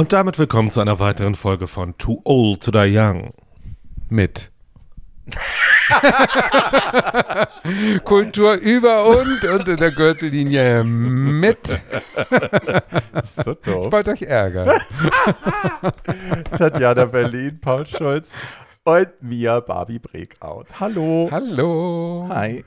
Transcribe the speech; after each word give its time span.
Und 0.00 0.14
damit 0.14 0.38
willkommen 0.38 0.70
zu 0.70 0.80
einer 0.80 0.98
weiteren 0.98 1.34
Folge 1.34 1.66
von 1.66 1.98
Too 1.98 2.22
Old 2.24 2.62
to 2.62 2.70
Die 2.70 2.96
Young. 2.96 3.34
Mit. 4.08 4.50
Kultur 8.04 8.54
über 8.54 9.04
und 9.04 9.44
unter 9.44 9.76
der 9.76 9.90
Gürtellinie 9.90 10.84
mit. 10.84 11.82
So 13.26 13.50
Ich 13.50 13.58
doof. 13.58 13.92
wollte 13.92 14.12
euch 14.12 14.22
ärgern. 14.22 14.70
Tatjana 16.56 17.04
Berlin, 17.04 17.58
Paul 17.60 17.84
Schulz 17.84 18.32
und 18.84 19.08
Mia 19.20 19.60
Barbie 19.60 19.98
Breakout. 19.98 20.64
Hallo. 20.80 21.28
Hallo. 21.30 22.26
Hi. 22.30 22.64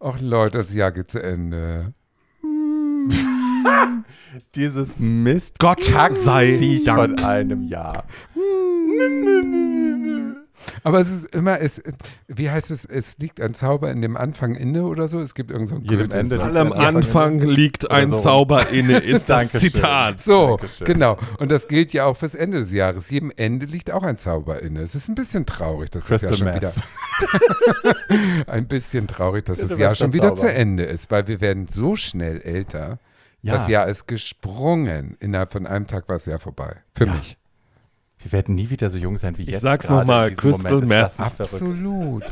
Ach 0.00 0.20
Leute, 0.20 0.58
das 0.58 0.74
Jahr 0.74 0.92
geht 0.92 1.10
zu 1.10 1.22
Ende. 1.22 1.94
Dieses 4.54 4.88
Mist 4.98 5.58
Gott 5.58 5.82
sei 5.84 6.58
Viech 6.58 6.84
Dank. 6.84 6.98
von 6.98 7.18
einem 7.24 7.62
Jahr. 7.62 8.04
Aber 10.84 11.00
es 11.00 11.10
ist 11.10 11.34
immer, 11.34 11.60
es, 11.60 11.82
wie 12.28 12.48
heißt 12.48 12.70
es, 12.70 12.84
es 12.84 13.18
liegt 13.18 13.40
ein 13.40 13.52
Zauber 13.52 13.90
in 13.90 14.00
dem 14.00 14.16
Anfang 14.16 14.54
inne 14.54 14.84
oder 14.84 15.08
so. 15.08 15.18
Es 15.20 15.34
gibt 15.34 15.50
irgend 15.50 15.68
so 15.68 15.74
ein 15.76 15.82
Jedem 15.82 16.10
Ende 16.12 16.40
All 16.40 16.56
am 16.56 16.68
Ja, 16.68 16.74
Anfang 16.88 17.40
liegt 17.40 17.90
ein 17.90 18.10
so. 18.10 18.20
Zauber 18.20 18.68
inne, 18.68 18.98
ist 18.98 19.28
das 19.28 19.50
Dankeschön. 19.50 19.72
Zitat. 19.74 20.20
So, 20.20 20.56
Dankeschön. 20.58 20.86
genau. 20.86 21.18
Und 21.38 21.50
das 21.50 21.66
gilt 21.66 21.92
ja 21.92 22.04
auch 22.04 22.16
fürs 22.16 22.36
Ende 22.36 22.60
des 22.60 22.72
Jahres. 22.72 23.10
Jedem 23.10 23.32
Ende 23.36 23.66
liegt 23.66 23.90
auch 23.90 24.04
ein 24.04 24.18
Zauber 24.18 24.62
inne. 24.62 24.80
Es 24.82 24.94
ist 24.94 25.08
ein 25.08 25.16
bisschen 25.16 25.46
traurig, 25.46 25.90
dass 25.90 26.06
das 26.06 26.20
Crystal 26.22 26.30
Jahr 26.30 26.38
schon 26.38 26.46
Meth. 26.46 26.56
wieder. 26.56 28.46
ein 28.46 28.66
bisschen 28.68 29.06
traurig, 29.08 29.44
dass 29.44 29.58
das 29.58 29.76
Jahr 29.76 29.94
schon 29.96 30.12
wieder 30.12 30.28
Silvesterzauber. 30.28 30.52
zu 30.54 30.60
Ende 30.60 30.84
ist, 30.84 31.10
weil 31.10 31.26
wir 31.26 31.40
werden 31.40 31.66
so 31.68 31.96
schnell 31.96 32.40
älter. 32.40 32.98
Ja. 33.42 33.54
Das 33.54 33.68
Jahr 33.68 33.88
ist 33.88 34.06
gesprungen. 34.06 35.16
Innerhalb 35.20 35.52
von 35.52 35.66
einem 35.66 35.86
Tag 35.86 36.08
war 36.08 36.16
das 36.16 36.26
Jahr 36.26 36.38
vorbei. 36.38 36.76
Für 36.94 37.06
Ja. 37.06 37.14
mich. 37.14 37.36
Wir 38.20 38.30
werden 38.30 38.54
nie 38.54 38.70
wieder 38.70 38.88
so 38.88 38.98
jung 38.98 39.18
sein 39.18 39.36
wie 39.36 39.42
Ich 39.42 39.48
jetzt. 39.48 39.62
sag's 39.62 39.86
gerade 39.88 40.00
noch 40.02 40.06
mal, 40.06 40.28
in 40.28 40.36
diesem 40.36 40.52
Crystal 40.52 40.72
Moment 40.74 40.92
ist 41.08 41.18
Meth. 41.18 41.32
verrückt. 41.32 41.40
Absolut. 41.40 42.22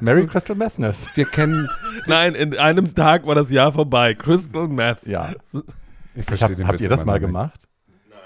Merry 0.00 0.22
Absolut. 0.22 0.30
Crystal 0.30 0.56
Methness. 0.56 1.08
Wir 1.14 1.24
kennen. 1.26 1.68
Nein, 2.06 2.34
in 2.34 2.58
einem 2.58 2.94
Tag 2.96 3.24
war 3.26 3.36
das 3.36 3.50
Jahr 3.52 3.72
vorbei. 3.72 4.14
Crystal 4.14 4.66
Meth. 4.66 5.06
Ja. 5.06 5.30
Ich 5.30 5.36
Ich 6.20 6.24
verstehe 6.24 6.48
hab, 6.48 6.56
den 6.56 6.66
habt 6.66 6.80
ihr 6.80 6.88
das 6.88 7.04
mal 7.04 7.20
gemacht? 7.20 7.68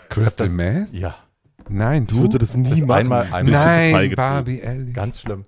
Crystal 0.08 0.46
das- 0.46 0.56
Meth? 0.56 0.92
Ja. 0.94 1.14
Nein, 1.68 2.04
Ich 2.04 2.08
du? 2.16 2.22
würde 2.22 2.38
das 2.38 2.56
nie 2.56 2.70
Das 2.70 2.78
machen. 2.80 2.90
einmal- 3.00 3.26
einmal- 3.32 3.44
Nein. 3.44 4.14
Barbie, 4.16 4.58
ehrlich. 4.60 4.94
Ganz 4.94 5.20
schlimm. 5.20 5.44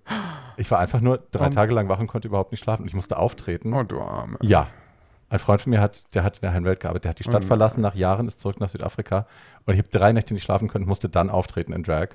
Ich 0.59 0.71
war 0.71 0.79
einfach 0.79 1.01
nur 1.01 1.19
drei 1.31 1.41
Warum? 1.41 1.55
Tage 1.55 1.75
lang 1.75 1.89
wach 1.89 1.99
und 1.99 2.07
konnte 2.07 2.29
überhaupt 2.29 2.53
nicht 2.53 2.63
schlafen. 2.63 2.83
Und 2.83 2.89
ich 2.89 2.95
musste 2.95 3.17
auftreten. 3.17 3.73
Oh, 3.73 3.83
du 3.83 3.99
Arme. 4.01 4.37
Ja. 4.43 4.69
Ein 5.33 5.39
Freund 5.39 5.63
von 5.63 5.71
mir 5.71 5.81
hat, 5.81 6.15
der 6.15 6.25
hat 6.25 6.37
in 6.37 6.41
der 6.43 6.53
Heilen 6.53 6.65
Welt 6.67 6.81
gearbeitet, 6.81 7.05
der 7.05 7.11
hat 7.11 7.19
die 7.19 7.25
Stadt 7.25 7.43
Mhm. 7.43 7.47
verlassen 7.49 7.81
nach 7.81 7.95
Jahren, 7.95 8.29
ist 8.29 8.39
zurück 8.39 8.61
nach 8.61 8.69
Südafrika 8.69 9.27
und 9.67 9.73
ich 9.75 9.79
habe 9.79 9.89
drei 9.91 10.13
Nächte 10.13 10.35
nicht 10.35 10.43
schlafen 10.45 10.69
können, 10.69 10.87
musste 10.87 11.09
dann 11.09 11.31
auftreten 11.31 11.73
in 11.73 11.83
Drag. 11.83 12.09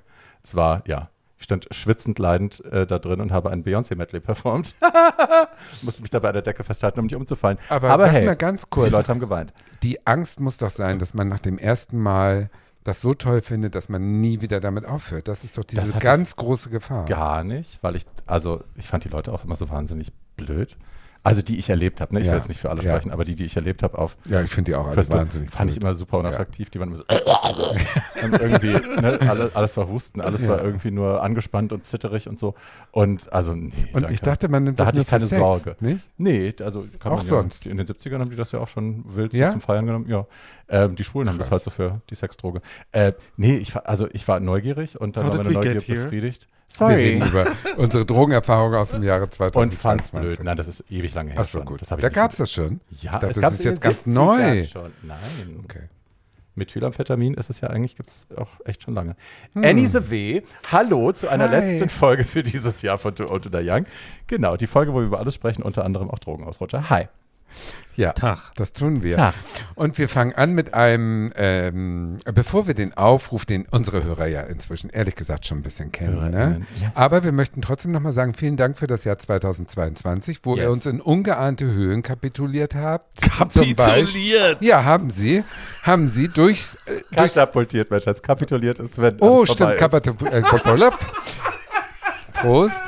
Es 0.43 0.53
war, 0.55 0.83
ja, 0.87 1.09
ich 1.39 1.43
stand 1.45 1.67
schwitzend 1.71 2.19
leidend 2.19 2.63
äh, 2.65 2.85
da 2.87 2.99
drin 2.99 3.19
und 3.21 3.31
habe 3.31 3.49
ein 3.51 3.63
Beyoncé-Medley 3.63 4.19
performt. 4.19 4.75
musste 5.81 6.01
mich 6.01 6.11
dabei 6.11 6.29
an 6.29 6.33
der 6.35 6.41
Decke 6.43 6.63
festhalten, 6.63 6.99
um 6.99 7.05
nicht 7.05 7.15
umzufallen. 7.15 7.57
Aber, 7.69 7.89
Aber 7.89 8.07
hey, 8.07 8.25
mal 8.25 8.35
ganz 8.35 8.63
die 8.63 8.69
kurz, 8.69 8.91
Leute 8.91 9.07
haben 9.09 9.19
geweint. 9.19 9.53
die 9.83 10.05
Angst 10.05 10.39
muss 10.39 10.57
doch 10.57 10.69
sein, 10.69 10.99
dass 10.99 11.13
man 11.13 11.27
nach 11.27 11.39
dem 11.39 11.57
ersten 11.57 11.99
Mal 11.99 12.49
das 12.83 13.01
so 13.01 13.13
toll 13.13 13.41
findet, 13.41 13.75
dass 13.75 13.89
man 13.89 14.21
nie 14.21 14.41
wieder 14.41 14.59
damit 14.61 14.85
aufhört. 14.85 15.27
Das 15.27 15.43
ist 15.43 15.57
doch 15.57 15.63
diese 15.65 15.91
ganz 15.99 16.35
große 16.37 16.69
Gefahr. 16.69 17.05
Gar 17.05 17.43
nicht, 17.43 17.79
weil 17.83 17.95
ich, 17.97 18.05
also 18.25 18.63
ich 18.75 18.87
fand 18.87 19.03
die 19.03 19.09
Leute 19.09 19.33
auch 19.33 19.43
immer 19.43 19.55
so 19.55 19.69
wahnsinnig 19.69 20.11
blöd. 20.37 20.77
Also 21.27 21.41
die 21.41 21.57
ich 21.59 21.69
erlebt 21.69 21.99
habe, 21.99 22.13
ne? 22.13 22.21
ich 22.21 22.25
Ja. 22.27 22.31
will 22.31 22.37
jetzt 22.39 22.47
nicht 22.47 22.61
für 22.61 22.69
alle 22.69 22.81
Ja. 22.81 22.91
sprechen, 22.93 23.11
aber 23.11 23.25
die, 23.25 23.35
die 23.35 23.43
ich 23.43 23.55
erlebt 23.57 23.83
habe 23.83 23.97
auf 23.97 24.15
Ja, 24.29 24.41
ich 24.41 24.49
finde 24.49 24.71
die 24.71 24.75
auch 24.75 24.87
alle 24.87 25.09
wahnsinnig 25.09 25.51
fand 25.51 25.69
ich 25.69 25.75
blöd. 25.75 25.83
immer 25.83 25.93
super 25.95 26.19
unattraktiv. 26.19 26.69
Die 26.69 26.79
waren 26.79 26.87
immer 26.87 26.97
so 26.97 27.03
und 28.23 28.33
irgendwie, 28.41 28.71
ne, 29.01 29.19
alle, 29.27 29.51
alles 29.53 29.75
war 29.75 29.89
Husten, 29.89 30.21
alles 30.21 30.41
Ja. 30.43 30.49
war 30.49 30.63
irgendwie 30.63 30.89
nur 30.91 31.21
angespannt 31.21 31.73
und 31.73 31.85
zitterig 31.85 32.29
und 32.29 32.39
so. 32.39 32.55
Und 32.91 33.31
also, 33.33 33.53
nee. 33.53 33.71
Und 33.93 34.03
danke. 34.03 34.13
ich 34.13 34.21
dachte, 34.21 34.47
man 34.47 34.63
nimmt 34.63 34.79
Da 34.79 34.85
das 34.85 34.87
hatte 34.93 35.01
ich 35.01 35.07
keine 35.07 35.25
Sex, 35.25 35.39
Sorge. 35.41 35.75
Nicht? 35.81 35.99
Nee, 36.17 36.53
also 36.63 36.85
kann 36.99 37.11
Auch 37.11 37.17
man 37.17 37.27
sonst. 37.27 37.65
Ja, 37.65 37.71
in 37.71 37.77
den 37.77 37.85
70ern 37.87 38.19
haben 38.19 38.29
die 38.29 38.35
das 38.37 38.53
ja 38.53 38.59
auch 38.59 38.67
schon 38.69 39.03
wild 39.13 39.33
Ja? 39.33 39.51
zum 39.51 39.59
Feiern 39.61 39.85
genommen. 39.85 40.05
Ja. 40.07 40.25
Ähm, 40.69 40.95
die 40.95 41.03
Schwulen 41.03 41.29
haben 41.29 41.37
das 41.37 41.51
halt 41.51 41.63
so 41.63 41.69
für 41.69 42.01
die 42.09 42.15
Sexdroge. 42.15 42.61
Äh, 42.91 43.13
nee, 43.37 43.55
ich 43.57 43.73
war, 43.73 43.87
also 43.87 44.07
ich 44.11 44.27
war 44.27 44.39
neugierig 44.39 44.99
und 44.99 45.15
dann 45.17 45.25
How 45.25 45.31
war 45.37 45.43
meine 45.43 45.51
Neugier 45.51 45.75
befriedigt. 45.75 46.47
Wir 46.77 46.87
reden 46.89 47.27
über 47.27 47.47
unsere 47.77 48.05
Drogenerfahrung 48.05 48.73
aus 48.75 48.91
dem 48.91 49.03
Jahre 49.03 49.23
Und 49.23 49.33
2022. 49.33 49.79
fand's 49.79 50.11
blöd. 50.11 50.43
Nein, 50.43 50.57
das 50.57 50.67
ist 50.67 50.83
ewig 50.91 51.13
lange 51.13 51.31
her. 51.31 51.39
Ach 51.41 51.45
so, 51.45 51.61
gut. 51.61 51.81
Da 51.89 51.95
nicht 51.95 52.13
gab 52.13 52.31
es 52.31 52.37
das 52.37 52.51
schon. 52.51 52.81
Ja, 53.01 53.13
dachte, 53.13 53.27
es 53.27 53.33
das 53.35 53.41
gab's 53.41 53.55
ist 53.59 53.63
jetzt 53.63 53.81
ganz 53.81 54.01
70ern 54.01 54.09
neu. 54.09 54.65
Schon. 54.65 54.91
Nein. 55.03 55.59
Okay. 55.63 55.83
Methylamphetamin 56.55 57.35
ist 57.35 57.49
es 57.49 57.61
ja 57.61 57.69
eigentlich, 57.69 57.95
gibt 57.95 58.09
es 58.09 58.27
auch 58.35 58.49
echt 58.65 58.83
schon 58.83 58.95
lange. 58.95 59.15
Annie 59.55 59.87
the 59.87 60.09
W, 60.09 60.41
hallo 60.71 61.11
zu 61.11 61.29
einer 61.29 61.45
Hm. 61.45 61.51
Hi. 61.51 61.59
letzten 61.59 61.89
Folge 61.89 62.23
für 62.23 62.43
dieses 62.43 62.81
Jahr 62.81 62.97
von 62.97 63.15
Too 63.15 63.29
Old 63.29 63.43
to 63.43 63.57
Young. 63.59 63.85
Genau, 64.25 64.57
die 64.57 64.67
Folge, 64.67 64.91
wo 64.93 64.97
wir 64.97 65.05
über 65.05 65.19
alles 65.19 65.35
sprechen, 65.35 65.61
unter 65.61 65.85
anderem 65.85 66.09
auch 66.09 66.19
Drogenausrutscher. 66.19 66.89
Hi. 66.89 67.07
Ja, 67.95 68.13
Tag. 68.13 68.51
das 68.55 68.73
tun 68.73 69.01
wir. 69.01 69.15
Tag. 69.15 69.33
Und 69.73 69.97
wir 69.97 70.07
fangen 70.07 70.33
an 70.35 70.53
mit 70.53 70.75
einem, 70.75 71.33
ähm, 71.35 72.17
bevor 72.31 72.67
wir 72.67 72.75
den 72.75 72.95
Aufruf, 72.95 73.43
den 73.47 73.65
unsere 73.71 74.03
Hörer 74.03 74.27
ja 74.27 74.41
inzwischen 74.41 74.91
ehrlich 74.91 75.15
gesagt 75.15 75.47
schon 75.47 75.57
ein 75.57 75.63
bisschen 75.63 75.91
kennen, 75.91 76.29
ne? 76.29 76.61
Ja. 76.79 76.91
aber 76.93 77.23
wir 77.23 77.31
möchten 77.31 77.63
trotzdem 77.63 77.91
nochmal 77.91 78.13
sagen, 78.13 78.35
vielen 78.35 78.55
Dank 78.55 78.77
für 78.77 78.85
das 78.85 79.03
Jahr 79.03 79.17
2022, 79.17 80.41
wo 80.43 80.55
ihr 80.55 80.63
Yes. 80.63 80.71
uns 80.71 80.85
in 80.85 81.01
ungeahnte 81.01 81.65
Höhen 81.65 82.03
kapituliert 82.03 82.75
habt. 82.75 83.19
Kapituliert. 83.21 84.61
Ja, 84.61 84.83
haben 84.83 85.09
sie. 85.09 85.43
Haben 85.81 86.09
sie 86.09 86.27
durch, 86.27 86.65
äh, 86.85 87.01
durchs 87.15 87.33
Katapultiert, 87.33 87.89
Mensch, 87.89 88.05
als 88.07 88.21
kapituliert 88.21 88.77
ist, 88.77 89.01
wenn 89.01 89.17
Oh, 89.21 89.43
stimmt. 89.47 89.71
Kapatu- 89.79 90.23
äh. 90.29 90.43
Prost. 92.33 92.81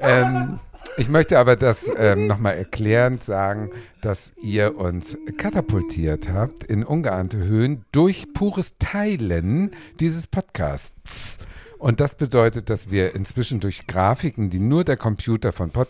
Ähm, 0.00 0.58
ich 0.96 1.08
möchte 1.08 1.38
aber 1.38 1.56
das 1.56 1.90
ähm, 1.96 2.26
nochmal 2.26 2.56
erklärend 2.56 3.22
sagen, 3.22 3.70
dass 4.00 4.32
ihr 4.42 4.76
uns 4.76 5.16
katapultiert 5.36 6.28
habt 6.28 6.64
in 6.64 6.84
ungeahnte 6.84 7.38
Höhen 7.38 7.84
durch 7.92 8.32
pures 8.32 8.74
Teilen 8.78 9.72
dieses 10.00 10.26
Podcasts. 10.26 11.38
Und 11.78 12.00
das 12.00 12.16
bedeutet, 12.16 12.70
dass 12.70 12.90
wir 12.90 13.14
inzwischen 13.14 13.60
durch 13.60 13.86
Grafiken, 13.86 14.48
die 14.48 14.58
nur 14.58 14.84
der 14.84 14.96
Computer 14.96 15.52
von 15.52 15.70
Pod 15.70 15.88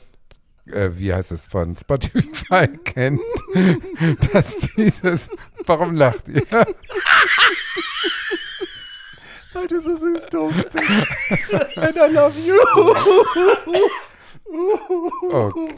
äh, 0.67 0.91
wie 0.95 1.15
heißt 1.15 1.31
es, 1.31 1.47
von 1.47 1.77
Spotify 1.77 2.67
kennt, 2.85 3.21
dass 4.33 4.57
dieses, 4.77 5.29
warum 5.65 5.95
lacht 5.95 6.27
ihr? 6.27 6.43
Weil 9.53 9.69
du 9.69 9.81
so 9.81 9.97
süß 9.97 10.27
doof 10.27 10.53
bist. 10.73 11.79
And 11.79 11.97
I 11.97 12.13
love 12.13 12.35
you. 12.39 12.57
Okay. 15.31 15.71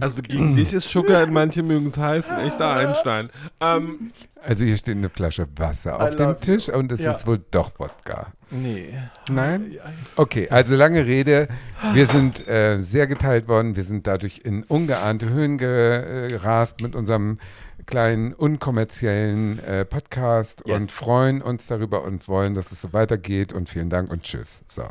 Also 0.00 0.22
gegen 0.22 0.56
dich 0.56 0.72
ist 0.72 0.88
Sugar, 0.88 1.26
manche 1.26 1.62
mögen 1.62 1.86
es 1.86 1.96
heiß, 1.96 2.30
ein 2.30 2.46
echter 2.46 2.70
Einstein. 2.72 3.30
Ähm, 3.60 4.10
Also 4.44 4.64
hier 4.64 4.76
steht 4.76 4.96
eine 4.96 5.08
Flasche 5.08 5.46
Wasser 5.56 6.00
auf 6.00 6.16
dem 6.16 6.38
Tisch 6.40 6.68
und 6.68 6.90
es 6.92 7.00
Ja. 7.00 7.12
ist 7.12 7.26
wohl 7.26 7.40
doch 7.50 7.78
Wodka. 7.78 8.32
Nee. 8.50 8.92
Nein? 9.30 9.78
Okay, 10.16 10.48
also 10.50 10.74
lange 10.76 11.06
Rede. 11.06 11.48
Wir 11.94 12.06
sind 12.06 12.46
äh, 12.48 12.80
sehr 12.82 13.06
geteilt 13.06 13.48
worden. 13.48 13.76
Wir 13.76 13.84
sind 13.84 14.06
dadurch 14.06 14.40
in 14.44 14.62
ungeahnte 14.64 15.28
Höhen 15.28 15.58
gerast 15.58 16.80
mit 16.82 16.94
unserem 16.96 17.38
kleinen 17.86 18.32
unkommerziellen 18.32 19.58
äh, 19.64 19.84
Podcast 19.84 20.62
Yes. 20.66 20.76
und 20.80 20.92
freuen 20.92 21.40
uns 21.42 21.66
darüber 21.66 22.02
und 22.04 22.26
wollen, 22.28 22.54
dass 22.54 22.70
es 22.72 22.80
so 22.80 22.92
weitergeht. 22.92 23.52
Und 23.52 23.68
vielen 23.68 23.90
Dank 23.90 24.10
und 24.10 24.22
tschüss. 24.22 24.62
So. 24.68 24.84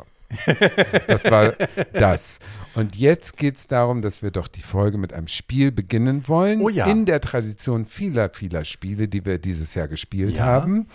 Das 1.06 1.24
war 1.30 1.52
das. 1.92 2.38
Und 2.74 2.96
jetzt 2.96 3.36
geht 3.36 3.56
es 3.56 3.66
darum, 3.66 4.00
dass 4.02 4.22
wir 4.22 4.30
doch 4.30 4.48
die 4.48 4.62
Folge 4.62 4.96
mit 4.98 5.12
einem 5.12 5.28
Spiel 5.28 5.72
beginnen 5.72 6.26
wollen. 6.26 6.60
Oh 6.62 6.68
ja. 6.68 6.86
In 6.86 7.04
der 7.04 7.20
Tradition 7.20 7.84
vieler, 7.84 8.30
vieler 8.30 8.64
Spiele, 8.64 9.08
die 9.08 9.24
wir 9.26 9.38
dieses 9.38 9.74
Jahr 9.74 9.88
gespielt 9.88 10.38
Ja. 10.38 10.44
haben. 10.44 10.86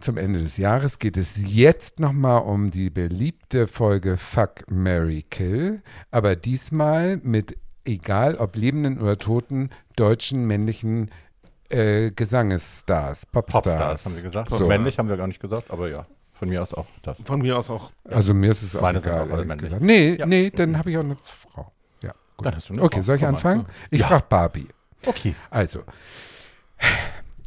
Zum 0.00 0.16
Ende 0.16 0.40
des 0.40 0.56
Jahres 0.56 0.98
geht 0.98 1.16
es 1.16 1.36
jetzt 1.46 2.00
nochmal 2.00 2.42
um 2.42 2.72
die 2.72 2.90
beliebte 2.90 3.68
Folge 3.68 4.16
Fuck, 4.16 4.68
Mary 4.68 5.24
Kill. 5.30 5.80
Aber 6.10 6.34
diesmal 6.34 7.18
mit, 7.18 7.56
egal 7.84 8.34
ob 8.34 8.56
lebenden 8.56 9.00
oder 9.00 9.16
toten, 9.16 9.70
deutschen 9.94 10.44
männlichen 10.46 11.10
äh, 11.68 12.10
Gesangesstars, 12.10 13.26
Popstars. 13.26 13.62
Popstars, 13.64 14.04
haben 14.06 14.16
wir 14.16 14.22
gesagt. 14.22 14.50
So. 14.50 14.66
Männlich 14.66 14.98
haben 14.98 15.08
wir 15.08 15.16
gar 15.16 15.28
nicht 15.28 15.40
gesagt, 15.40 15.70
aber 15.70 15.88
ja. 15.88 16.04
Von 16.42 16.48
mir 16.48 16.60
aus 16.60 16.74
auch 16.74 16.86
das. 17.02 17.20
von 17.20 17.40
mir 17.40 17.56
aus 17.56 17.70
auch. 17.70 17.92
Also 18.02 18.34
mir 18.34 18.50
ist 18.50 18.64
es 18.64 18.74
auch 18.74 18.80
Meine 18.82 18.98
sind 19.00 19.12
egal. 19.12 19.30
auch 19.30 19.34
alle 19.34 19.56
gesagt. 19.56 19.80
Nee, 19.80 20.16
Ja. 20.16 20.26
nee, 20.26 20.50
dann 20.50 20.76
habe 20.76 20.90
ich 20.90 20.96
auch 20.98 21.04
eine 21.04 21.14
Frau. 21.14 21.70
Ja, 22.02 22.10
gut. 22.36 22.46
Dann 22.46 22.56
hast 22.56 22.68
du 22.68 22.72
eine 22.72 22.82
okay, 22.82 22.96
Frau. 22.96 23.02
soll 23.04 23.14
ich 23.16 23.22
mal. 23.22 23.28
anfangen? 23.28 23.66
Ich 23.92 24.00
Ja. 24.00 24.08
frage 24.08 24.24
Barbie. 24.28 24.66
Okay. 25.06 25.36
Also, 25.50 25.84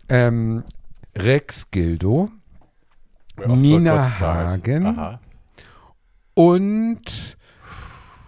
ähm, 0.07 0.63
Rex 1.13 1.69
Gildo 1.71 2.29
Ja, 3.37 3.47
Nina. 3.53 4.17
Hagen. 4.17 5.19
Und 6.33 7.37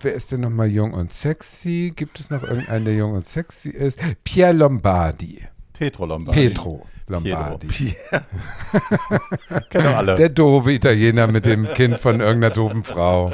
wer 0.01 0.13
ist 0.13 0.33
denn 0.33 0.41
nochmal 0.41 0.67
jung 0.67 0.91
und 0.93 1.13
sexy? 1.13 1.93
Gibt 1.95 2.19
es 2.19 2.29
noch 2.29 2.43
irgendeinen, 2.43 2.83
der 2.83 2.95
jung 2.95 3.13
und 3.13 3.29
sexy 3.29 3.69
ist? 3.69 3.99
Pierre 4.25 4.51
Lombardi. 4.51 5.45
Petro 5.71 6.05
Lombardi. 6.05 6.47
Petro 6.49 6.85
Lombardi. 7.07 7.95
Kennen 9.69 9.87
alle. 9.87 10.15
Der 10.15 10.29
doofe 10.29 10.71
Italiener 10.71 11.27
mit 11.27 11.45
dem 11.45 11.65
Kind 11.73 11.99
von 11.99 12.19
irgendeiner 12.19 12.53
doofen 12.53 12.83
Frau. 12.83 13.33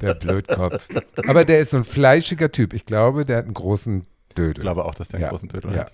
Der 0.00 0.14
Blödkopf. 0.14 0.86
Aber 1.26 1.44
der 1.44 1.60
ist 1.60 1.70
so 1.70 1.78
ein 1.78 1.84
fleischiger 1.84 2.52
Typ. 2.52 2.74
Ich 2.74 2.86
glaube, 2.86 3.24
der 3.24 3.38
hat 3.38 3.44
einen 3.46 3.54
großen 3.54 4.06
Dödel. 4.36 4.58
ich 4.58 4.60
glaube 4.62 4.84
auch, 4.84 4.94
dass 4.94 5.08
der 5.08 5.16
einen 5.18 5.24
Ja, 5.24 5.30
großen 5.30 5.48
Dödel 5.48 5.72
ja. 5.72 5.78
hat. 5.80 5.92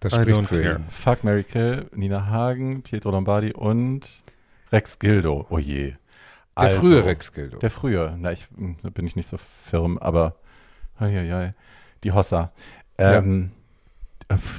Das 0.00 0.12
I 0.12 0.16
spricht 0.16 0.44
für 0.46 0.62
ihn. 0.62 0.84
Fuck, 0.90 1.24
Mary 1.24 1.42
Kill, 1.44 1.86
Nina 1.94 2.26
Hagen, 2.26 2.82
Pietro 2.82 3.10
Lombardi 3.10 3.52
und 3.52 4.02
Rex 4.70 4.98
Gildo. 4.98 5.46
Oh 5.50 5.58
je. 5.58 5.88
Der 5.88 5.96
Also, 6.54 6.80
frühe 6.80 7.04
Rex 7.04 7.32
Gildo. 7.32 7.58
Der 7.58 7.70
frühe. 7.70 8.14
Na, 8.18 8.32
ich, 8.32 8.46
hm, 8.56 8.76
da 8.82 8.90
bin 8.90 9.06
ich 9.06 9.16
nicht 9.16 9.28
so 9.28 9.38
firm, 9.70 9.98
aber 9.98 10.36
ai, 10.98 11.18
ai, 11.18 11.34
ai. 11.34 11.54
die 12.04 12.12
Hossa. 12.12 12.52
Ähm, 12.98 13.50
äh, 13.54 13.57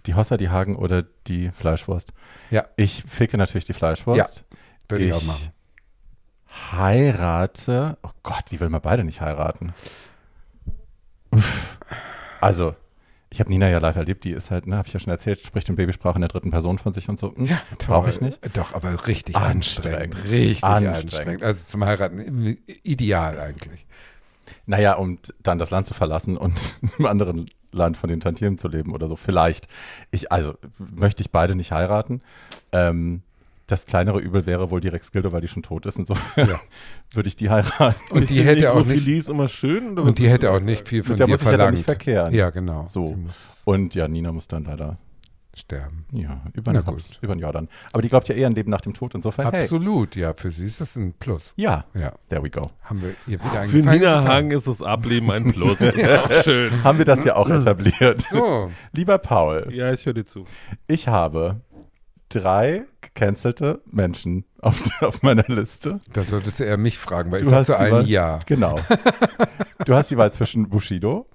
Die 0.05 0.15
Hossa, 0.15 0.37
die 0.37 0.49
Hagen 0.49 0.75
oder 0.75 1.03
die 1.27 1.51
Fleischwurst? 1.51 2.11
Ja. 2.49 2.65
Ich 2.75 3.03
ficke 3.07 3.37
natürlich 3.37 3.65
die 3.65 3.73
Fleischwurst. 3.73 4.43
Würde 4.87 5.03
ich, 5.03 5.09
ich- 5.11 5.15
auch 5.15 5.23
machen. 5.23 5.51
Heirate. 6.71 7.97
Oh 8.03 8.09
Gott, 8.23 8.45
die 8.51 8.59
will 8.59 8.69
mal 8.69 8.79
beide 8.79 9.03
nicht 9.03 9.21
heiraten. 9.21 9.73
Uff. 11.31 11.77
Also, 12.41 12.75
ich 13.29 13.39
habe 13.39 13.49
Nina 13.51 13.69
ja 13.69 13.77
live 13.77 13.95
erlebt, 13.97 14.23
die 14.23 14.31
ist 14.31 14.49
halt, 14.49 14.65
ne, 14.65 14.77
habe 14.77 14.87
ich 14.87 14.93
ja 14.93 14.99
schon 14.99 15.11
erzählt, 15.11 15.39
spricht 15.39 15.69
in 15.69 15.75
Babysprache 15.75 16.15
in 16.15 16.21
der 16.21 16.29
dritten 16.29 16.49
Person 16.51 16.79
von 16.79 16.93
sich 16.93 17.07
und 17.09 17.19
so. 17.19 17.35
Hm, 17.35 17.49
Brauche 17.85 18.09
ich 18.09 18.21
nicht. 18.21 18.39
Doch, 18.57 18.73
aber 18.73 19.05
richtig 19.07 19.35
Anstrengend. 19.35 20.15
anstrengend. 20.15 20.31
Richtig 20.31 20.63
Anstrengend. 20.63 21.13
anstrengend. 21.13 21.43
Also 21.43 21.65
zum 21.65 21.85
Heiraten 21.85 22.57
ideal 22.83 23.39
eigentlich. 23.39 23.85
Naja, 24.65 24.93
um 24.93 25.19
dann 25.43 25.59
das 25.59 25.69
Land 25.69 25.85
zu 25.85 25.93
verlassen 25.93 26.37
und 26.37 26.73
im 26.97 27.05
anderen 27.05 27.49
Land 27.71 27.97
von 27.97 28.09
den 28.09 28.19
Tantiemen 28.19 28.57
zu 28.57 28.67
leben 28.67 28.93
oder 28.93 29.07
so. 29.07 29.15
Vielleicht. 29.15 29.67
Ich, 30.11 30.31
also 30.31 30.53
möchte 30.77 31.21
ich 31.21 31.31
beide 31.31 31.55
nicht 31.55 31.71
heiraten. 31.71 32.21
Ähm, 32.71 33.21
das 33.69 33.85
kleinere 33.85 34.19
Übel 34.19 34.47
wäre 34.47 34.71
wohl 34.71 34.81
die 34.81 34.87
Rex 34.87 35.11
Gildo, 35.11 35.31
weil 35.31 35.41
die 35.41 35.47
schon 35.47 35.61
tot 35.61 35.85
ist 35.85 35.99
und 35.99 36.07
so. 36.07 36.15
Ja. 36.35 36.59
Würde 37.13 37.29
ich 37.29 37.35
die 37.35 37.51
heiraten. 37.51 38.01
Und 38.09 38.29
die 38.29 38.43
hätte 38.43 38.73
auch 38.73 38.83
nicht, 38.83 39.29
immer 39.29 39.47
schön. 39.47 39.97
Und 39.99 40.17
die 40.17 40.27
hätte 40.27 40.51
auch 40.51 40.59
nicht 40.59 40.87
viel 40.87 41.03
von 41.03 41.13
Mit 41.13 41.19
der 41.19 41.25
dir 41.27 41.31
muss 41.33 41.41
ich 41.41 41.45
ja 41.45 41.51
verlangt. 41.51 41.73
nicht 41.77 41.85
verkehren. 41.85 42.33
Ja, 42.33 42.49
genau. 42.49 42.87
So. 42.87 43.15
Und 43.65 43.93
ja, 43.93 44.07
Nina 44.07 44.31
muss 44.31 44.47
dann 44.47 44.63
leider, 44.63 44.97
sterben. 45.59 46.05
ja, 46.11 46.41
über 46.53 46.73
den. 46.73 46.85
Hops, 46.85 47.17
über 47.21 47.35
den 47.35 47.39
Jordan. 47.41 47.67
Aber 47.93 48.01
die 48.01 48.09
glaubt 48.09 48.27
ja 48.27 48.35
eher 48.35 48.47
an 48.47 48.55
Leben 48.55 48.69
nach 48.71 48.81
dem 48.81 48.93
Tod. 48.93 49.13
Insofern, 49.15 49.51
hey. 49.51 49.63
Absolut, 49.63 50.15
ja. 50.15 50.33
Für 50.33 50.51
sie 50.51 50.65
ist 50.65 50.81
das 50.81 50.95
ein 50.95 51.13
Plus. 51.19 51.53
Ja, 51.57 51.85
Ja. 51.93 52.13
there 52.29 52.43
we 52.43 52.49
go. 52.49 52.71
Haben 52.83 53.01
wir 53.01 53.09
ihr 53.27 53.39
wieder 53.43 53.63
Für 53.63 53.77
Nina. 53.77 54.23
Hagen 54.23 54.51
ist 54.51 54.67
das 54.67 54.81
Ableben 54.81 55.29
ein 55.31 55.51
Plus. 55.53 55.79
Ist 55.81 56.07
auch 56.09 56.31
schön. 56.43 56.83
Haben 56.83 56.97
wir 56.97 57.05
das 57.05 57.23
ja 57.23 57.35
auch 57.35 57.49
etabliert. 57.49 58.21
So, 58.21 58.71
Lieber 58.91 59.17
Paul, 59.17 59.67
Ja, 59.71 59.91
ich 59.93 60.05
höre 60.05 60.13
dir 60.13 60.25
zu. 60.25 60.45
ich 60.87 61.07
habe 61.07 61.61
drei 62.29 62.85
gecancelte 63.01 63.81
Menschen 63.85 64.45
auf, 64.61 64.81
auf 65.01 65.23
meiner 65.23 65.45
Liste. 65.47 65.99
da 66.13 66.23
solltest 66.23 66.59
du 66.59 66.63
eher 66.63 66.77
mich 66.77 66.97
fragen, 66.99 67.31
weil 67.31 67.39
Du 67.41 67.45
ich 67.45 67.49
sag 67.49 67.59
hast 67.59 67.67
zu 67.67 67.77
allen 67.79 68.05
Ja. 68.07 68.39
Genau. 68.45 68.77
du 69.85 69.93
hast 69.95 70.11
die 70.11 70.17
Wahl 70.17 70.31
zwischen 70.31 70.69
Bushido, 70.69 71.27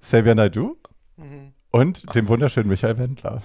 Xavier 0.00 0.34
Naidoo 0.34 0.76
und 1.70 2.14
dem 2.14 2.28
wunderschönen 2.28 2.68
Michael 2.68 2.98
Wendler. 2.98 3.42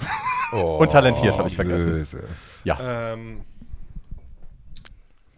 Oh, 0.54 0.78
Und 0.80 0.92
talentiert, 0.92 1.38
hab 1.38 1.48
ich 1.48 1.56
vergessen. 1.56 1.92
Böse. 1.92 2.24
Ähm, 2.66 3.42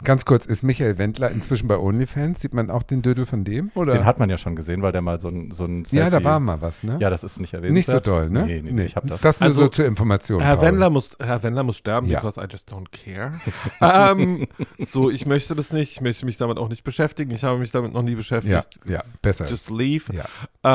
Ganz 0.03 0.25
kurz, 0.25 0.45
ist 0.45 0.61
Michael 0.61 0.97
Wendler 0.97 1.31
inzwischen 1.31 1.67
bei 1.69 1.77
OnlyFans? 1.79 2.41
Sieht 2.41 2.53
man 2.53 2.69
auch 2.69 2.83
den 2.83 3.01
Dödel 3.01 3.25
von 3.25 3.43
dem? 3.45 3.71
Oder? 3.75 3.93
Den 3.93 4.05
hat 4.05 4.19
man 4.19 4.29
ja 4.29 4.37
schon 4.37 4.55
gesehen, 4.55 4.81
weil 4.81 4.91
der 4.91 5.01
mal 5.01 5.19
so 5.21 5.29
ein, 5.29 5.51
so 5.51 5.63
ein 5.65 5.83
ja, 5.89 6.09
da 6.09 6.17
Selfie- 6.17 6.23
war 6.25 6.39
mal 6.41 6.61
was, 6.61 6.83
ne? 6.83 6.97
Ja, 6.99 7.09
das 7.09 7.23
ist 7.23 7.39
nicht 7.39 7.53
erwähnt. 7.53 7.73
Nicht 7.73 7.89
so 7.89 7.99
toll, 8.01 8.29
ne? 8.29 8.45
Nee, 8.45 8.61
nee, 8.61 8.71
nee, 8.71 8.85
ich 8.85 8.95
hab 8.97 9.07
das. 9.07 9.21
Das 9.21 9.39
nur 9.39 9.47
Also, 9.47 9.61
so 9.61 9.67
zur 9.69 9.85
Information. 9.85 10.41
Herr 10.41 10.57
Paul. 10.57 10.65
Wendler, 10.67 10.89
muss, 10.91 11.11
Herr 11.17 11.41
Wendler 11.41 11.63
muss 11.63 11.77
sterben, 11.77 12.07
Ja. 12.07 12.19
because 12.19 12.39
I 12.39 12.45
just 12.51 12.71
don't 12.71 12.87
care. 12.91 13.39
ähm, 13.81 14.47
so, 14.79 15.09
ich 15.09 15.25
möchte 15.25 15.55
das 15.55 15.71
nicht. 15.71 15.93
Ich 15.93 16.01
möchte 16.01 16.25
mich 16.25 16.37
damit 16.37 16.57
auch 16.57 16.67
nicht 16.69 16.83
beschäftigen. 16.83 17.31
Ich 17.31 17.43
habe 17.45 17.57
mich 17.57 17.71
damit 17.71 17.93
noch 17.93 18.03
nie 18.03 18.11
Ja, 18.11 18.17
beschäftigt. 18.17 18.77
ja, 18.87 19.01
besser. 19.21 19.47
Just 19.47 19.71
leave. 19.71 20.13
ja. 20.13 20.25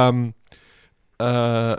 Ähm, 0.08 0.32
äh, 1.20 1.76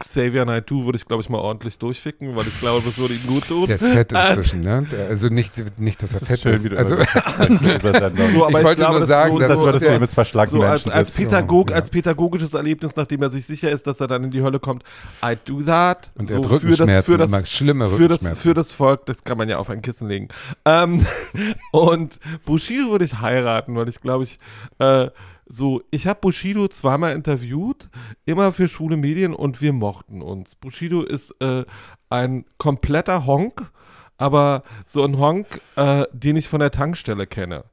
Xavier 0.00 0.44
Naidoo 0.44 0.84
würde 0.84 0.96
ich, 0.96 1.04
glaube 1.04 1.22
ich, 1.22 1.28
mal 1.28 1.38
ordentlich 1.38 1.78
durchficken, 1.78 2.34
weil 2.34 2.46
ich 2.46 2.58
glaube, 2.58 2.82
das 2.84 2.98
würde 2.98 3.14
ihm 3.14 3.26
gut 3.26 3.46
tun. 3.46 3.66
Der 3.66 3.76
ist 3.76 3.86
fett 3.86 4.12
inzwischen, 4.12 4.62
ne? 4.62 4.86
Also 5.08 5.28
nicht, 5.28 5.78
nicht, 5.78 6.02
dass 6.02 6.14
er 6.14 6.20
Das 6.20 6.28
fett 6.28 6.36
ist 6.38 6.42
schön, 6.42 6.54
ist. 6.54 6.64
wie 6.64 6.68
du 6.70 6.78
also. 6.78 6.96
So, 8.32 8.46
aber 8.46 8.58
Ich 8.58 8.64
wollte 8.64 8.76
glaube, 8.76 8.92
nur 8.92 9.00
das 9.00 9.08
sagen, 9.08 9.32
so, 9.32 9.38
das 9.38 9.48
so, 9.52 9.64
würdest 9.64 9.86
du 9.86 9.98
mit 9.98 10.10
zwei 10.10 10.24
so 10.24 10.38
als, 10.38 10.52
Menschen 10.52 10.92
als, 10.92 11.08
sitzen. 11.08 11.28
Pädagog, 11.28 11.70
ja. 11.70 11.76
als 11.76 11.90
pädagogisches 11.90 12.54
Erlebnis, 12.54 12.96
nachdem 12.96 13.22
er 13.22 13.30
sich 13.30 13.44
sicher 13.44 13.70
ist, 13.70 13.86
dass 13.86 14.00
er 14.00 14.06
dann 14.08 14.24
in 14.24 14.30
die 14.30 14.42
Hölle 14.42 14.58
kommt. 14.58 14.82
I 15.24 15.36
do 15.44 15.62
that. 15.62 16.10
und 16.16 16.28
so 16.28 16.38
der 16.40 16.60
für 16.60 16.76
das, 16.76 17.04
für 17.04 17.18
das, 17.18 17.28
immer 17.28 17.46
schlimme 17.46 17.88
für 17.88 18.08
das, 18.08 18.38
für 18.38 18.54
das 18.54 18.72
Volk, 18.72 19.06
das 19.06 19.22
kann 19.22 19.38
man 19.38 19.48
ja 19.48 19.58
auf 19.58 19.70
ein 19.70 19.82
Kissen 19.82 20.08
legen. 20.08 20.28
Ähm, 20.64 21.04
und 21.72 22.18
Bushido 22.44 22.90
würde 22.90 23.04
ich 23.04 23.20
heiraten, 23.20 23.74
weil 23.76 23.88
ich 23.88 24.00
glaube 24.00 24.24
ich, 24.24 24.38
äh, 24.78 25.10
so, 25.46 25.82
ich 25.90 26.06
habe 26.06 26.20
Bushido 26.20 26.68
zweimal 26.68 27.14
interviewt, 27.14 27.88
immer 28.24 28.52
für 28.52 28.68
schwule 28.68 28.96
Medien 28.96 29.34
und 29.34 29.60
wir 29.60 29.72
mochten 29.72 30.22
uns. 30.22 30.54
Bushido 30.54 31.02
ist 31.02 31.34
äh, 31.40 31.64
ein 32.10 32.44
kompletter 32.58 33.26
Honk, 33.26 33.70
aber 34.18 34.62
so 34.86 35.04
ein 35.04 35.18
Honk, 35.18 35.46
äh, 35.76 36.04
den 36.12 36.36
ich 36.36 36.48
von 36.48 36.60
der 36.60 36.70
Tankstelle 36.70 37.26
kenne, 37.26 37.64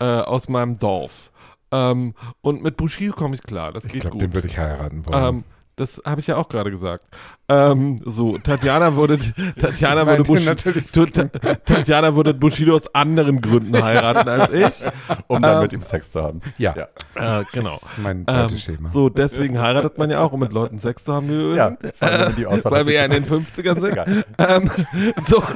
äh, 0.00 0.04
aus 0.04 0.48
meinem 0.48 0.78
Dorf. 0.78 1.30
Ähm, 1.70 2.14
und 2.42 2.62
mit 2.62 2.76
Bushido 2.76 3.14
komme 3.14 3.34
ich 3.34 3.42
klar, 3.42 3.72
das 3.72 3.84
ich 3.86 3.92
glaube, 4.00 4.18
den 4.18 4.34
würde 4.34 4.48
ich 4.48 4.58
heiraten 4.58 5.06
wollen. 5.06 5.36
Ähm, 5.36 5.44
das 5.76 6.00
habe 6.04 6.20
ich 6.20 6.26
ja 6.26 6.36
auch 6.36 6.48
gerade 6.48 6.70
gesagt. 6.70 7.04
Ähm, 7.48 7.98
so, 8.04 8.38
Tatjana 8.38 8.96
würde, 8.96 9.18
Tatjana 9.58 10.02
Ich 10.02 10.06
würde, 10.06 10.06
meinte 10.06 10.22
Bush, 10.32 10.44
natürlich- 10.44 10.90
Tu- 10.92 11.06
Ta- 11.06 11.24
Tatjana 11.64 12.14
würde 12.14 12.34
Bushido 12.34 12.74
aus 12.74 12.94
anderen 12.94 13.40
Gründen 13.40 13.82
heiraten 13.82 14.28
als 14.28 14.52
ich. 14.52 14.86
um 15.28 15.42
dann 15.42 15.56
ähm, 15.56 15.62
mit 15.62 15.72
ihm 15.72 15.82
Sex 15.82 16.12
zu 16.12 16.22
haben. 16.22 16.40
ja, 16.58 16.74
Ja, 17.16 17.40
Äh, 17.40 17.44
genau. 17.52 17.78
das 17.80 17.90
ist 17.90 17.98
mein 17.98 18.18
Ähm, 18.18 18.24
Beuteschema. 18.24 18.88
so, 18.88 19.08
deswegen 19.08 19.60
heiratet 19.60 19.98
man 19.98 20.10
ja 20.10 20.20
auch, 20.20 20.32
um 20.32 20.40
mit 20.40 20.52
Leuten 20.52 20.78
Sex 20.78 21.04
zu 21.04 21.12
haben, 21.14 21.28
wie 21.28 21.38
wir 21.38 21.54
ja 21.56 21.76
wenn 22.00 22.36
die 22.36 22.46
Auswahl 22.46 22.72
Weil 22.72 22.86
wir 22.86 22.94
ja 22.94 23.04
in 23.04 23.10
den 23.10 23.26
zu- 23.26 23.34
50ern 23.34 23.76
Ist 23.76 23.82
sind. 23.82 24.24
Ähm, 24.38 24.70
so. 25.26 25.42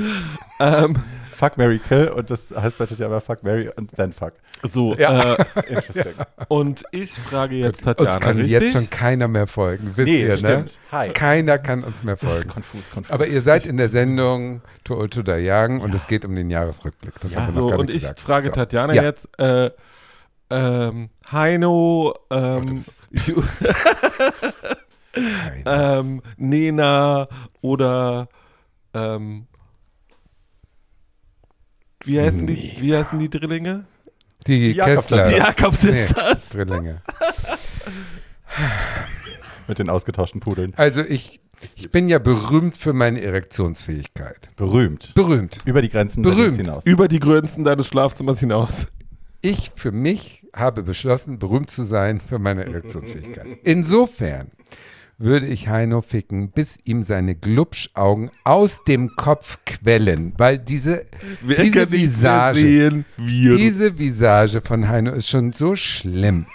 ähm, 0.60 0.96
Fuck, 1.40 1.56
Mary 1.56 1.78
Kill 1.78 2.08
und 2.08 2.28
das 2.30 2.50
heißt 2.54 2.76
bei 2.76 2.84
Tatjana 2.84 3.18
Fuck, 3.20 3.42
Mary 3.42 3.70
und 3.74 3.90
then 3.96 4.12
Fuck. 4.12 4.34
so, 4.62 4.94
Ja. 4.94 5.36
äh, 5.36 5.44
Interesting. 5.68 6.12
und 6.48 6.82
ich 6.92 7.12
frage 7.12 7.56
jetzt 7.56 7.78
uns 7.86 7.96
Tatjana, 7.96 8.18
kann 8.18 8.36
richtig? 8.36 8.52
jetzt 8.60 8.72
schon 8.74 8.90
keiner 8.90 9.26
mehr 9.26 9.46
folgen, 9.46 9.92
wisst 9.96 10.06
Nee, 10.08 10.20
ihr, 10.20 10.28
ne? 10.28 10.36
stimmt. 10.36 10.78
Hi. 10.92 11.08
Keiner 11.14 11.58
kann 11.58 11.82
uns 11.82 12.04
mehr 12.04 12.18
folgen. 12.18 12.50
Konfus, 12.50 12.90
konfus. 12.90 13.10
Aber 13.10 13.26
ihr 13.26 13.40
seid 13.40 13.64
in 13.64 13.78
der 13.78 13.88
Sendung 13.88 14.60
To 14.84 14.98
Old 14.98 15.14
To 15.14 15.22
Die 15.22 15.32
Young 15.50 15.80
und 15.80 15.94
es 15.94 16.06
geht 16.06 16.26
um 16.26 16.34
den 16.34 16.50
Jahresrückblick. 16.50 17.14
Das 17.20 17.32
Ja, 17.32 17.40
haben 17.46 17.54
wir 17.54 17.60
noch 17.62 17.68
So, 17.68 17.70
gar 17.70 17.78
und 17.78 17.86
nicht 17.86 17.96
ich 17.96 18.02
gesagt. 18.02 18.20
frage 18.20 18.46
so. 18.48 18.52
Tatjana 18.52 18.92
Ja. 18.92 19.02
jetzt, 19.02 19.28
äh, 19.40 19.70
ähm, 20.50 21.08
Heino, 21.32 22.12
Oh, 22.30 22.34
ähm, 22.34 22.82
Ju- 23.12 23.42
Keiner. 25.12 25.98
ähm, 26.00 26.22
Nena 26.36 27.28
oder 27.62 28.28
ähm, 28.94 29.46
wie 32.04 32.20
heißen 32.20 32.46
die, 32.46 32.76
wie 32.80 32.96
heißen 32.96 33.18
die 33.18 33.28
Drillinge? 33.30 33.84
Die 34.46 34.72
Die 34.72 34.78
Jakobs- 34.78 35.08
Kessler. 35.08 35.28
Die 35.28 35.36
Jakobs 35.36 35.82
Nee. 35.82 36.04
ist 36.04 36.16
das. 36.16 36.48
Drillinge. 36.50 37.02
Mit 39.68 39.78
den 39.78 39.88
ausgetauschten 39.90 40.40
Pudeln. 40.40 40.72
Also 40.76 41.02
ich, 41.02 41.40
ich 41.76 41.90
bin 41.90 42.08
ja 42.08 42.18
berühmt 42.18 42.76
für 42.76 42.92
meine 42.92 43.20
Erektionsfähigkeit. 43.22 44.48
Berühmt. 44.56 45.12
Berühmt. 45.14 45.60
Über 45.64 45.82
die 45.82 45.88
Grenzen 45.88 46.22
Berühmt. 46.22 46.56
Hinaus. 46.56 46.84
Über 46.84 47.08
die 47.08 47.20
Größen 47.20 47.64
deines 47.64 47.86
Schlafzimmers 47.86 48.40
hinaus. 48.40 48.86
Ich 49.42 49.70
für 49.74 49.92
mich 49.92 50.46
habe 50.54 50.82
beschlossen, 50.82 51.38
berühmt 51.38 51.70
zu 51.70 51.84
sein 51.84 52.20
für 52.20 52.38
meine 52.38 52.64
Erektionsfähigkeit. 52.66 53.46
Insofern 53.62 54.48
würde 55.20 55.46
ich 55.46 55.68
Heino 55.68 56.00
ficken, 56.00 56.50
bis 56.50 56.78
ihm 56.84 57.02
seine 57.02 57.34
Glubschaugen 57.34 58.30
aus 58.42 58.82
dem 58.88 59.14
Kopf 59.16 59.58
quellen, 59.66 60.32
weil 60.38 60.58
diese, 60.58 61.06
Wer 61.42 61.62
diese 61.62 61.90
Visage, 61.92 62.60
sehen? 62.60 63.04
Wir. 63.18 63.56
diese 63.56 63.98
Visage 63.98 64.62
von 64.62 64.88
Heino 64.88 65.12
ist 65.12 65.28
schon 65.28 65.52
so 65.52 65.76
schlimm. 65.76 66.46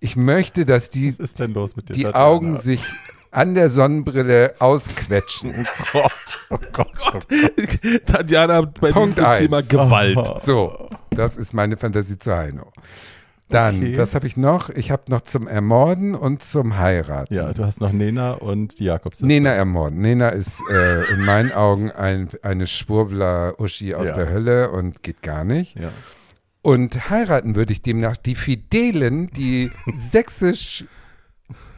Ich 0.00 0.14
möchte, 0.16 0.64
dass 0.64 0.88
die, 0.90 1.12
Was 1.12 1.18
ist 1.30 1.40
denn 1.40 1.52
los 1.52 1.74
mit 1.76 1.88
dir? 1.88 1.94
die 1.94 2.02
Tatjana? 2.04 2.24
Augen 2.24 2.60
sich 2.60 2.84
an 3.32 3.54
der 3.54 3.68
Sonnenbrille 3.68 4.54
ausquetschen. 4.60 5.66
Oh 5.92 5.98
Gott, 6.00 6.12
oh 6.50 6.58
Gott, 6.72 6.88
oh 7.08 7.18
Gott. 7.28 8.06
Tatjana 8.06 8.60
bei 8.62 8.92
Punkt 8.92 9.16
diesem 9.18 9.32
Thema 9.32 9.56
eins. 9.58 9.68
Gewalt. 9.68 10.44
So, 10.44 10.90
das 11.10 11.36
ist 11.36 11.52
meine 11.52 11.76
Fantasie 11.76 12.18
zu 12.18 12.32
Heino. 12.36 12.70
Dann, 13.50 13.76
Okay. 13.76 13.98
was 13.98 14.14
habe 14.14 14.26
ich 14.26 14.36
noch? 14.38 14.70
Ich 14.70 14.90
habe 14.90 15.02
noch 15.08 15.20
zum 15.20 15.46
Ermorden 15.46 16.14
und 16.14 16.42
zum 16.42 16.78
Heiraten. 16.78 17.32
Ja, 17.34 17.52
du 17.52 17.64
hast 17.64 17.80
noch 17.80 17.92
Nena 17.92 18.32
und 18.32 18.78
die 18.78 18.84
Jakobs. 18.84 19.20
Nena 19.20 19.50
ermorden. 19.50 20.00
Nena 20.00 20.30
ist 20.30 20.60
äh, 20.72 21.04
in 21.12 21.20
meinen 21.20 21.52
Augen 21.52 21.90
ein, 21.90 22.30
eine 22.42 22.66
Schwurbler-Uschi 22.66 23.94
aus 23.94 24.08
Ja. 24.08 24.14
der 24.14 24.30
Hölle 24.30 24.70
und 24.70 25.02
geht 25.02 25.22
gar 25.22 25.44
nicht. 25.44 25.78
Ja. 25.78 25.90
Und 26.62 27.10
heiraten 27.10 27.54
würde 27.54 27.72
ich 27.72 27.82
demnach 27.82 28.16
die 28.16 28.34
Fidelen, 28.34 29.28
die 29.30 29.70
sächsisch 30.10 30.86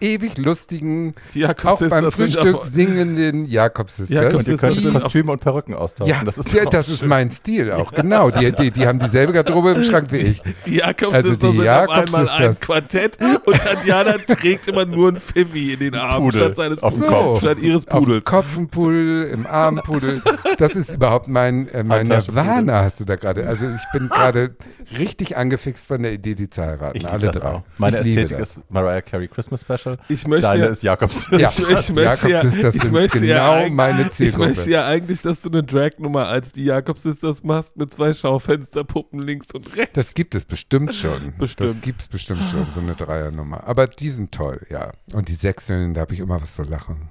ewig 0.00 0.38
lustigen, 0.38 1.14
Die 1.34 1.46
auch 1.46 1.54
beim 1.88 2.10
Frühstück 2.10 2.54
aber- 2.56 2.64
singenden 2.64 3.44
Jakobs-Sisters. 3.44 4.10
Jakob 4.24 4.38
Und 4.40 4.48
ihr 4.48 4.56
könnt 4.58 4.84
denn 4.84 4.92
Kostüme 4.94 5.32
und 5.32 5.40
Perücken 5.40 5.74
austauschen. 5.74 6.14
ja, 6.14 6.22
das 6.24 6.38
ist, 6.38 6.52
ja, 6.52 6.64
das 6.64 6.88
ist 6.88 7.04
mein 7.04 7.30
Stil 7.30 7.72
auch, 7.72 7.92
genau. 7.92 8.30
Die, 8.30 8.52
die, 8.52 8.70
die 8.70 8.86
haben 8.86 8.98
dieselbe 8.98 9.32
Garderobe 9.32 9.72
im 9.72 9.82
Schrank 9.84 10.12
wie 10.12 10.16
ich. 10.18 10.42
Die 10.66 10.76
Jakobs 10.76 11.14
Also 11.14 11.30
die 11.30 11.34
sind 11.36 11.68
auf 11.68 11.88
einmal 11.88 12.28
ein 12.28 12.42
Jakobs-Sisters. 12.42 12.60
Quartett 12.60 13.18
und 13.46 13.56
Tatjana 13.56 14.14
trägt 14.26 14.68
immer 14.68 14.84
nur 14.84 15.12
ein 15.12 15.16
Pfiffi 15.20 15.72
in 15.74 15.80
den 15.80 15.94
Armen 15.94 16.24
Pudel 16.26 16.40
statt 16.40 16.56
seines 16.56 16.82
auf 16.82 16.92
dem 16.94 17.00
So. 17.02 17.06
Kopf. 17.06 17.40
statt 17.40 17.58
ihres 17.60 17.88
Auf 17.88 18.00
dem 18.00 18.04
Pudels. 18.04 18.24
Kopf 18.24 18.56
ein 18.56 18.68
Pudel, 18.68 19.24
im 19.24 19.46
Arm 19.46 19.78
ein 19.78 19.82
Pudel. 19.84 20.22
Das 20.58 20.74
ist 20.76 20.92
überhaupt 20.94 21.28
mein, 21.28 21.68
äh, 21.68 21.82
mein. 21.82 22.06
Nirvana, 22.06 22.82
hast 22.82 23.00
du 23.00 23.04
da 23.04 23.16
gerade. 23.16 23.46
Also 23.46 23.66
ich 23.66 23.82
bin 23.92 24.08
gerade 24.08 24.54
richtig 24.98 25.36
angefixt 25.36 25.86
von 25.88 26.02
der 26.02 26.12
Idee, 26.12 26.34
die 26.34 26.48
zu 26.50 26.62
heiraten. 26.62 27.04
Alle 27.06 27.30
drei. 27.30 27.48
auch. 27.48 27.62
Meine 27.78 27.98
Ästhetik 27.98 28.38
das. 28.38 28.56
ist 28.56 28.70
Mariah 28.70 29.00
Carey 29.02 29.28
Christmas 29.28 29.60
Special. 29.62 29.85
Ich 30.08 30.26
möchte 30.26 30.42
Deine 30.46 30.64
ja- 30.66 30.70
ist 30.70 30.82
Jakobs. 30.82 31.26
Ja, 31.30 31.50
Ich, 31.50 31.58
ich 31.58 31.68
möchte 31.90 32.28
ja, 32.30 32.42
Jakobs-Sisters 32.42 32.74
ich 32.74 32.90
möchte 32.90 33.20
genau 33.20 33.56
ja 33.62 33.68
meine 33.70 34.02
Ich 34.02 34.10
Zielgruppe. 34.10 34.48
möchte 34.48 34.70
ja 34.70 34.86
eigentlich, 34.86 35.22
dass 35.22 35.42
du 35.42 35.48
eine 35.50 35.62
Drag-Nummer 35.62 36.26
als 36.26 36.52
die 36.52 36.64
Jakobs 36.64 37.02
Sisters 37.02 37.42
machst 37.44 37.76
mit 37.76 37.92
zwei 37.92 38.12
Schaufensterpuppen 38.14 39.20
links 39.20 39.48
und 39.52 39.76
rechts. 39.76 39.94
Das 39.94 40.14
gibt 40.14 40.34
es 40.34 40.44
bestimmt 40.44 40.94
schon. 40.94 41.34
Bestimmt. 41.38 41.70
Das 41.70 41.80
gibt 41.80 42.00
es 42.02 42.08
bestimmt 42.08 42.48
schon, 42.48 42.66
so 42.74 42.80
eine 42.80 42.94
Dreiernummer. 42.94 43.64
Aber 43.66 43.86
die 43.86 44.10
sind 44.10 44.32
toll, 44.32 44.60
ja. 44.70 44.92
Und 45.12 45.28
die 45.28 45.34
Sechseln, 45.34 45.94
da 45.94 46.02
habe 46.02 46.14
ich 46.14 46.20
immer 46.20 46.40
was 46.40 46.54
zu 46.54 46.62
lachen. 46.62 47.08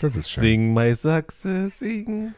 Das 0.00 0.14
ist 0.16 0.30
schön. 0.30 0.42
Sing, 0.42 0.74
my 0.74 0.94
Sachse, 0.94 1.70
sing. 1.70 2.34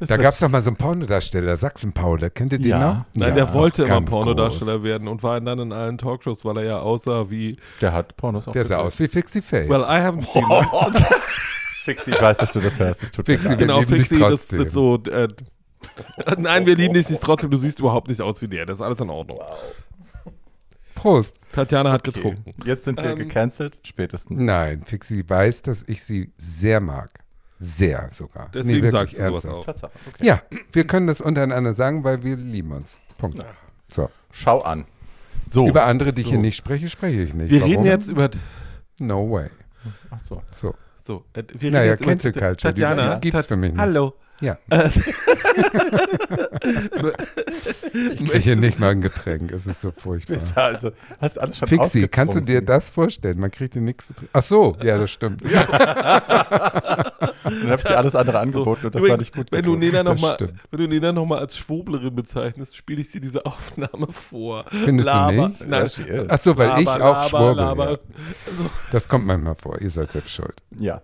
Da 0.00 0.16
gab 0.16 0.34
es 0.34 0.40
doch 0.40 0.48
mal 0.48 0.62
so 0.62 0.70
einen 0.70 0.76
Pornodarsteller, 0.76 1.56
Sachsen-Paul, 1.56 2.30
kennt 2.30 2.52
ihr 2.52 2.58
den 2.58 2.66
Ja. 2.68 2.78
noch? 2.78 3.04
Nein, 3.14 3.28
Ja, 3.30 3.34
der 3.34 3.52
wollte 3.54 3.84
immer 3.84 4.00
Pornodarsteller 4.02 4.74
groß. 4.74 4.82
werden 4.84 5.08
und 5.08 5.22
war 5.22 5.40
dann 5.40 5.58
in 5.58 5.72
allen 5.72 5.98
Talkshows, 5.98 6.44
weil 6.44 6.58
er 6.58 6.64
ja 6.64 6.78
aussah 6.80 7.30
wie 7.30 7.56
Der 7.80 7.92
hat 7.92 8.16
Pornos 8.16 8.48
auch 8.48 8.52
Der 8.52 8.64
sah 8.64 8.78
aus 8.78 8.98
wie 9.00 9.08
Fixie 9.08 9.42
Faye. 9.42 9.68
Well, 9.68 9.82
I 9.82 10.00
haven't 10.02 10.24
seen 10.32 10.44
that. 10.48 11.20
Fixi, 11.84 12.10
ich 12.12 12.20
weiß, 12.20 12.38
dass 12.38 12.50
du 12.50 12.60
das 12.60 12.78
hörst. 12.78 13.02
Das 13.02 13.10
tut 13.10 13.26
Fixi, 13.26 13.48
mir 13.50 13.56
Genau, 13.58 13.80
lieben 13.80 13.90
dich 13.98 14.08
Fixi, 14.08 14.18
das 14.18 14.28
trotzdem. 14.30 14.58
mit 14.60 14.70
so. 14.70 15.02
Äh, 15.04 15.28
nein, 16.38 16.64
wir 16.66 16.76
lieben 16.76 16.94
dich 16.94 17.10
nicht 17.10 17.22
trotzdem. 17.22 17.50
Du 17.50 17.58
siehst 17.58 17.78
überhaupt 17.78 18.08
nicht 18.08 18.20
aus 18.22 18.40
wie 18.40 18.48
der. 18.48 18.64
Das 18.66 18.76
ist 18.76 18.80
alles 18.82 19.00
in 19.00 19.10
Ordnung. 19.10 19.38
Prost. 20.94 21.38
Tatjana 21.52 21.92
hat 21.92 22.08
Okay. 22.08 22.20
getrunken. 22.22 22.54
Jetzt 22.64 22.84
sind 22.84 23.02
wir 23.02 23.10
Ähm, 23.10 23.18
gecancelt, 23.18 23.80
spätestens. 23.84 24.40
Nein, 24.40 24.82
Fixi 24.84 25.22
weiß, 25.28 25.62
dass 25.62 25.84
ich 25.86 26.02
sie 26.02 26.32
sehr 26.38 26.80
mag. 26.80 27.10
Sehr 27.64 28.08
sogar. 28.12 28.50
Deswegen 28.52 28.82
wirklich 28.82 28.92
sagst 28.92 29.14
du 29.14 29.18
sowas 29.24 29.44
ernsthaft. 29.44 29.54
auch. 29.54 29.64
Tatsache. 29.64 29.92
Okay. 30.14 30.26
Ja, 30.26 30.42
wir 30.72 30.86
können 30.86 31.06
das 31.06 31.20
untereinander 31.20 31.74
sagen, 31.74 32.04
weil 32.04 32.22
wir 32.22 32.36
lieben 32.36 32.72
uns. 32.72 32.98
Punkt. 33.18 33.42
So. 33.88 34.08
Schau 34.30 34.60
an. 34.62 34.84
So. 35.50 35.68
Über 35.68 35.84
andere, 35.84 36.12
die 36.12 36.20
ich 36.22 36.26
so. 36.26 36.32
hier 36.32 36.40
nicht 36.40 36.56
spreche, 36.56 36.88
spreche 36.88 37.20
ich 37.22 37.34
nicht. 37.34 37.50
Wir 37.50 37.60
Warum? 37.60 37.72
reden 37.72 37.84
jetzt 37.86 38.08
über. 38.10 38.28
No 38.98 39.30
way. 39.30 39.48
Ach 40.10 40.20
so. 40.22 40.42
So. 40.52 40.74
So, 40.96 41.24
äh, 41.34 41.42
wir 41.52 41.60
reden 41.62 41.72
Naja, 41.74 41.90
jetzt 41.92 42.00
über 42.02 42.12
Cancel 42.12 42.32
Culture, 42.32 42.72
die- 42.74 42.80
Tatjana. 42.80 43.14
die 43.16 43.20
gibt's 43.20 43.42
Tat- 43.42 43.46
für 43.48 43.56
mich 43.56 43.72
nicht. 43.72 43.80
Hallo. 43.80 44.14
Ja. 44.40 44.58
Äh, 44.70 44.90
Ich 47.94 48.16
kriege 48.24 48.38
hier 48.38 48.56
nicht 48.56 48.80
mal 48.80 48.90
ein 48.90 49.00
Getränk. 49.00 49.52
Es 49.52 49.66
ist 49.66 49.80
so 49.80 49.90
furchtbar. 49.92 50.38
Also, 50.56 50.90
hast 51.20 51.38
alles 51.38 51.58
schon 51.58 51.68
Fixi, 51.68 52.08
kannst 52.08 52.34
du 52.36 52.40
dir 52.40 52.60
das 52.62 52.90
vorstellen? 52.90 53.38
Man 53.38 53.50
kriegt 53.52 53.74
hier 53.74 53.82
nichts 53.82 54.08
zu 54.08 54.14
trinken. 54.14 54.30
Ach 54.32 54.42
so, 54.42 54.76
ja, 54.82 54.98
das 54.98 55.10
stimmt. 55.12 55.42
Dann 57.44 57.62
habe 57.70 57.74
ich 57.76 57.82
dir 57.82 57.96
alles 57.98 58.14
andere 58.14 58.38
angeboten 58.40 58.86
und 58.86 58.94
das 58.94 59.00
war 59.02 59.06
Übrigens, 59.08 59.20
nicht 59.20 59.34
gut. 59.34 59.52
wenn 59.52 59.64
du 59.64 59.72
genug. 59.78 59.92
Nena 59.92 60.02
noch 60.02 60.20
mal, 60.20 60.36
du 60.70 60.86
Nena 60.88 61.12
noch 61.12 61.26
mal 61.26 61.38
als 61.38 61.56
Schwoblerin 61.56 62.14
bezeichnest, 62.14 62.76
spiele 62.76 63.00
ich 63.00 63.10
dir 63.12 63.20
diese 63.20 63.44
Aufnahme 63.46 64.08
vor. 64.10 64.64
Findest 64.70 65.08
du 65.08 65.26
nicht? 65.30 65.60
Nein, 65.66 65.70
Ja, 65.82 65.86
she 65.86 66.02
is. 66.02 66.26
Ach 66.28 66.38
so, 66.38 66.56
weil 66.56 66.80
ich 66.80 66.86
laber, 66.86 67.04
auch 67.04 67.12
laber, 67.14 67.28
schwurbel. 67.28 67.56
laber. 67.56 67.90
Ja. 67.92 67.98
Also, 68.46 68.70
Das 68.90 69.08
kommt 69.08 69.26
manchmal 69.26 69.54
vor. 69.54 69.80
Ihr 69.80 69.90
seid 69.90 70.12
selbst 70.12 70.32
schuld. 70.32 70.54
Ja. 70.78 71.02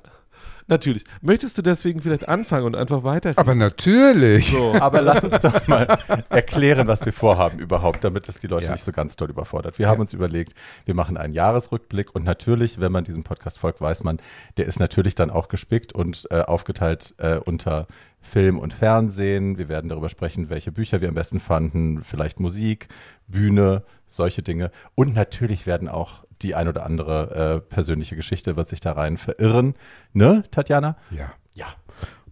Natürlich. 0.70 1.04
Möchtest 1.20 1.58
du 1.58 1.62
deswegen 1.62 2.00
vielleicht 2.00 2.28
anfangen 2.28 2.64
und 2.64 2.76
einfach 2.76 3.04
weiter? 3.04 3.32
Aber 3.36 3.54
natürlich. 3.54 4.50
so. 4.50 4.74
Aber 4.80 5.02
lass 5.02 5.22
uns 5.22 5.40
doch 5.40 5.66
mal 5.68 5.98
erklären, 6.30 6.86
was 6.86 7.04
wir 7.04 7.12
vorhaben 7.12 7.58
überhaupt, 7.58 8.02
damit 8.04 8.28
es 8.28 8.38
die 8.38 8.46
Leute 8.46 8.66
Ja. 8.66 8.72
nicht 8.72 8.84
so 8.84 8.92
ganz 8.92 9.16
doll 9.16 9.28
überfordert. 9.28 9.78
Wir 9.78 9.88
haben 9.88 10.00
uns 10.00 10.12
überlegt, 10.14 10.54
wir 10.86 10.94
machen 10.94 11.16
einen 11.16 11.34
Jahresrückblick 11.34 12.14
und 12.14 12.24
natürlich, 12.24 12.80
wenn 12.80 12.92
man 12.92 13.04
diesem 13.04 13.24
Podcast 13.24 13.58
folgt, 13.58 13.80
weiß 13.80 14.02
man, 14.04 14.18
der 14.56 14.66
ist 14.66 14.80
natürlich 14.80 15.14
dann 15.14 15.30
auch 15.30 15.48
gespickt 15.48 15.92
und 15.92 16.26
äh, 16.30 16.40
aufgeteilt 16.40 17.14
äh, 17.18 17.36
unter 17.36 17.86
Film 18.20 18.58
und 18.58 18.72
Fernsehen. 18.72 19.58
Wir 19.58 19.68
werden 19.68 19.88
darüber 19.88 20.08
sprechen, 20.08 20.50
welche 20.50 20.72
Bücher 20.72 21.00
wir 21.00 21.08
am 21.08 21.14
besten 21.14 21.40
fanden, 21.40 22.02
vielleicht 22.04 22.38
Musik, 22.40 22.88
Bühne, 23.26 23.82
solche 24.06 24.42
Dinge. 24.42 24.70
Und 24.94 25.14
natürlich 25.14 25.66
werden 25.66 25.88
auch 25.88 26.24
die 26.42 26.54
ein 26.54 26.68
oder 26.68 26.84
andere 26.84 27.62
äh, 27.66 27.74
persönliche 27.74 28.16
Geschichte 28.16 28.56
wird 28.56 28.68
sich 28.68 28.80
da 28.80 28.92
rein 28.92 29.16
verirren. 29.18 29.74
Ne, 30.12 30.42
Tatjana? 30.50 30.96
Ja. 31.10 31.32
Ja. 31.54 31.66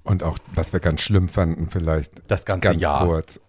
Und 0.02 0.22
auch, 0.22 0.38
was 0.54 0.72
wir 0.72 0.80
ganz 0.80 1.02
schlimm 1.02 1.28
fanden, 1.28 1.68
vielleicht 1.68 2.12
Das 2.30 2.44
ganze 2.44 2.68
ganz 2.68 2.80
Jahr. 2.80 3.04
kurz. 3.04 3.40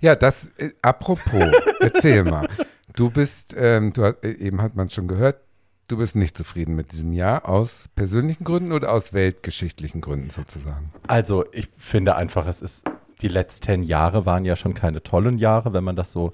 Ja, 0.00 0.14
das, 0.16 0.50
äh, 0.56 0.70
apropos, 0.82 1.44
erzähl 1.80 2.24
mal. 2.24 2.48
Du 2.94 3.10
bist, 3.10 3.54
ähm, 3.58 3.92
du 3.92 4.04
hast, 4.04 4.24
äh, 4.24 4.32
eben 4.32 4.62
hat 4.62 4.74
man 4.74 4.86
es 4.86 4.94
schon 4.94 5.08
gehört, 5.08 5.40
du 5.88 5.98
bist 5.98 6.16
nicht 6.16 6.36
zufrieden 6.36 6.74
mit 6.74 6.92
diesem 6.92 7.12
Jahr 7.12 7.46
aus 7.48 7.88
persönlichen 7.94 8.44
Gründen 8.44 8.72
oder 8.72 8.90
aus 8.92 9.12
weltgeschichtlichen 9.12 10.00
Gründen 10.00 10.30
sozusagen? 10.30 10.92
Also 11.06 11.44
ich 11.52 11.68
finde 11.76 12.16
einfach, 12.16 12.46
es 12.46 12.62
ist, 12.62 12.84
die 13.20 13.28
letzten 13.28 13.82
Jahre 13.82 14.24
waren 14.24 14.44
ja 14.46 14.56
schon 14.56 14.72
keine 14.74 15.02
tollen 15.02 15.36
Jahre, 15.38 15.74
wenn 15.74 15.84
man 15.84 15.96
das 15.96 16.12
so 16.12 16.32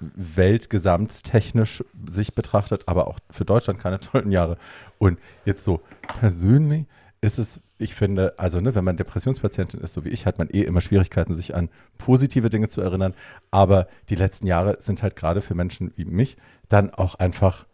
weltgesamttechnisch 0.00 1.84
sich 2.06 2.34
betrachtet, 2.34 2.84
aber 2.86 3.08
auch 3.08 3.18
für 3.30 3.44
Deutschland 3.44 3.80
keine 3.80 4.00
tollen 4.00 4.30
Jahre. 4.30 4.56
Und 4.98 5.18
jetzt 5.44 5.64
so 5.64 5.80
persönlich 6.20 6.86
ist 7.20 7.38
es, 7.38 7.60
ich 7.78 7.94
finde, 7.94 8.38
also 8.38 8.60
ne, 8.60 8.74
wenn 8.74 8.84
man 8.84 8.96
Depressionspatientin 8.96 9.80
ist, 9.80 9.94
so 9.94 10.04
wie 10.04 10.10
ich, 10.10 10.26
hat 10.26 10.38
man 10.38 10.48
eh 10.50 10.62
immer 10.62 10.80
Schwierigkeiten, 10.80 11.34
sich 11.34 11.54
an 11.54 11.70
positive 11.98 12.50
Dinge 12.50 12.68
zu 12.68 12.80
erinnern. 12.80 13.14
Aber 13.50 13.88
die 14.08 14.14
letzten 14.14 14.46
Jahre 14.46 14.78
sind 14.80 15.02
halt 15.02 15.16
gerade 15.16 15.42
für 15.42 15.54
Menschen 15.54 15.92
wie 15.96 16.04
mich 16.04 16.36
dann 16.68 16.90
auch 16.90 17.14
einfach 17.16 17.66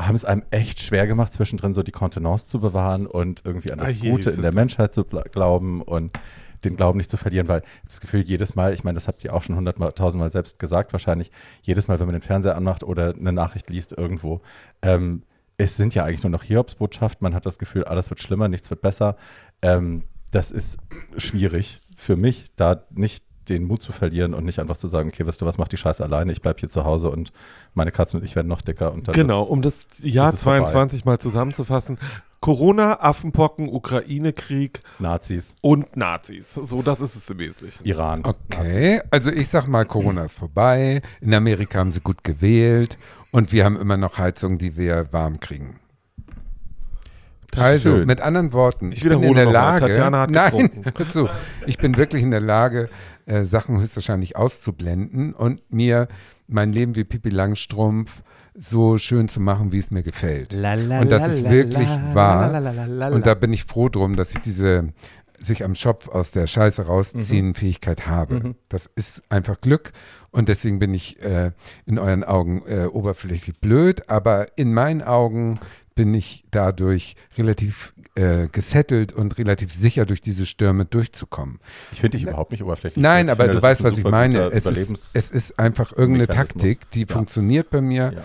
haben 0.00 0.14
es 0.14 0.24
einem 0.24 0.42
echt 0.50 0.80
schwer 0.80 1.06
gemacht, 1.06 1.32
zwischendrin 1.32 1.74
so 1.74 1.82
die 1.82 1.92
Kontenance 1.92 2.46
zu 2.46 2.60
bewahren 2.60 3.06
und 3.06 3.42
irgendwie 3.44 3.72
an 3.72 3.78
das 3.78 3.90
Ah, 3.90 4.10
Gute 4.10 4.30
in 4.30 4.42
der 4.42 4.52
Menschheit 4.52 4.94
zu 4.94 5.04
glauben 5.04 5.82
und 5.82 6.12
den 6.64 6.76
Glauben 6.76 6.98
nicht 6.98 7.10
zu 7.10 7.16
verlieren, 7.16 7.48
weil 7.48 7.62
ich 7.82 7.88
das 7.88 8.00
Gefühl, 8.00 8.20
jedes 8.20 8.54
Mal, 8.54 8.72
ich 8.72 8.84
meine, 8.84 8.94
das 8.94 9.08
habt 9.08 9.24
ihr 9.24 9.34
auch 9.34 9.42
schon 9.42 9.56
hunderttausendmal 9.56 10.30
selbst 10.30 10.58
gesagt, 10.58 10.92
wahrscheinlich, 10.92 11.30
jedes 11.62 11.88
Mal, 11.88 11.98
wenn 11.98 12.06
man 12.06 12.14
den 12.14 12.22
Fernseher 12.22 12.56
anmacht 12.56 12.82
oder 12.82 13.14
eine 13.14 13.32
Nachricht 13.32 13.70
liest 13.70 13.92
irgendwo, 13.92 14.40
ähm, 14.82 15.22
es 15.58 15.76
sind 15.76 15.94
ja 15.94 16.04
eigentlich 16.04 16.22
nur 16.22 16.30
noch 16.30 16.42
Hiobsbotschaften, 16.42 17.24
man 17.24 17.34
hat 17.34 17.46
das 17.46 17.58
Gefühl, 17.58 17.84
alles 17.84 18.10
wird 18.10 18.20
schlimmer, 18.20 18.48
nichts 18.48 18.70
wird 18.70 18.80
besser. 18.80 19.16
Ähm, 19.60 20.04
das 20.30 20.50
ist 20.50 20.78
schwierig 21.16 21.80
für 21.96 22.16
mich, 22.16 22.46
da 22.56 22.84
nicht 22.90 23.24
den 23.48 23.64
Mut 23.64 23.82
zu 23.82 23.92
verlieren 23.92 24.34
und 24.34 24.44
nicht 24.44 24.60
einfach 24.60 24.76
zu 24.76 24.88
sagen, 24.88 25.08
okay, 25.08 25.26
wisst 25.26 25.42
ihr 25.42 25.46
was, 25.46 25.58
mach 25.58 25.68
die 25.68 25.76
Scheiße 25.76 26.02
alleine, 26.02 26.32
ich 26.32 26.40
bleib 26.40 26.60
hier 26.60 26.68
zu 26.68 26.84
Hause 26.84 27.10
und 27.10 27.32
meine 27.74 27.92
Katzen 27.92 28.20
und 28.20 28.24
ich 28.24 28.36
werden 28.36 28.48
noch 28.48 28.62
dicker. 28.62 28.92
Und 28.92 29.08
dann 29.08 29.14
Genau, 29.14 29.42
um 29.42 29.62
das 29.62 29.86
Jahr 30.00 30.28
ist 30.28 30.34
es 30.36 30.42
vorbei. 30.42 30.60
22 30.60 31.04
mal 31.04 31.18
zusammenzufassen. 31.18 31.98
Corona, 32.42 33.00
Affenpocken, 33.00 33.68
Ukraine-Krieg 33.68 34.82
Nazis, 34.98 35.54
und 35.60 35.96
Nazis. 35.96 36.52
So, 36.54 36.82
das 36.82 37.00
ist 37.00 37.14
es 37.14 37.30
im 37.30 37.38
Wesentlichen. 37.38 37.84
Iran. 37.86 38.22
Okay, 38.24 39.00
also 39.12 39.30
ich 39.30 39.46
sag 39.48 39.68
mal, 39.68 39.86
Corona 39.86 40.24
ist 40.24 40.40
vorbei. 40.40 41.02
In 41.20 41.32
Amerika 41.32 41.78
haben 41.78 41.92
sie 41.92 42.00
gut 42.00 42.24
gewählt 42.24 42.98
und 43.30 43.52
wir 43.52 43.64
haben 43.64 43.76
immer 43.76 43.96
noch 43.96 44.18
Heizungen, 44.18 44.58
die 44.58 44.76
wir 44.76 45.12
warm 45.12 45.38
kriegen. 45.38 45.78
Also, 47.56 47.96
Schön. 47.98 48.06
mit 48.06 48.20
anderen 48.20 48.52
Worten, 48.52 48.90
Ich 48.90 48.98
ich, 48.98 49.04
bin 49.04 49.12
in 49.12 49.18
wiederhole 49.20 49.36
der 49.36 49.46
mal, 49.46 49.52
Lage, 49.52 50.04
hat 50.04 50.30
nein, 50.30 50.70
zu, 51.10 51.28
ich 51.66 51.78
bin 51.78 51.96
wirklich 51.96 52.24
in 52.24 52.32
der 52.32 52.40
Lage, 52.40 52.88
äh, 53.26 53.44
Sachen 53.44 53.78
höchstwahrscheinlich 53.80 54.34
auszublenden 54.34 55.32
und 55.32 55.60
mir 55.70 56.08
mein 56.48 56.72
Leben 56.72 56.96
wie 56.96 57.04
Pippi 57.04 57.28
Langstrumpf 57.28 58.22
so 58.54 58.98
schön 58.98 59.28
zu 59.28 59.40
machen, 59.40 59.72
wie 59.72 59.78
es 59.78 59.90
mir 59.90 60.02
gefällt. 60.02 60.54
Und 60.54 61.10
das 61.10 61.28
ist 61.28 61.48
wirklich 61.48 61.88
wahr. 62.12 63.12
Und 63.12 63.26
da 63.26 63.34
bin 63.34 63.52
ich 63.52 63.64
froh 63.64 63.88
drum, 63.88 64.16
dass 64.16 64.32
ich 64.32 64.40
diese 64.40 64.92
sich 65.38 65.64
am 65.64 65.74
Schopf 65.74 66.08
aus 66.08 66.30
der 66.30 66.46
Scheiße 66.46 66.86
rausziehen 66.86 67.54
Fähigkeit 67.54 68.06
habe. 68.06 68.54
Das 68.68 68.86
ist 68.94 69.22
einfach 69.28 69.60
Glück 69.60 69.92
und 70.30 70.48
deswegen 70.48 70.78
bin 70.78 70.94
ich 70.94 71.20
äh, 71.22 71.50
in 71.84 71.98
euren 71.98 72.24
Augen 72.24 72.62
äh, 72.66 72.86
oberflächlich 72.86 73.58
blöd, 73.60 74.08
aber 74.08 74.56
in 74.56 74.72
meinen 74.72 75.02
Augen 75.02 75.58
bin 75.94 76.12
ich 76.14 76.44
dadurch 76.50 77.16
relativ 77.36 77.94
äh, 78.14 78.48
gesettelt 78.48 79.12
und 79.12 79.38
relativ 79.38 79.72
sicher 79.72 80.06
durch 80.06 80.20
diese 80.20 80.46
Stürme 80.46 80.84
durchzukommen. 80.84 81.58
Ich 81.92 82.00
finde 82.00 82.18
dich 82.18 82.26
überhaupt 82.26 82.52
nicht 82.52 82.62
oberflächlich. 82.62 83.02
Nein, 83.02 83.28
aber 83.30 83.44
finde, 83.44 83.58
du 83.58 83.62
weißt, 83.62 83.84
was 83.84 83.98
ich 83.98 84.04
meine. 84.04 84.50
Es 84.52 84.66
ist, 84.66 85.10
es 85.14 85.30
ist 85.30 85.58
einfach 85.58 85.92
irgendeine. 85.92 86.26
Taktik, 86.26 86.90
die 86.92 87.00
Ja. 87.02 87.06
funktioniert 87.08 87.70
bei 87.70 87.80
mir. 87.80 88.12
Ja. 88.14 88.24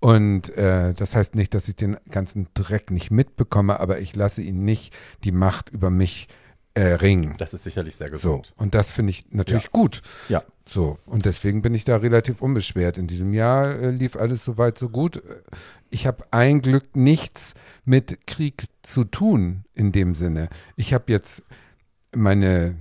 Und 0.00 0.50
äh, 0.56 0.92
das 0.94 1.16
heißt 1.16 1.34
nicht, 1.34 1.54
dass 1.54 1.66
ich 1.68 1.76
den 1.76 1.96
ganzen 2.10 2.48
Dreck 2.54 2.90
nicht 2.90 3.10
mitbekomme, 3.10 3.80
aber 3.80 4.00
ich 4.00 4.14
lasse 4.14 4.42
ihn 4.42 4.64
nicht 4.64 4.92
die 5.24 5.32
Macht 5.32 5.70
über 5.70 5.90
mich 5.90 6.28
äh, 6.30 6.43
Ring. 6.82 7.34
Das 7.38 7.54
ist 7.54 7.64
sicherlich 7.64 7.94
sehr 7.96 8.08
So, 8.08 8.38
gesund. 8.38 8.52
und 8.56 8.74
das 8.74 8.90
finde 8.90 9.10
ich 9.10 9.26
natürlich 9.30 9.64
Ja. 9.64 9.70
gut. 9.72 10.02
Ja. 10.28 10.42
So, 10.68 10.98
und 11.06 11.24
deswegen 11.26 11.60
bin 11.62 11.74
ich 11.74 11.84
da 11.84 11.96
relativ 11.98 12.40
unbeschwert. 12.42 12.96
In 12.98 13.06
diesem 13.06 13.32
Jahr 13.34 13.74
äh, 13.78 13.90
lief 13.90 14.16
alles 14.16 14.44
soweit 14.44 14.78
so 14.78 14.88
gut. 14.88 15.22
Ich 15.90 16.06
habe 16.06 16.24
ein 16.30 16.62
Glück 16.62 16.96
nichts 16.96 17.54
mit 17.84 18.26
Krieg 18.26 18.64
zu 18.82 19.04
tun 19.04 19.64
in 19.74 19.92
dem 19.92 20.14
Sinne. 20.14 20.48
Ich 20.74 20.94
habe 20.94 21.12
jetzt 21.12 21.42
meine 22.14 22.76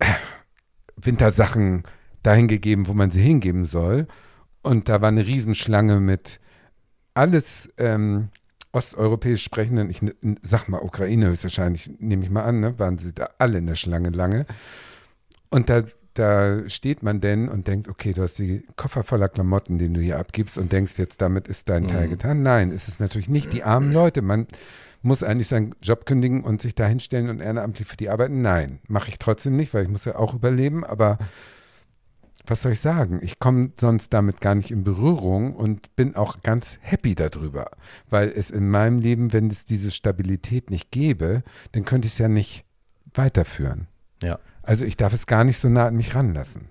äh, 0.00 0.06
Wintersachen 0.96 1.84
dahin 2.22 2.48
gegeben, 2.48 2.86
wo 2.86 2.92
man 2.92 3.10
sie 3.10 3.22
hingeben 3.22 3.64
soll. 3.64 4.06
Und 4.62 4.88
da 4.88 5.00
war 5.00 5.08
eine 5.08 5.26
Riesenschlange 5.26 6.00
mit 6.00 6.40
alles 7.14 7.68
ähm, 7.78 8.28
osteuropäisch 8.72 9.42
sprechenden, 9.42 9.90
ich 9.90 10.00
sag 10.42 10.68
mal 10.68 10.80
Ukraine 10.80 11.26
höchstwahrscheinlich, 11.28 11.90
nehme 11.98 12.24
ich 12.24 12.30
mal 12.30 12.44
an, 12.44 12.60
ne, 12.60 12.78
waren 12.78 12.98
sie 12.98 13.12
da 13.12 13.30
alle 13.38 13.58
in 13.58 13.66
der 13.66 13.74
Schlange 13.74 14.10
lange. 14.10 14.46
Und 15.52 15.68
da, 15.68 15.82
da 16.14 16.68
steht 16.68 17.02
man 17.02 17.20
denn 17.20 17.48
und 17.48 17.66
denkt, 17.66 17.88
okay, 17.88 18.12
du 18.12 18.22
hast 18.22 18.38
die 18.38 18.64
Koffer 18.76 19.02
voller 19.02 19.28
Klamotten, 19.28 19.78
den 19.78 19.94
du 19.94 20.00
hier 20.00 20.18
abgibst 20.20 20.58
und 20.58 20.70
denkst 20.70 20.92
jetzt, 20.98 21.20
damit 21.20 21.48
ist 21.48 21.68
dein 21.68 21.88
Teil 21.88 22.06
Mhm. 22.06 22.10
getan. 22.10 22.42
Nein, 22.42 22.70
ist 22.70 22.86
es 22.88 23.00
natürlich 23.00 23.28
nicht. 23.28 23.52
Die 23.52 23.64
armen 23.64 23.92
Leute, 23.92 24.22
man 24.22 24.46
muss 25.02 25.24
eigentlich 25.24 25.48
seinen 25.48 25.74
Job 25.82 26.06
kündigen 26.06 26.44
und 26.44 26.62
sich 26.62 26.76
da 26.76 26.86
hinstellen 26.86 27.30
und 27.30 27.40
ehrenamtlich 27.40 27.88
für 27.88 27.96
die 27.96 28.10
arbeiten. 28.10 28.42
Nein, 28.42 28.78
mache 28.86 29.08
ich 29.08 29.18
trotzdem 29.18 29.56
nicht, 29.56 29.74
weil 29.74 29.82
ich 29.82 29.88
muss 29.88 30.04
ja 30.04 30.14
auch 30.14 30.34
überleben, 30.34 30.84
aber 30.84 31.18
was 32.46 32.62
soll 32.62 32.72
ich 32.72 32.80
sagen? 32.80 33.20
Ich 33.22 33.38
komme 33.38 33.72
sonst 33.78 34.12
damit 34.12 34.40
gar 34.40 34.54
nicht 34.54 34.70
in 34.70 34.84
Berührung 34.84 35.54
und 35.54 35.94
bin 35.96 36.16
auch 36.16 36.42
ganz 36.42 36.78
happy 36.80 37.14
darüber, 37.14 37.70
weil 38.08 38.28
es 38.28 38.50
in 38.50 38.68
meinem 38.68 38.98
Leben, 38.98 39.32
wenn 39.32 39.48
es 39.48 39.64
diese 39.64 39.90
Stabilität 39.90 40.70
nicht 40.70 40.90
gäbe, 40.90 41.42
dann 41.72 41.84
könnte 41.84 42.06
ich 42.06 42.14
es 42.14 42.18
ja 42.18 42.28
nicht 42.28 42.64
weiterführen. 43.14 43.88
Ja. 44.22 44.38
Also 44.62 44.84
ich 44.84 44.96
darf 44.96 45.12
es 45.12 45.26
gar 45.26 45.44
nicht 45.44 45.58
so 45.58 45.68
nah 45.68 45.86
an 45.86 45.96
mich 45.96 46.14
ranlassen. 46.14 46.68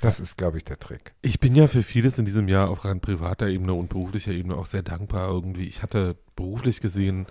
Das 0.00 0.20
ist, 0.20 0.36
glaube 0.36 0.58
ich, 0.58 0.64
der 0.64 0.78
Trick. 0.78 1.14
Ich 1.22 1.40
bin 1.40 1.54
ja 1.54 1.66
für 1.66 1.82
vieles 1.82 2.18
in 2.18 2.24
diesem 2.24 2.46
Jahr 2.46 2.70
auf 2.70 2.84
rein 2.84 3.00
privater 3.00 3.48
Ebene 3.48 3.74
und 3.74 3.88
beruflicher 3.88 4.32
Ebene 4.32 4.54
auch 4.54 4.66
sehr 4.66 4.82
dankbar 4.82 5.28
irgendwie. 5.28 5.64
Ich 5.64 5.82
hatte 5.82 6.16
beruflich 6.36 6.80
gesehen, 6.80 7.26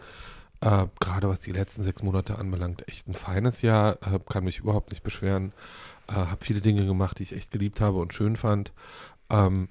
äh, 0.61 0.87
gerade 0.99 1.29
was 1.29 1.41
die 1.41 1.51
letzten 1.51 1.83
sechs 1.83 2.01
Monate 2.03 2.37
anbelangt, 2.37 2.87
echt 2.87 3.07
ein 3.07 3.13
feines 3.13 3.61
Jahr, 3.61 3.97
äh, 4.01 4.19
kann 4.27 4.43
mich 4.43 4.59
überhaupt 4.59 4.91
nicht 4.91 5.03
beschweren, 5.03 5.53
äh, 6.07 6.13
habe 6.13 6.43
viele 6.43 6.61
Dinge 6.61 6.85
gemacht, 6.85 7.19
die 7.19 7.23
ich 7.23 7.33
echt 7.33 7.51
geliebt 7.51 7.81
habe 7.81 7.99
und 7.99 8.13
schön 8.13 8.35
fand. 8.35 8.71
Ähm, 9.29 9.69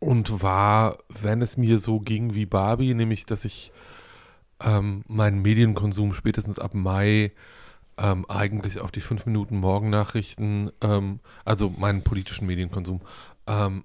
und 0.00 0.42
war, 0.42 0.98
wenn 1.08 1.42
es 1.42 1.56
mir 1.56 1.78
so 1.78 2.00
ging 2.00 2.34
wie 2.34 2.46
Barbie, 2.46 2.94
nämlich, 2.94 3.24
dass 3.24 3.44
ich 3.44 3.72
ähm, 4.60 5.04
meinen 5.06 5.42
Medienkonsum 5.42 6.12
spätestens 6.12 6.58
ab 6.58 6.74
Mai 6.74 7.30
ähm, 7.98 8.26
eigentlich 8.28 8.80
auf 8.80 8.90
die 8.90 9.00
fünf 9.00 9.26
Minuten 9.26 9.58
Morgennachrichten, 9.58 10.72
ähm, 10.80 11.20
also 11.44 11.68
meinen 11.70 12.02
politischen 12.02 12.46
Medienkonsum, 12.46 13.00
ähm, 13.46 13.84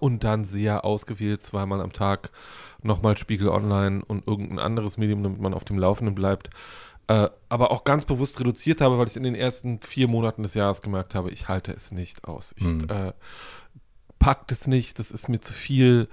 und 0.00 0.24
dann 0.24 0.44
sehr 0.44 0.84
ausgewählt 0.84 1.42
zweimal 1.42 1.80
am 1.80 1.92
Tag 1.92 2.30
nochmal 2.82 3.16
Spiegel 3.16 3.48
Online 3.48 4.04
und 4.04 4.26
irgendein 4.26 4.58
anderes 4.58 4.96
Medium, 4.96 5.22
damit 5.22 5.40
man 5.40 5.54
auf 5.54 5.64
dem 5.64 5.78
Laufenden 5.78 6.14
bleibt. 6.14 6.50
Äh, 7.08 7.28
aber 7.48 7.70
auch 7.70 7.84
ganz 7.84 8.04
bewusst 8.04 8.40
reduziert 8.40 8.80
habe, 8.80 8.98
weil 8.98 9.06
ich 9.06 9.16
in 9.16 9.22
den 9.22 9.36
ersten 9.36 9.80
vier 9.80 10.08
Monaten 10.08 10.42
des 10.42 10.54
Jahres 10.54 10.82
gemerkt 10.82 11.14
habe, 11.14 11.30
ich 11.30 11.46
halte 11.48 11.72
es 11.72 11.92
nicht 11.92 12.24
aus. 12.24 12.54
Ich 12.58 12.64
Mhm. 12.64 12.86
äh, 12.90 13.12
packt 14.18 14.50
es 14.50 14.66
nicht, 14.66 14.98
das 14.98 15.10
ist 15.10 15.28
mir 15.28 15.40
zu 15.40 15.52
viel. 15.52 16.08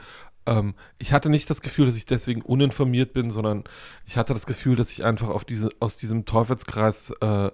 Ähm, 0.45 0.75
ich 0.99 1.13
hatte 1.13 1.29
nicht 1.29 1.49
das 1.49 1.61
Gefühl, 1.61 1.85
dass 1.87 1.95
ich 1.95 2.05
deswegen 2.05 2.41
uninformiert 2.41 3.13
bin, 3.13 3.31
sondern 3.31 3.63
ich 4.05 4.17
hatte 4.17 4.33
das 4.33 4.45
Gefühl, 4.45 4.75
dass 4.75 4.91
ich 4.91 5.03
einfach 5.03 5.29
auf 5.29 5.45
diese, 5.45 5.69
aus 5.79 5.97
diesem 5.97 6.25
Teufelskreis 6.25 7.11
äh, 7.21 7.49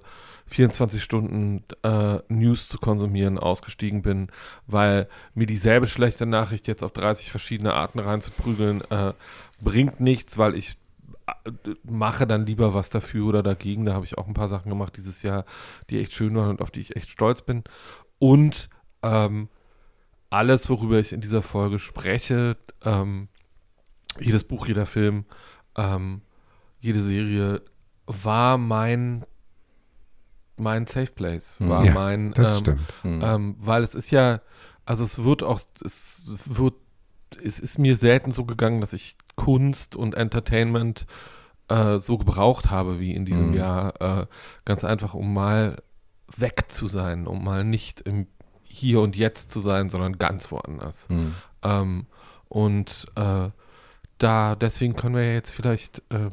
24 0.50 1.02
Stunden 1.04 1.64
äh, 1.84 2.20
News 2.28 2.68
zu 2.68 2.78
konsumieren 2.80 3.38
ausgestiegen 3.38 4.02
bin, 4.02 4.32
weil 4.68 5.08
mir 5.34 5.46
dieselbe 5.46 5.88
schlechte 5.88 6.26
Nachricht 6.26 6.68
jetzt 6.68 6.84
auf 6.84 6.92
30 6.92 7.32
verschiedene 7.32 7.74
Arten 7.74 8.00
reinzuprügeln, 8.00 8.82
äh, 8.90 9.14
bringt 9.62 10.00
nichts, 10.00 10.38
weil 10.38 10.56
ich 10.56 10.78
äh, 11.28 11.52
mache 11.84 12.26
dann 12.26 12.46
lieber 12.46 12.74
was 12.74 12.90
dafür 12.90 13.28
oder 13.28 13.44
dagegen. 13.44 13.86
Da 13.86 13.94
habe 13.94 14.06
ich 14.06 14.18
auch 14.18 14.28
ein 14.28 14.34
paar 14.34 14.50
Sachen 14.50 14.70
gemacht 14.70 14.98
dieses 14.98 15.22
Jahr, 15.22 15.46
die 15.90 16.00
echt 16.00 16.14
schön 16.14 16.36
waren 16.36 16.50
und 16.50 16.62
auf 16.62 16.72
die 16.72 16.82
ich 16.82 16.96
echt 16.96 17.12
stolz 17.12 17.42
bin. 17.42 17.64
Und 18.18 18.70
ähm, 19.04 19.50
alles, 20.30 20.70
worüber 20.70 21.00
ich 21.00 21.14
in 21.14 21.22
dieser 21.22 21.42
Folge 21.42 21.80
spreche, 21.80 22.58
ähm, 22.84 23.30
jedes 24.20 24.44
Buch, 24.44 24.68
jeder 24.68 24.86
Film, 24.86 25.26
ähm, 25.76 26.22
jede 26.80 27.02
Serie, 27.02 27.62
war 28.06 28.58
mein 28.58 29.24
mein 30.60 30.86
Safe 30.88 31.12
Place, 31.12 31.58
war 31.62 31.86
Ja, 31.86 31.94
mein 31.94 32.32
Das 32.34 32.54
ähm, 32.54 32.60
stimmt. 32.60 32.82
Mhm. 33.04 33.22
ähm, 33.24 33.56
weil 33.60 33.84
es 33.84 33.96
ist 33.96 34.12
ja, 34.12 34.42
also 34.86 35.04
es 35.04 35.24
wird 35.24 35.44
auch, 35.44 35.62
es 35.84 36.34
wird, 36.46 36.74
es 37.44 37.60
ist 37.60 37.78
mir 37.78 37.96
selten 37.96 38.32
so 38.32 38.46
gegangen, 38.46 38.82
dass 38.82 38.94
ich 38.94 39.16
Kunst 39.36 39.96
und 39.96 40.16
Entertainment 40.16 41.06
äh, 41.70 42.00
so 42.00 42.18
gebraucht 42.18 42.70
habe 42.72 43.00
wie 43.00 43.14
in 43.14 43.26
diesem 43.26 43.50
Mhm. 43.52 43.56
Jahr. 43.56 44.02
Äh, 44.22 44.26
ganz 44.66 44.84
einfach, 44.84 45.14
um 45.14 45.34
mal 45.34 45.82
weg 46.36 46.66
zu 46.70 46.88
sein, 46.88 47.28
um 47.28 47.44
mal 47.44 47.64
nicht 47.64 48.02
im 48.02 48.28
Hier 48.64 49.02
und 49.02 49.16
Jetzt 49.16 49.50
zu 49.52 49.60
sein, 49.60 49.90
sondern 49.90 50.18
ganz 50.18 50.52
woanders. 50.52 51.08
Mhm. 51.10 51.36
Ähm, 51.64 52.06
und 52.48 53.06
äh, 53.16 53.50
da, 54.18 54.56
deswegen 54.56 54.96
können 54.96 55.16
wir 55.16 55.24
ja 55.26 55.34
jetzt 55.34 55.52
vielleicht 55.52 56.00
äh, 56.10 56.30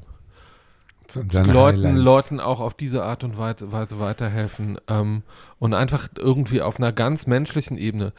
Leuten, 1.14 1.54
Highlights. 1.54 1.98
Leuten 1.98 2.40
auch 2.40 2.60
auf 2.60 2.74
diese 2.74 3.02
Art 3.02 3.24
und 3.24 3.38
Weise, 3.38 4.00
weiterhelfen 4.00 4.78
ähm, 4.88 5.22
und 5.58 5.74
einfach 5.74 6.08
irgendwie 6.16 6.62
auf 6.62 6.78
einer 6.78 6.92
ganz 6.92 7.26
menschlichen 7.26 7.78
Ebene. 7.78 8.12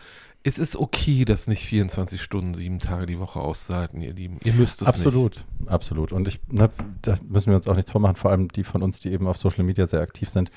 Es 0.44 0.60
ist 0.60 0.78
okay, 0.78 1.26
das 1.26 1.48
nicht 1.48 1.66
24 1.66 2.22
Stunden, 2.22 2.54
sieben 2.54 2.80
Tage 2.80 3.06
die 3.06 3.20
Woche 3.20 3.40
auszuhalten, 3.40 4.02
ihr 4.02 4.14
Lieben. 4.14 4.40
Ihr 4.44 4.54
müsst 4.54 4.82
es 4.82 4.88
nicht. 4.88 4.96
Absolut, 4.96 5.46
absolut. 5.66 6.12
Und 6.14 6.28
ich, 6.28 6.40
ne, 6.50 6.70
da 7.02 7.18
müssen 7.28 7.50
wir 7.50 7.58
uns 7.58 7.68
auch 7.68 7.76
nichts 7.76 7.92
vormachen, 7.92 8.16
vor 8.16 8.32
allem 8.32 8.48
die 8.48 8.64
von 8.64 8.82
uns, 8.82 9.00
die 9.00 9.12
eben 9.12 9.28
auf 9.28 9.38
Social 9.38 9.64
Media 9.64 9.86
sehr 9.88 10.02
aktiv 10.02 10.30
sind. 10.30 10.52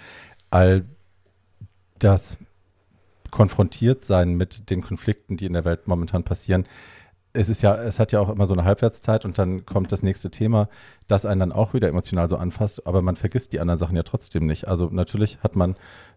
All 0.50 0.84
das 1.98 2.36
konfrontiert 3.30 4.04
sein 4.04 4.34
mit 4.34 4.70
den 4.70 4.82
Konflikten, 4.82 5.36
die 5.36 5.46
in 5.46 5.52
der 5.52 5.64
Welt 5.64 5.86
momentan 5.86 6.24
passieren. 6.24 6.66
Es 7.32 7.48
ist 7.48 7.62
ja, 7.62 7.76
es 7.76 8.00
hat 8.00 8.10
ja 8.12 8.20
auch 8.20 8.28
immer 8.28 8.46
so 8.46 8.54
eine 8.54 8.64
Halbwertszeit 8.64 9.24
und 9.24 9.38
dann 9.38 9.64
kommt 9.64 9.92
das 9.92 10.02
nächste 10.02 10.30
Thema, 10.30 10.68
das 11.06 11.24
einen 11.24 11.40
dann 11.40 11.52
auch 11.52 11.74
wieder 11.74 11.88
emotional 11.88 12.28
so 12.28 12.36
anfasst, 12.36 12.86
aber 12.86 13.02
man 13.02 13.16
vergisst 13.16 13.52
die 13.52 13.60
anderen 13.60 13.78
Sachen 13.78 13.96
ja 13.96 14.02
trotzdem 14.02 14.46
nicht. 14.46 14.66
Also 14.66 14.88
natürlich 14.90 15.38
hat 15.40 15.54
man, 15.54 15.76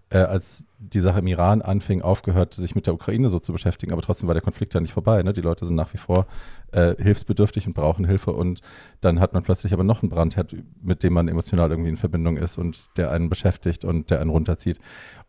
äh, 0.10 0.18
als 0.18 0.66
die 0.80 1.00
Sache 1.00 1.20
im 1.20 1.28
Iran 1.28 1.62
anfing, 1.62 2.02
aufgehört, 2.02 2.56
sich 2.56 2.74
mit 2.74 2.88
der 2.88 2.96
Ukraine 2.96 3.30
so 3.30 3.40
zu 3.40 3.52
beschäftigen, 3.54 3.92
aber 3.92 4.02
trotzdem 4.02 4.28
war 4.28 4.34
der 4.34 4.42
Konflikt 4.42 4.74
ja 4.74 4.82
nicht 4.82 4.94
vorbei. 4.94 5.22
Ne? 5.22 5.34
Die 5.34 5.42
Leute 5.42 5.68
sind 5.68 5.76
nach 5.76 5.94
wie 5.94 5.98
vor 5.98 6.26
äh, 6.72 6.96
hilfsbedürftig 7.02 7.68
und 7.68 7.76
brauchen 7.76 8.06
Hilfe 8.06 8.32
und 8.32 8.62
dann 9.02 9.20
hat 9.20 9.34
man 9.34 9.44
plötzlich 9.44 9.72
aber 9.74 9.84
noch 9.84 10.02
einen 10.02 10.10
Brandherd, 10.10 10.56
mit 10.82 11.04
dem 11.04 11.14
man 11.14 11.28
emotional 11.28 11.70
irgendwie 11.70 11.92
in 11.92 11.98
Verbindung 11.98 12.38
ist 12.38 12.58
und 12.58 12.90
der 12.98 13.12
einen 13.12 13.30
beschäftigt 13.30 13.86
und 13.86 14.10
der 14.10 14.20
einen 14.20 14.32
runterzieht. 14.32 14.80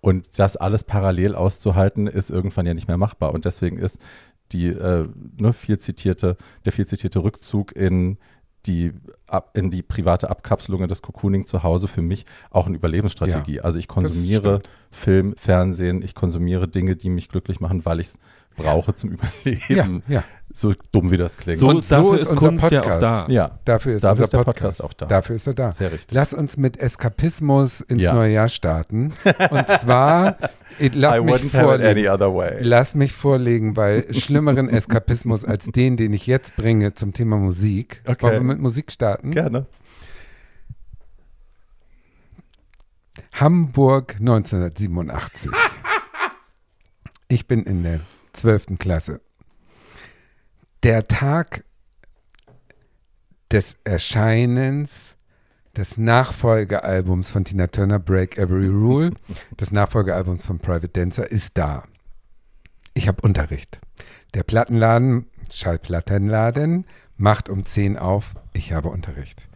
Und 0.00 0.38
das 0.38 0.56
alles 0.56 0.84
parallel 0.84 1.34
auszuhalten, 1.34 2.06
ist 2.06 2.30
irgendwann 2.30 2.66
ja 2.66 2.74
nicht 2.74 2.88
mehr 2.88 2.98
machbar. 2.98 3.32
Und 3.32 3.46
deswegen 3.46 3.78
ist 3.78 3.98
die 4.54 4.68
äh, 4.68 5.06
ne, 5.38 5.52
viel 5.52 5.78
zitierte, 5.78 6.36
der 6.64 6.72
viel 6.72 6.86
zitierte 6.86 7.22
Rückzug 7.22 7.76
in 7.76 8.16
die, 8.66 8.92
ab, 9.26 9.50
in 9.58 9.70
die 9.70 9.82
private 9.82 10.30
Abkapselung 10.30 10.88
des 10.88 11.02
Cocooning 11.02 11.44
zu 11.44 11.62
Hause 11.62 11.86
für 11.86 12.00
mich 12.00 12.24
auch 12.50 12.66
eine 12.66 12.76
Überlebensstrategie. 12.76 13.60
also 13.60 13.78
ich 13.78 13.88
konsumiere. 13.88 14.60
Film, 14.90 15.34
Fernsehen, 15.36 16.02
ich 16.02 16.14
konsumiere 16.14 16.68
Dinge, 16.68 16.96
die 16.96 17.10
mich 17.10 17.28
glücklich 17.28 17.60
machen, 17.60 17.84
weil 17.84 18.00
ich 18.00 18.06
es 18.06 18.18
brauche 18.54 18.94
zum 18.94 19.12
Ja, 19.44 19.56
Überleben. 19.68 20.02
ja. 20.08 20.22
So 20.56 20.72
dumm 20.92 21.10
wie 21.10 21.16
das 21.16 21.36
klingt. 21.36 21.58
So, 21.58 21.66
Und 21.66 21.84
so 21.84 21.96
dafür 21.96 22.14
ist 22.14 22.22
ist, 22.22 22.30
unser 22.30 22.48
Kunst 22.48 22.62
ja 22.70 22.80
auch 22.80 22.84
Podcast. 22.84 23.02
da. 23.02 23.26
ja, 23.28 23.58
Dafür 23.64 23.96
ist 23.96 24.04
Dafür 24.04 24.12
unser 24.12 24.24
ist 24.24 24.32
der 24.32 24.38
Podcast. 24.38 24.78
Podcast 24.78 24.84
auch 24.84 24.92
da. 24.92 25.06
Dafür 25.06 25.34
ist 25.36 25.46
er 25.48 25.54
da. 25.54 25.72
sehr 25.72 25.90
richtig. 25.90 26.14
Lass 26.14 26.32
uns 26.32 26.56
mit 26.56 26.76
Eskapismus 26.76 27.80
ins 27.80 28.02
Ja. 28.04 28.14
neue 28.14 28.32
Jahr 28.34 28.48
starten. 28.48 29.12
Und 29.50 29.68
zwar, 29.80 30.36
lass 30.78 31.18
I 31.18 31.22
mich, 31.22 31.34
wouldn't 31.34 31.54
have 31.56 31.74
it 31.74 31.80
any 31.84 32.04
vorlegen, 32.04 32.08
other 32.10 32.34
way. 32.34 32.56
lass 32.60 32.94
mich 32.94 33.12
vorlegen, 33.12 33.76
weil 33.76 34.14
schlimmeren 34.14 34.68
Eskapismus 34.68 35.44
als 35.44 35.64
den, 35.66 35.96
den 35.96 36.12
ich 36.12 36.28
jetzt 36.28 36.54
bringe 36.54 36.94
zum 36.94 37.12
Thema 37.12 37.36
Musik. 37.36 38.00
Okay. 38.06 38.22
Wollen 38.22 38.34
wir 38.34 38.54
mit 38.54 38.60
Musik 38.60 38.92
starten? 38.92 39.32
Gerne. 39.32 39.66
Hamburg 43.32 44.16
1987. 44.20 45.50
Ich 47.28 47.48
bin 47.48 47.64
in 47.64 47.82
der 47.82 48.00
12. 48.34 48.78
Klasse. 48.78 49.20
Der 50.82 51.08
Tag 51.08 51.64
des 53.50 53.76
Erscheinens 53.84 55.16
des 55.76 55.98
Nachfolgealbums 55.98 57.30
von 57.30 57.44
Tina 57.44 57.66
Turner, 57.66 57.98
Break 57.98 58.38
Every 58.38 58.68
Rule, 58.68 59.12
des 59.60 59.72
Nachfolgealbums 59.72 60.44
von 60.44 60.58
Private 60.58 60.88
Dancer, 60.88 61.30
ist 61.30 61.56
da. 61.56 61.84
Ich 62.94 63.08
habe 63.08 63.22
Unterricht. 63.22 63.80
Der 64.34 64.42
Plattenladen, 64.42 65.26
Schallplattenladen, 65.50 66.86
macht 67.16 67.48
um 67.48 67.64
10 67.64 67.98
auf. 67.98 68.34
Ich 68.52 68.72
habe 68.72 68.88
Unterricht. 68.88 69.48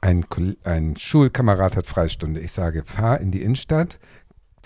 ein, 0.00 0.24
ein 0.64 0.96
Schulkamerad 0.96 1.76
hat 1.76 1.86
Freistunde. 1.86 2.40
Ich 2.40 2.52
sage, 2.52 2.84
fahr 2.84 3.20
in 3.20 3.30
die 3.30 3.42
Innenstadt 3.42 3.98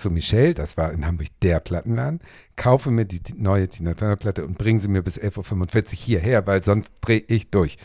zu 0.03 0.11
Michel, 0.11 0.53
das 0.55 0.77
war 0.77 0.93
in 0.93 1.07
Hamburg 1.07 1.29
der 1.43 1.61
Plattenladen, 1.61 2.21
kaufe 2.57 2.91
mir 2.91 3.05
die, 3.07 3.21
neue 3.37 3.69
Tina 3.69 3.95
Turner 3.95 4.17
Platte 4.17 4.45
und 4.45 4.59
bring 4.59 4.79
sie 4.79 4.88
mir 4.88 5.03
bis 5.03 5.19
11.45 5.19 5.93
Uhr 5.93 5.99
hierher, 5.99 6.47
weil 6.47 6.62
sonst 6.62 6.93
drehe 7.01 7.23
ich 7.27 7.51
durch. 7.51 7.79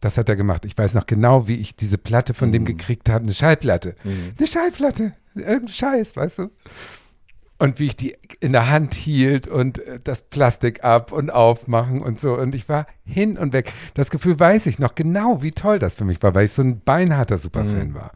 Das 0.00 0.18
hat 0.18 0.28
er 0.28 0.36
gemacht. 0.36 0.64
Ich 0.64 0.76
weiß 0.76 0.94
noch 0.94 1.06
genau, 1.06 1.48
wie 1.48 1.56
ich 1.56 1.76
diese 1.76 1.98
Platte 1.98 2.34
von 2.34 2.52
dem 2.52 2.62
Mhm. 2.62 2.66
gekriegt 2.66 3.08
habe. 3.08 3.24
Eine 3.24 3.34
Schallplatte. 3.34 3.94
Mhm. 4.04 4.32
Eine 4.38 4.46
Schallplatte. 4.46 5.12
Irgendein 5.34 5.68
Scheiß, 5.68 6.14
weißt 6.16 6.38
du? 6.38 6.50
Und 7.58 7.78
wie 7.78 7.86
ich 7.86 7.96
die 7.96 8.16
in 8.40 8.52
der 8.52 8.68
Hand 8.68 8.94
hielt 8.94 9.48
und 9.48 9.78
äh, 9.78 10.00
das 10.02 10.22
Plastik 10.22 10.84
ab 10.84 11.12
und 11.12 11.30
aufmachen 11.32 12.02
und 12.02 12.20
so. 12.20 12.36
Und 12.36 12.54
ich 12.54 12.68
war 12.68 12.86
hin 13.04 13.38
und 13.38 13.52
weg. 13.52 13.72
Das 13.94 14.10
Gefühl 14.10 14.38
weiß 14.38 14.66
ich 14.66 14.78
noch 14.78 14.94
genau, 14.94 15.40
wie 15.40 15.52
toll 15.52 15.78
das 15.78 15.94
für 15.94 16.04
mich 16.04 16.22
war, 16.22 16.34
weil 16.34 16.44
ich 16.46 16.52
so 16.52 16.62
ein 16.62 16.80
beinharter 16.80 17.38
Superfan 17.38 17.90
Mhm. 17.90 17.94
war. 17.94 18.12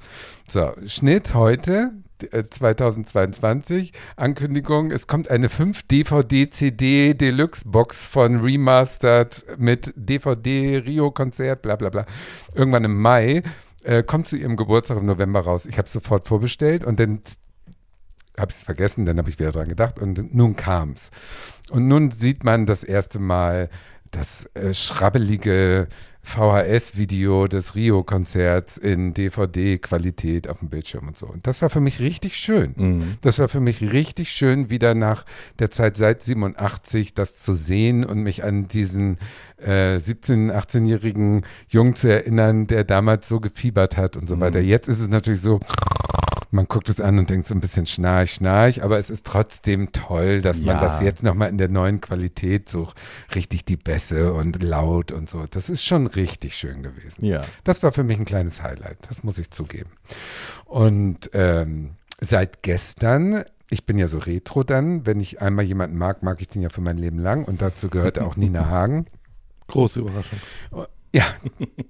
So, 0.49 0.73
Schnitt 0.87 1.35
heute, 1.35 1.92
2022, 2.22 3.92
Ankündigung, 4.16 4.90
es 4.90 5.07
kommt 5.07 5.31
eine 5.31 5.48
5-DVD-CD 5.48 7.14
Deluxe-Box 7.14 8.07
von 8.07 8.40
Remastered 8.40 9.44
mit 9.59 9.92
DVD-Rio-Konzert, 9.96 11.62
bla 11.62 11.76
bla 11.76 11.90
bla. 11.90 12.07
Irgendwann 12.54 12.85
im 12.85 13.00
Mai. 13.00 13.42
Äh, 13.85 14.02
kommt 14.02 14.26
zu 14.26 14.37
ihrem 14.37 14.57
Geburtstag 14.57 14.98
im 14.98 15.07
November 15.07 15.40
raus. 15.40 15.64
Ich 15.64 15.78
habe 15.78 15.88
sofort 15.88 16.26
vorbestellt 16.26 16.85
und 16.85 16.98
dann 16.98 17.22
habe 18.37 18.50
ich 18.50 18.57
es 18.57 18.62
vergessen, 18.62 19.07
dann 19.07 19.18
habe 19.18 19.31
ich 19.31 19.38
wieder 19.38 19.52
dran 19.52 19.68
gedacht 19.68 19.98
und 19.98 20.35
nun 20.35 20.57
kam 20.57 20.92
es. 20.92 21.11
Und 21.70 21.88
nun 21.88 22.11
sieht 22.11 22.44
man 22.44 22.66
das 22.66 22.85
erste 22.85 23.18
Mal 23.18 23.68
das 24.11 24.46
äh, 24.54 24.72
schrabbelige 24.72 25.88
VHS-Video 26.28 27.46
des 27.48 27.74
Rio-Konzerts 27.74 28.76
in 28.76 29.14
DVD-Qualität 29.14 30.48
auf 30.48 30.58
dem 30.60 30.68
Bildschirm 30.68 31.08
und 31.08 31.16
so. 31.16 31.26
Und 31.26 31.46
das 31.46 31.62
war 31.62 31.70
für 31.70 31.80
mich 31.80 32.00
richtig 32.00 32.36
schön. 32.36 32.74
Mhm. 32.76 33.02
Das 33.22 33.38
war 33.38 33.48
für 33.48 33.60
mich 33.60 33.80
richtig 33.92 34.30
schön, 34.30 34.70
wieder 34.70 34.94
nach 34.94 35.24
der 35.58 35.70
Zeit 35.70 35.96
seit 35.96 36.22
87 36.22 37.14
das 37.14 37.36
zu 37.38 37.54
sehen 37.54 38.04
und 38.04 38.22
mich 38.22 38.44
an 38.44 38.68
diesen 38.68 39.18
äh, 39.56 39.96
17-, 39.96 40.52
18-jährigen 40.52 41.44
Jungen 41.68 41.94
zu 41.94 42.08
erinnern, 42.12 42.66
der 42.66 42.84
damals 42.84 43.26
so 43.28 43.40
gefiebert 43.40 43.96
hat 43.96 44.16
und 44.16 44.28
so 44.28 44.36
Mhm. 44.36 44.40
weiter. 44.40 44.60
Jetzt 44.60 44.88
ist 44.88 45.00
es 45.00 45.08
natürlich 45.08 45.40
so, 45.40 45.60
man 46.50 46.66
guckt 46.66 46.88
es 46.88 47.00
an 47.00 47.18
und 47.18 47.28
denkt 47.28 47.46
so 47.46 47.54
ein 47.54 47.61
bisschen 47.61 47.84
schnarch, 47.87 48.32
schnarch, 48.32 48.82
aber 48.82 48.98
es 48.98 49.11
ist 49.11 49.26
trotzdem 49.26 49.92
toll, 49.92 50.40
dass 50.40 50.58
man 50.61 50.76
Ja. 50.76 50.80
das 50.80 51.00
jetzt 51.02 51.22
nochmal 51.22 51.50
in 51.50 51.58
der 51.58 51.68
neuen 51.68 52.00
Qualität 52.00 52.68
so 52.68 52.88
richtig 53.34 53.64
die 53.66 53.76
Bässe 53.76 54.32
und 54.32 54.62
laut 54.62 55.12
und 55.12 55.28
so. 55.28 55.44
Das 55.50 55.68
ist 55.68 55.84
schon 55.84 56.06
richtig 56.06 56.54
schön 56.56 56.82
gewesen. 56.82 57.24
Ja. 57.24 57.42
Das 57.64 57.82
war 57.82 57.92
für 57.92 58.02
mich 58.04 58.18
ein 58.18 58.24
kleines 58.24 58.62
Highlight, 58.62 58.98
das 59.08 59.22
muss 59.22 59.38
ich 59.38 59.50
zugeben. 59.50 59.90
Und 60.64 61.30
ähm, 61.34 61.90
seit 62.20 62.62
gestern, 62.62 63.44
ich 63.70 63.84
bin 63.84 63.98
ja 63.98 64.08
so 64.08 64.18
retro 64.18 64.62
dann, 64.64 65.04
wenn 65.06 65.20
ich 65.20 65.42
einmal 65.42 65.64
jemanden 65.66 65.98
mag, 65.98 66.22
mag 66.22 66.40
ich 66.40 66.48
den 66.48 66.62
ja 66.62 66.70
für 66.70 66.80
mein 66.80 66.96
Leben 66.98 67.18
lang 67.18 67.44
und 67.44 67.61
dazu 67.61 67.88
gehörte 67.88 68.24
auch 68.24 68.37
Nina 68.37 68.66
Hagen. 68.70 69.06
Große 69.66 70.00
Überraschung. 70.00 70.38
Ja, 71.11 71.25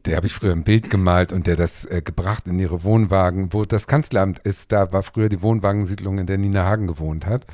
der 0.04 0.16
habe 0.16 0.28
ich 0.28 0.32
früher 0.32 0.52
ein 0.52 0.62
Bild 0.62 0.90
gemalt 0.90 1.32
und 1.32 1.48
der 1.48 1.56
das 1.56 1.84
äh, 1.84 2.02
gebracht 2.02 2.46
in 2.46 2.58
ihre 2.60 2.84
Wohnwagen, 2.84 3.52
wo 3.52 3.64
das 3.64 3.88
Kanzleramt 3.88 4.38
ist. 4.38 4.70
Da 4.70 4.92
war 4.92 5.02
früher 5.02 5.28
die 5.28 5.42
Wohnwagensiedlung, 5.42 6.18
in 6.18 6.26
der 6.26 6.38
Nina 6.38 6.64
Hagen 6.64 6.86
gewohnt 6.86 7.26
hat. 7.26 7.44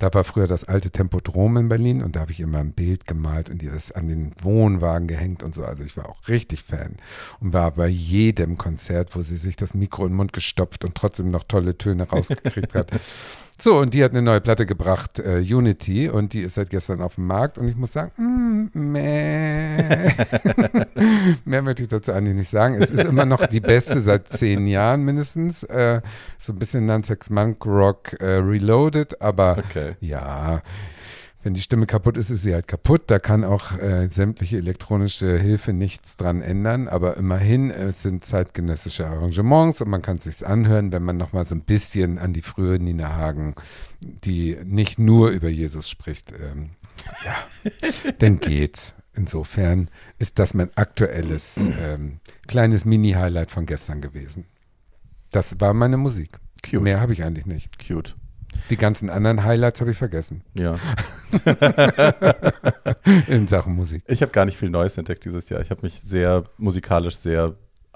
Da 0.00 0.12
war 0.12 0.24
früher 0.24 0.48
das 0.48 0.64
alte 0.64 0.90
Tempodrom 0.90 1.56
in 1.56 1.68
Berlin 1.68 2.02
und 2.02 2.16
da 2.16 2.20
habe 2.20 2.32
ich 2.32 2.40
immer 2.40 2.58
ein 2.58 2.72
Bild 2.72 3.06
gemalt 3.06 3.50
und 3.50 3.62
ihr 3.62 3.70
das 3.70 3.92
an 3.92 4.08
den 4.08 4.32
Wohnwagen 4.42 5.06
gehängt 5.06 5.44
und 5.44 5.54
so. 5.54 5.64
Also 5.64 5.84
ich 5.84 5.96
war 5.96 6.08
auch 6.08 6.26
richtig 6.26 6.64
Fan 6.64 6.96
und 7.38 7.52
war 7.52 7.70
bei 7.70 7.86
jedem 7.86 8.58
Konzert, 8.58 9.14
wo 9.14 9.22
sie 9.22 9.36
sich 9.36 9.54
das 9.54 9.74
Mikro 9.74 10.02
in 10.02 10.10
den 10.10 10.16
Mund 10.16 10.32
gestopft 10.32 10.84
und 10.84 10.96
trotzdem 10.96 11.28
noch 11.28 11.44
tolle 11.44 11.78
Töne 11.78 12.08
rausgekriegt 12.08 12.74
hat. 12.74 12.90
So, 13.64 13.78
und 13.78 13.94
die 13.94 14.02
hat 14.02 14.10
eine 14.10 14.22
neue 14.22 14.40
Platte 14.40 14.66
gebracht, 14.66 15.20
äh, 15.20 15.38
Unity, 15.38 16.08
und 16.08 16.32
die 16.32 16.40
ist 16.40 16.54
seit 16.54 16.68
gestern 16.68 17.00
auf 17.00 17.14
dem 17.14 17.28
Markt. 17.28 17.58
Und 17.58 17.68
ich 17.68 17.76
muss 17.76 17.92
sagen, 17.92 18.10
mm, 18.16 18.70
meh. 18.76 19.76
Mehr 21.44 21.62
möchte 21.62 21.82
ich 21.84 21.88
dazu 21.88 22.10
eigentlich 22.12 22.34
nicht 22.34 22.50
sagen. 22.50 22.74
Es 22.82 22.90
ist 22.90 23.04
immer 23.04 23.24
noch 23.24 23.46
die 23.46 23.60
beste 23.60 24.00
seit 24.00 24.26
zehn 24.26 24.66
Jahren 24.66 25.04
mindestens. 25.04 25.62
Äh, 25.62 26.00
so 26.40 26.52
ein 26.52 26.58
bisschen 26.58 26.86
Nansex 26.86 27.30
Monk 27.30 27.64
Rock 27.64 28.20
äh, 28.20 28.38
Reloaded, 28.38 29.22
aber 29.22 29.58
Okay. 29.58 29.92
ja, 30.00 30.60
wenn 31.42 31.54
die 31.54 31.60
Stimme 31.60 31.86
kaputt 31.86 32.16
ist, 32.16 32.30
ist 32.30 32.42
sie 32.42 32.54
halt 32.54 32.68
kaputt. 32.68 33.02
Da 33.08 33.18
kann 33.18 33.44
auch 33.44 33.78
äh, 33.78 34.08
sämtliche 34.08 34.56
elektronische 34.58 35.38
Hilfe 35.38 35.72
nichts 35.72 36.16
dran 36.16 36.40
ändern. 36.40 36.88
Aber 36.88 37.16
immerhin, 37.16 37.70
äh, 37.70 37.86
es 37.86 38.02
sind 38.02 38.24
zeitgenössische 38.24 39.06
Arrangements 39.06 39.80
und 39.80 39.88
man 39.88 40.02
kann 40.02 40.16
es 40.16 40.24
sich 40.24 40.46
anhören, 40.46 40.92
wenn 40.92 41.02
man 41.02 41.16
nochmal 41.16 41.44
so 41.44 41.54
ein 41.54 41.62
bisschen 41.62 42.18
an 42.18 42.32
die 42.32 42.42
frühe 42.42 42.78
Nina 42.78 43.16
Hagen, 43.16 43.54
die 44.00 44.56
nicht 44.64 44.98
nur 44.98 45.30
über 45.30 45.48
Jesus 45.48 45.88
spricht. 45.88 46.32
Ähm, 46.32 46.70
ja, 47.24 47.34
dann 48.18 48.38
geht's. 48.38 48.94
Insofern 49.14 49.90
ist 50.18 50.38
das 50.38 50.54
mein 50.54 50.70
aktuelles 50.76 51.58
ähm, 51.82 52.20
kleines 52.46 52.84
Mini-Highlight 52.84 53.50
von 53.50 53.66
gestern 53.66 54.00
gewesen. 54.00 54.46
Das 55.30 55.60
war 55.60 55.74
meine 55.74 55.98
Musik. 55.98 56.38
Cute. 56.64 56.82
Mehr 56.82 57.00
habe 57.00 57.12
ich 57.12 57.22
eigentlich 57.22 57.46
nicht. 57.46 57.86
Cute. 57.86 58.16
Die 58.70 58.76
ganzen 58.76 59.10
anderen 59.10 59.44
Highlights 59.44 59.80
habe 59.80 59.90
ich 59.90 59.98
vergessen 59.98 60.42
Ja. 60.54 60.76
in 63.28 63.48
Sachen 63.48 63.74
Musik. 63.74 64.02
Ich 64.06 64.22
habe 64.22 64.32
gar 64.32 64.44
nicht 64.44 64.56
viel 64.56 64.70
Neues 64.70 64.96
entdeckt 64.98 65.24
dieses 65.24 65.48
Jahr. 65.48 65.60
Ich 65.60 65.70
habe 65.70 65.82
mich 65.82 66.00
sehr 66.00 66.44
musikalisch 66.58 67.16
sehr 67.16 67.54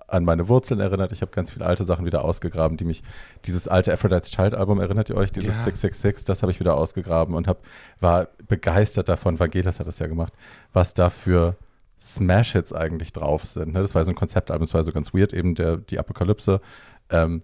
an 0.09 0.25
meine 0.25 0.49
Wurzeln 0.49 0.81
erinnert. 0.81 1.13
Ich 1.13 1.21
habe 1.21 1.33
ganz 1.33 1.51
viele 1.51 1.67
alte 1.67 1.85
Sachen 1.85 2.07
wieder 2.07 2.25
ausgegraben, 2.25 2.77
die 2.77 2.85
mich, 2.85 3.03
dieses 3.45 3.67
alte 3.67 3.93
Aphrodite's 3.93 4.31
Child 4.31 4.55
Album, 4.55 4.81
erinnert 4.81 5.11
ihr 5.11 5.17
euch? 5.17 5.33
Dieses 5.33 5.57
Ja. 5.57 5.63
666, 5.65 6.25
das 6.25 6.43
habe 6.43 6.53
ich 6.53 6.61
wieder 6.61 6.77
ausgegraben 6.77 7.35
und 7.35 7.49
hab, 7.49 7.59
war 8.01 8.29
begeistert 8.47 9.09
davon, 9.09 9.41
Vangelis 9.41 9.81
hat 9.81 9.87
das 9.87 9.99
ja 9.99 10.07
gemacht, 10.07 10.33
was 10.73 10.95
da 10.95 11.11
für 11.11 11.57
Smash-Hits 12.01 12.73
eigentlich 12.73 13.13
drauf 13.13 13.47
sind. 13.47 13.73
Ne? 13.73 13.81
Das 13.81 13.95
war 13.95 14.05
so 14.05 14.13
ein 14.13 14.15
Konzeptalbum, 14.15 14.67
das 14.67 14.75
war 14.75 14.85
so 14.85 14.93
ganz 14.93 15.13
weird, 15.13 15.33
eben 15.33 15.55
der, 15.55 15.79
die 15.79 15.99
Apokalypse. 15.99 16.61
Ähm, 17.11 17.43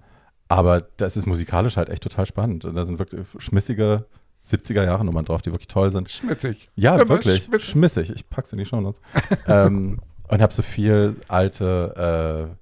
aber 0.56 0.82
das 0.96 1.16
ist 1.16 1.26
musikalisch 1.26 1.76
halt 1.76 1.88
echt 1.88 2.02
total 2.02 2.26
spannend. 2.26 2.64
Und 2.64 2.74
da 2.74 2.84
sind 2.84 2.98
wirklich 2.98 3.26
schmissige 3.38 4.06
70er 4.46 4.84
Jahre 4.84 5.04
Nummern 5.04 5.24
drauf, 5.24 5.42
die 5.42 5.52
wirklich 5.52 5.68
toll 5.68 5.90
sind. 5.90 6.10
Schmitzig. 6.10 6.70
Ja, 6.74 6.94
Aber 6.94 7.08
wirklich. 7.08 7.44
schmitzig. 7.44 7.70
Schmissig. 7.70 8.10
Ich 8.10 8.28
pack's 8.28 8.52
in 8.52 8.58
die 8.58 8.66
Shownotes. 8.66 9.00
ähm, 9.46 10.00
und 10.28 10.42
habe 10.42 10.52
so 10.52 10.62
viel 10.62 11.16
alte, 11.28 12.50
äh, 12.50 12.56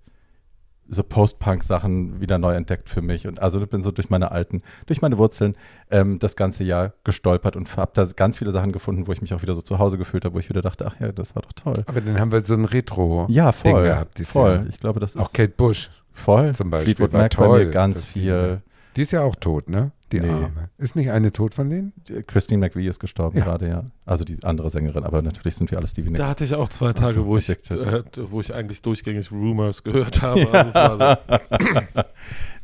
so 0.93 1.05
Post-Punk-Sachen 1.05 2.21
wieder 2.21 2.37
neu 2.37 2.55
entdeckt 2.55 2.89
für 2.89 3.01
mich. 3.01 3.27
Und 3.27 3.41
also 3.41 3.65
bin 3.67 3.83
so 3.83 3.93
durch 3.93 4.11
meine 4.11 4.33
alten, 4.33 4.63
durch 4.87 5.01
meine 5.01 5.19
Wurzeln 5.19 5.57
ähm, 5.91 6.19
das 6.19 6.37
ganze 6.37 6.65
Jahr 6.65 6.93
gestolpert 7.05 7.57
und 7.57 7.77
habe 7.77 7.93
da 7.95 8.05
ganz 8.05 8.37
viele 8.37 8.51
Sachen 8.51 8.73
gefunden, 8.73 9.07
wo 9.07 9.13
ich 9.13 9.23
mich 9.23 9.33
auch 9.33 9.41
wieder 9.41 9.55
so 9.55 9.63
zu 9.63 9.79
Hause 9.79 9.99
gefühlt 9.99 10.25
habe, 10.25 10.35
wo 10.35 10.41
ich 10.41 10.49
wieder 10.49 10.63
dachte, 10.63 10.87
ach 10.87 11.01
ja, 11.01 11.13
das 11.13 11.35
war 11.37 11.43
doch 11.43 11.53
toll. 11.53 11.85
Aber 11.87 12.01
dann 12.01 12.19
haben 12.19 12.33
wir 12.33 12.41
so 12.43 12.55
ein 12.55 12.65
Retro. 12.65 13.27
Ja, 13.31 13.53
voll. 13.53 13.85
gehabt 13.85 14.19
voll. 14.27 14.51
Jahr. 14.51 14.67
Ich 14.69 14.81
glaube, 14.81 15.01
das 15.01 15.15
ist 15.15 15.23
Auch 15.23 15.33
Kate 15.33 15.55
Bush 15.57 15.91
voll. 16.13 16.55
zum 16.55 16.71
Beispiel 16.71 16.95
Fleetwood 16.95 17.13
Mac 17.13 17.23
bei 17.23 17.29
toll. 17.47 17.65
mir 17.67 17.71
ganz 17.71 17.95
dass 17.97 18.09
die- 18.13 18.21
viel. 18.21 18.63
Die 18.97 19.03
ist 19.03 19.13
ja 19.13 19.23
auch 19.23 19.37
tot, 19.37 19.69
ne? 19.69 19.93
Die 20.11 20.19
Nee. 20.19 20.29
Arme. 20.29 20.69
Ist 20.77 20.97
nicht 20.97 21.13
eine 21.13 21.31
tot 21.31 21.55
von 21.55 21.71
denen? 21.71 21.93
Christine 22.27 22.59
McVie 22.59 22.89
ist 22.89 22.99
gestorben 22.99 23.39
Ja. 23.39 23.45
gerade, 23.45 23.69
ja. 23.69 23.85
Also 24.05 24.25
die 24.25 24.43
andere 24.43 24.69
Sängerin, 24.69 25.05
aber 25.05 25.23
natürlich 25.23 25.55
sind 25.55 25.71
wir 25.71 25.79
alle 25.79 25.87
Stevie 25.87 26.09
Nicks. 26.09 26.19
Da 26.19 26.29
hatte 26.29 26.43
ich 26.43 26.53
auch 26.57 26.69
zwei 26.69 26.93
Tage, 26.93 27.13
so, 27.13 27.27
wo, 27.27 27.37
ich, 27.37 27.49
äh, 27.49 28.03
wo 28.17 28.41
ich 28.41 28.53
eigentlich 28.53 28.83
durchgängig 28.83 29.31
Rumors 29.31 29.85
gehört 29.85 30.21
habe. 30.23 30.41
Also 30.53 30.69
es 30.71 30.75
war 30.75 31.19
so, 31.29 32.03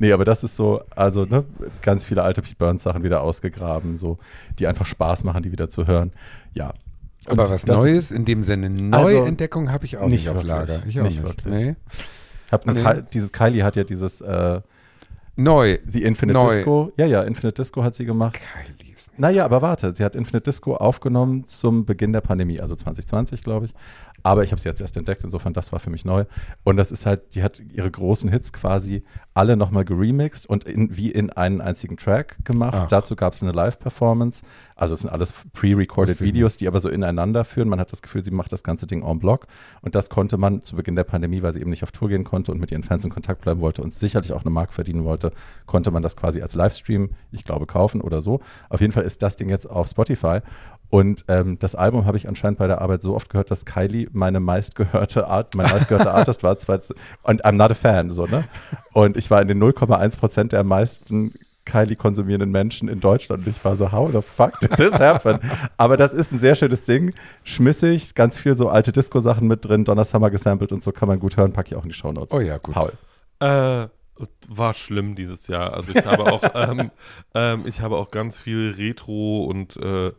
nee, 0.00 0.10
aber 0.10 0.24
das 0.24 0.42
ist 0.42 0.56
so, 0.56 0.82
also 0.96 1.24
ne, 1.24 1.44
ganz 1.82 2.04
viele 2.04 2.22
alte 2.24 2.42
Pete 2.42 2.56
Burns 2.56 2.82
Sachen 2.82 3.04
wieder 3.04 3.22
ausgegraben, 3.22 3.96
so, 3.96 4.18
die 4.58 4.66
einfach 4.66 4.86
Spaß 4.86 5.22
machen, 5.22 5.44
die 5.44 5.52
wieder 5.52 5.70
zu 5.70 5.86
hören. 5.86 6.12
Ja. 6.54 6.74
Aber 7.28 7.42
Und 7.44 7.50
was 7.50 7.50
das 7.50 7.66
Neues 7.66 8.10
in 8.10 8.24
dem 8.24 8.42
Sinne, 8.42 8.66
Also, 8.92 9.08
Neuentdeckung 9.20 9.70
habe 9.72 9.84
ich 9.84 9.96
auch 9.98 10.02
nicht, 10.08 10.12
nicht 10.12 10.28
auf 10.28 10.34
wirklich. 10.36 10.48
Lager. 10.48 10.80
Ich 10.86 10.98
auch 10.98 11.04
Nicht 11.04 11.16
nicht. 11.16 11.22
wirklich. 11.22 11.54
Nee. 11.54 11.76
Hab 12.50 12.66
Nee. 12.66 12.82
Ki- 12.82 13.02
dieses 13.12 13.32
Kylie 13.32 13.62
hat 13.64 13.76
ja 13.76 13.84
dieses 13.84 14.20
äh, 14.20 14.60
Neu. 15.36 15.78
The 15.90 16.02
Infinite 16.02 16.38
Neu. 16.38 16.56
Disco. 16.56 16.92
Ja, 16.96 17.06
ja, 17.06 17.22
Infinite 17.22 17.60
Disco 17.60 17.82
hat 17.84 17.94
sie 17.94 18.06
gemacht. 18.06 18.38
Kylie 18.40 18.94
ist. 18.94 19.18
Naja, 19.18 19.44
aber 19.44 19.60
warte, 19.62 19.94
sie 19.94 20.04
hat 20.04 20.14
Infinite 20.16 20.50
Disco 20.50 20.74
aufgenommen 20.76 21.46
zum 21.46 21.84
Beginn 21.84 22.12
der 22.12 22.20
Pandemie, 22.22 22.60
also 22.60 22.74
2020, 22.76 23.42
glaube 23.42 23.66
ich. 23.66 23.74
Aber 24.26 24.42
ich 24.42 24.50
habe 24.50 24.60
sie 24.60 24.68
jetzt 24.68 24.80
erst 24.80 24.96
entdeckt, 24.96 25.22
insofern 25.22 25.52
das 25.52 25.70
war 25.70 25.78
für 25.78 25.88
mich 25.88 26.04
neu. 26.04 26.24
Und 26.64 26.78
das 26.78 26.90
ist 26.90 27.06
halt, 27.06 27.36
die 27.36 27.44
hat 27.44 27.62
ihre 27.72 27.88
großen 27.88 28.28
Hits 28.28 28.52
quasi 28.52 29.04
alle 29.34 29.56
nochmal 29.56 29.84
geremixed 29.84 30.46
und 30.46 30.64
in, 30.64 30.96
wie 30.96 31.12
in 31.12 31.30
einen 31.30 31.60
einzigen 31.60 31.96
Track 31.96 32.36
gemacht. 32.44 32.74
Ach. 32.74 32.88
Dazu 32.88 33.14
gab 33.14 33.34
es 33.34 33.42
eine 33.44 33.52
Live-Performance. 33.52 34.42
Also 34.74 34.94
es 34.94 35.00
sind 35.02 35.10
alles 35.10 35.32
pre-recorded 35.52 36.20
Videos, 36.20 36.56
die 36.56 36.66
aber 36.66 36.80
so 36.80 36.88
ineinander 36.88 37.44
führen. 37.44 37.68
Man 37.68 37.78
hat 37.78 37.92
das 37.92 38.02
Gefühl, 38.02 38.24
sie 38.24 38.32
macht 38.32 38.52
das 38.52 38.64
ganze 38.64 38.88
Ding 38.88 39.04
en 39.04 39.20
bloc. 39.20 39.46
Und 39.80 39.94
das 39.94 40.10
konnte 40.10 40.38
man 40.38 40.64
zu 40.64 40.74
Beginn 40.74 40.96
der 40.96 41.04
Pandemie, 41.04 41.42
weil 41.42 41.52
sie 41.52 41.60
eben 41.60 41.70
nicht 41.70 41.84
auf 41.84 41.92
Tour 41.92 42.08
gehen 42.08 42.24
konnte 42.24 42.50
und 42.50 42.58
mit 42.58 42.72
ihren 42.72 42.82
Fans 42.82 43.04
in 43.04 43.12
Kontakt 43.12 43.42
bleiben 43.42 43.60
wollte 43.60 43.80
und 43.80 43.94
sicherlich 43.94 44.32
auch 44.32 44.42
eine 44.42 44.50
Mark 44.50 44.72
verdienen 44.72 45.04
wollte, 45.04 45.30
konnte 45.66 45.92
man 45.92 46.02
das 46.02 46.16
quasi 46.16 46.42
als 46.42 46.56
Livestream, 46.56 47.10
ich 47.30 47.44
glaube, 47.44 47.66
kaufen 47.66 48.00
oder 48.00 48.22
so. 48.22 48.40
Auf 48.70 48.80
jeden 48.80 48.92
Fall 48.92 49.04
ist 49.04 49.22
das 49.22 49.36
Ding 49.36 49.50
jetzt 49.50 49.70
auf 49.70 49.86
Spotify. 49.86 50.40
Und 50.90 51.24
ähm, 51.28 51.58
das 51.58 51.74
Album 51.74 52.06
habe 52.06 52.16
ich 52.16 52.28
anscheinend 52.28 52.58
bei 52.58 52.66
der 52.66 52.80
Arbeit 52.80 53.02
so 53.02 53.14
oft 53.14 53.28
gehört, 53.28 53.50
dass 53.50 53.64
Kylie 53.64 54.08
meine 54.12 54.40
meistgehörte 54.40 55.26
Art, 55.26 55.54
mein 55.54 55.70
meistgehörter 55.70 56.14
Artist 56.14 56.42
war. 56.42 56.56
Und 57.22 57.44
I'm 57.44 57.52
not 57.52 57.70
a 57.70 57.74
fan, 57.74 58.10
so, 58.10 58.26
ne? 58.26 58.44
Und 58.92 59.16
ich 59.16 59.30
war 59.30 59.42
in 59.42 59.48
den 59.48 59.62
0,1 59.62 60.18
Prozent 60.18 60.52
der 60.52 60.64
meisten 60.64 61.34
Kylie 61.64 61.96
konsumierenden 61.96 62.50
Menschen 62.50 62.88
in 62.88 63.00
Deutschland. 63.00 63.44
Und 63.46 63.50
ich 63.50 63.64
war 63.64 63.76
so, 63.76 63.92
how 63.92 64.10
the 64.10 64.22
fuck 64.22 64.60
did 64.60 64.70
this 64.76 64.94
happen? 64.94 65.40
Aber 65.76 65.96
das 65.96 66.14
ist 66.14 66.32
ein 66.32 66.38
sehr 66.38 66.54
schönes 66.54 66.84
Ding. 66.84 67.12
Schmissig, 67.44 68.14
ganz 68.14 68.38
viel 68.38 68.56
so 68.56 68.68
alte 68.68 68.92
Disco-Sachen 68.92 69.46
mit 69.46 69.64
drin, 69.64 69.84
Donner 69.84 70.04
Summer 70.04 70.30
gesampelt 70.30 70.72
und 70.72 70.82
so 70.82 70.92
kann 70.92 71.08
man 71.08 71.18
gut 71.18 71.36
hören, 71.36 71.52
packe 71.52 71.68
ich 71.70 71.74
auch 71.76 71.82
in 71.82 71.90
die 71.90 71.94
Shownotes. 71.94 72.34
Oh 72.34 72.40
ja, 72.40 72.58
gut. 72.58 72.74
Paul. 72.74 72.92
Äh, 73.40 73.88
war 74.48 74.74
schlimm 74.74 75.14
dieses 75.14 75.48
Jahr. 75.48 75.74
Also 75.74 75.92
ich 75.94 76.06
habe 76.06 76.32
auch, 76.32 76.42
ähm, 76.54 76.90
ähm, 77.34 77.64
ich 77.66 77.80
habe 77.80 77.96
auch 77.96 78.10
ganz 78.10 78.40
viel 78.40 78.74
Retro 78.76 79.44
und 79.44 79.76
äh, 79.76 80.12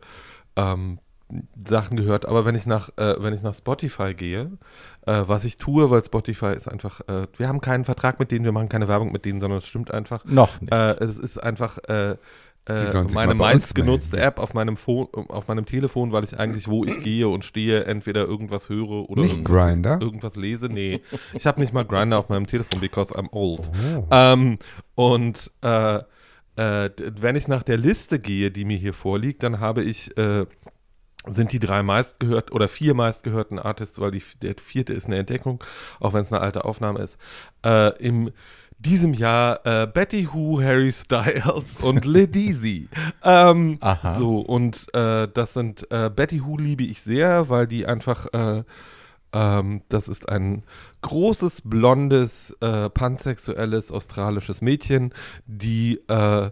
ähm, 0.58 0.98
Sachen 1.62 1.96
gehört. 1.96 2.26
Aber 2.26 2.44
wenn 2.44 2.54
ich 2.54 2.66
nach, 2.66 2.90
äh, 2.96 3.16
wenn 3.18 3.34
ich 3.34 3.42
nach 3.42 3.54
Spotify 3.54 4.14
gehe, 4.14 4.50
äh, 5.06 5.22
was 5.26 5.44
ich 5.44 5.56
tue, 5.56 5.90
weil 5.90 6.02
Spotify 6.02 6.54
ist 6.54 6.68
einfach, 6.68 7.00
äh, 7.08 7.26
wir 7.36 7.48
haben 7.48 7.60
keinen 7.60 7.84
Vertrag 7.84 8.18
mit 8.18 8.30
denen, 8.30 8.44
wir 8.44 8.52
machen 8.52 8.68
keine 8.68 8.88
Werbung 8.88 9.12
mit 9.12 9.24
denen, 9.24 9.40
sondern 9.40 9.58
es 9.58 9.66
stimmt 9.66 9.92
einfach. 9.92 10.24
Noch 10.24 10.60
nicht. 10.60 10.72
Äh, 10.72 10.96
es 11.00 11.18
ist 11.18 11.42
einfach 11.42 11.78
äh, 11.88 12.16
äh, 12.66 13.04
meine 13.12 13.34
meistgenutzte. 13.34 14.20
App 14.20 14.38
auf 14.38 14.54
meinem, 14.54 14.76
Phone, 14.76 15.08
auf 15.12 15.48
meinem 15.48 15.66
Telefon, 15.66 16.12
weil 16.12 16.24
ich 16.24 16.38
eigentlich, 16.38 16.68
wo 16.68 16.84
ich 16.84 17.02
gehe 17.02 17.28
und 17.28 17.44
stehe, 17.44 17.84
entweder 17.84 18.24
irgendwas 18.24 18.68
höre 18.68 19.08
oder 19.10 19.22
Nicht 19.22 19.36
irgendwas, 19.48 20.00
irgendwas 20.00 20.36
lese. 20.36 20.68
Nee, 20.68 21.02
ich 21.34 21.46
habe 21.46 21.60
nicht 21.60 21.72
mal 21.72 21.84
Grinder 21.84 22.18
auf 22.18 22.28
meinem 22.28 22.46
Telefon, 22.46 22.80
because 22.80 23.14
I'm 23.14 23.28
old. 23.32 23.70
Oh. 23.96 24.04
Ähm, 24.10 24.58
und 24.94 25.50
äh, 26.58 26.90
wenn 27.20 27.36
ich 27.36 27.48
nach 27.48 27.62
der 27.62 27.76
Liste 27.76 28.18
gehe, 28.18 28.50
die 28.50 28.64
mir 28.64 28.76
hier 28.76 28.92
vorliegt, 28.92 29.42
dann 29.42 29.60
habe 29.60 29.82
ich, 29.82 30.16
äh, 30.18 30.44
sind 31.26 31.52
die 31.52 31.58
drei 31.58 31.82
meistgehört 31.82 32.52
oder 32.52 32.68
vier 32.68 32.94
meistgehörten 32.94 33.58
Artists, 33.58 34.00
weil 34.00 34.10
die, 34.10 34.22
der 34.42 34.54
vierte 34.56 34.92
ist 34.92 35.06
eine 35.06 35.18
Entdeckung, 35.18 35.62
auch 36.00 36.14
wenn 36.14 36.22
es 36.22 36.32
eine 36.32 36.40
alte 36.40 36.64
Aufnahme 36.64 37.00
ist, 37.00 37.18
äh, 37.64 37.96
im 38.02 38.30
diesem 38.80 39.12
Jahr 39.12 39.66
äh, 39.66 39.86
Betty 39.88 40.28
Who, 40.32 40.60
Harry 40.62 40.92
Styles 40.92 41.80
und 41.82 42.04
Ledizi. 42.04 42.88
Ähm, 43.24 43.78
Aha. 43.80 44.14
so, 44.14 44.38
und 44.38 44.86
äh, 44.94 45.26
das 45.26 45.54
sind 45.54 45.90
äh, 45.90 46.10
Betty 46.14 46.44
Who 46.44 46.56
liebe 46.58 46.84
ich 46.84 47.02
sehr, 47.02 47.48
weil 47.48 47.66
die 47.66 47.86
einfach 47.86 48.26
äh, 48.32 48.62
ähm, 49.32 49.82
das 49.88 50.08
ist 50.08 50.28
ein 50.28 50.64
großes, 51.02 51.62
blondes, 51.64 52.56
äh, 52.60 52.90
pansexuelles 52.90 53.92
australisches 53.92 54.60
Mädchen, 54.60 55.12
die 55.46 56.00
äh, 56.08 56.50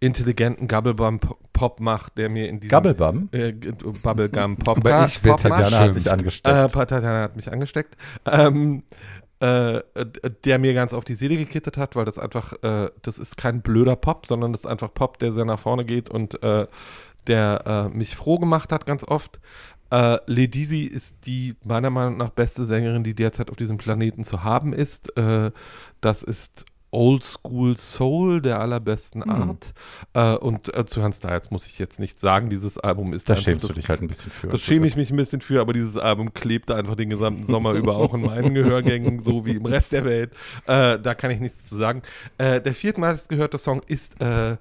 intelligenten 0.00 0.68
Gabblebum-Pop 0.68 1.80
macht, 1.80 2.18
der 2.18 2.28
mir 2.28 2.48
in 2.48 2.60
diesem 2.60 2.70
Gabblebum? 2.70 3.28
äh, 3.32 3.52
Bubblegum-Pop 3.52 4.78
Aber 4.78 5.06
ich 5.06 5.22
Pop. 5.22 5.40
Tatjana 5.40 5.78
hat 5.78 5.94
dich 5.94 6.10
angesteckt. 6.10 6.56
Äh, 6.56 6.66
Tatjana 6.68 7.22
hat 7.22 7.36
mich 7.36 7.50
angesteckt. 7.50 7.96
Ähm, 8.26 8.82
äh, 9.38 9.82
der 10.44 10.58
mir 10.58 10.72
ganz 10.72 10.94
auf 10.94 11.04
die 11.04 11.14
Seele 11.14 11.36
gekittet 11.36 11.76
hat, 11.76 11.94
weil 11.94 12.06
das 12.06 12.18
einfach, 12.18 12.54
äh, 12.62 12.88
das 13.02 13.18
ist 13.18 13.36
kein 13.36 13.60
blöder 13.60 13.96
Pop, 13.96 14.26
sondern 14.26 14.52
das 14.52 14.62
ist 14.62 14.66
einfach 14.66 14.92
Pop, 14.92 15.18
der 15.18 15.32
sehr 15.32 15.44
nach 15.44 15.58
vorne 15.58 15.84
geht 15.84 16.08
und 16.08 16.42
äh, 16.42 16.66
der 17.26 17.90
äh, 17.92 17.96
mich 17.96 18.16
froh 18.16 18.38
gemacht 18.38 18.72
hat 18.72 18.86
ganz 18.86 19.04
oft. 19.04 19.40
Äh, 19.90 20.18
Ledizi 20.26 20.82
ist 20.82 21.16
die 21.26 21.54
meiner 21.64 21.90
Meinung 21.90 22.16
nach 22.16 22.30
beste 22.30 22.64
Sängerin, 22.66 23.04
die 23.04 23.14
derzeit 23.14 23.50
auf 23.50 23.56
diesem 23.56 23.78
Planeten 23.78 24.22
zu 24.24 24.42
haben 24.44 24.72
ist. 24.72 25.16
Äh, 25.16 25.50
das 26.00 26.22
ist 26.22 26.64
Old 26.92 27.24
School 27.24 27.76
Soul 27.76 28.40
der 28.40 28.60
allerbesten 28.60 29.22
Hm. 29.22 29.30
Art. 29.30 29.74
Äh, 30.14 30.36
und 30.36 30.74
äh, 30.74 30.86
zu 30.86 31.02
Hans 31.02 31.18
Styles 31.18 31.50
muss 31.50 31.66
ich 31.66 31.78
jetzt 31.78 32.00
nicht 32.00 32.18
sagen, 32.18 32.48
dieses 32.48 32.78
Album 32.78 33.12
ist 33.12 33.28
Da 33.28 33.36
schämst 33.36 33.64
das 33.64 33.70
du 33.70 33.74
dich 33.74 33.88
halt 33.88 34.00
ein 34.00 34.08
bisschen 34.08 34.32
für. 34.32 34.46
das 34.48 34.62
schäme 34.62 34.86
ich 34.86 34.96
mich 34.96 35.10
ein 35.10 35.16
bisschen 35.16 35.40
für, 35.40 35.60
aber 35.60 35.72
dieses 35.72 35.96
Album 35.98 36.32
klebte 36.32 36.74
einfach 36.74 36.94
den 36.94 37.10
gesamten 37.10 37.44
Sommer 37.44 37.72
über 37.72 37.96
auch 37.96 38.14
in 38.14 38.22
meinen 38.22 38.54
Gehörgängen, 38.54 39.18
so 39.20 39.44
wie 39.44 39.56
im 39.56 39.66
Rest 39.66 39.92
der 39.92 40.04
Welt. 40.04 40.32
Äh, 40.66 40.98
da 40.98 41.14
kann 41.14 41.30
ich 41.32 41.40
nichts 41.40 41.68
zu 41.68 41.76
sagen. 41.76 42.02
Äh, 42.38 42.60
der 42.62 42.72
viertmeistgehörte 42.74 43.58
Song 43.58 43.82
ist, 43.88 44.18
äh, 44.22 44.56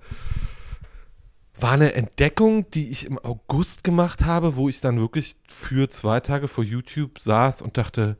war 1.58 1.72
eine 1.72 1.94
Entdeckung, 1.94 2.70
die 2.72 2.90
ich 2.90 3.06
im 3.06 3.18
August 3.20 3.84
gemacht 3.84 4.26
habe, 4.26 4.56
wo 4.56 4.70
ich 4.70 4.82
dann 4.82 5.00
wirklich 5.00 5.36
für 5.48 5.90
zwei 5.90 6.20
Tage 6.20 6.48
vor 6.48 6.64
YouTube 6.64 7.20
saß 7.20 7.62
und 7.62 7.78
dachte, 7.78 8.18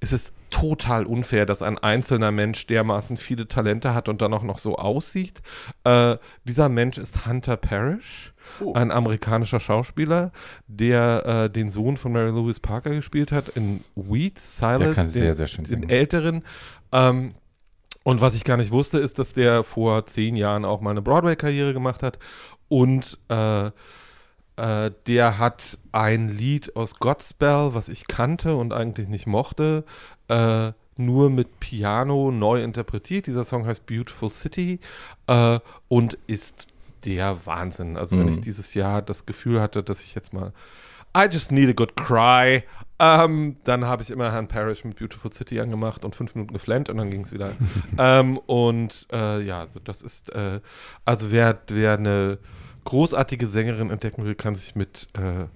es 0.00 0.12
ist 0.12 0.32
total 0.50 1.06
unfair, 1.06 1.46
dass 1.46 1.62
ein 1.62 1.78
einzelner 1.78 2.32
Mensch 2.32 2.66
dermaßen 2.66 3.16
viele 3.16 3.46
Talente 3.46 3.94
hat 3.94 4.08
und 4.08 4.20
dann 4.22 4.32
auch 4.32 4.42
noch 4.42 4.58
so 4.58 4.76
aussieht. 4.76 5.42
Äh, 5.84 6.16
dieser 6.44 6.68
Mensch 6.68 6.98
ist 6.98 7.26
Hunter 7.26 7.56
Parrish, 7.56 8.32
ein 8.74 8.90
amerikanischer 8.90 9.60
Schauspieler, 9.60 10.32
der 10.66 11.26
äh, 11.26 11.50
den 11.50 11.70
Sohn 11.70 11.96
von 11.96 12.12
Mary 12.12 12.30
Louise 12.30 12.60
Parker 12.60 12.90
gespielt 12.90 13.30
hat 13.30 13.50
in 13.50 13.84
Weeds, 13.94 14.58
Silas, 14.58 14.78
Der 14.78 14.94
kann 14.94 15.06
den, 15.06 15.10
sehr, 15.10 15.34
sehr 15.34 15.46
schön 15.46 15.64
den 15.64 15.88
älteren. 15.88 16.42
Ähm, 16.92 17.34
und 18.02 18.20
was 18.20 18.34
ich 18.34 18.44
gar 18.44 18.56
nicht 18.56 18.72
wusste, 18.72 18.98
ist, 18.98 19.18
dass 19.18 19.34
der 19.34 19.62
vor 19.62 20.06
zehn 20.06 20.34
Jahren 20.34 20.64
auch 20.64 20.80
mal 20.80 20.90
eine 20.90 21.02
Broadway-Karriere 21.02 21.74
gemacht 21.74 22.02
hat. 22.02 22.18
Und 22.70 23.18
äh, 23.28 23.66
äh, 24.56 24.90
der 25.06 25.38
hat 25.38 25.76
ein 25.92 26.28
Lied 26.30 26.76
aus 26.76 26.98
Godspell, 26.98 27.74
was 27.74 27.88
ich 27.90 28.06
kannte 28.06 28.56
und 28.56 28.72
eigentlich 28.72 29.08
nicht 29.08 29.26
mochte, 29.26 29.84
äh, 30.28 30.72
nur 30.96 31.30
mit 31.30 31.60
Piano 31.60 32.30
neu 32.30 32.62
interpretiert. 32.62 33.26
Dieser 33.26 33.44
Song 33.44 33.66
heißt 33.66 33.86
Beautiful 33.86 34.30
City 34.30 34.80
äh, 35.26 35.58
und 35.88 36.16
ist 36.26 36.66
der 37.04 37.46
Wahnsinn. 37.46 37.96
Also 37.96 38.16
wenn 38.18 38.24
Mhm. 38.26 38.32
ich 38.32 38.40
dieses 38.40 38.74
Jahr 38.74 39.02
das 39.02 39.26
Gefühl 39.26 39.60
hatte, 39.60 39.82
dass 39.82 40.02
ich 40.02 40.14
jetzt 40.14 40.32
mal 40.32 40.52
I 41.16 41.24
just 41.28 41.50
need 41.50 41.68
a 41.68 41.72
good 41.72 41.96
cry. 41.96 42.62
Ähm, 43.00 43.56
dann 43.64 43.84
habe 43.86 44.02
ich 44.02 44.10
immer 44.10 44.30
Herrn 44.30 44.46
Parrish 44.46 44.84
mit 44.84 44.96
Beautiful 44.96 45.32
City 45.32 45.58
angemacht 45.58 46.04
und 46.04 46.14
fünf 46.14 46.36
Minuten 46.36 46.52
geflennt 46.52 46.88
und 46.88 46.98
dann 46.98 47.10
ging 47.10 47.22
es 47.22 47.32
wieder. 47.32 47.50
ähm, 47.98 48.38
und 48.46 49.08
äh, 49.12 49.40
ja, 49.42 49.66
das 49.82 50.02
ist, 50.02 50.32
äh, 50.32 50.60
also 51.04 51.32
wer, 51.32 51.58
wer 51.68 51.94
eine 51.94 52.38
großartige 52.84 53.46
Sängerin 53.46 53.90
entdecken 53.90 54.24
will, 54.24 54.34
kann 54.34 54.54
sich 54.54 54.74
mit 54.74 55.08
äh, 55.14 55.46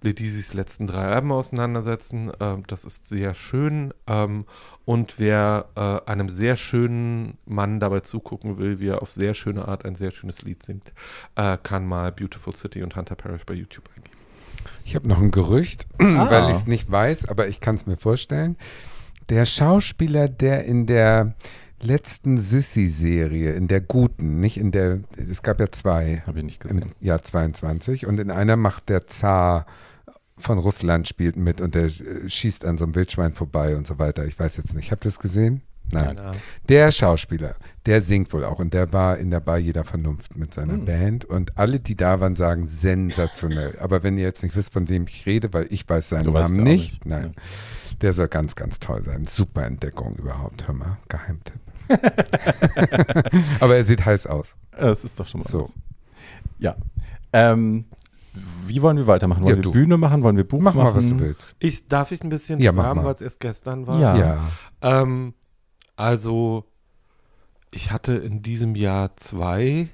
Ledizis 0.00 0.54
letzten 0.54 0.86
drei 0.86 1.06
Alben 1.06 1.32
auseinandersetzen. 1.32 2.32
Ähm, 2.40 2.64
das 2.66 2.84
ist 2.84 3.08
sehr 3.08 3.34
schön. 3.34 3.92
Ähm, 4.06 4.44
und 4.84 5.18
wer 5.18 5.66
äh, 5.76 6.10
einem 6.10 6.28
sehr 6.28 6.56
schönen 6.56 7.38
Mann 7.46 7.80
dabei 7.80 8.00
zugucken 8.00 8.58
will, 8.58 8.80
wie 8.80 8.88
er 8.88 9.02
auf 9.02 9.10
sehr 9.10 9.34
schöne 9.34 9.68
Art 9.68 9.84
ein 9.84 9.94
sehr 9.94 10.10
schönes 10.10 10.42
Lied 10.42 10.62
singt, 10.62 10.92
äh, 11.36 11.56
kann 11.62 11.86
mal 11.86 12.12
Beautiful 12.12 12.54
City 12.54 12.82
und 12.82 12.96
Hunter 12.96 13.14
Parrish 13.14 13.44
bei 13.46 13.54
YouTube 13.54 13.88
eingeben. 13.96 14.16
Ich 14.84 14.94
habe 14.94 15.08
noch 15.08 15.20
ein 15.20 15.30
Gerücht, 15.30 15.86
Ah. 15.98 16.30
weil 16.30 16.50
ich 16.50 16.56
es 16.56 16.66
nicht 16.66 16.90
weiß, 16.90 17.28
aber 17.28 17.48
ich 17.48 17.60
kann 17.60 17.76
es 17.76 17.86
mir 17.86 17.96
vorstellen. 17.96 18.56
Der 19.28 19.44
Schauspieler, 19.44 20.28
der 20.28 20.64
in 20.64 20.86
der 20.86 21.34
letzten 21.82 22.38
Sissy-Serie, 22.38 23.52
in 23.52 23.68
der 23.68 23.80
guten, 23.80 24.40
nicht 24.40 24.56
in 24.58 24.70
der, 24.70 25.00
es 25.16 25.42
gab 25.42 25.60
ja 25.60 25.70
zwei 25.70 26.22
Habe 26.26 26.38
ich 26.38 26.44
nicht 26.44 26.64
im 26.64 26.68
gesehen. 26.68 26.92
Jahr 27.00 27.22
22 27.22 28.06
und 28.06 28.18
in 28.20 28.30
einer 28.30 28.56
macht 28.56 28.88
der 28.88 29.06
Zar 29.06 29.66
von 30.38 30.58
Russland 30.58 31.06
spielt 31.06 31.36
mit 31.36 31.60
und 31.60 31.74
der 31.74 31.88
schießt 31.88 32.64
an 32.64 32.78
so 32.78 32.84
einem 32.84 32.94
Wildschwein 32.94 33.32
vorbei 33.34 33.76
und 33.76 33.86
so 33.86 33.98
weiter. 33.98 34.24
Ich 34.26 34.38
weiß 34.38 34.56
jetzt 34.56 34.74
nicht. 34.74 34.90
Habt 34.90 35.04
ihr 35.04 35.10
das 35.10 35.18
gesehen? 35.20 35.62
Nein. 35.90 36.18
Der 36.68 36.90
Schauspieler, 36.90 37.54
der 37.86 38.00
singt 38.00 38.32
wohl 38.32 38.44
auch 38.44 38.58
und 38.58 38.72
der 38.72 38.92
war 38.92 39.18
in 39.18 39.30
der 39.30 39.40
Bar 39.40 39.58
jeder 39.58 39.84
Vernunft 39.84 40.36
mit 40.36 40.54
seiner 40.54 40.74
Hm. 40.74 40.84
Band 40.86 41.24
und 41.26 41.58
alle, 41.58 41.80
die 41.80 41.94
da 41.96 42.18
waren, 42.20 42.34
sagen 42.34 42.66
sensationell. 42.66 43.78
Aber 43.78 44.02
wenn 44.02 44.16
ihr 44.16 44.24
jetzt 44.24 44.42
nicht 44.42 44.56
wisst, 44.56 44.72
von 44.72 44.88
wem 44.88 45.04
ich 45.06 45.26
rede, 45.26 45.52
weil 45.52 45.66
ich 45.70 45.86
weiß 45.88 46.08
seinen 46.08 46.24
Du 46.24 46.30
Namen 46.32 46.56
ja 46.56 46.62
nicht, 46.62 47.04
nicht. 47.04 47.06
nein, 47.06 47.34
der 48.00 48.14
soll 48.14 48.28
ganz, 48.28 48.54
ganz 48.56 48.80
toll 48.80 49.02
sein. 49.04 49.26
Super 49.26 49.66
Entdeckung 49.66 50.16
überhaupt. 50.16 50.66
Hör 50.66 50.74
mal, 50.74 50.98
Geheimtipp. 51.08 51.60
Aber 53.60 53.76
er 53.76 53.84
sieht 53.84 54.04
heiß 54.04 54.26
aus. 54.26 54.54
Das 54.78 55.04
ist 55.04 55.18
doch 55.18 55.26
schon 55.26 55.40
mal 55.40 55.48
So. 55.48 55.62
was. 55.64 55.72
Ja. 56.58 56.76
Ähm, 57.32 57.84
wie 58.66 58.80
wollen 58.82 58.96
wir 58.96 59.06
weitermachen? 59.06 59.42
Wollen 59.42 59.50
Ja, 59.50 59.56
wir 59.56 59.62
du. 59.62 59.70
Bühne 59.72 59.96
machen? 59.98 60.22
Wollen 60.22 60.36
wir 60.36 60.44
Buch 60.46 60.60
Mach 60.60 60.74
machen? 60.74 60.86
mal, 60.88 60.94
was 60.94 61.08
du 61.08 61.18
willst. 61.20 61.54
Ich, 61.58 61.88
darf 61.88 62.12
ich 62.12 62.22
ein 62.22 62.28
bisschen 62.30 62.60
Ja, 62.60 62.72
mach 62.72 62.84
schwärmen, 62.84 63.02
mal. 63.02 63.08
weil 63.08 63.14
es 63.14 63.20
erst 63.20 63.40
gestern 63.40 63.86
war? 63.86 64.00
Ja. 64.00 64.16
Ja. 64.16 64.48
Ähm, 65.02 65.34
also, 65.96 66.64
ich 67.70 67.90
hatte 67.90 68.12
in 68.14 68.42
diesem 68.42 68.74
Jahr 68.74 69.16
zwei 69.16 69.88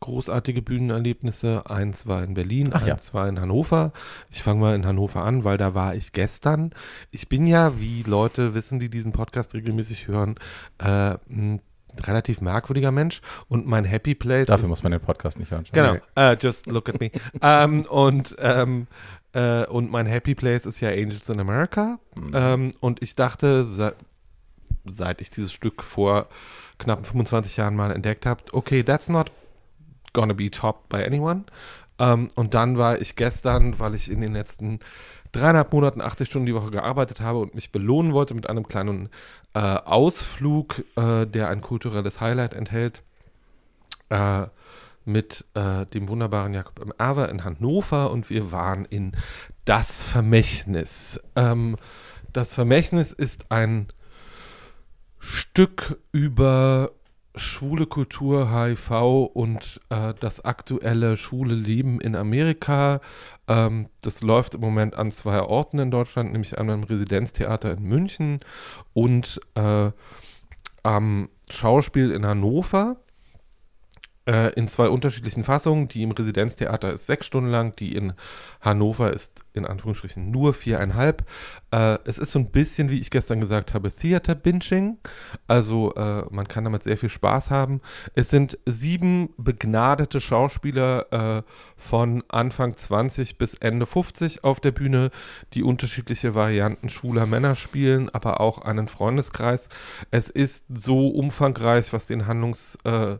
großartige 0.00 0.62
Bühnenerlebnisse. 0.62 1.68
Eins 1.70 2.06
war 2.06 2.22
in 2.24 2.34
Berlin, 2.34 2.70
Ach 2.72 2.86
ja. 2.86 2.94
eins 2.94 3.12
war 3.14 3.28
in 3.28 3.40
Hannover. 3.40 3.92
Ich 4.30 4.42
fange 4.42 4.60
mal 4.60 4.74
in 4.74 4.86
Hannover 4.86 5.22
an, 5.22 5.44
weil 5.44 5.58
da 5.58 5.74
war 5.74 5.94
ich 5.94 6.12
gestern. 6.12 6.72
Ich 7.10 7.28
bin 7.28 7.46
ja, 7.46 7.78
wie 7.78 8.02
Leute 8.02 8.54
wissen, 8.54 8.80
die 8.80 8.88
diesen 8.88 9.12
Podcast 9.12 9.54
regelmäßig 9.54 10.08
hören, 10.08 10.36
äh, 10.78 11.16
ein 11.30 11.60
relativ 12.02 12.40
merkwürdiger 12.40 12.92
Mensch 12.92 13.20
und 13.48 13.66
mein 13.66 13.84
Happy 13.84 14.14
Place 14.14 14.46
Dafür 14.46 14.68
muss 14.68 14.82
man 14.82 14.92
den 14.92 15.00
Podcast 15.00 15.38
nicht 15.38 15.50
hören. 15.50 15.64
Genau, 15.72 15.94
Nee. 15.94 16.00
äh, 16.14 16.36
just 16.40 16.66
look 16.66 16.88
at 16.88 17.00
me. 17.00 17.10
ähm, 17.42 17.82
und, 17.86 18.36
ähm, 18.38 18.86
äh, 19.32 19.66
und 19.66 19.90
mein 19.90 20.06
Happy 20.06 20.34
Place 20.34 20.66
ist 20.66 20.80
ja 20.80 20.88
Angels 20.90 21.28
in 21.28 21.40
America. 21.40 21.98
Mhm. 22.16 22.30
Ähm, 22.32 22.72
und 22.80 23.02
ich 23.02 23.14
dachte, 23.16 23.64
se 23.64 23.94
seit 24.88 25.20
ich 25.20 25.30
dieses 25.30 25.52
Stück 25.52 25.82
vor 25.82 26.28
knapp 26.78 27.04
25 27.04 27.58
Jahren 27.58 27.76
mal 27.76 27.90
entdeckt 27.90 28.24
habe, 28.24 28.42
okay, 28.52 28.82
that's 28.82 29.08
not 29.10 29.30
gonna 30.12 30.34
be 30.34 30.50
topped 30.50 30.88
by 30.88 31.04
anyone. 31.04 31.44
Ähm, 31.98 32.28
und 32.34 32.54
dann 32.54 32.78
war 32.78 33.00
ich 33.00 33.16
gestern, 33.16 33.78
weil 33.78 33.94
ich 33.94 34.10
in 34.10 34.20
den 34.20 34.32
letzten 34.32 34.80
dreieinhalb 35.32 35.72
Monaten 35.72 36.00
80 36.00 36.28
Stunden 36.28 36.46
die 36.46 36.54
Woche 36.54 36.70
gearbeitet 36.70 37.20
habe 37.20 37.38
und 37.38 37.54
mich 37.54 37.70
belohnen 37.70 38.12
wollte 38.12 38.34
mit 38.34 38.48
einem 38.48 38.66
kleinen 38.66 39.10
äh, 39.54 39.58
Ausflug, 39.60 40.84
äh, 40.96 41.26
der 41.26 41.48
ein 41.48 41.60
kulturelles 41.60 42.20
Highlight 42.20 42.54
enthält, 42.54 43.02
äh, 44.08 44.46
mit 45.04 45.44
äh, 45.54 45.86
dem 45.86 46.08
wunderbaren 46.08 46.54
Jakob 46.54 46.80
M. 46.80 46.92
Erwer 46.98 47.28
in 47.28 47.44
Hannover 47.44 48.10
und 48.10 48.28
wir 48.30 48.52
waren 48.52 48.84
in 48.84 49.12
Das 49.64 50.04
Vermächtnis. 50.04 51.20
Ähm, 51.36 51.76
das 52.32 52.54
Vermächtnis 52.54 53.12
ist 53.12 53.50
ein 53.50 53.88
Stück 55.18 55.98
über 56.12 56.92
schwule 57.36 57.86
Kultur, 57.86 58.50
HIV 58.50 59.30
und 59.32 59.80
äh, 59.90 60.14
das 60.18 60.44
aktuelle 60.44 61.16
schwule 61.16 61.54
Leben 61.54 62.00
in 62.00 62.16
Amerika. 62.16 63.00
Ähm, 63.48 63.88
das 64.02 64.22
läuft 64.22 64.54
im 64.54 64.60
Moment 64.60 64.94
an 64.96 65.10
zwei 65.10 65.40
Orten 65.40 65.78
in 65.78 65.90
Deutschland, 65.90 66.32
nämlich 66.32 66.58
einmal 66.58 66.76
im 66.76 66.84
Residenztheater 66.84 67.72
in 67.72 67.82
München 67.84 68.40
und 68.94 69.40
äh, 69.54 69.90
am 70.82 71.28
Schauspiel 71.50 72.10
in 72.10 72.26
Hannover 72.26 72.96
äh, 74.30 74.52
in 74.54 74.68
zwei 74.68 74.88
unterschiedlichen 74.88 75.42
Fassungen. 75.42 75.88
Die 75.88 76.02
im 76.02 76.12
Residenztheater 76.12 76.92
ist 76.92 77.06
sechs 77.06 77.26
Stunden 77.26 77.50
lang, 77.50 77.74
die 77.76 77.94
in 77.96 78.12
Hannover 78.60 79.12
ist 79.12 79.44
in 79.52 79.66
Anführungsstrichen 79.66 80.30
nur 80.30 80.54
viereinhalb. 80.54 81.24
Äh, 81.72 81.98
es 82.04 82.18
ist 82.18 82.30
so 82.30 82.38
ein 82.38 82.50
bisschen, 82.50 82.90
wie 82.90 83.00
ich 83.00 83.10
gestern 83.10 83.40
gesagt 83.40 83.74
habe, 83.74 83.90
Theater-Binging. 83.90 84.98
Also 85.48 85.92
äh, 85.94 86.24
man 86.30 86.46
kann 86.46 86.64
damit 86.64 86.84
sehr 86.84 86.96
viel 86.96 87.08
Spaß 87.08 87.50
haben. 87.50 87.80
Es 88.14 88.30
sind 88.30 88.58
sieben 88.66 89.30
begnadete 89.36 90.20
Schauspieler 90.20 91.38
äh, 91.38 91.42
von 91.76 92.22
Anfang 92.28 92.76
20 92.76 93.38
bis 93.38 93.54
Ende 93.54 93.86
50 93.86 94.44
auf 94.44 94.60
der 94.60 94.70
Bühne, 94.70 95.10
die 95.54 95.64
unterschiedliche 95.64 96.36
Varianten 96.36 96.88
schwuler 96.88 97.26
Männer 97.26 97.56
spielen, 97.56 98.08
aber 98.10 98.40
auch 98.40 98.58
einen 98.58 98.86
Freundeskreis. 98.86 99.68
Es 100.12 100.28
ist 100.28 100.66
so 100.72 101.08
umfangreich, 101.08 101.92
was 101.92 102.06
den 102.06 102.28
Handlungs 102.28 102.78
äh, 102.84 103.16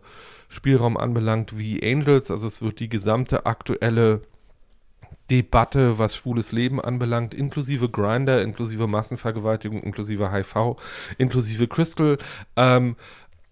Spielraum 0.51 0.97
anbelangt 0.97 1.57
wie 1.57 1.81
Angels. 1.83 2.31
Also 2.31 2.49
es 2.49 2.61
wird 2.61 2.81
die 2.81 2.89
gesamte 2.89 3.47
aktuelle 3.47 4.23
Debatte, 5.31 5.99
was 5.99 6.17
schwules 6.17 6.51
Leben 6.51 6.81
anbelangt, 6.81 7.35
inklusive 7.35 7.89
Grinder, 7.89 8.43
inklusive 8.43 8.89
Massenvergewaltigung, 8.89 9.79
inklusive 9.79 10.33
HIV, 10.33 10.77
inklusive 11.19 11.69
Crystal, 11.69 12.19
ähm, 12.57 12.97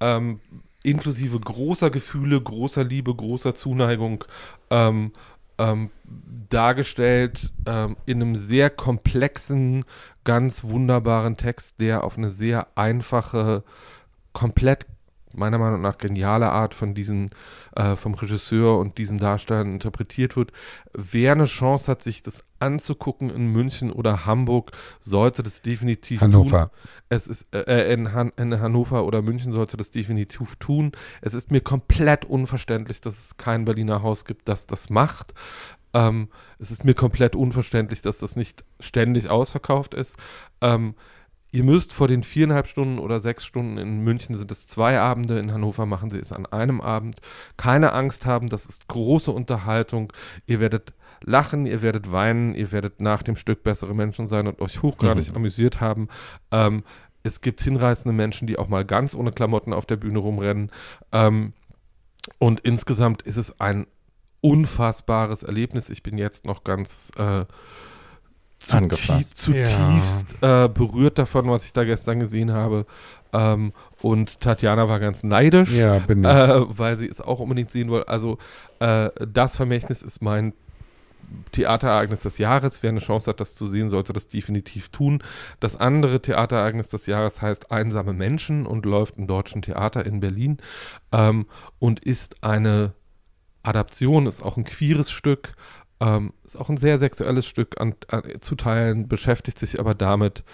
ähm, 0.01 0.41
inklusive 0.83 1.39
großer 1.39 1.91
Gefühle, 1.91 2.41
großer 2.41 2.83
Liebe, 2.83 3.15
großer 3.15 3.55
Zuneigung 3.55 4.25
ähm, 4.71 5.13
ähm 5.59 5.91
dargestellt 6.49 7.53
ähm, 7.67 7.97
in 8.07 8.23
einem 8.23 8.35
sehr 8.35 8.71
komplexen, 8.71 9.85
ganz 10.25 10.65
wunderbaren 10.65 11.37
Text, 11.37 11.81
der 11.81 12.03
auf 12.03 12.17
eine 12.17 12.31
sehr 12.31 12.69
einfache, 12.75 13.63
komplett 14.33 14.87
meiner 15.35 15.59
Meinung 15.59 15.81
nach 15.81 15.99
geniale 15.99 16.51
Art 16.51 16.75
von 16.75 16.95
diesen, 16.95 17.31
äh, 17.77 17.97
vom 17.97 18.15
Regisseur 18.15 18.79
und 18.79 18.99
diesen 18.99 19.19
Darstellern 19.19 19.73
interpretiert 19.73 20.37
wird. 20.37 20.53
Wer 20.93 21.33
eine 21.33 21.45
Chance 21.45 21.91
hat, 21.91 22.03
sich 22.03 22.23
das 22.23 22.45
anzugucken 22.59 23.31
in 23.31 23.53
München 23.53 23.93
oder 23.93 24.27
Hamburg, 24.27 24.73
sollte 25.01 25.43
das 25.43 25.63
definitiv 25.63 26.21
Hannover. 26.21 26.71
tun. 26.71 26.71
Es 27.09 27.27
ist 27.27 27.47
äh, 27.55 27.93
in, 27.93 28.13
Han 28.13 28.33
in 28.37 28.59
Hannover 28.61 29.05
oder 29.05 29.23
München 29.23 29.53
sollte 29.53 29.77
das 29.77 29.91
definitiv 29.91 30.57
tun. 30.57 30.93
Es 31.21 31.35
ist 31.35 31.51
mir 31.51 31.61
komplett 31.61 32.25
unverständlich, 32.25 33.01
dass 33.01 33.19
es 33.19 33.37
kein 33.37 33.65
Berliner 33.65 34.03
Haus 34.03 34.25
gibt, 34.25 34.49
das 34.49 34.67
das 34.67 34.91
macht. 34.91 35.35
Ähm, 35.95 36.29
es 36.59 36.71
ist 36.71 36.85
mir 36.85 36.95
komplett 36.95 37.35
unverständlich, 37.35 38.03
dass 38.03 38.19
das 38.19 38.37
nicht 38.37 38.65
ständig 38.81 39.31
ausverkauft 39.31 39.95
ist. 39.95 40.17
Ähm, 40.61 40.95
Ihr 41.51 41.65
müsst 41.65 41.95
vor 41.95 42.09
den 42.09 42.23
viereinhalb 42.23 42.67
Stunden 42.67 42.99
oder 42.99 43.21
sechs 43.21 43.45
Stunden 43.45 43.79
in 43.79 44.05
München 44.05 44.35
sind 44.35 44.51
es 44.53 44.67
zwei 44.67 45.01
Abende, 45.01 45.39
in 45.39 45.53
Hannover 45.53 45.87
machen 45.87 46.11
sie 46.11 46.19
es 46.19 46.33
an 46.33 46.45
einem 46.47 46.81
Abend. 46.81 47.17
Keine 47.57 47.93
Angst 47.93 48.27
haben, 48.27 48.49
das 48.51 48.67
ist 48.67 48.87
große 48.89 49.31
Unterhaltung. 49.31 50.13
Ihr 50.47 50.61
werdet 50.61 50.93
lachen, 51.23 51.67
ihr 51.67 51.81
werdet 51.81 52.13
weinen, 52.13 52.55
ihr 52.55 52.71
werdet 52.71 53.01
nach 53.01 53.23
dem 53.23 53.37
Stück 53.37 53.63
bessere 53.63 53.95
Menschen 53.95 54.27
sein 54.27 54.47
und 54.47 54.61
euch 54.61 54.83
hochgradig 54.83 55.31
mhm. 55.31 55.37
amüsiert 55.37 55.81
haben. 55.81 56.09
Ähm, 56.51 56.85
es 57.23 57.41
gibt 57.41 57.61
hinreißende 57.61 58.15
Menschen, 58.15 58.47
die 58.47 58.59
auch 58.59 58.69
mal 58.69 58.85
ganz 58.85 59.15
ohne 59.15 59.33
Klamotten 59.33 59.73
auf 59.73 59.87
der 59.87 59.97
Bühne 59.97 60.19
rumrennen. 60.19 60.71
Ähm, 61.13 61.55
und 62.39 62.61
insgesamt 62.61 63.23
ist 63.23 63.37
es 63.37 63.59
ein 63.59 63.87
unfassbares 64.41 65.43
Erlebnis. 65.43 65.91
Ich 65.91 66.03
bin 66.03 66.19
jetzt 66.19 66.45
noch 66.45 66.63
ganz 66.63 67.11
äh, 67.17 67.45
zutiefst, 68.59 69.39
zutiefst 69.39 70.27
ja. 70.43 70.65
äh, 70.65 70.69
berührt 70.69 71.19
davon, 71.19 71.49
was 71.49 71.65
ich 71.65 71.73
da 71.73 71.85
gestern 71.85 72.21
gesehen 72.21 72.53
habe. 72.53 72.87
Ähm, 73.33 73.73
und 74.01 74.41
Tatjana 74.41 74.89
war 74.89 75.01
ganz 75.01 75.23
neidisch, 75.23 75.73
ja. 75.73 75.97
Äh, 75.97 76.65
weil 76.69 76.97
sie 76.97 77.09
es 77.09 77.21
auch 77.21 77.41
unbedingt 77.41 77.71
sehen 77.71 77.91
wollte. 77.91 78.09
Also 78.09 78.39
äh, 78.81 79.11
das 79.27 79.57
Vermächtnis 79.57 80.03
ist 80.03 80.23
mein 80.23 80.55
Theaterereignis 81.53 82.23
des 82.23 82.39
Jahres. 82.39 82.83
Wer 82.83 82.91
eine 82.91 83.01
Chance 83.01 83.31
hat, 83.31 83.41
das 83.41 83.55
zu 83.55 83.67
sehen, 83.67 83.91
sollte 83.91 84.13
das 84.13 84.29
definitiv 84.29 84.89
tun. 84.89 85.23
Das 85.61 85.77
andere 85.77 86.23
Theaterereignis 86.23 86.89
des 86.89 87.07
Jahres 87.07 87.43
heißt 87.43 87.71
Einsame 87.71 88.13
Menschen 88.13 88.67
und 88.67 88.87
läuft 88.87 89.19
im 89.19 89.27
Deutschen 89.27 89.63
Theater 89.63 90.07
in 90.07 90.21
Berlin 90.21 90.59
ähm, 91.13 91.47
und 91.79 92.01
ist 92.01 92.43
eine 92.43 92.95
Adaption, 93.63 94.27
ist 94.27 94.43
auch 94.43 94.57
ein 94.57 94.65
queeres 94.65 95.11
Stück 95.11 95.55
ähm, 96.01 96.33
ist 96.45 96.57
auch 96.57 96.69
ein 96.69 96.77
sehr 96.77 96.99
sexuelles 96.99 97.47
Stück 97.47 97.81
an, 97.81 97.95
an, 98.09 98.23
zu 98.41 98.55
teilen, 98.55 99.09
beschäftigt 99.09 99.59
sich 99.59 99.81
aber 99.81 99.95
damit 99.95 100.45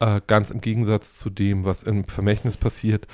äh, 0.00 0.20
ganz 0.26 0.50
im 0.50 0.60
Gegensatz 0.60 1.18
zu 1.18 1.30
dem, 1.30 1.64
was 1.64 1.82
im 1.82 2.04
Vermächtnis 2.04 2.56
passiert, 2.56 3.06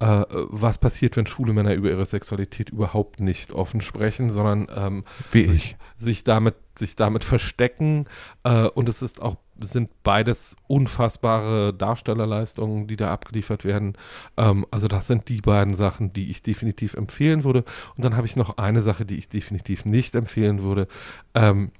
äh, 0.00 0.24
was 0.30 0.78
passiert, 0.78 1.16
wenn 1.16 1.26
schwule 1.26 1.52
Männer 1.52 1.74
über 1.74 1.90
ihre 1.90 2.06
Sexualität 2.06 2.70
überhaupt 2.70 3.20
nicht 3.20 3.52
offen 3.52 3.80
sprechen, 3.80 4.30
sondern 4.30 4.68
ähm, 4.74 5.04
Wie 5.30 5.44
sich, 5.44 5.76
sich, 5.96 6.24
damit, 6.24 6.56
sich 6.76 6.96
damit 6.96 7.24
verstecken. 7.24 8.06
Äh, 8.44 8.66
und 8.66 8.88
es 8.88 9.02
ist 9.02 9.20
auch, 9.20 9.36
sind 9.66 9.90
beides 10.02 10.56
unfassbare 10.66 11.74
Darstellerleistungen, 11.74 12.86
die 12.86 12.96
da 12.96 13.12
abgeliefert 13.12 13.64
werden. 13.64 13.94
Ähm, 14.36 14.66
also 14.70 14.88
das 14.88 15.06
sind 15.06 15.28
die 15.28 15.40
beiden 15.40 15.74
Sachen, 15.74 16.12
die 16.12 16.30
ich 16.30 16.42
definitiv 16.42 16.94
empfehlen 16.94 17.44
würde. 17.44 17.64
Und 17.96 18.04
dann 18.04 18.16
habe 18.16 18.26
ich 18.26 18.36
noch 18.36 18.58
eine 18.58 18.82
Sache, 18.82 19.04
die 19.04 19.16
ich 19.16 19.28
definitiv 19.28 19.84
nicht 19.84 20.14
empfehlen 20.14 20.62
würde. 20.62 20.88
Ähm, 21.34 21.72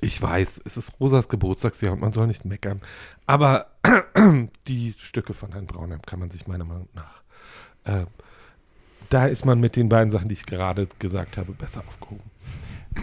ich 0.00 0.20
weiß, 0.20 0.60
es 0.64 0.76
ist 0.76 0.98
Rosas 1.00 1.28
Geburtstagsjahr 1.28 1.92
und 1.92 2.00
man 2.00 2.12
soll 2.12 2.26
nicht 2.26 2.44
meckern. 2.44 2.80
Aber 3.26 3.66
die 4.66 4.94
Stücke 4.98 5.32
von 5.34 5.52
Herrn 5.52 5.66
Braunheim 5.66 6.02
kann 6.02 6.18
man 6.18 6.30
sich 6.30 6.46
meiner 6.46 6.64
Meinung 6.64 6.88
nach 6.94 7.22
äh, 7.86 8.06
da 9.08 9.26
ist 9.26 9.44
man 9.44 9.60
mit 9.60 9.76
den 9.76 9.88
beiden 9.88 10.10
Sachen, 10.10 10.28
die 10.28 10.34
ich 10.34 10.46
gerade 10.46 10.88
gesagt 10.98 11.36
habe, 11.36 11.52
besser 11.52 11.82
aufgehoben. 11.86 12.30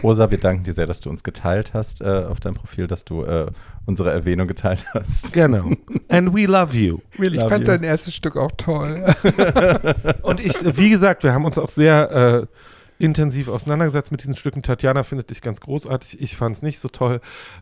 Rosa, 0.01 0.31
wir 0.31 0.37
danken 0.37 0.63
dir 0.63 0.73
sehr, 0.73 0.85
dass 0.85 1.01
du 1.01 1.09
uns 1.09 1.23
geteilt 1.23 1.73
hast 1.73 2.01
äh, 2.01 2.25
auf 2.29 2.39
deinem 2.39 2.55
Profil, 2.55 2.87
dass 2.87 3.05
du 3.05 3.23
äh, 3.23 3.47
unsere 3.85 4.11
Erwähnung 4.11 4.47
geteilt 4.47 4.85
hast. 4.93 5.33
Genau. 5.33 5.69
And 6.09 6.33
we 6.33 6.45
love 6.45 6.77
you. 6.77 6.99
We 7.17 7.27
ich 7.27 7.33
love 7.33 7.49
fand 7.49 7.61
you. 7.61 7.73
dein 7.73 7.83
erstes 7.83 8.13
Stück 8.15 8.37
auch 8.37 8.51
toll. 8.57 9.05
Und 10.21 10.39
ich, 10.39 10.55
wie 10.77 10.89
gesagt, 10.89 11.23
wir 11.23 11.33
haben 11.33 11.45
uns 11.45 11.57
auch 11.57 11.69
sehr 11.69 12.47
äh, 12.49 13.03
intensiv 13.03 13.49
auseinandergesetzt 13.49 14.11
mit 14.11 14.21
diesen 14.21 14.35
Stücken. 14.35 14.63
Tatjana 14.63 15.03
findet 15.03 15.29
dich 15.29 15.41
ganz 15.41 15.59
großartig. 15.59 16.21
Ich 16.21 16.37
fand 16.37 16.55
es 16.55 16.61
nicht 16.61 16.79
so 16.79 16.89
toll. 16.89 17.19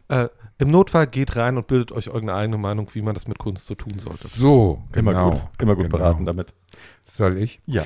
Äh, 0.08 0.28
Im 0.58 0.70
Notfall 0.70 1.08
geht 1.08 1.36
rein 1.36 1.58
und 1.58 1.68
bildet 1.68 1.92
euch 1.92 2.10
eure 2.10 2.34
eigene 2.34 2.58
Meinung, 2.58 2.90
wie 2.94 3.02
man 3.02 3.14
das 3.14 3.28
mit 3.28 3.40
Kunst 3.40 3.68
so 3.68 3.76
tun 3.76 3.98
sollte. 3.98 4.28
So, 4.28 4.84
genau. 4.92 5.12
Immer 5.12 5.30
gut, 5.32 5.44
immer 5.60 5.76
gut 5.76 5.86
genau. 5.86 5.98
beraten 5.98 6.26
damit. 6.26 6.54
Soll 7.08 7.38
ich? 7.38 7.62
Ja. 7.66 7.84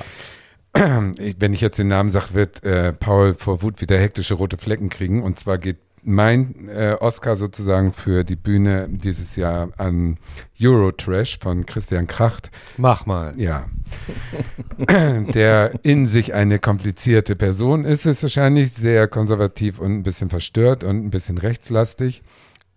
Wenn 1.38 1.52
ich 1.52 1.60
jetzt 1.60 1.78
den 1.78 1.88
Namen 1.88 2.10
sage, 2.10 2.34
wird 2.34 2.64
äh, 2.64 2.92
Paul 2.92 3.34
vor 3.34 3.62
Wut 3.62 3.80
wieder 3.80 3.98
hektische 3.98 4.34
rote 4.34 4.56
Flecken 4.58 4.88
kriegen. 4.88 5.22
Und 5.22 5.38
zwar 5.38 5.58
geht 5.58 5.78
mein 6.06 6.68
äh, 6.68 6.96
Oscar 7.00 7.36
sozusagen 7.36 7.92
für 7.92 8.22
die 8.22 8.36
Bühne 8.36 8.88
dieses 8.88 9.34
Jahr 9.34 9.70
an 9.76 10.18
Eurotrash 10.60 11.38
von 11.40 11.66
Christian 11.66 12.06
Kracht. 12.06 12.50
Mach 12.76 13.06
mal. 13.06 13.32
Ja. 13.36 13.66
Der 15.34 15.72
in 15.82 16.06
sich 16.06 16.32
eine 16.32 16.60
komplizierte 16.60 17.34
Person 17.34 17.84
ist, 17.84 18.06
ist 18.06 18.22
wahrscheinlich 18.22 18.72
sehr 18.72 19.08
konservativ 19.08 19.80
und 19.80 19.96
ein 19.96 20.02
bisschen 20.04 20.30
verstört 20.30 20.84
und 20.84 21.04
ein 21.04 21.10
bisschen 21.10 21.38
rechtslastig. 21.38 22.22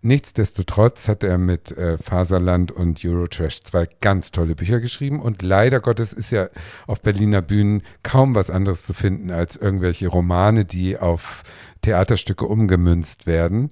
Nichtsdestotrotz 0.02 1.08
hat 1.08 1.22
er 1.22 1.36
mit 1.36 1.76
äh, 1.76 1.98
Faserland 1.98 2.72
und 2.72 3.04
Eurotrash 3.04 3.60
zwei 3.60 3.86
ganz 4.00 4.30
tolle 4.30 4.54
Bücher 4.54 4.80
geschrieben 4.80 5.20
und 5.20 5.42
leider 5.42 5.80
Gottes 5.80 6.14
ist 6.14 6.30
ja 6.30 6.48
auf 6.86 7.02
Berliner 7.02 7.42
Bühnen 7.42 7.82
kaum 8.02 8.34
was 8.34 8.48
anderes 8.48 8.86
zu 8.86 8.94
finden 8.94 9.30
als 9.30 9.56
irgendwelche 9.56 10.08
Romane, 10.08 10.64
die 10.64 10.98
auf 10.98 11.42
Theaterstücke 11.82 12.46
umgemünzt 12.46 13.26
werden. 13.26 13.70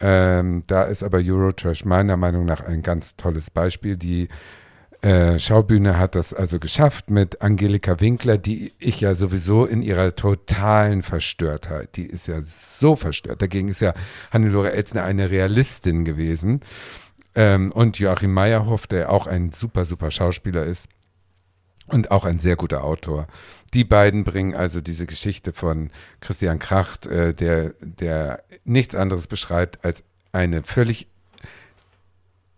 Ähm, 0.00 0.62
da 0.66 0.84
ist 0.84 1.02
aber 1.02 1.18
Eurotrash 1.22 1.84
meiner 1.84 2.16
Meinung 2.16 2.46
nach 2.46 2.62
ein 2.62 2.82
ganz 2.82 3.16
tolles 3.16 3.50
Beispiel. 3.50 3.96
Die 3.96 4.28
äh, 5.00 5.38
Schaubühne 5.38 5.96
hat 5.96 6.16
das 6.16 6.34
also 6.34 6.58
geschafft 6.58 7.08
mit 7.08 7.40
Angelika 7.40 8.00
Winkler, 8.00 8.36
die 8.36 8.72
ich 8.78 9.00
ja 9.00 9.14
sowieso 9.14 9.64
in 9.64 9.80
ihrer 9.80 10.16
totalen 10.16 11.02
Verstörtheit, 11.02 11.96
die 11.96 12.06
ist 12.06 12.26
ja 12.26 12.42
so 12.42 12.96
verstört. 12.96 13.40
Dagegen 13.40 13.68
ist 13.68 13.80
ja 13.80 13.94
Hannelore 14.32 14.72
Elsner 14.72 15.04
eine 15.04 15.30
Realistin 15.30 16.04
gewesen. 16.04 16.62
Ähm, 17.36 17.70
und 17.70 18.00
Joachim 18.00 18.32
Meyerhoff, 18.32 18.88
der 18.88 19.12
auch 19.12 19.28
ein 19.28 19.52
super, 19.52 19.84
super 19.84 20.10
Schauspieler 20.10 20.64
ist 20.64 20.88
und 21.86 22.10
auch 22.10 22.24
ein 22.24 22.40
sehr 22.40 22.56
guter 22.56 22.82
Autor. 22.82 23.28
Die 23.74 23.84
beiden 23.84 24.24
bringen 24.24 24.56
also 24.56 24.80
diese 24.80 25.06
Geschichte 25.06 25.52
von 25.52 25.90
Christian 26.20 26.58
Kracht, 26.58 27.06
äh, 27.06 27.34
der, 27.34 27.74
der 27.80 28.42
nichts 28.64 28.96
anderes 28.96 29.28
beschreibt 29.28 29.84
als 29.84 30.02
eine 30.32 30.64
völlig 30.64 31.06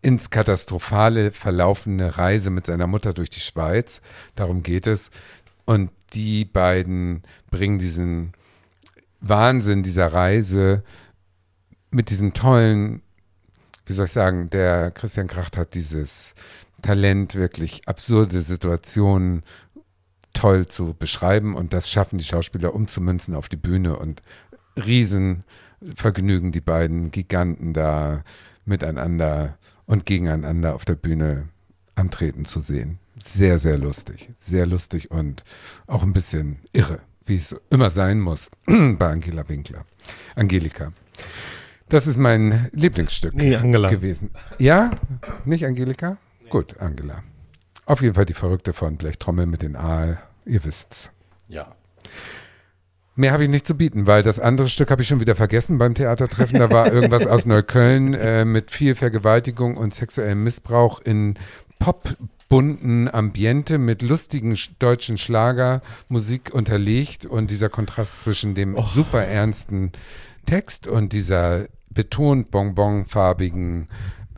ins 0.03 0.31
Katastrophale 0.31 1.33
verlaufende 1.33 2.17
Reise 2.17 2.51
mit 2.51 2.67
seiner 2.67 2.87
Mutter 2.87 3.13
durch 3.13 3.31
die 3.31 3.41
Schweiz. 3.41 4.01
Darum 4.35 4.63
geht 4.63 4.87
es. 4.87 5.11
Und 5.65 5.91
die 6.15 6.45
beiden 6.45 7.23
bringen 7.51 7.79
diesen 7.79 8.33
Wahnsinn 9.21 9.83
dieser 9.83 10.13
Reise 10.13 10.83
mit 11.91 12.11
diesen 12.11 12.33
tollen, 12.33 13.03
wie 13.85 13.93
soll 13.93 14.07
ich 14.07 14.13
sagen, 14.13 14.49
der 14.51 14.91
Christian 14.91 15.27
Kracht 15.27 15.57
hat 15.57 15.75
dieses 15.75 16.35
Talent, 16.83 17.35
wirklich 17.35 17.87
absurde 17.87 18.41
Situationen 18.43 19.43
toll 20.33 20.67
zu 20.67 20.95
beschreiben 20.95 21.55
und 21.55 21.73
das 21.73 21.91
schaffen 21.91 22.19
die 22.19 22.25
Schauspieler 22.25 22.75
umzumünzen 22.75 23.35
auf 23.35 23.49
die 23.49 23.57
Bühne 23.57 23.97
und 23.97 24.23
Riesenvergnügen, 24.77 26.53
die 26.53 26.61
beiden 26.61 27.11
Giganten 27.11 27.75
da 27.75 28.23
miteinander 28.65 29.59
und 29.91 30.07
gegeneinander 30.07 30.77
auf 30.77 30.85
der 30.85 30.95
Bühne 30.95 31.49
antreten 31.97 32.45
zu 32.45 32.61
sehen. 32.61 33.01
Sehr, 33.25 33.59
sehr 33.59 33.77
lustig. 33.77 34.31
Sehr 34.41 34.65
lustig 34.65 35.11
und 35.11 35.43
auch 35.89 36.05
ein 36.05 36.13
bisschen 36.13 36.61
irre, 36.73 37.01
wie 37.27 37.35
es 37.37 37.57
immer 37.71 37.91
sein 37.91 38.21
muss 38.21 38.51
bei 38.67 39.11
Angela 39.11 39.49
Winkler. 39.49 39.85
Angelika. 40.37 40.93
Das 41.89 42.07
ist 42.07 42.19
mein 42.19 42.71
Lieblingsstück 42.73 43.35
Nee, 43.35 43.57
Angela. 43.57 43.91
gewesen. 43.91 44.31
Ja? 44.61 44.93
Nicht 45.45 45.67
Angelika? 45.67 46.19
Gut, 46.51 46.79
Angela. 46.79 47.25
Auf 47.85 48.01
jeden 48.01 48.15
Fall 48.15 48.27
die 48.27 48.35
Verrückte 48.35 48.73
von 48.73 48.97
Blechtrommel 48.97 49.47
mit 49.47 49.63
den 49.63 49.75
Aal. 49.75 50.21
Ihr 50.47 50.65
wisst's. 50.65 51.11
Ja. 51.49 51.75
Mehr 53.21 53.33
habe 53.33 53.43
ich 53.43 53.51
nicht 53.51 53.67
zu 53.67 53.75
bieten, 53.75 54.07
weil 54.07 54.23
das 54.23 54.41
andere 54.41 54.71
Stück 54.71 54.91
habe 54.91 55.03
ich 55.03 55.09
schon 55.09 55.21
wieder 55.21 55.35
vergessen 55.37 55.77
beim 55.77 55.93
Theatertreffen. 55.93 56.59
Da 56.59 56.71
war 56.71 56.91
irgendwas 56.91 57.27
aus 57.27 57.45
Neukölln 57.45 58.15
äh, 58.15 58.47
mit 58.47 58.71
viel 58.71 58.95
Vergewaltigung 58.95 59.77
und 59.77 59.95
sexuellem 59.95 60.43
Missbrauch 60.43 61.03
in 61.03 61.35
popbunten 61.79 63.13
Ambiente 63.13 63.77
mit 63.77 64.01
lustigen 64.01 64.55
sch- 64.55 64.71
deutschen 64.79 65.19
Schlagermusik 65.19 66.55
unterlegt. 66.55 67.27
Und 67.27 67.51
dieser 67.51 67.69
Kontrast 67.69 68.23
zwischen 68.23 68.55
dem 68.55 68.75
super 68.91 69.23
ernsten 69.23 69.93
Text 70.47 70.89
und 70.89 71.13
dieser 71.13 71.67
betont 71.91 72.51
bonbonfarbigen 72.51 73.89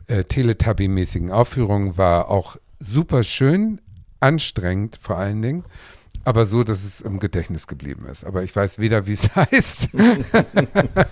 äh, 0.07 0.25
Teletubby-mäßigen 0.25 1.31
Aufführung 1.31 1.97
war 1.97 2.29
auch 2.29 2.57
super 2.79 3.23
schön, 3.23 3.79
anstrengend 4.19 4.99
vor 5.01 5.17
allen 5.17 5.41
Dingen, 5.41 5.63
aber 6.25 6.45
so, 6.45 6.63
dass 6.63 6.83
es 6.83 7.01
im 7.01 7.19
Gedächtnis 7.19 7.67
geblieben 7.67 8.05
ist. 8.11 8.23
Aber 8.23 8.43
ich 8.43 8.55
weiß 8.55 8.79
weder, 8.79 9.07
wie 9.07 9.13
es 9.13 9.35
heißt. 9.35 9.89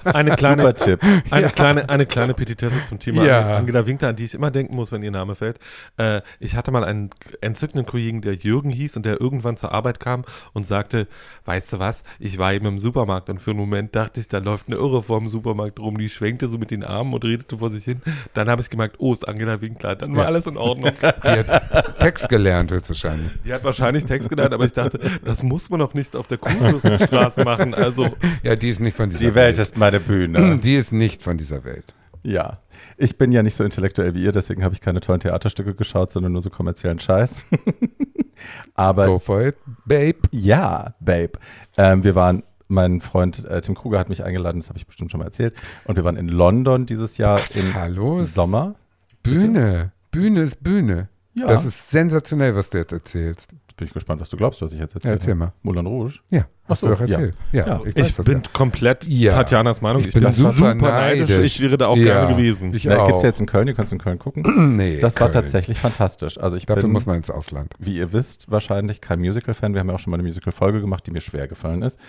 Eine 0.06 0.36
kleine, 0.36 0.62
Super 0.64 0.76
Tipp. 0.76 1.00
Eine, 1.30 1.50
kleine, 1.50 1.90
eine 1.90 2.06
kleine 2.06 2.34
Petitesse 2.34 2.76
zum 2.88 3.00
Thema 3.00 3.26
Ja. 3.26 3.58
Angela 3.58 3.86
Winkler, 3.86 4.10
an 4.10 4.16
die 4.16 4.26
ich 4.26 4.34
immer 4.36 4.52
denken 4.52 4.76
muss, 4.76 4.92
wenn 4.92 5.04
ihr 5.04 5.12
Name 5.12 5.36
fällt. 5.36 5.60
Äh, 5.98 6.22
ich 6.40 6.56
hatte 6.56 6.72
mal 6.72 6.84
einen 6.84 7.10
entzückenden 7.42 7.86
Kollegen, 7.86 8.22
der 8.22 8.34
Jürgen 8.36 8.70
hieß 8.70 8.98
und 8.98 9.06
der 9.06 9.20
irgendwann 9.20 9.58
zur 9.58 9.72
Arbeit 9.72 10.00
kam 10.00 10.24
und 10.54 10.66
sagte, 10.66 11.08
weißt 11.46 11.74
du 11.74 11.80
was, 11.80 12.04
ich 12.20 12.38
war 12.38 12.54
eben 12.54 12.66
im 12.66 12.80
Supermarkt 12.80 13.30
und 13.30 13.40
für 13.40 13.52
einen 13.52 13.60
Moment 13.60 13.96
dachte 13.96 14.20
ich, 14.20 14.28
da 14.28 14.38
läuft 14.38 14.68
eine 14.68 14.78
Irre 14.78 15.04
vor 15.04 15.20
dem 15.20 15.28
Supermarkt 15.28 15.80
rum, 15.80 15.98
die 15.98 16.10
schwenkte 16.10 16.48
so 16.48 16.58
mit 16.58 16.72
den 16.72 16.84
Armen 16.84 17.14
und 17.14 17.24
redete 17.26 17.58
vor 17.58 17.70
sich 17.70 17.84
hin. 17.84 18.02
Dann 18.34 18.50
habe 18.50 18.62
ich 18.62 18.70
gemerkt, 18.70 18.96
oh, 19.00 19.14
ist 19.14 19.28
Angela 19.28 19.62
Winkler. 19.62 19.96
Dann 19.96 20.16
war 20.16 20.24
Ja. 20.24 20.28
alles 20.28 20.48
in 20.48 20.58
Ordnung. 20.58 20.92
Die 21.02 21.30
hat 21.30 22.00
Text 22.00 22.30
gelernt 22.30 22.72
höchstwahrscheinlich. 22.72 23.32
Die 23.46 23.54
hat 23.54 23.64
wahrscheinlich 23.64 24.06
Text 24.06 24.30
gelernt, 24.30 24.54
aber 24.54 24.66
ich 24.66 24.74
dachte, 24.74 25.00
das 25.26 25.44
muss 25.44 25.70
man 25.70 25.80
doch 25.80 25.94
nicht 25.94 26.16
auf 26.16 26.28
der 26.28 26.38
Kurfürstenstraße 26.38 27.44
machen. 27.46 27.74
Also, 27.74 28.10
Ja, 28.44 28.56
die 28.56 28.70
ist 28.70 28.80
nicht 28.80 28.96
von 28.98 29.10
dieser 29.10 29.20
Die 29.26 29.36
Welt 29.36 29.58
ist 29.60 29.78
meine 29.78 30.00
Bühne. 30.00 30.60
Die 30.64 30.76
ist 30.76 30.92
nicht 30.92 31.24
von 31.24 31.38
dieser 31.38 31.64
Welt. 31.64 31.94
Ja. 32.24 32.60
Ich 32.98 33.18
bin 33.18 33.32
ja 33.32 33.42
nicht 33.44 33.56
so 33.56 33.64
intellektuell 33.64 34.14
wie 34.14 34.24
ihr, 34.24 34.32
deswegen 34.32 34.64
habe 34.64 34.74
ich 34.76 34.82
keine 34.82 35.02
tollen 35.02 35.20
Theaterstücke 35.20 35.74
geschaut, 35.74 36.12
sondern 36.12 36.32
nur 36.34 36.42
so 36.42 36.50
kommerziellen 36.50 37.00
Scheiß. 37.00 37.44
Aber 38.76 39.08
Go 39.08 39.20
for 39.20 39.42
it, 39.42 39.58
babe. 39.86 40.18
ja, 40.32 40.94
Babe. 41.00 41.34
Ähm, 41.78 42.04
wir 42.04 42.16
waren, 42.16 42.44
mein 42.68 43.02
Freund 43.02 43.44
äh, 43.46 43.62
Tim 43.62 43.76
Kruger 43.76 44.00
hat 44.00 44.10
mich 44.10 44.24
eingeladen, 44.24 44.60
das 44.62 44.70
habe 44.70 44.78
ich 44.78 44.88
bestimmt 44.88 45.12
schon 45.12 45.20
mal 45.20 45.26
erzählt. 45.26 45.54
Und 45.86 45.96
wir 45.96 46.04
waren 46.04 46.16
in 46.18 46.28
London 46.28 46.86
dieses 46.86 47.18
Jahr 47.18 47.40
im 47.56 47.74
Hallo. 47.74 48.22
Sommer. 48.24 48.76
Bühne. 49.24 49.92
Bühne 50.12 50.42
ist 50.42 50.64
Bühne. 50.64 51.10
Ja. 51.34 51.48
Das 51.48 51.66
ist 51.66 51.90
sensationell, 51.92 52.56
was 52.56 52.70
du 52.72 52.78
jetzt 52.80 52.92
erzählst. 52.92 53.52
Bin 53.78 53.88
ich 53.88 53.94
gespannt, 53.94 54.22
was 54.22 54.30
du 54.30 54.38
glaubst, 54.38 54.62
was 54.62 54.74
ich 54.74 54.80
jetzt 54.80 54.94
Ja, 54.94 54.98
erzähle. 54.98 55.14
erzähl 55.16 55.36
mal. 55.36 55.54
Moulin 55.64 55.86
Rouge. 55.86 56.20
Ja, 56.32 56.46
hast 56.68 56.82
so, 56.82 56.88
du 56.88 56.94
doch 56.94 57.02
erzählt. 57.02 57.36
Ja, 57.52 57.66
Ja. 57.68 57.82
ich, 57.86 57.96
weiß 57.96 58.10
ich 58.10 58.16
das 58.16 58.26
bin 58.26 58.38
ja. 58.40 58.44
komplett 58.54 59.06
Ja. 59.06 59.34
Tatjanas 59.34 59.82
Meinung. 59.82 60.02
Ich 60.02 60.08
Ich, 60.10 60.14
bin 60.14 60.24
bin, 60.24 60.32
super 60.34 60.52
super, 60.52 60.74
neidisch. 60.76 61.30
neidisch. 61.30 61.46
Ich 61.56 61.60
wäre 61.62 61.78
da 61.78 61.88
auch 61.88 61.98
Ja, 61.98 62.04
gerne 62.26 62.36
gewesen. 62.36 62.74
Ich 62.74 62.86
Na, 62.86 63.00
auch. 63.00 63.08
gibt's 63.08 63.24
jetzt 63.24 63.40
in 63.40 63.46
Köln, 63.48 63.68
ihr 63.68 63.74
könnt 63.74 63.88
es 63.88 63.92
in 63.92 64.00
Köln 64.00 64.20
gucken. 64.20 64.44
nee, 64.78 65.00
Das 65.00 65.16
war 65.20 65.30
Köln. 65.30 65.34
tatsächlich 65.44 65.78
fantastisch. 65.80 66.38
Also 66.40 66.58
ich 66.58 66.66
Dafür 66.66 66.84
bin, 66.84 66.92
muss 66.92 67.06
man 67.06 67.18
ins 67.18 67.30
Ausland. 67.30 67.74
wie 67.80 67.96
ihr 67.98 68.14
wisst, 68.14 68.50
wahrscheinlich 68.52 69.02
kein 69.02 69.20
Musical-Fan. 69.20 69.74
Wir 69.74 69.80
haben 69.80 69.90
ja 69.90 69.96
auch 69.96 70.00
schon 70.00 70.12
mal 70.12 70.18
eine 70.18 70.24
Musical-Folge 70.24 70.82
gemacht, 70.82 71.06
die 71.08 71.12
mir 71.12 71.22
schwer 71.22 71.48
gefallen 71.48 71.82
ist. 71.82 72.00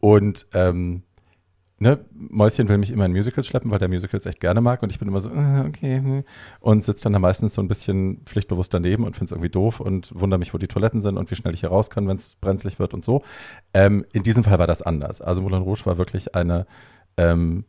Und 0.00 0.46
ähm, 0.52 1.02
ne, 1.78 1.98
Mäuschen 2.12 2.68
will 2.68 2.78
mich 2.78 2.90
immer 2.90 3.04
in 3.04 3.12
Musicals 3.12 3.46
schleppen, 3.46 3.70
weil 3.70 3.78
der 3.78 3.88
Musicals 3.88 4.26
echt 4.26 4.40
gerne 4.40 4.60
mag. 4.60 4.82
Und 4.82 4.90
ich 4.90 4.98
bin 4.98 5.08
immer 5.08 5.20
so, 5.20 5.30
äh, 5.30 5.64
okay. 5.66 5.96
hm. 5.96 6.24
Und 6.60 6.84
sitze 6.84 7.04
dann 7.04 7.12
da 7.12 7.18
meistens 7.18 7.54
so 7.54 7.62
ein 7.62 7.68
bisschen 7.68 8.22
pflichtbewusst 8.24 8.72
daneben 8.72 9.04
und 9.04 9.14
finde 9.14 9.26
es 9.26 9.32
irgendwie 9.32 9.50
doof 9.50 9.80
und 9.80 10.10
wundere 10.14 10.38
mich, 10.38 10.54
wo 10.54 10.58
die 10.58 10.68
Toiletten 10.68 11.02
sind 11.02 11.18
und 11.18 11.30
wie 11.30 11.34
schnell 11.34 11.54
ich 11.54 11.60
hier 11.60 11.70
raus 11.70 11.90
kann, 11.90 12.08
wenn 12.08 12.16
es 12.16 12.36
brenzlig 12.36 12.78
wird 12.78 12.94
und 12.94 13.04
so. 13.04 13.22
Ähm, 13.74 14.04
in 14.12 14.22
diesem 14.22 14.44
Fall 14.44 14.58
war 14.58 14.66
das 14.66 14.82
anders. 14.82 15.20
Also 15.20 15.42
Moulin 15.42 15.62
Rouge 15.62 15.84
war 15.84 15.98
wirklich 15.98 16.34
eine 16.34 16.66
ähm, 17.16 17.64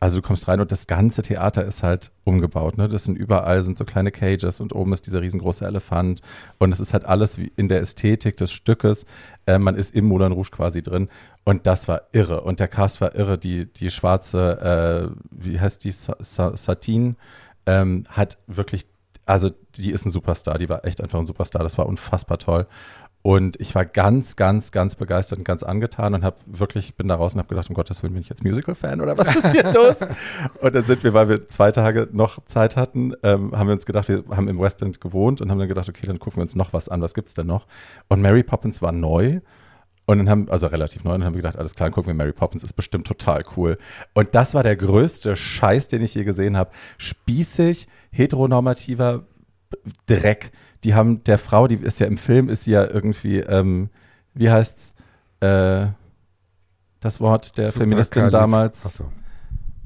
also 0.00 0.18
du 0.18 0.22
kommst 0.26 0.46
rein 0.46 0.60
und 0.60 0.70
das 0.70 0.86
ganze 0.86 1.22
Theater 1.22 1.64
ist 1.64 1.82
halt 1.82 2.12
umgebaut. 2.24 2.78
Ne? 2.78 2.88
Das 2.88 3.04
sind 3.04 3.16
überall 3.16 3.62
sind 3.62 3.78
so 3.78 3.84
kleine 3.84 4.12
Cages 4.12 4.60
und 4.60 4.72
oben 4.72 4.92
ist 4.92 5.06
dieser 5.06 5.20
riesengroße 5.22 5.66
Elefant 5.66 6.20
und 6.58 6.72
es 6.72 6.78
ist 6.78 6.92
halt 6.92 7.04
alles 7.04 7.38
wie 7.38 7.50
in 7.56 7.68
der 7.68 7.80
Ästhetik 7.80 8.36
des 8.36 8.52
Stückes. 8.52 9.06
Äh, 9.46 9.58
man 9.58 9.74
ist 9.74 9.94
im 9.94 10.06
Moulin 10.06 10.32
Rouge 10.32 10.50
quasi 10.50 10.82
drin 10.82 11.08
und 11.44 11.66
das 11.66 11.88
war 11.88 12.02
irre 12.12 12.42
und 12.42 12.60
der 12.60 12.68
Cast 12.68 13.00
war 13.00 13.14
irre. 13.16 13.38
Die 13.38 13.66
die 13.66 13.90
schwarze, 13.90 15.12
äh, 15.12 15.18
wie 15.30 15.58
heißt 15.58 15.82
die 15.82 15.90
Sa 15.90 16.16
Sa 16.20 16.56
Satine, 16.56 17.16
ähm, 17.66 18.04
hat 18.08 18.38
wirklich, 18.46 18.86
also 19.26 19.50
die 19.76 19.90
ist 19.90 20.06
ein 20.06 20.10
Superstar. 20.10 20.58
Die 20.58 20.68
war 20.68 20.84
echt 20.84 21.00
einfach 21.00 21.18
ein 21.18 21.26
Superstar. 21.26 21.62
Das 21.62 21.76
war 21.76 21.86
unfassbar 21.86 22.38
toll. 22.38 22.66
Und 23.22 23.60
ich 23.60 23.74
war 23.74 23.84
ganz, 23.84 24.36
ganz, 24.36 24.70
ganz 24.70 24.94
begeistert 24.94 25.38
und 25.38 25.44
ganz 25.44 25.62
angetan 25.62 26.14
und 26.14 26.24
habe 26.24 26.36
wirklich, 26.46 26.94
bin 26.94 27.08
da 27.08 27.16
raus 27.16 27.34
und 27.34 27.40
habe 27.40 27.48
gedacht, 27.48 27.68
um 27.68 27.74
Gottes 27.74 28.02
Willen, 28.02 28.14
bin 28.14 28.22
ich 28.22 28.28
jetzt 28.28 28.44
Musical-Fan 28.44 29.00
oder 29.00 29.18
was 29.18 29.34
ist 29.34 29.52
hier 29.52 29.72
los? 29.74 29.96
Und 30.60 30.74
dann 30.74 30.84
sind 30.84 31.02
wir, 31.02 31.14
weil 31.14 31.28
wir 31.28 31.48
zwei 31.48 31.72
Tage 31.72 32.08
noch 32.12 32.44
Zeit 32.46 32.76
hatten, 32.76 33.14
ähm, 33.24 33.52
haben 33.56 33.66
wir 33.66 33.74
uns 33.74 33.86
gedacht, 33.86 34.08
wir 34.08 34.24
haben 34.30 34.48
im 34.48 34.60
West 34.60 34.82
End 34.82 35.00
gewohnt 35.00 35.40
und 35.40 35.50
haben 35.50 35.58
dann 35.58 35.68
gedacht, 35.68 35.88
okay, 35.88 36.06
dann 36.06 36.20
gucken 36.20 36.38
wir 36.38 36.42
uns 36.42 36.54
noch 36.54 36.72
was 36.72 36.88
an, 36.88 37.02
was 37.02 37.12
gibt's 37.12 37.34
denn 37.34 37.48
noch? 37.48 37.66
Und 38.08 38.22
Mary 38.22 38.44
Poppins 38.44 38.80
war 38.82 38.92
neu. 38.92 39.40
Und 40.06 40.16
dann 40.16 40.30
haben, 40.30 40.48
also 40.48 40.68
relativ 40.68 41.04
neu, 41.04 41.12
und 41.12 41.20
dann 41.20 41.26
haben 41.26 41.34
wir 41.34 41.42
gedacht, 41.42 41.58
alles 41.58 41.74
klar, 41.74 41.90
dann 41.90 41.94
gucken 41.94 42.08
wir 42.08 42.14
Mary 42.14 42.32
Poppins, 42.32 42.62
ist 42.64 42.72
bestimmt 42.72 43.06
total 43.06 43.44
cool. 43.58 43.76
Und 44.14 44.34
das 44.34 44.54
war 44.54 44.62
der 44.62 44.76
größte 44.76 45.36
Scheiß, 45.36 45.88
den 45.88 46.00
ich 46.00 46.14
je 46.14 46.24
gesehen 46.24 46.56
habe. 46.56 46.70
Spießig, 46.96 47.88
heteronormativer 48.10 49.26
Dreck. 50.06 50.52
Die 50.84 50.94
haben 50.94 51.24
der 51.24 51.38
Frau, 51.38 51.66
die 51.68 51.76
ist 51.76 51.98
ja 52.00 52.06
im 52.06 52.16
Film, 52.18 52.48
ist 52.48 52.64
sie 52.64 52.70
ja 52.72 52.84
irgendwie, 52.88 53.38
ähm, 53.40 53.88
wie 54.34 54.50
heißt's, 54.50 54.94
äh, 55.40 55.86
das 57.00 57.20
Wort 57.20 57.56
der 57.58 57.72
Feministin 57.72 58.24
Superkalif- 58.24 58.30
damals, 58.30 58.86
Ach 58.86 58.90
so. 58.90 59.12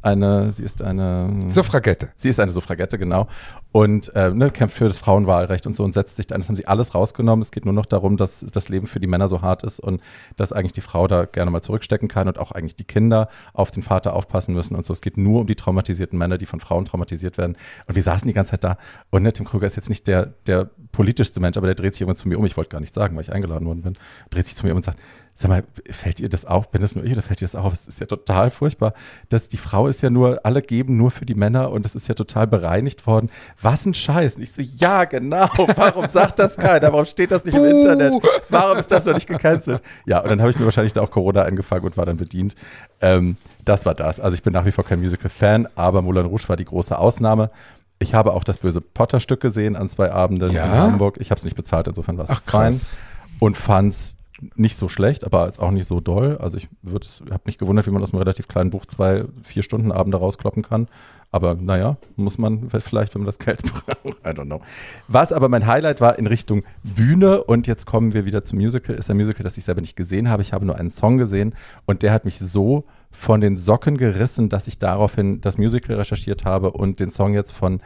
eine, 0.02 0.50
sie 0.52 0.62
ist 0.64 0.80
eine, 0.82 1.38
Suffragette. 1.48 2.10
Sie 2.16 2.28
ist 2.30 2.40
eine 2.40 2.50
Suffragette, 2.50 2.98
genau. 2.98 3.28
Und 3.72 4.14
äh, 4.14 4.30
ne, 4.30 4.50
kämpft 4.50 4.76
für 4.76 4.84
das 4.84 4.98
Frauenwahlrecht 4.98 5.66
und 5.66 5.74
so 5.74 5.82
und 5.82 5.94
setzt 5.94 6.16
sich 6.16 6.30
ein. 6.30 6.40
Das 6.40 6.48
haben 6.48 6.56
sie 6.56 6.66
alles 6.66 6.94
rausgenommen. 6.94 7.40
Es 7.42 7.50
geht 7.50 7.64
nur 7.64 7.72
noch 7.72 7.86
darum, 7.86 8.18
dass 8.18 8.44
das 8.52 8.68
Leben 8.68 8.86
für 8.86 9.00
die 9.00 9.06
Männer 9.06 9.28
so 9.28 9.40
hart 9.40 9.64
ist 9.64 9.80
und 9.80 10.02
dass 10.36 10.52
eigentlich 10.52 10.72
die 10.72 10.82
Frau 10.82 11.08
da 11.08 11.24
gerne 11.24 11.50
mal 11.50 11.62
zurückstecken 11.62 12.06
kann 12.06 12.28
und 12.28 12.38
auch 12.38 12.52
eigentlich 12.52 12.76
die 12.76 12.84
Kinder 12.84 13.28
auf 13.54 13.70
den 13.70 13.82
Vater 13.82 14.12
aufpassen 14.12 14.52
müssen 14.52 14.76
und 14.76 14.84
so. 14.84 14.92
Es 14.92 15.00
geht 15.00 15.16
nur 15.16 15.40
um 15.40 15.46
die 15.46 15.54
traumatisierten 15.54 16.18
Männer, 16.18 16.36
die 16.36 16.44
von 16.44 16.60
Frauen 16.60 16.84
traumatisiert 16.84 17.38
werden. 17.38 17.56
Und 17.86 17.94
wir 17.94 18.02
saßen 18.02 18.28
die 18.28 18.34
ganze 18.34 18.50
Zeit 18.50 18.64
da. 18.64 18.76
Und 19.10 19.22
ne, 19.22 19.32
Tim 19.32 19.46
Krüger 19.46 19.66
ist 19.66 19.76
jetzt 19.76 19.88
nicht 19.88 20.06
der, 20.06 20.34
der 20.46 20.68
politischste 20.92 21.40
Mensch, 21.40 21.56
aber 21.56 21.66
der 21.66 21.74
dreht 21.74 21.94
sich 21.94 22.02
irgendwann 22.02 22.16
zu 22.16 22.28
mir 22.28 22.38
um. 22.38 22.44
Ich 22.44 22.58
wollte 22.58 22.68
gar 22.68 22.80
nicht 22.80 22.94
sagen, 22.94 23.16
weil 23.16 23.22
ich 23.22 23.32
eingeladen 23.32 23.66
worden 23.66 23.80
bin. 23.80 23.98
Dreht 24.28 24.46
sich 24.46 24.56
zu 24.56 24.66
mir 24.66 24.72
um 24.72 24.76
und 24.76 24.84
sagt, 24.84 24.98
Sag 25.34 25.48
mal, 25.48 25.64
fällt 25.88 26.20
ihr 26.20 26.28
das 26.28 26.44
auf? 26.44 26.70
Bin 26.70 26.82
das 26.82 26.94
nur 26.94 27.04
ich 27.04 27.12
oder 27.12 27.22
fällt 27.22 27.40
ihr 27.40 27.48
das 27.48 27.54
auf? 27.54 27.72
Es 27.72 27.88
ist 27.88 28.00
ja 28.00 28.06
total 28.06 28.50
furchtbar, 28.50 28.92
dass 29.30 29.48
die 29.48 29.56
Frau 29.56 29.86
ist 29.86 30.02
ja 30.02 30.10
nur, 30.10 30.44
alle 30.44 30.60
geben 30.60 30.98
nur 30.98 31.10
für 31.10 31.24
die 31.24 31.34
Männer 31.34 31.70
und 31.70 31.86
es 31.86 31.94
ist 31.94 32.06
ja 32.06 32.14
total 32.14 32.46
bereinigt 32.46 33.06
worden. 33.06 33.30
Was 33.62 33.86
ein 33.86 33.94
Scheiß. 33.94 34.36
Und 34.36 34.42
ich 34.42 34.52
so, 34.52 34.60
ja, 34.62 35.04
genau. 35.04 35.48
Warum 35.76 36.08
sagt 36.08 36.38
das 36.38 36.56
keiner? 36.56 36.92
Warum 36.92 37.04
steht 37.04 37.30
das 37.30 37.44
nicht 37.44 37.54
im 37.56 37.64
Internet? 37.64 38.14
Warum 38.48 38.76
ist 38.78 38.90
das 38.90 39.04
noch 39.04 39.14
nicht 39.14 39.28
gecancelt? 39.28 39.80
Ja, 40.06 40.18
und 40.20 40.28
dann 40.30 40.40
habe 40.40 40.50
ich 40.50 40.58
mir 40.58 40.64
wahrscheinlich 40.64 40.92
da 40.92 41.00
auch 41.02 41.10
Corona 41.10 41.42
eingefangen 41.42 41.84
und 41.84 41.96
war 41.96 42.04
dann 42.04 42.16
bedient. 42.16 42.54
Ähm, 43.00 43.36
das 43.64 43.86
war 43.86 43.94
das. 43.94 44.18
Also 44.20 44.34
ich 44.34 44.42
bin 44.42 44.52
nach 44.52 44.64
wie 44.66 44.72
vor 44.72 44.84
kein 44.84 45.00
Musical-Fan, 45.00 45.68
aber 45.76 46.02
Moulin 46.02 46.26
Rouge 46.26 46.48
war 46.48 46.56
die 46.56 46.64
große 46.64 46.98
Ausnahme. 46.98 47.50
Ich 48.00 48.14
habe 48.14 48.32
auch 48.32 48.42
das 48.42 48.58
böse 48.58 48.80
Potter-Stück 48.80 49.40
gesehen 49.40 49.76
an 49.76 49.88
zwei 49.88 50.10
Abenden 50.10 50.50
Ja? 50.50 50.64
in 50.64 50.72
Hamburg. 50.72 51.16
Ich 51.20 51.30
habe 51.30 51.38
es 51.38 51.44
nicht 51.44 51.54
bezahlt, 51.56 51.86
insofern 51.86 52.18
war 52.18 52.24
es 52.28 52.36
fein. 52.44 52.80
Und 53.38 53.56
fand 53.56 53.92
es 53.92 54.14
nicht 54.56 54.76
so 54.76 54.88
schlecht, 54.88 55.24
aber 55.24 55.46
jetzt 55.46 55.60
auch 55.60 55.70
nicht 55.70 55.86
so 55.86 56.00
doll. 56.00 56.36
Also 56.40 56.58
ich 56.58 56.68
habe 57.30 57.42
mich 57.44 57.58
gewundert, 57.58 57.86
wie 57.86 57.90
man 57.90 58.02
aus 58.02 58.12
einem 58.12 58.18
relativ 58.18 58.48
kleinen 58.48 58.70
Buch 58.70 58.86
zwei, 58.86 59.24
vier 59.44 59.62
Stunden 59.62 59.92
Abende 59.92 60.18
rauskloppen 60.18 60.64
kann. 60.64 60.88
Aber 61.34 61.54
naja, 61.54 61.96
muss 62.16 62.36
man 62.36 62.68
vielleicht, 62.68 63.14
wenn 63.14 63.22
man 63.22 63.26
das 63.26 63.38
Geld 63.38 63.62
braucht. 63.62 64.18
I 64.24 64.28
don't 64.28 64.44
know. 64.44 64.60
Was 65.08 65.32
aber 65.32 65.48
mein 65.48 65.66
Highlight 65.66 66.02
war 66.02 66.18
in 66.18 66.26
Richtung 66.26 66.62
Bühne 66.84 67.42
und 67.42 67.66
jetzt 67.66 67.86
kommen 67.86 68.12
wir 68.12 68.26
wieder 68.26 68.44
zum 68.44 68.58
Musical, 68.58 68.94
ist 68.94 69.10
ein 69.10 69.16
Musical, 69.16 69.42
das 69.42 69.56
ich 69.56 69.64
selber 69.64 69.80
nicht 69.80 69.96
gesehen 69.96 70.28
habe. 70.28 70.42
Ich 70.42 70.52
habe 70.52 70.66
nur 70.66 70.78
einen 70.78 70.90
Song 70.90 71.16
gesehen 71.16 71.54
und 71.86 72.02
der 72.02 72.12
hat 72.12 72.26
mich 72.26 72.38
so 72.38 72.84
von 73.10 73.40
den 73.40 73.56
Socken 73.56 73.96
gerissen, 73.96 74.50
dass 74.50 74.66
ich 74.66 74.78
daraufhin 74.78 75.40
das 75.40 75.56
Musical 75.56 75.96
recherchiert 75.96 76.44
habe 76.44 76.70
und 76.70 77.00
den 77.00 77.08
Song 77.08 77.32
jetzt 77.32 77.52
von 77.52 77.80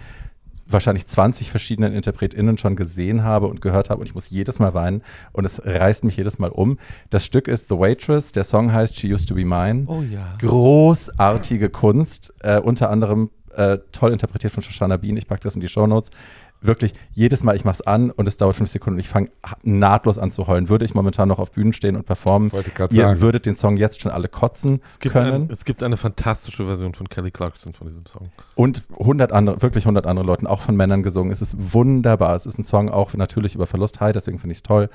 wahrscheinlich 0.69 1.07
20 1.07 1.51
verschiedenen 1.51 1.93
InterpretInnen 1.93 2.59
schon 2.59 2.77
gesehen 2.77 3.23
habe 3.23 3.47
und 3.47 3.61
gehört 3.61 3.91
habe 3.91 4.01
und 4.01 4.07
ich 4.07 4.14
muss 4.14 4.31
jedes 4.31 4.59
Mal 4.59 4.75
weinen 4.75 5.03
und 5.33 5.45
es 5.45 5.64
reißt 5.64 6.05
mich 6.05 6.17
jedes 6.17 6.39
Mal 6.39 6.51
um. 6.51 6.79
Das 7.11 7.25
Stück 7.25 7.49
ist 7.49 7.69
The 7.69 7.79
Waitress, 7.79 8.33
der 8.33 8.45
Song 8.45 8.73
heißt 8.73 8.99
She 8.99 9.12
Used 9.12 9.29
to 9.29 9.35
Be 9.35 9.45
Mine. 9.45 9.85
Oh 9.87 10.03
ja. 10.03 10.35
Großartige 10.39 11.71
Kunst, 11.71 12.33
äh, 12.41 12.59
unter 12.59 12.91
anderem 12.91 13.31
äh, 13.57 13.79
toll 13.93 14.12
interpretiert 14.12 14.53
von 14.53 14.62
Shoshana 14.62 14.97
Bean. 14.97 15.17
Ich 15.17 15.27
packe 15.27 15.43
das 15.43 15.55
in 15.55 15.61
die 15.61 15.69
Shownotes. 15.69 16.11
Wirklich, 16.61 16.94
jedes 17.12 17.42
Mal, 17.42 17.54
ich 17.54 17.64
mache 17.64 17.74
es 17.76 17.86
an 17.86 18.11
und 18.11 18.26
es 18.26 18.36
dauert 18.36 18.57
fünf 18.57 18.70
Sekunden 18.70 18.96
und 18.96 19.00
ich 19.00 19.09
fange 19.09 19.30
nahtlos 19.62 20.18
an 20.18 20.32
zu 20.32 20.46
heulen. 20.46 20.68
Würde 20.68 20.84
ich 20.84 20.94
momentan 20.94 21.28
noch 21.28 21.38
auf 21.38 21.52
Bühnen 21.52 21.72
stehen 21.72 21.96
und 21.96 22.07
performen, 22.07 22.50
ihr 22.90 23.02
sagen. 23.02 23.20
würdet 23.20 23.46
den 23.46 23.57
Song 23.57 23.76
jetzt 23.76 24.00
schon 24.00 24.11
alle 24.11 24.28
kotzen 24.28 24.80
Es 24.86 24.98
gibt, 24.98 25.12
können. 25.12 25.44
ein, 25.44 25.50
es 25.50 25.64
gibt 25.64 25.82
eine 25.82 25.96
fantastische 25.96 26.64
Version 26.66 26.94
von 26.94 27.09
Kelly 27.09 27.30
Clarkson 27.30 27.72
von 27.72 27.86
diesem 27.88 28.07
Song. 28.07 28.30
Und 28.54 28.84
100 28.98 29.32
andere, 29.32 29.62
wirklich 29.62 29.84
100 29.84 30.07
andere 30.07 30.26
Leuten, 30.26 30.46
auch 30.46 30.61
von 30.61 30.76
Männern 30.76 31.02
gesungen. 31.02 31.32
Es 31.32 31.42
ist 31.42 31.57
wunderbar. 31.74 32.34
Es 32.36 32.46
ist 32.46 32.59
ein 32.59 32.64
Song 32.64 32.88
auch 32.88 33.14
natürlich 33.14 33.54
über 33.54 33.66
Verlust, 33.66 34.00
hi, 34.00 34.12
deswegen 34.12 34.38
finde 34.38 34.52
ich 34.52 34.59
es 34.59 34.62
toll. 34.62 34.88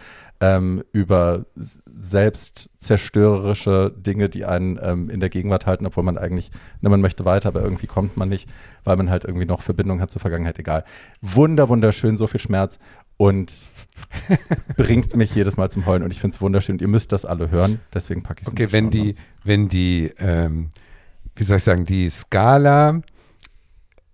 Ähm, 0.44 0.84
über 0.92 1.46
selbstzerstörerische 1.56 3.94
Dinge, 3.96 4.28
die 4.28 4.44
einen 4.44 4.80
ähm, 4.82 5.08
in 5.12 5.20
der 5.20 5.30
Gegenwart 5.30 5.68
halten, 5.68 5.86
obwohl 5.86 6.04
man 6.04 6.18
eigentlich, 6.18 6.50
ne, 6.82 6.90
man 6.90 7.00
möchte 7.00 7.26
weiter, 7.26 7.50
aber 7.50 7.62
irgendwie 7.62 7.86
kommt 7.86 8.18
man 8.18 8.28
nicht, 8.28 8.50
weil 8.84 8.98
man 8.98 9.12
halt 9.12 9.24
irgendwie 9.24 9.46
noch 9.46 9.62
Verbindung 9.62 10.02
hat 10.02 10.10
zur 10.10 10.20
Vergangenheit, 10.20 10.58
egal. 10.58 10.84
Wunder, 11.22 11.70
wunderschön, 11.70 12.18
so 12.18 12.26
viel 12.26 12.40
Schmerz 12.40 12.80
und 13.18 13.68
bringt 14.78 15.16
mich 15.16 15.36
jedes 15.36 15.58
Mal 15.58 15.70
zum 15.70 15.86
Heulen 15.86 16.02
und 16.02 16.12
ich 16.12 16.20
finde 16.20 16.34
es 16.36 16.42
wunderschön. 16.42 16.78
Und 16.78 16.82
ihr 16.82 16.88
müsst 16.88 17.12
das 17.12 17.24
alle 17.24 17.52
hören, 17.52 17.80
deswegen 17.94 18.24
packe 18.24 18.42
ich 18.42 18.48
es 18.48 18.54
Okay, 18.54 18.72
wenn 18.72 18.90
die, 18.90 19.16
wenn 19.44 19.70
die, 19.70 20.12
ähm, 20.18 20.72
wie 21.36 21.44
soll 21.44 21.58
ich 21.58 21.64
sagen, 21.64 21.86
die 21.86 22.10
Skala 22.10 23.04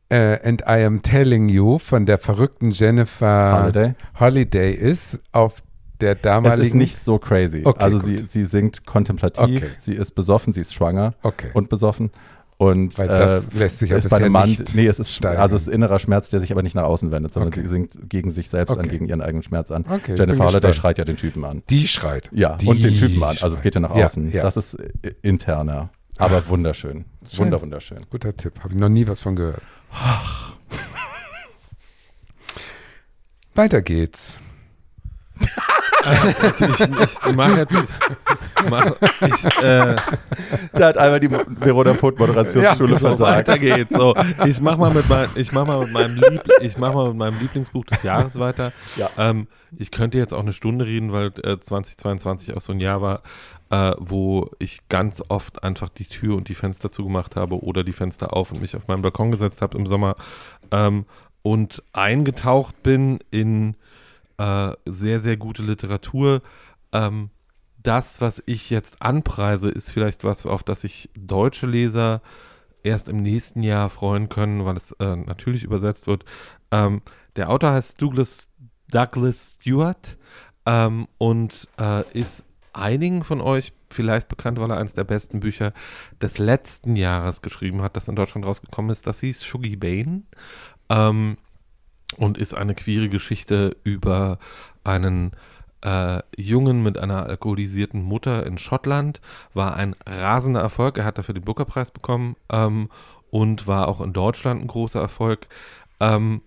äh, 0.10 0.40
And 0.44 0.62
I 0.62 0.84
Am 0.84 1.02
Telling 1.02 1.50
You 1.50 1.80
von 1.80 2.06
der 2.06 2.18
verrückten 2.18 2.72
Jennifer 2.72 3.62
Holiday. 3.62 3.96
Holiday 4.20 4.74
ist 4.74 5.20
auf 5.32 5.62
der 6.02 6.16
Es 6.16 6.22
damaligen. 6.22 6.68
ist 6.68 6.74
nicht 6.76 6.98
so 6.98 7.18
crazy. 7.20 7.62
Okay, 7.66 7.84
also 7.84 8.00
gut. 8.00 8.06
sie, 8.08 8.26
sie 8.28 8.44
singt 8.44 8.86
kontemplativ, 8.86 9.44
Okay. 9.64 9.70
sie 9.78 9.94
ist 9.94 10.16
besoffen, 10.16 10.54
sie 10.54 10.62
ist 10.62 10.74
schwanger 10.74 11.14
Okay. 11.24 11.50
und 11.54 11.70
besoffen. 11.70 12.12
Und 12.60 12.98
Weil 12.98 13.08
das 13.08 13.50
äh, 13.50 13.58
lässt 13.60 13.78
sich 13.78 13.92
ja 13.92 13.98
ist 13.98 14.10
bei 14.10 14.18
einem 14.18 14.32
Mann, 14.32 14.50
nicht 14.50 14.74
nee, 14.74 14.88
es 14.88 14.98
ist 15.00 15.14
steigern. 15.14 15.44
also 15.44 15.56
es 15.56 15.64
ist 15.64 15.68
innerer 15.68 16.00
Schmerz, 16.00 16.30
der 16.30 16.40
sich 16.40 16.52
aber 16.52 16.64
nicht 16.64 16.74
nach 16.74 16.86
außen 16.86 17.12
wendet, 17.12 17.32
sondern 17.32 17.50
Okay. 17.54 17.62
sie 17.62 17.68
singt 17.68 18.10
gegen 18.10 18.32
sich 18.32 18.50
selbst 18.50 18.72
an, 18.72 18.80
Okay. 18.80 18.90
gegen 18.90 19.06
ihren 19.08 19.22
eigenen 19.22 19.44
Schmerz 19.44 19.70
an. 19.70 19.86
Okay, 19.88 20.16
Jennifer 20.18 20.40
Holiday 20.46 20.54
gespannt. 20.62 20.76
schreit 20.76 20.98
ja 20.98 21.06
den 21.06 21.18
Typen 21.18 21.46
an. 21.46 21.62
Die 21.70 21.88
schreit. 21.88 22.32
Ja, 22.34 22.56
Die 22.58 22.66
und 22.66 22.84
den 22.84 22.96
Typen 22.96 23.22
an. 23.24 23.38
Also 23.42 23.56
es 23.56 23.62
geht 23.62 23.76
ja 23.76 23.82
nach 23.82 23.96
Ja, 23.96 24.06
außen. 24.06 24.32
ja. 24.32 24.42
Das 24.42 24.58
ist 24.58 24.76
interner, 25.22 25.90
aber 26.18 26.48
wunderschön. 26.50 27.06
Schön. 27.30 27.46
Wunder, 27.46 27.62
wunderschön. 27.62 28.00
Guter 28.10 28.36
Tipp. 28.36 28.54
Habe 28.64 28.74
ich 28.74 28.80
noch 28.80 28.90
nie 28.90 29.08
was 29.08 29.22
von 29.22 29.36
gehört. 29.36 29.62
Weiter 33.54 33.84
geht's. 33.84 34.38
ich, 36.14 37.28
ich 37.28 37.36
mache 37.36 37.58
jetzt. 37.60 37.74
Ich, 37.74 38.70
mach, 38.70 38.86
ich, 39.22 39.64
äh, 39.64 39.96
Da 40.74 40.88
hat 40.88 40.98
einmal 40.98 41.20
die 41.20 41.30
Verona 41.30 41.94
Poth 41.94 42.20
Moderationsschule 42.20 42.94
so, 42.94 43.00
versagt. 43.00 43.48
weiter 43.48 43.58
geht's. 43.58 43.94
So, 43.94 44.16
ich 44.46 44.62
mach 44.62 44.78
mal 44.78 44.94
mit, 44.94 45.10
mein, 45.10 45.30
ich 45.36 45.52
mach 45.52 45.66
mal 45.66 45.80
mit 45.80 45.92
meinem 45.92 46.16
Lieb, 46.16 46.42
ich 46.62 46.78
mach 46.78 46.94
mal 46.94 47.10
mit 47.10 47.18
meinem 47.18 47.40
Lieblingsbuch 47.40 47.86
des 47.86 48.04
Jahres 48.04 48.40
weiter. 48.40 48.72
Ja. 48.96 49.10
Ähm, 49.18 49.48
ich 49.78 49.92
könnte 49.92 50.18
jetzt 50.18 50.34
auch 50.34 50.42
eine 50.42 50.54
Stunde 50.54 50.86
reden, 50.86 51.12
weil 51.12 51.32
äh, 51.44 51.60
2022 51.60 52.56
auch 52.56 52.62
so 52.62 52.74
ein 52.74 52.80
Jahr 52.80 53.02
war, 53.02 53.22
äh, 53.70 53.94
wo 53.98 54.50
ich 54.60 54.88
ganz 54.90 55.24
oft 55.28 55.64
einfach 55.64 55.90
die 55.90 56.06
Tür 56.06 56.36
und 56.36 56.48
die 56.50 56.56
Fenster 56.56 56.92
zugemacht 56.92 57.36
habe 57.36 57.64
oder 57.64 57.84
die 57.84 57.94
Fenster 57.94 58.34
auf 58.34 58.52
und 58.52 58.62
mich 58.62 58.76
auf 58.76 58.88
meinen 58.88 59.02
Balkon 59.02 59.32
gesetzt 59.32 59.62
habe 59.62 59.78
im 59.78 59.86
Sommer 59.88 60.16
ähm, 60.72 61.06
und 61.42 61.84
eingetaucht 61.94 62.82
bin 62.84 63.20
in 63.32 63.76
äh, 64.38 64.72
sehr, 64.86 65.20
sehr 65.20 65.38
gute 65.38 65.64
Literatur. 65.64 66.42
Ähm, 66.92 67.30
das, 67.82 68.22
was 68.22 68.42
ich 68.46 68.70
jetzt 68.70 69.02
anpreise, 69.02 69.70
ist 69.70 69.92
vielleicht 69.92 70.24
was, 70.24 70.46
auf 70.46 70.64
das 70.64 70.82
sich 70.82 71.10
deutsche 71.18 71.68
Leser 71.68 72.22
erst 72.84 73.10
im 73.10 73.22
nächsten 73.22 73.64
Jahr 73.64 73.90
freuen 73.90 74.30
können, 74.30 74.66
weil 74.66 74.78
es 74.78 74.92
äh, 74.94 75.16
natürlich 75.16 75.64
übersetzt 75.64 76.08
wird. 76.08 76.26
Ähm, 76.72 77.02
der 77.36 77.50
Autor 77.50 77.72
heißt 77.72 78.02
Douglas, 78.02 78.50
Douglas 78.90 79.58
Stewart 79.60 80.18
ähm, 80.66 81.08
und 81.18 81.68
äh, 81.80 82.04
ist 82.18 82.44
einigen 82.74 83.24
von 83.24 83.42
euch 83.42 83.74
vielleicht 83.90 84.28
bekannt, 84.28 84.60
weil 84.60 84.70
er 84.70 84.78
eines 84.78 84.94
der 84.94 85.04
besten 85.04 85.40
Bücher 85.40 85.74
des 86.22 86.38
letzten 86.38 86.96
Jahres 86.96 87.42
geschrieben 87.42 87.82
hat, 87.82 87.96
das 87.96 88.08
in 88.08 88.16
Deutschland 88.16 88.46
rausgekommen 88.46 88.92
ist. 88.92 89.08
Das 89.08 89.20
hieß 89.22 89.44
Shuggy 89.44 89.76
Bane 89.76 90.24
ähm, 90.90 91.38
und 92.16 92.38
ist 92.38 92.54
eine 92.54 92.74
queere 92.76 93.10
Geschichte 93.10 93.76
über 93.84 94.40
einen 94.84 95.32
äh, 95.82 96.22
Jungen 96.38 96.82
mit 96.82 96.98
einer 96.98 97.26
alkoholisierten 97.28 98.02
Mutter 98.02 98.46
in 98.46 98.58
Schottland. 98.58 99.20
War 99.54 99.76
ein 99.76 99.96
rasender 100.06 100.62
Erfolg. 100.62 100.98
Er 100.98 101.06
hat 101.06 101.18
dafür 101.18 101.34
den 101.36 101.44
Booker-Preis 101.44 101.92
bekommen 101.92 102.36
ähm, 102.50 102.90
und 103.30 103.68
war 103.68 103.88
auch 103.88 104.02
in 104.02 104.14
Deutschland 104.14 104.62
ein 104.64 104.68
großer 104.68 105.02
Erfolg. 105.02 105.48
Ähm, 106.00 106.42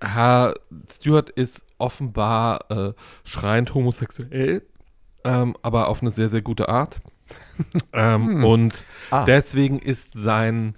Herr 0.00 0.54
Stewart 0.90 1.30
ist 1.30 1.64
offenbar 1.78 2.70
äh, 2.70 2.92
schreiend 3.24 3.74
homosexuell, 3.74 4.62
ähm, 5.24 5.54
aber 5.62 5.88
auf 5.88 6.00
eine 6.00 6.10
sehr, 6.10 6.30
sehr 6.30 6.42
gute 6.42 6.68
Art. 6.68 7.00
ähm, 7.92 8.28
Hm. 8.28 8.44
Und 8.44 8.84
Ah. 9.10 9.24
deswegen 9.24 9.78
ist 9.78 10.14
sein 10.14 10.74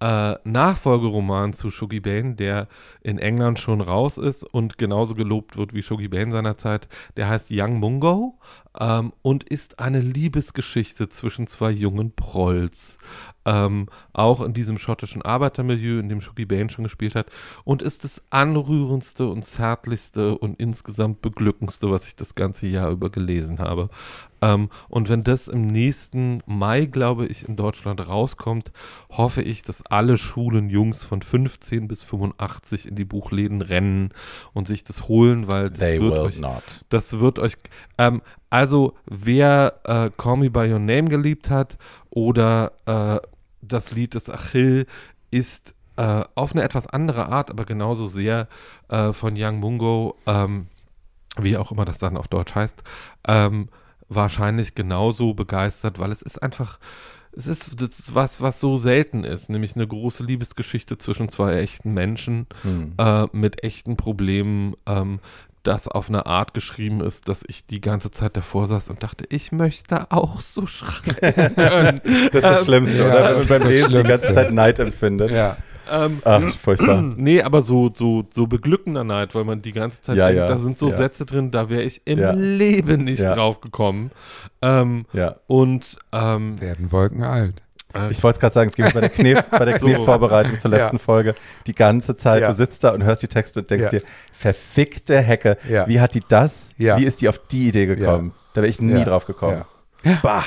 äh, 0.00 0.34
Nachfolgeroman 0.44 1.52
zu 1.52 1.70
Shuggy 1.70 2.00
Bane, 2.00 2.34
der 2.34 2.68
in 3.00 3.18
England 3.18 3.58
schon 3.58 3.80
raus 3.80 4.18
ist 4.18 4.42
und 4.42 4.78
genauso 4.78 5.14
gelobt 5.14 5.56
wird 5.56 5.74
wie 5.74 5.82
Shuggy 5.82 6.08
Bane 6.08 6.32
seinerzeit, 6.32 6.88
der 7.16 7.28
heißt 7.28 7.48
Young 7.50 7.78
Mungo 7.78 8.38
ähm, 8.78 9.12
und 9.22 9.44
ist 9.44 9.78
eine 9.78 10.00
Liebesgeschichte 10.00 11.08
zwischen 11.08 11.46
zwei 11.46 11.70
jungen 11.70 12.12
Prolls. 12.12 12.98
Ähm, 13.44 13.86
auch 14.12 14.40
in 14.40 14.54
diesem 14.54 14.76
schottischen 14.76 15.22
Arbeitermilieu, 15.22 16.00
in 16.00 16.08
dem 16.08 16.20
Shuggy 16.20 16.46
Bane 16.46 16.68
schon 16.68 16.82
gespielt 16.82 17.14
hat, 17.14 17.28
und 17.62 17.80
ist 17.80 18.02
das 18.02 18.24
anrührendste 18.30 19.28
und 19.28 19.44
zärtlichste 19.44 20.36
und 20.36 20.58
insgesamt 20.58 21.22
beglückendste, 21.22 21.88
was 21.88 22.08
ich 22.08 22.16
das 22.16 22.34
ganze 22.34 22.66
Jahr 22.66 22.90
über 22.90 23.08
gelesen 23.08 23.60
habe. 23.60 23.88
Ähm, 24.42 24.68
und 24.88 25.08
wenn 25.08 25.22
das 25.22 25.46
im 25.46 25.68
nächsten 25.68 26.42
Mai, 26.46 26.86
glaube 26.86 27.26
ich, 27.26 27.48
in 27.48 27.54
Deutschland 27.54 28.06
rauskommt, 28.06 28.72
hoffe 29.12 29.42
ich, 29.42 29.62
dass 29.62 29.86
alle 29.86 30.18
Schulen 30.18 30.68
Jungs 30.68 31.04
von 31.04 31.22
15 31.22 31.86
bis 31.86 32.02
85 32.02 32.88
in 32.88 32.96
die 32.96 33.04
Buchläden 33.04 33.62
rennen 33.62 34.10
und 34.52 34.66
sich 34.66 34.82
das 34.82 35.06
holen, 35.08 35.50
weil 35.50 35.70
das 35.70 35.78
They 35.78 36.00
wird 36.00 36.12
will 36.12 36.20
euch 36.20 36.40
not. 36.40 36.84
das 36.88 37.20
wird 37.20 37.38
euch. 37.38 37.56
Ähm, 37.96 38.22
also, 38.56 38.94
wer 39.04 39.80
äh, 39.84 40.10
Call 40.16 40.38
Me 40.38 40.48
By 40.48 40.72
Your 40.72 40.78
Name 40.78 41.10
geliebt 41.10 41.50
hat 41.50 41.76
oder 42.08 42.72
äh, 42.86 43.20
das 43.60 43.90
Lied 43.90 44.14
des 44.14 44.30
Achill 44.30 44.86
ist 45.30 45.74
äh, 45.96 46.24
auf 46.34 46.52
eine 46.52 46.62
etwas 46.62 46.86
andere 46.86 47.26
Art, 47.26 47.50
aber 47.50 47.66
genauso 47.66 48.06
sehr 48.06 48.48
äh, 48.88 49.12
von 49.12 49.34
Young 49.36 49.60
Mungo, 49.60 50.16
ähm, 50.24 50.68
wie 51.36 51.58
auch 51.58 51.70
immer 51.70 51.84
das 51.84 51.98
dann 51.98 52.16
auf 52.16 52.28
Deutsch 52.28 52.54
heißt, 52.54 52.82
ähm, 53.28 53.68
wahrscheinlich 54.08 54.74
genauso 54.74 55.34
begeistert, 55.34 55.98
weil 55.98 56.10
es 56.10 56.22
ist 56.22 56.42
einfach. 56.42 56.78
Es 57.38 57.46
ist 57.46 58.14
was, 58.14 58.40
was 58.40 58.60
so 58.60 58.76
selten 58.76 59.22
ist, 59.22 59.50
nämlich 59.50 59.76
eine 59.76 59.86
große 59.86 60.24
Liebesgeschichte 60.24 60.96
zwischen 60.96 61.28
zwei 61.28 61.56
echten 61.58 61.92
Menschen 61.92 62.46
Hm. 62.62 62.94
äh, 62.96 63.26
mit 63.32 63.62
echten 63.62 63.98
Problemen, 63.98 64.74
ähm, 64.86 65.20
das 65.66 65.88
auf 65.88 66.08
eine 66.08 66.26
Art 66.26 66.54
geschrieben 66.54 67.00
ist, 67.00 67.28
dass 67.28 67.42
ich 67.46 67.66
die 67.66 67.80
ganze 67.80 68.10
Zeit 68.10 68.36
davor 68.36 68.66
saß 68.66 68.88
und 68.90 69.02
dachte, 69.02 69.24
ich 69.28 69.52
möchte 69.52 70.10
auch 70.12 70.40
so 70.40 70.66
schreiben. 70.66 72.00
Das 72.32 72.34
ist 72.34 72.44
das 72.44 72.58
Ähm, 72.60 72.64
Schlimmste, 72.64 72.98
ja, 72.98 73.06
oder? 73.06 73.28
Wenn 73.30 73.36
man 73.38 73.46
beim 73.48 73.68
Lesen 73.68 73.94
die 73.94 74.02
ganze. 74.02 74.32
Zeit 74.32 74.52
Neid 74.52 74.78
empfindet. 74.78 75.30
Ja. 75.32 75.56
ähm, 75.92 76.20
Ach, 76.24 76.42
furchtbar. 76.56 77.02
Nee, 77.16 77.42
aber 77.42 77.62
so, 77.62 77.90
so, 77.94 78.24
so 78.32 78.46
beglückender 78.46 79.04
Neid, 79.04 79.34
weil 79.34 79.44
man 79.44 79.62
die 79.62 79.72
ganze 79.72 80.02
Zeit 80.02 80.16
Ja, 80.16 80.26
denkt, 80.26 80.40
ja, 80.42 80.48
da 80.48 80.58
sind 80.58 80.78
so 80.78 80.88
ja. 80.90 80.96
Sätze 80.96 81.26
drin, 81.26 81.50
da 81.50 81.68
wäre 81.68 81.82
ich 81.82 82.02
im 82.04 82.18
Ja. 82.18 82.32
Leben 82.32 83.04
nicht 83.04 83.22
Ja. 83.22 83.34
drauf 83.34 83.60
gekommen. 83.60 84.10
Ähm, 84.62 85.06
Ja. 85.12 85.36
und 85.46 85.96
ähm, 86.12 86.60
Werden 86.60 86.92
Wolken 86.92 87.22
alt. 87.24 87.62
Äh, 87.96 88.10
Ich 88.10 88.22
wollte 88.22 88.36
es 88.36 88.40
gerade 88.40 88.54
sagen, 88.54 88.70
es 88.70 88.76
ging 88.76 88.84
mir 88.86 88.92
bei 88.92 89.00
der, 89.00 89.08
Knie, 89.10 89.34
bei 89.50 89.64
der 89.64 89.78
So. 89.80 89.86
Knievorbereitung 89.86 90.58
zur 90.60 90.70
letzten 90.70 90.96
Ja. 90.96 91.02
Folge 91.02 91.34
die 91.66 91.74
ganze 91.74 92.16
Zeit. 92.16 92.42
Ja. 92.42 92.50
Du 92.50 92.56
sitzt 92.56 92.84
da 92.84 92.90
und 92.90 93.02
hörst 93.04 93.22
die 93.22 93.28
Texte 93.28 93.60
und 93.60 93.70
denkst 93.70 93.92
Ja. 93.92 93.98
dir, 94.00 94.02
verfickte 94.32 95.20
Hecke, 95.20 95.56
Ja. 95.68 95.86
wie 95.88 96.00
hat 96.00 96.14
die 96.14 96.22
das, 96.26 96.70
Ja. 96.78 96.98
wie 96.98 97.04
ist 97.04 97.20
die 97.20 97.28
auf 97.28 97.38
die 97.38 97.68
Idee 97.68 97.86
gekommen? 97.86 98.32
Da 98.54 98.62
wäre 98.62 98.68
ich 98.70 98.80
nie 98.80 98.92
Ja. 98.92 99.04
drauf 99.04 99.26
gekommen. 99.26 99.64
Ja. 100.04 100.18
Bah. 100.22 100.44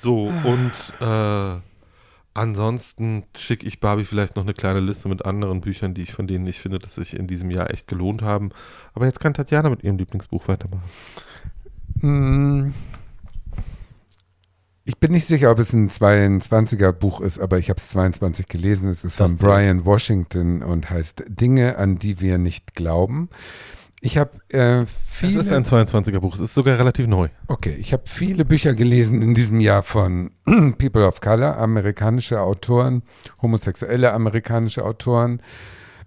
so, 0.00 0.24
und 0.44 0.72
äh, 1.00 1.60
ansonsten 2.34 3.24
schicke 3.36 3.66
ich 3.66 3.80
Barbie 3.80 4.04
vielleicht 4.04 4.36
noch 4.36 4.42
eine 4.44 4.54
kleine 4.54 4.80
Liste 4.80 5.08
mit 5.08 5.24
anderen 5.24 5.60
Büchern, 5.60 5.94
die 5.94 6.02
ich 6.02 6.12
von 6.12 6.26
denen 6.26 6.46
ich 6.46 6.60
finde, 6.60 6.78
dass 6.78 6.96
sich 6.96 7.16
in 7.16 7.26
diesem 7.26 7.50
Jahr 7.50 7.70
echt 7.70 7.86
gelohnt 7.88 8.22
haben. 8.22 8.50
Aber 8.94 9.06
jetzt 9.06 9.20
kann 9.20 9.34
Tatjana 9.34 9.70
mit 9.70 9.84
ihrem 9.84 9.96
Lieblingsbuch 9.98 10.48
weitermachen. 10.48 10.82
Mm. 12.00 12.72
Ich 14.86 14.98
bin 14.98 15.12
nicht 15.12 15.26
sicher, 15.26 15.50
ob 15.50 15.58
es 15.58 15.72
ein 15.72 15.88
22er 15.88 16.92
Buch 16.92 17.22
ist, 17.22 17.38
aber 17.38 17.58
ich 17.58 17.70
habe 17.70 17.78
es 17.78 17.88
22 17.88 18.46
gelesen. 18.48 18.90
Es 18.90 19.02
ist 19.02 19.18
Das 19.18 19.32
von. 19.32 19.40
Brian 19.40 19.86
Washington 19.86 20.62
und 20.62 20.90
heißt 20.90 21.24
Dinge, 21.28 21.78
an 21.78 21.98
die 21.98 22.20
wir 22.20 22.36
nicht 22.36 22.74
glauben. 22.74 23.30
Ich 24.02 24.18
habe 24.18 24.32
äh, 24.50 24.82
Es 24.82 24.88
viele, 25.06 25.40
ist 25.40 25.50
ein 25.50 25.64
22er 25.64 26.20
Buch, 26.20 26.34
es 26.34 26.40
ist 26.42 26.52
sogar 26.52 26.78
relativ 26.78 27.06
neu. 27.06 27.30
okay, 27.48 27.74
ich 27.80 27.94
habe 27.94 28.02
viele 28.04 28.44
Bücher 28.44 28.74
gelesen 28.74 29.22
in 29.22 29.32
diesem 29.32 29.60
Jahr 29.60 29.82
von 29.82 30.32
People 30.44 31.06
of 31.06 31.22
Color, 31.22 31.56
amerikanische 31.56 32.42
Autoren, 32.42 33.02
homosexuelle 33.40 34.12
amerikanische 34.12 34.84
Autoren, 34.84 35.40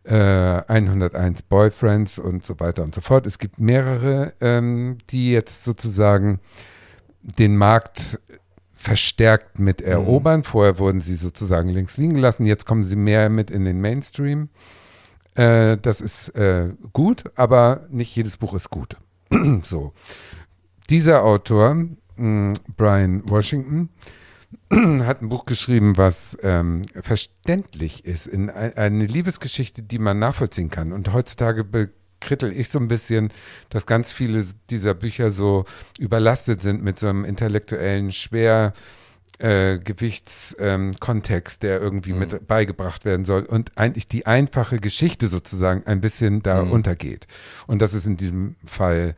äh, 0.03 0.13
101 0.15 1.41
Boyfriends 1.41 2.19
und 2.19 2.45
so 2.45 2.59
weiter 2.59 2.83
und 2.83 2.93
so 2.93 3.01
fort. 3.01 3.25
Es 3.25 3.39
gibt 3.39 3.59
mehrere, 3.59 4.33
ähm, 4.41 4.99
die 5.09 5.31
jetzt 5.31 5.63
sozusagen 5.63 6.39
den 7.23 7.57
Markt 7.57 8.19
verstärkt 8.77 9.59
mit 9.59 9.81
erobern. 9.81 10.43
Vorher 10.43 10.79
wurden 10.79 11.01
sie 11.01 11.15
sozusagen 11.15 11.69
links 11.69 11.97
liegen 11.97 12.15
gelassen, 12.15 12.45
jetzt 12.45 12.65
kommen 12.65 12.83
sie 12.83 12.95
mehr 12.95 13.29
mit 13.29 13.51
in 13.51 13.65
den 13.65 13.81
Mainstream. 13.81 14.49
Äh, 15.35 15.77
das 15.77 15.99
ist 15.99 16.29
äh, 16.29 16.69
gut, 16.93 17.25
aber 17.35 17.87
nicht 17.89 18.15
jedes 18.15 18.37
Buch 18.37 18.53
ist 18.53 18.69
gut. 18.69 18.97
so. 19.63 19.93
Dieser 20.89 21.23
Autor, 21.23 21.75
mh, 22.15 22.53
Brian 22.77 23.23
Washington, 23.29 23.89
hat 24.71 25.21
ein 25.21 25.29
Buch 25.29 25.45
geschrieben, 25.45 25.97
was 25.97 26.37
ähm, 26.41 26.83
verständlich 27.01 28.05
ist, 28.05 28.27
in 28.27 28.49
ein, 28.49 28.77
eine 28.77 29.05
Liebesgeschichte, 29.05 29.83
die 29.83 29.99
man 29.99 30.19
nachvollziehen 30.19 30.69
kann. 30.69 30.93
Und 30.93 31.11
heutzutage 31.11 31.65
bekrittel 32.19 32.51
ich 32.51 32.69
so 32.69 32.79
ein 32.79 32.87
bisschen, 32.87 33.31
dass 33.69 33.85
ganz 33.85 34.11
viele 34.11 34.45
dieser 34.69 34.93
Bücher 34.93 35.31
so 35.31 35.65
überlastet 35.99 36.61
sind 36.61 36.83
mit 36.83 36.99
so 36.99 37.07
einem 37.07 37.25
intellektuellen 37.25 38.11
Schwer. 38.11 38.73
Äh, 39.39 39.77
Gewichtskontext, 39.77 41.63
ähm, 41.63 41.67
der 41.67 41.79
irgendwie 41.79 42.13
Mhm. 42.13 42.19
mit 42.19 42.47
beigebracht 42.47 43.05
werden 43.05 43.23
soll 43.23 43.43
und 43.43 43.71
eigentlich 43.77 44.07
die 44.07 44.25
einfache 44.25 44.77
Geschichte 44.79 45.27
sozusagen 45.27 45.85
ein 45.85 46.01
bisschen 46.01 46.41
da 46.41 46.63
Mhm. 46.63 46.71
untergeht. 46.71 47.27
Und 47.67 47.83
das 47.83 47.93
ist 47.93 48.07
in 48.07 48.17
diesem 48.17 48.55
Fall 48.65 49.15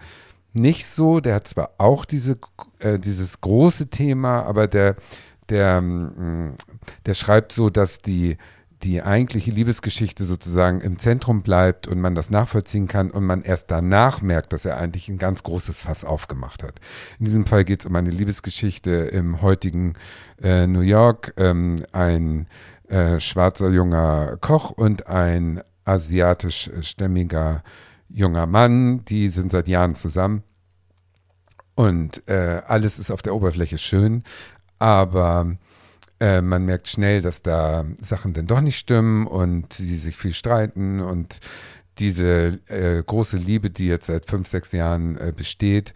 nicht 0.52 0.88
so. 0.88 1.22
Der 1.22 1.36
hat 1.36 1.48
zwar 1.48 1.72
auch 1.78 2.04
diese, 2.04 2.38
äh, 2.80 3.00
dieses 3.00 3.40
große 3.40 3.88
Thema, 3.92 4.44
aber 4.44 4.68
der, 4.68 4.98
der, 5.48 5.80
mm, 5.80 6.56
der 7.06 7.14
schreibt 7.14 7.54
so, 7.54 7.70
dass 7.70 8.00
die, 8.02 8.36
die 8.84 9.02
eigentliche 9.02 9.52
Liebesgeschichte 9.52 10.26
sozusagen 10.26 10.80
im 10.80 10.98
Zentrum 10.98 11.42
bleibt 11.42 11.88
und 11.88 12.00
man 12.00 12.16
das 12.16 12.30
nachvollziehen 12.30 12.88
kann 12.88 13.12
und 13.12 13.26
man 13.26 13.42
erst 13.42 13.70
danach 13.72 14.22
merkt, 14.22 14.54
dass 14.54 14.66
er 14.66 14.78
eigentlich 14.78 15.10
ein 15.10 15.18
ganz 15.18 15.44
großes 15.44 15.82
Fass 15.82 16.06
aufgemacht 16.06 16.64
hat. 16.64 16.80
In 17.20 17.26
diesem 17.26 17.46
Fall 17.46 17.66
geht 17.66 17.82
es 17.82 17.86
um 17.86 17.96
eine 17.96 18.10
Liebesgeschichte 18.10 18.92
im 18.92 19.42
heutigen 19.42 19.96
äh, 20.42 20.66
New 20.66 20.82
York. 20.82 21.34
Ähm, 21.38 21.84
ein 21.92 22.48
äh, 22.88 23.20
schwarzer 23.20 23.70
junger 23.70 24.38
Koch 24.38 24.72
und 24.72 25.08
ein 25.08 25.62
asiatischstämmiger 25.84 27.64
junger 28.10 28.46
Mann, 28.46 29.04
die 29.06 29.30
sind 29.30 29.52
seit 29.52 29.68
Jahren 29.68 29.96
zusammen. 29.96 30.44
Und 31.76 32.28
äh, 32.28 32.62
alles 32.68 33.00
ist 33.00 33.12
auf 33.12 33.22
der 33.22 33.36
Oberfläche 33.36 33.78
schön, 33.78 34.24
aber 34.80 35.58
äh, 36.20 36.42
man 36.42 36.66
merkt 36.66 36.88
schnell, 36.88 37.22
dass 37.22 37.42
da 37.42 37.86
Sachen 38.02 38.34
dann 38.34 38.48
doch 38.48 38.62
nicht 38.62 38.78
stimmen 38.78 39.28
und 39.28 39.74
sie 39.74 39.98
sich 39.98 40.18
viel 40.18 40.34
streiten 40.34 41.00
und 41.00 41.40
diese 41.98 42.60
äh, 42.68 43.04
große 43.04 43.38
Liebe, 43.38 43.70
die 43.70 43.88
jetzt 43.88 44.08
seit 44.08 44.26
fünf, 44.26 44.48
sechs 44.48 44.72
Jahren 44.72 45.18
äh, 45.18 45.34
besteht, 45.36 45.94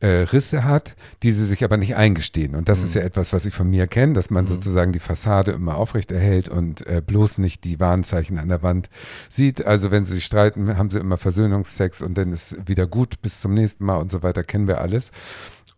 äh, 0.00 0.22
Risse 0.32 0.64
hat, 0.64 0.96
die 1.22 1.30
sie 1.30 1.44
sich 1.44 1.62
aber 1.62 1.76
nicht 1.76 1.94
eingestehen. 1.94 2.54
Und 2.54 2.68
das 2.68 2.82
ist 2.82 2.94
ja 2.94 3.02
etwas, 3.02 3.32
was 3.32 3.44
ich 3.44 3.52
von 3.52 3.68
mir 3.68 3.86
kenne, 3.86 4.14
dass 4.14 4.30
man 4.30 4.46
sozusagen 4.46 4.92
die 4.92 4.98
Fassade 4.98 5.50
immer 5.50 5.76
aufrecht 5.76 6.10
erhält 6.10 6.48
und 6.48 6.86
äh, 6.86 7.02
bloß 7.04 7.38
nicht 7.38 7.64
die 7.64 7.80
Warnzeichen 7.80 8.38
an 8.38 8.48
der 8.48 8.62
Wand 8.62 8.88
sieht. 9.28 9.66
Also 9.66 9.90
wenn 9.90 10.04
sie 10.04 10.14
sich 10.14 10.24
streiten, 10.24 10.78
haben 10.78 10.90
sie 10.90 10.98
immer 10.98 11.18
Versöhnungsex 11.18 12.00
und 12.00 12.16
dann 12.16 12.32
ist 12.32 12.66
wieder 12.66 12.86
gut 12.86 13.20
bis 13.20 13.40
zum 13.40 13.52
nächsten 13.52 13.84
Mal 13.84 13.96
und 13.96 14.10
so 14.10 14.22
weiter, 14.22 14.42
kennen 14.42 14.68
wir 14.68 14.80
alles. 14.80 15.10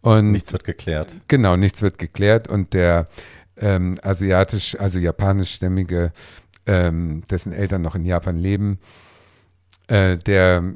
Und 0.03 0.33
Nichts 0.33 0.53
wird 0.53 0.65
geklärt. 0.65 1.17
Genau, 1.29 1.57
nichts 1.57 1.83
wird 1.83 1.99
geklärt 1.99 2.49
und 2.49 2.75
der 2.75 3.09
ähm, 3.57 3.99
asiatisch, 4.03 4.79
also 4.79 4.99
japanischstämmige, 4.99 6.13
ähm, 6.67 7.23
dessen 7.31 7.53
Eltern 7.53 7.83
noch 7.83 7.95
in 7.95 8.05
Japan 8.05 8.37
leben, 8.37 8.79
äh, 9.89 10.17
der 10.17 10.75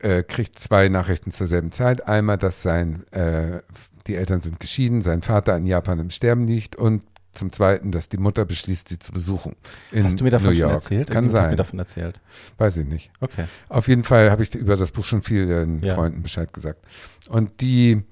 äh, 0.00 0.22
kriegt 0.22 0.58
zwei 0.58 0.88
Nachrichten 0.88 1.30
zur 1.30 1.46
selben 1.46 1.72
Zeit. 1.72 2.06
Einmal, 2.08 2.38
dass 2.38 2.62
sein, 2.62 3.04
äh, 3.12 3.60
die 4.06 4.16
Eltern 4.16 4.40
sind 4.40 4.60
geschieden, 4.60 5.02
sein 5.02 5.22
Vater 5.22 5.56
in 5.56 5.66
Japan 5.66 5.98
im 5.98 6.10
Sterben 6.10 6.46
liegt 6.46 6.76
und 6.76 7.02
zum 7.32 7.50
Zweiten, 7.52 7.90
dass 7.90 8.08
die 8.08 8.16
Mutter 8.18 8.44
beschließt, 8.44 8.88
sie 8.88 8.98
zu 8.98 9.12
besuchen. 9.12 9.56
Hast 10.02 10.20
du 10.20 10.24
mir 10.24 10.30
davon 10.30 10.54
schon 10.54 10.70
erzählt? 10.70 11.10
Kann 11.10 11.24
Irgendjemand 11.24 11.34
hat 11.34 11.42
sein, 11.42 11.50
mir 11.50 11.56
davon 11.56 11.78
erzählt. 11.80 12.20
weiß 12.58 12.76
ich 12.76 12.86
nicht. 12.86 13.10
Okay. 13.20 13.44
Auf 13.68 13.88
jeden 13.88 14.04
Fall 14.04 14.30
habe 14.30 14.42
ich 14.44 14.54
über 14.54 14.76
das 14.76 14.92
Buch 14.92 15.04
schon 15.04 15.20
vielen 15.22 15.82
Ja. 15.82 15.94
Freunden 15.94 16.22
Bescheid 16.22 16.52
gesagt. 16.52 16.84
Und 17.28 17.60
die, 17.60 18.02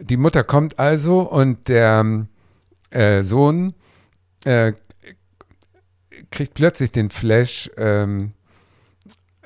die 0.00 0.16
Mutter 0.16 0.44
kommt 0.44 0.78
also 0.78 1.22
und 1.22 1.66
der 1.68 2.26
äh, 2.90 3.22
Sohn 3.22 3.74
äh, 4.44 4.72
kriegt 6.30 6.54
plötzlich 6.54 6.92
den 6.92 7.10
Flash, 7.10 7.70
ähm, 7.76 8.32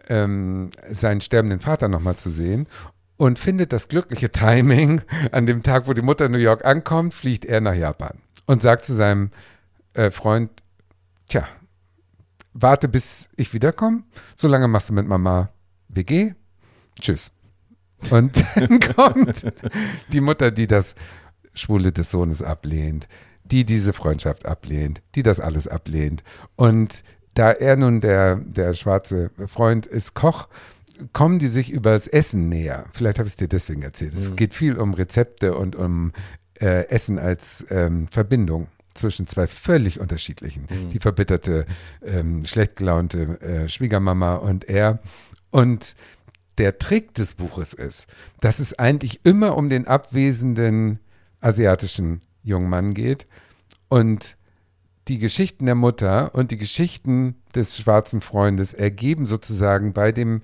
ähm, 0.09 0.71
seinen 0.91 1.21
sterbenden 1.21 1.61
Vater 1.61 1.89
nochmal 1.89 2.17
zu 2.17 2.31
sehen 2.31 2.67
und 3.17 3.39
findet 3.39 3.73
das 3.73 3.89
glückliche 3.89 4.33
Timing. 4.33 5.03
An 5.31 5.47
dem 5.47 5.63
Tag, 5.63 5.87
wo 5.87 5.93
die 5.93 6.03
Mutter 6.03 6.27
in 6.27 6.33
New 6.33 6.39
York 6.39 6.65
ankommt, 6.65 7.15
fliegt 7.15 7.45
er 7.45 7.61
nach 7.61 7.75
Japan 7.75 8.19
und 8.47 8.63
sagt 8.63 8.85
zu 8.85 8.95
seinem 8.95 9.31
äh, 9.95 10.11
Freund, 10.11 10.51
tja, 11.29 11.47
warte 12.53 12.89
bis 12.89 13.29
ich 13.37 13.55
wiederkomme, 13.55 14.03
solange 14.37 14.69
machst 14.69 14.91
du 14.91 14.95
mit 14.95 15.07
Mama 15.07 15.51
WG, 15.89 16.35
tschüss. 17.01 17.31
Und 18.11 18.45
dann 18.57 18.81
kommt 18.81 19.47
die 20.09 20.21
Mutter, 20.21 20.51
die 20.51 20.67
das 20.67 20.95
Schwule 21.55 21.93
des 21.93 22.11
Sohnes 22.11 22.43
ablehnt, 22.43 23.07
die 23.53 23.65
diese 23.65 23.93
Freundschaft 23.93 24.47
ablehnt, 24.47 25.03
die 25.15 25.23
das 25.23 25.39
alles 25.39 25.69
ablehnt. 25.69 26.25
Und 26.57 27.05
da 27.35 27.51
er 27.51 27.77
nun 27.77 28.01
der, 28.01 28.37
der 28.37 28.75
schwarze 28.75 29.31
Freund 29.47 29.87
ist, 29.87 30.15
Koch, 30.15 30.49
kommen 31.13 31.39
die 31.39 31.49
sich 31.49 31.71
über 31.71 31.93
das 31.93 32.07
Essen 32.07 32.49
näher. 32.49 32.87
Vielleicht 32.93 33.19
habe 33.19 33.27
ich 33.27 33.35
es 33.35 33.37
dir 33.37 33.49
deswegen 33.49 33.83
erzählt. 33.83 34.15
Es 34.15 34.37
geht 34.37 34.55
viel 34.55 34.77
um 34.77 34.95
Rezepte 34.95 35.57
und 35.57 35.77
um 35.77 36.13
äh, 36.61 36.89
Essen 36.89 37.19
als 37.19 37.67
ähm, 37.71 38.09
Verbindung 38.09 38.69
zwischen 38.95 39.27
zwei 39.27 39.47
völlig 39.47 40.01
unterschiedlichen. 40.01 40.67
Die 40.93 40.99
verbitterte, 40.99 41.67
ähm, 42.05 42.45
schlecht 42.45 42.77
gelaunte 42.77 43.41
äh, 43.41 43.69
Schwiegermama 43.69 44.37
und 44.37 44.69
er. 44.69 45.01
Und 45.51 45.95
der 46.59 46.79
Trick 46.79 47.15
des 47.15 47.35
Buches 47.35 47.73
ist, 47.73 48.07
dass 48.41 48.59
es 48.59 48.79
eigentlich 48.79 49.21
immer 49.25 49.57
um 49.57 49.69
den 49.69 49.87
abwesenden 49.87 50.99
asiatischen 51.41 52.21
jungen 52.43 52.69
Mann 52.69 52.95
geht. 52.95 53.27
Und 53.89 54.37
die 55.09 55.19
Geschichten 55.19 55.67
der 55.67 55.75
Mutter 55.75 56.35
und 56.35 56.51
die 56.51 56.59
Geschichten 56.59 57.37
des 57.55 57.77
schwarzen 57.77 58.21
Freundes 58.21 58.73
ergeben 58.73 59.27
sozusagen 59.27 59.93
bei 59.93 60.13
dem 60.13 60.43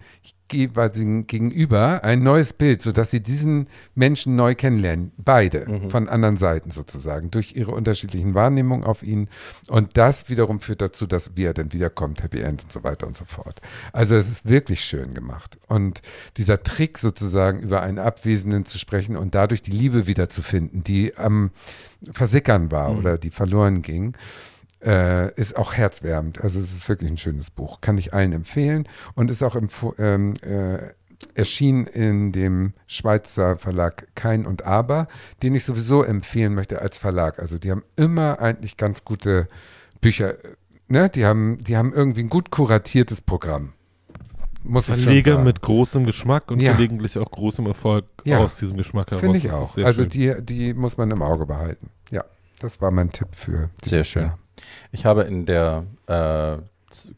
jeweiligen 0.52 1.26
Gegenüber 1.26 2.02
ein 2.04 2.22
neues 2.22 2.52
Bild, 2.52 2.82
sodass 2.82 3.10
sie 3.10 3.20
diesen 3.20 3.68
Menschen 3.94 4.36
neu 4.36 4.54
kennenlernen. 4.54 5.12
Beide 5.16 5.66
Mhm. 5.68 5.90
von 5.90 6.08
anderen 6.08 6.36
Seiten 6.36 6.70
sozusagen, 6.70 7.30
durch 7.30 7.54
ihre 7.56 7.72
unterschiedlichen 7.72 8.34
Wahrnehmungen 8.34 8.84
auf 8.84 9.02
ihn. 9.02 9.28
Und 9.68 9.96
das 9.96 10.28
wiederum 10.28 10.60
führt 10.60 10.80
dazu, 10.80 11.06
dass 11.06 11.36
wie 11.36 11.44
er 11.44 11.54
dann 11.54 11.72
wiederkommt, 11.72 12.22
Happy 12.22 12.40
End 12.40 12.64
und 12.64 12.72
so 12.72 12.84
weiter 12.84 13.06
und 13.06 13.16
so 13.16 13.24
fort. 13.24 13.60
Also 13.92 14.14
es 14.14 14.28
ist 14.28 14.48
wirklich 14.48 14.80
schön 14.80 15.14
gemacht. 15.14 15.58
Und 15.68 16.02
dieser 16.36 16.62
Trick 16.62 16.98
sozusagen 16.98 17.60
über 17.60 17.82
einen 17.82 17.98
Abwesenden 17.98 18.64
zu 18.64 18.78
sprechen 18.78 19.16
und 19.16 19.34
dadurch 19.34 19.62
die 19.62 19.70
Liebe 19.72 20.06
wiederzufinden, 20.06 20.84
die 20.84 21.16
am 21.16 21.50
Versickern 22.12 22.70
war 22.70 22.90
Mhm. 22.92 22.98
oder 22.98 23.18
die 23.18 23.30
verloren 23.30 23.82
ging, 23.82 24.14
äh, 24.84 25.32
ist 25.34 25.56
auch 25.56 25.74
herzwärmend. 25.74 26.40
Also 26.42 26.60
es 26.60 26.72
ist 26.74 26.88
wirklich 26.88 27.10
ein 27.10 27.16
schönes 27.16 27.50
Buch. 27.50 27.80
Kann 27.80 27.98
ich 27.98 28.14
allen 28.14 28.32
empfehlen 28.32 28.88
und 29.14 29.30
ist 29.30 29.42
auch 29.42 29.56
ähm, 29.98 30.34
äh, 30.42 30.78
erschien 31.34 31.84
in 31.86 32.30
dem 32.32 32.74
Schweizer 32.86 33.56
Verlag 33.56 34.06
Kein 34.14 34.46
und 34.46 34.64
Aber, 34.64 35.08
den 35.42 35.54
ich 35.54 35.64
sowieso 35.64 36.02
empfehlen 36.02 36.54
möchte 36.54 36.80
als 36.80 36.96
Verlag. 36.98 37.40
Also 37.40 37.58
die 37.58 37.70
haben 37.70 37.82
immer 37.96 38.38
eigentlich 38.40 38.76
ganz 38.76 39.04
gute 39.04 39.48
Bücher. 40.00 40.34
Ne? 40.86 41.08
Die, 41.08 41.24
haben, 41.26 41.58
die 41.64 41.76
haben 41.76 41.92
irgendwie 41.92 42.20
ein 42.20 42.28
gut 42.30 42.50
kuratiertes 42.50 43.20
Programm. 43.20 43.72
Muss 44.64 44.88
ich 44.88 44.94
schon 44.96 45.04
Verleger 45.04 45.32
sagen. 45.34 45.44
mit 45.44 45.60
großem 45.62 46.04
Geschmack 46.04 46.50
und 46.50 46.60
Ja. 46.60 46.72
gelegentlich 46.74 47.16
auch 47.18 47.30
großem 47.30 47.66
Erfolg 47.66 48.04
Ja. 48.24 48.38
aus 48.38 48.56
diesem 48.56 48.76
Geschmack 48.76 49.10
heraus. 49.10 49.20
Finde 49.20 49.38
ich 49.38 49.44
Das 49.44 49.54
auch. 49.54 49.76
Also 49.78 50.02
schön. 50.02 50.10
die, 50.10 50.34
die 50.42 50.74
muss 50.74 50.96
man 50.96 51.10
im 51.10 51.22
Auge 51.22 51.46
behalten. 51.46 51.90
Ja, 52.10 52.24
das 52.60 52.80
war 52.80 52.90
mein 52.90 53.10
Tipp 53.10 53.28
für 53.34 53.70
Sehr 53.82 54.04
schön. 54.04 54.22
Jahr. 54.24 54.38
Ich 54.92 55.04
habe 55.04 55.22
in 55.22 55.46
der 55.46 55.84
äh, 56.06 56.58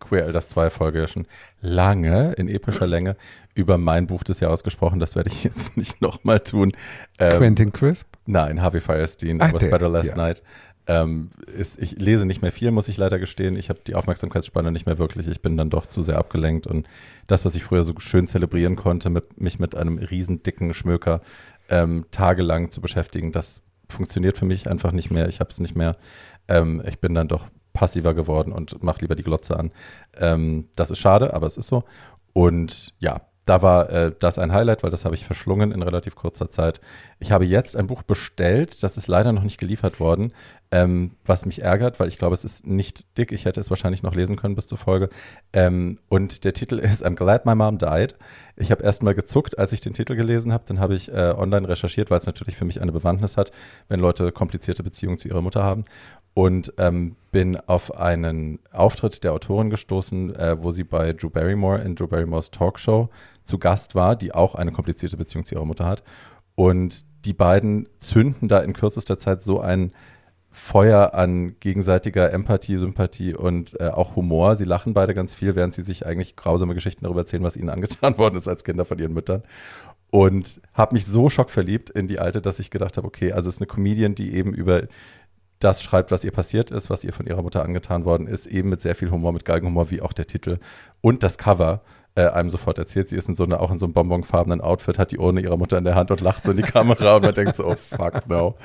Queer 0.00 0.26
Elders 0.26 0.48
2 0.48 0.70
Folge 0.70 1.06
schon 1.06 1.26
lange, 1.60 2.32
in 2.32 2.48
epischer 2.48 2.86
Länge, 2.86 3.16
über 3.54 3.78
mein 3.78 4.06
Buch 4.06 4.24
des 4.24 4.40
Jahres 4.40 4.64
gesprochen. 4.64 5.00
Das 5.00 5.14
werde 5.16 5.30
ich 5.30 5.44
jetzt 5.44 5.76
nicht 5.76 6.00
nochmal 6.00 6.40
tun. 6.40 6.72
Ähm, 7.18 7.38
Quentin 7.38 7.72
Crisp? 7.72 8.06
Nein, 8.26 8.62
Harvey 8.62 8.80
Firestein, 8.80 9.40
Ach, 9.40 9.50
I 9.50 9.54
Was 9.54 9.70
Better 9.70 9.88
Last 9.88 10.10
ja. 10.10 10.16
Night. 10.16 10.42
Ähm, 10.86 11.30
ist, 11.56 11.80
ich 11.80 11.92
lese 12.00 12.26
nicht 12.26 12.42
mehr 12.42 12.50
viel, 12.50 12.70
muss 12.72 12.88
ich 12.88 12.96
leider 12.96 13.18
gestehen. 13.18 13.54
Ich 13.56 13.68
habe 13.68 13.80
die 13.86 13.94
Aufmerksamkeitsspanne 13.94 14.72
nicht 14.72 14.86
mehr 14.86 14.98
wirklich. 14.98 15.28
Ich 15.28 15.40
bin 15.40 15.56
dann 15.56 15.70
doch 15.70 15.86
zu 15.86 16.02
sehr 16.02 16.18
abgelenkt. 16.18 16.66
Und 16.66 16.88
das, 17.26 17.44
was 17.44 17.54
ich 17.54 17.62
früher 17.62 17.84
so 17.84 17.94
schön 17.98 18.26
zelebrieren 18.26 18.76
konnte, 18.76 19.08
mit, 19.10 19.40
mich 19.40 19.58
mit 19.58 19.76
einem 19.76 19.98
riesen 19.98 20.42
dicken 20.42 20.74
Schmöker 20.74 21.20
ähm, 21.68 22.06
tagelang 22.10 22.72
zu 22.72 22.80
beschäftigen, 22.80 23.30
das 23.30 23.62
funktioniert 23.88 24.38
für 24.38 24.46
mich 24.46 24.68
einfach 24.68 24.92
nicht 24.92 25.10
mehr. 25.10 25.28
Ich 25.28 25.40
habe 25.40 25.50
es 25.50 25.60
nicht 25.60 25.76
mehr. 25.76 25.96
Ähm, 26.50 26.82
ich 26.86 27.00
bin 27.00 27.14
dann 27.14 27.28
doch 27.28 27.46
passiver 27.72 28.12
geworden 28.12 28.52
und 28.52 28.82
mache 28.82 29.00
lieber 29.00 29.14
die 29.14 29.22
Glotze 29.22 29.58
an. 29.58 29.70
Ähm, 30.18 30.68
das 30.76 30.90
ist 30.90 30.98
schade, 30.98 31.32
aber 31.32 31.46
es 31.46 31.56
ist 31.56 31.68
so. 31.68 31.84
Und 32.34 32.92
ja, 32.98 33.22
da 33.50 33.62
war 33.62 33.90
äh, 33.90 34.12
das 34.16 34.38
ein 34.38 34.52
Highlight, 34.52 34.84
weil 34.84 34.90
das 34.90 35.04
habe 35.04 35.16
ich 35.16 35.24
verschlungen 35.24 35.72
in 35.72 35.82
relativ 35.82 36.14
kurzer 36.14 36.50
Zeit. 36.50 36.80
Ich 37.18 37.32
habe 37.32 37.44
jetzt 37.44 37.74
ein 37.76 37.88
Buch 37.88 38.02
bestellt, 38.02 38.82
das 38.82 38.96
ist 38.96 39.08
leider 39.08 39.32
noch 39.32 39.42
nicht 39.42 39.58
geliefert 39.58 39.98
worden, 39.98 40.32
ähm, 40.70 41.16
was 41.24 41.46
mich 41.46 41.62
ärgert, 41.62 41.98
weil 41.98 42.06
ich 42.06 42.16
glaube, 42.16 42.34
es 42.34 42.44
ist 42.44 42.64
nicht 42.64 43.18
dick. 43.18 43.32
Ich 43.32 43.46
hätte 43.46 43.58
es 43.58 43.70
wahrscheinlich 43.70 44.04
noch 44.04 44.14
lesen 44.14 44.36
können 44.36 44.54
bis 44.54 44.68
zur 44.68 44.78
Folge. 44.78 45.08
Ähm, 45.52 45.98
und 46.08 46.44
der 46.44 46.52
Titel 46.52 46.78
ist 46.78 47.04
I'm 47.04 47.16
Glad 47.16 47.44
My 47.44 47.56
Mom 47.56 47.78
Died. 47.78 48.14
Ich 48.54 48.70
habe 48.70 48.84
erst 48.84 49.02
mal 49.02 49.14
gezuckt, 49.14 49.58
als 49.58 49.72
ich 49.72 49.80
den 49.80 49.94
Titel 49.94 50.14
gelesen 50.14 50.52
habe. 50.52 50.62
Dann 50.66 50.78
habe 50.78 50.94
ich 50.94 51.10
äh, 51.10 51.34
online 51.36 51.68
recherchiert, 51.68 52.10
weil 52.10 52.20
es 52.20 52.26
natürlich 52.26 52.56
für 52.56 52.66
mich 52.66 52.80
eine 52.80 52.92
Bewandtnis 52.92 53.36
hat, 53.36 53.50
wenn 53.88 53.98
Leute 53.98 54.30
komplizierte 54.30 54.84
Beziehungen 54.84 55.18
zu 55.18 55.26
ihrer 55.26 55.42
Mutter 55.42 55.64
haben. 55.64 55.82
Und 56.34 56.72
ähm, 56.78 57.16
bin 57.32 57.56
auf 57.56 57.98
einen 57.98 58.60
Auftritt 58.72 59.22
der 59.24 59.32
Autorin 59.32 59.70
gestoßen, 59.70 60.34
äh, 60.36 60.62
wo 60.62 60.70
sie 60.70 60.84
bei 60.84 61.12
Drew 61.12 61.30
Barrymore 61.30 61.80
in 61.80 61.96
Drew 61.96 62.06
Barrymores 62.06 62.50
Talkshow 62.50 63.10
zu 63.44 63.58
Gast 63.58 63.94
war, 63.94 64.16
die 64.16 64.32
auch 64.32 64.54
eine 64.54 64.72
komplizierte 64.72 65.16
Beziehung 65.16 65.44
zu 65.44 65.54
ihrer 65.54 65.64
Mutter 65.64 65.86
hat. 65.86 66.02
Und 66.54 67.04
die 67.24 67.34
beiden 67.34 67.88
zünden 68.00 68.48
da 68.48 68.60
in 68.60 68.72
kürzester 68.72 69.18
Zeit 69.18 69.42
so 69.42 69.60
ein 69.60 69.92
Feuer 70.52 71.14
an 71.14 71.54
gegenseitiger 71.60 72.32
Empathie, 72.32 72.76
Sympathie 72.76 73.34
und 73.34 73.78
äh, 73.80 73.88
auch 73.88 74.16
Humor. 74.16 74.56
Sie 74.56 74.64
lachen 74.64 74.94
beide 74.94 75.14
ganz 75.14 75.32
viel, 75.32 75.54
während 75.54 75.74
sie 75.74 75.82
sich 75.82 76.06
eigentlich 76.06 76.34
grausame 76.34 76.74
Geschichten 76.74 77.04
darüber 77.04 77.20
erzählen, 77.20 77.44
was 77.44 77.56
ihnen 77.56 77.70
angetan 77.70 78.18
worden 78.18 78.36
ist 78.36 78.48
als 78.48 78.64
Kinder 78.64 78.84
von 78.84 78.98
ihren 78.98 79.12
Müttern. 79.12 79.42
Und 80.10 80.60
habe 80.74 80.94
mich 80.94 81.06
so 81.06 81.28
schockverliebt 81.28 81.90
in 81.90 82.08
die 82.08 82.18
Alte, 82.18 82.42
dass 82.42 82.58
ich 82.58 82.70
gedacht 82.70 82.96
habe, 82.96 83.06
okay, 83.06 83.30
also 83.30 83.48
es 83.48 83.56
ist 83.56 83.60
eine 83.60 83.68
Comedian, 83.68 84.16
die 84.16 84.34
eben 84.34 84.52
über 84.52 84.82
das 85.60 85.82
schreibt, 85.82 86.10
was 86.10 86.24
ihr 86.24 86.32
passiert 86.32 86.70
ist, 86.70 86.90
was 86.90 87.04
ihr 87.04 87.12
von 87.12 87.26
ihrer 87.26 87.42
Mutter 87.42 87.62
angetan 87.62 88.04
worden 88.04 88.26
ist, 88.26 88.46
eben 88.46 88.70
mit 88.70 88.80
sehr 88.80 88.94
viel 88.94 89.10
Humor, 89.10 89.32
mit 89.32 89.44
Galgenhumor, 89.44 89.90
wie 89.90 90.02
auch 90.02 90.12
der 90.12 90.26
Titel 90.26 90.58
und 91.00 91.22
das 91.22 91.38
Cover 91.38 91.82
äh, 92.16 92.26
einem 92.26 92.50
sofort 92.50 92.78
erzählt. 92.78 93.08
Sie 93.08 93.16
ist 93.16 93.28
in 93.28 93.34
so 93.34 93.44
einer, 93.44 93.60
auch 93.60 93.70
in 93.70 93.78
so 93.78 93.86
einem 93.86 93.92
bonbonfarbenen 93.92 94.60
Outfit, 94.60 94.98
hat 94.98 95.12
die 95.12 95.18
Urne 95.18 95.40
ihrer 95.40 95.56
Mutter 95.56 95.78
in 95.78 95.84
der 95.84 95.94
Hand 95.94 96.10
und 96.10 96.20
lacht 96.20 96.44
so 96.44 96.50
in 96.50 96.56
die 96.56 96.62
Kamera 96.62 97.16
und 97.16 97.22
man 97.22 97.34
denkt 97.34 97.56
so, 97.56 97.66
oh 97.66 97.76
fuck 97.76 98.28
no. 98.28 98.56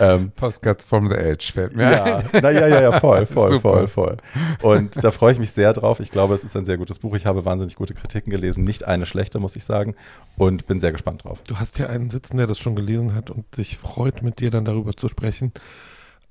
Ähm, 0.00 0.32
Postcards 0.34 0.84
from 0.84 1.08
the 1.08 1.16
Edge 1.16 1.50
fällt 1.52 1.76
mir 1.76 1.92
ja, 1.92 2.16
ein. 2.16 2.24
na 2.32 2.50
ja, 2.50 2.66
ja, 2.66 2.80
ja, 2.80 2.98
voll, 2.98 3.26
voll, 3.26 3.52
Super. 3.52 3.78
voll, 3.78 3.88
voll. 3.88 4.16
Und 4.62 5.02
da 5.02 5.10
freue 5.10 5.32
ich 5.32 5.38
mich 5.38 5.52
sehr 5.52 5.72
drauf. 5.72 6.00
Ich 6.00 6.10
glaube, 6.10 6.34
es 6.34 6.44
ist 6.44 6.56
ein 6.56 6.64
sehr 6.64 6.76
gutes 6.76 6.98
Buch. 6.98 7.14
Ich 7.14 7.26
habe 7.26 7.44
wahnsinnig 7.44 7.76
gute 7.76 7.94
Kritiken 7.94 8.30
gelesen, 8.30 8.64
nicht 8.64 8.84
eine 8.84 9.06
schlechte, 9.06 9.38
muss 9.38 9.54
ich 9.54 9.64
sagen, 9.64 9.94
und 10.36 10.66
bin 10.66 10.80
sehr 10.80 10.92
gespannt 10.92 11.24
drauf. 11.24 11.40
Du 11.46 11.56
hast 11.56 11.78
ja 11.78 11.86
einen 11.86 12.10
sitzen, 12.10 12.36
der 12.36 12.46
das 12.46 12.58
schon 12.58 12.74
gelesen 12.74 13.14
hat 13.14 13.30
und 13.30 13.44
sich 13.54 13.78
freut, 13.78 14.22
mit 14.22 14.40
dir 14.40 14.50
dann 14.50 14.64
darüber 14.64 14.96
zu 14.96 15.08
sprechen, 15.08 15.52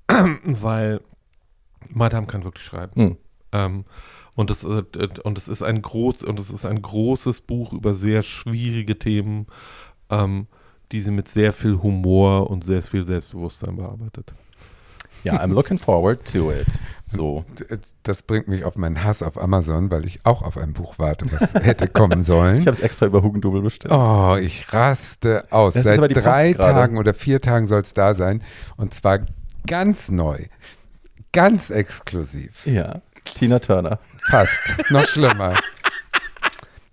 weil 0.44 1.02
Madame 1.90 2.28
kann 2.28 2.44
wirklich 2.44 2.66
schreiben. 2.66 2.94
Hm. 2.96 3.18
Ähm, 3.52 3.86
und 4.36 4.52
es, 4.52 4.64
äh, 4.64 4.84
und 5.24 5.38
es 5.38 5.48
ist 5.48 5.64
ein 5.64 5.82
groß 5.82 6.24
und 6.24 6.40
es 6.40 6.52
ist 6.52 6.66
ein 6.66 6.82
großes 6.82 7.42
Buch 7.42 7.74
über 7.74 7.94
sehr 7.94 8.24
schwierige 8.24 9.00
Themen, 9.00 9.48
ähm, 10.10 10.48
die 10.92 11.00
sie 11.00 11.12
mit 11.12 11.28
sehr 11.28 11.54
viel 11.54 11.82
Humor 11.82 12.50
und 12.50 12.64
sehr 12.64 12.82
viel 12.82 13.06
Selbstbewusstsein 13.06 13.76
bearbeitet. 13.76 14.34
Ja, 15.24 15.42
I'm 15.42 15.54
looking 15.54 15.78
forward 15.78 16.24
to 16.32 16.52
it. 16.52 16.68
So. 17.08 17.44
Das 18.04 18.22
bringt 18.22 18.48
mich 18.48 18.64
auf 18.64 18.76
meinen 18.76 19.04
Hass 19.04 19.24
auf 19.24 19.42
Amazon, 19.42 19.90
weil 19.90 20.06
ich 20.06 20.26
auch 20.26 20.42
auf 20.42 20.58
ein 20.58 20.74
Buch 20.74 21.00
warte, 21.00 21.26
was 21.32 21.54
hätte 21.66 21.88
kommen 21.88 22.24
sollen. 22.24 22.60
Ich 22.60 22.68
habe 22.68 22.78
es 22.78 22.84
extra 22.84 23.08
über 23.08 23.24
Hugendubel 23.24 23.62
bestellt. 23.62 23.94
Oh, 23.94 24.38
ich 24.40 24.72
raste 24.72 25.46
aus. 25.52 25.74
Das 25.74 25.84
Seit 25.84 26.16
drei. 26.16 26.54
Tagen 26.54 26.98
oder 26.98 27.14
vier 27.14 27.42
Tagen 27.42 27.68
soll 27.68 27.82
es 27.82 27.94
da 27.94 28.14
sein. 28.14 28.44
Und 28.78 28.94
zwar 28.94 29.20
ganz 29.68 30.10
neu. 30.10 30.46
Ganz 31.32 31.70
exklusiv. 31.70 32.66
Ja, 32.66 33.02
Tina 33.36 33.60
Turner. 33.60 34.00
Fast. 34.30 34.62
Noch 34.90 35.06
schlimmer. 35.06 35.56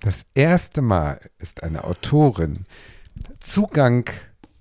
Das 0.00 0.26
erste 0.34 0.82
Mal 0.82 1.18
ist 1.38 1.62
eine 1.62 1.84
Autorin 1.84 2.66
Zugang 3.40 4.10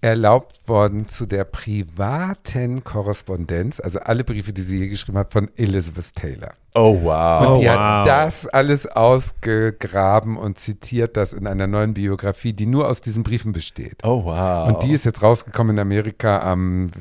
erlaubt 0.03 0.67
worden 0.67 1.07
zu 1.07 1.25
der 1.25 1.45
privaten 1.45 2.83
Korrespondenz, 2.83 3.79
also 3.79 3.99
alle 3.99 4.25
Briefe, 4.25 4.51
die 4.51 4.61
sie 4.61 4.79
je 4.79 4.89
geschrieben 4.89 5.17
hat, 5.17 5.31
von 5.31 5.49
Elizabeth 5.55 6.13
Taylor. 6.13 6.55
Oh, 6.75 7.03
wow. 7.03 7.47
Und 7.47 7.61
die 7.61 7.67
wow. 7.67 7.77
hat 7.77 8.07
das 8.07 8.45
alles 8.47 8.85
ausgegraben 8.85 10.35
und 10.35 10.59
zitiert 10.59 11.15
das 11.15 11.31
in 11.31 11.47
einer 11.47 11.67
neuen 11.67 11.93
Biografie, 11.93 12.51
die 12.51 12.65
nur 12.65 12.89
aus 12.89 12.99
diesen 12.99 13.23
Briefen 13.23 13.53
besteht. 13.53 14.03
Oh, 14.03 14.25
wow. 14.25 14.67
Und 14.67 14.83
die 14.83 14.91
ist 14.91 15.05
jetzt 15.05 15.21
rausgekommen 15.21 15.77
in 15.77 15.79
Amerika 15.79 16.41
am 16.41 16.91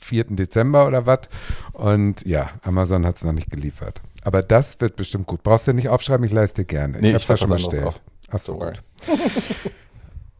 4. 0.00 0.24
Dezember 0.30 0.86
oder 0.86 1.04
was. 1.04 1.28
Und 1.72 2.26
ja, 2.26 2.50
Amazon 2.62 3.04
hat 3.04 3.16
es 3.16 3.24
noch 3.24 3.32
nicht 3.32 3.50
geliefert. 3.50 4.00
Aber 4.24 4.42
das 4.42 4.80
wird 4.80 4.96
bestimmt 4.96 5.26
gut. 5.26 5.42
Brauchst 5.42 5.68
du 5.68 5.74
nicht 5.74 5.90
aufschreiben, 5.90 6.24
ich 6.24 6.32
leiste 6.32 6.62
dir 6.62 6.66
gerne. 6.66 7.00
Nee, 7.00 7.08
ich 7.08 7.16
ich 7.16 7.28
hab's 7.28 7.28
ja 7.28 7.36
schon 7.36 7.50
bestellt. 7.50 8.00
Achso, 8.30 8.58
gut. 8.58 8.82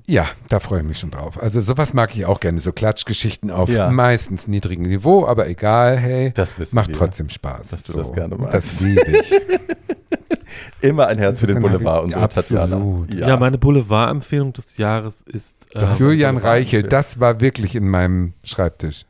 Ja, 0.09 0.26
da 0.48 0.61
freue 0.61 0.80
ich 0.80 0.86
mich 0.86 0.98
schon 1.00 1.11
drauf. 1.11 1.42
Also 1.42 1.61
sowas 1.61 1.92
mag 1.92 2.14
ich 2.16 2.26
auch 2.26 2.38
gerne, 2.38 2.61
so 2.61 2.72
Klatschgeschichten 2.72 3.50
auf 3.50 3.68
Ja. 3.68 3.90
meistens 3.90 4.46
niedrigem 4.46 4.84
Niveau, 4.86 5.26
aber 5.26 5.48
egal, 5.48 5.96
hey, 5.96 6.30
Das 6.32 6.54
macht 6.72 6.88
wir. 6.88 6.94
trotzdem 6.96 7.28
Spaß. 7.28 7.68
Dass 7.68 7.82
du 7.82 7.92
das 7.92 8.12
gerne 8.12 8.36
magst. 8.36 8.54
Das 8.54 8.80
liebe 8.82 9.02
ich. 9.02 9.32
Immer 10.80 11.09
ein 11.09 11.18
Herz 11.18 11.40
für 11.40 11.48
den 11.48 11.61
Boulevard, 11.61 12.00
ich- 12.09 12.14
unsere 12.14 12.28
Tatjana. 12.28 12.76
absolut. 12.76 13.14
Ja, 13.14 13.36
meine 13.36 13.59
Boulevard-Empfehlung 13.59 14.52
des 14.52 14.76
Jahres 14.76 15.22
ist. 15.22 15.57
Äh, 15.74 15.84
Julian 15.98 16.36
Reichel, 16.36 16.84
das 16.84 17.18
war 17.18 17.40
wirklich 17.40 17.74
in 17.74 17.88
meinem 17.88 18.32
Schreibtisch. 18.44 19.07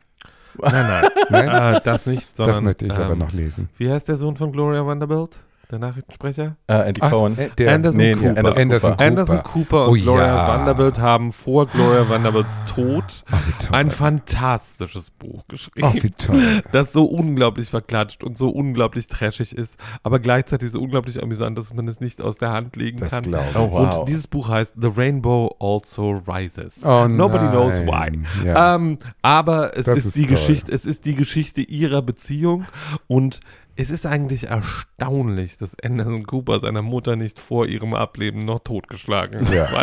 nein, 0.59 0.73
nein, 0.73 1.05
Nein? 1.49 1.75
äh, 1.75 1.81
das 1.85 2.07
nicht, 2.07 2.35
sondern. 2.35 2.55
das 2.57 2.65
möchte 2.65 2.87
ich 2.87 2.93
aber 2.93 3.13
ähm, 3.13 3.19
noch 3.19 3.33
lesen. 3.33 3.69
Wie 3.77 3.91
heißt 3.91 4.09
der 4.09 4.17
Sohn 4.17 4.37
von 4.37 4.51
Gloria 4.53 4.87
Vanderbilt? 4.87 5.41
Der 5.69 5.81
Nachrichtensprecher? 5.81 6.57
Äh, 6.69 6.75
Andy 6.89 7.01
Ach, 7.03 7.11
Cohen. 7.11 7.37
äh, 7.37 7.51
der, 7.59 7.75
Anderson 7.75 7.97
nee, 7.99 8.15
Cooper. 8.15 8.29
Anderson 8.39 8.63
Anderson 8.63 8.91
Cooper. 8.93 9.05
Anderson 9.05 9.43
Cooper 9.43 9.89
und 9.89 9.99
Oh 9.99 10.03
Gloria 10.03 10.27
ja. 10.27 10.49
Vanderbilt 10.49 10.99
haben 11.01 11.33
vor 11.33 11.67
Gloria 11.67 12.09
Vanderbilts 12.09 12.61
Tod 12.73 13.25
toll. 13.59 13.69
ein 13.73 13.91
fantastisches 13.91 15.11
Buch 15.11 15.43
geschrieben. 15.49 15.89
oh, 15.93 16.09
toll. 16.19 16.63
das 16.71 16.93
so 16.93 17.05
unglaublich 17.07 17.69
verklatscht 17.71 18.23
und 18.23 18.39
so 18.39 18.49
unglaublich 18.51 19.09
trashig 19.09 19.57
ist, 19.57 19.77
aber 20.05 20.21
gleichzeitig 20.21 20.71
so 20.71 20.81
unglaublich 20.81 21.21
amüsant, 21.21 21.59
dass 21.59 21.75
man 21.75 21.89
es 21.89 22.01
nicht 22.01 22.23
aus 22.23 22.39
der 22.39 22.51
Hand 22.53 22.77
legen 22.77 22.99
Das 22.99 23.11
kann. 23.11 23.35
Oh, 23.35 23.71
wow. 23.73 23.99
Und 23.99 24.09
dieses 24.09 24.29
Buch 24.29 24.49
heißt 24.49 24.75
The 24.81 24.91
Rainbow 24.97 25.57
Also 25.59 26.23
Rises. 26.29 26.85
Oh, 26.85 27.09
Nobody 27.09 27.45
nein. 27.47 27.51
knows 27.51 27.81
why. 27.81 28.19
Ja. 28.45 28.77
Ähm, 28.77 28.99
aber 29.23 29.77
es 29.77 29.89
ist, 29.89 30.07
ist 30.07 30.17
die 30.17 30.27
toll. 30.27 30.37
Geschichte, 30.37 30.71
es 30.73 30.85
ist 30.87 31.05
die 31.05 31.17
Geschichte 31.17 31.61
ihrer 31.61 32.03
Beziehung 32.03 32.67
und 33.09 33.41
es 33.79 33.91
ist 33.91 34.07
eigentlich 34.07 34.45
erstaunlich, 34.49 35.59
dass 35.59 35.77
Anderson 35.83 36.25
Cooper 36.27 36.61
seiner 36.61 36.81
Mutter 36.83 37.15
nicht 37.17 37.39
vor 37.39 37.67
ihrem 37.67 37.93
Ableben 37.95 38.45
noch 38.47 38.61
totgeschlagen 38.61 39.41
hat. 39.47 39.53
Ja. 39.55 39.69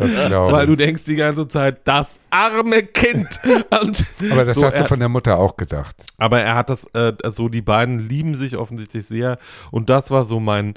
Weil, 0.00 0.52
weil 0.52 0.66
du 0.66 0.74
denkst 0.76 1.04
die 1.04 1.14
ganze 1.16 1.46
Zeit, 1.48 1.80
das 1.86 2.18
arme 2.30 2.82
Kind. 2.82 3.28
Und 3.80 4.04
Aber 4.30 4.44
das 4.44 4.56
so, 4.56 4.64
hast 4.66 4.78
du 4.78 4.84
er- 4.84 4.88
von 4.88 4.98
der 4.98 5.08
Mutter 5.08 5.36
auch 5.38 5.56
gedacht. 5.56 6.06
Aber 6.18 6.40
er 6.40 6.54
hat 6.56 6.70
das, 6.70 6.84
äh, 6.94 7.12
also 7.22 7.48
die 7.48 7.62
beiden 7.62 8.00
lieben 8.00 8.34
sich 8.34 8.56
offensichtlich 8.56 9.06
sehr 9.06 9.38
und 9.70 9.88
das 9.88 10.10
war 10.10 10.24
so 10.24 10.40
mein, 10.40 10.74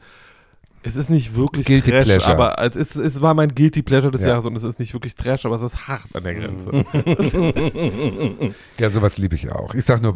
es 0.83 0.95
ist 0.95 1.09
nicht 1.09 1.35
wirklich 1.35 1.65
Guilty 1.65 1.89
Trash, 1.89 2.05
Pleasure. 2.05 2.31
aber 2.33 2.61
es, 2.63 2.75
ist, 2.75 2.95
es 2.95 3.19
war 3.21 3.33
mein 3.33 3.55
Guilty 3.55 3.81
Pleasure 3.81 4.11
des 4.11 4.21
Ja. 4.21 4.27
Jahres 4.29 4.45
und 4.45 4.55
es 4.55 4.63
ist 4.63 4.79
nicht 4.79 4.93
wirklich 4.93 5.15
Trash, 5.15 5.45
aber 5.45 5.55
es 5.55 5.61
ist 5.63 5.87
hart 5.87 6.03
an 6.13 6.23
der 6.23 6.35
Grenze. 6.35 6.71
Ja, 8.79 8.89
sowas 8.91 9.17
liebe 9.17 9.33
ich 9.35 9.51
auch. 9.51 9.73
Ich 9.73 9.85
sag 9.85 10.01
nur 10.01 10.15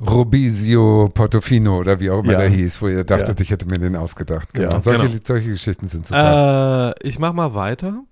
Robisio 0.00 1.10
Portofino 1.12 1.78
oder 1.78 1.98
wie 2.00 2.10
auch 2.10 2.22
immer 2.22 2.32
Ja. 2.32 2.40
der 2.40 2.48
hieß, 2.48 2.82
wo 2.82 2.88
ihr 2.88 3.04
dachtet, 3.04 3.38
Ja. 3.38 3.42
ich 3.42 3.50
hätte 3.50 3.66
mir 3.66 3.78
den 3.78 3.96
ausgedacht. 3.96 4.52
Genau. 4.52 4.70
Ja, 4.72 4.80
solche, 4.80 5.06
genau. 5.08 5.20
solche 5.24 5.50
Geschichten 5.50 5.88
sind 5.88 6.06
super. 6.06 6.94
Äh, 7.00 7.08
ich 7.08 7.18
mach 7.18 7.32
mal 7.32 7.54
weiter. 7.54 8.02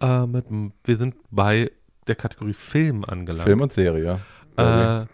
Äh, 0.00 0.26
mit, 0.26 0.44
wir 0.84 0.96
sind 0.96 1.14
bei 1.30 1.70
der 2.06 2.14
Kategorie 2.16 2.52
Film 2.52 3.04
angelangt. 3.04 3.44
Film 3.44 3.60
und 3.62 3.72
Serie. 3.72 4.20
Äh, 4.56 5.06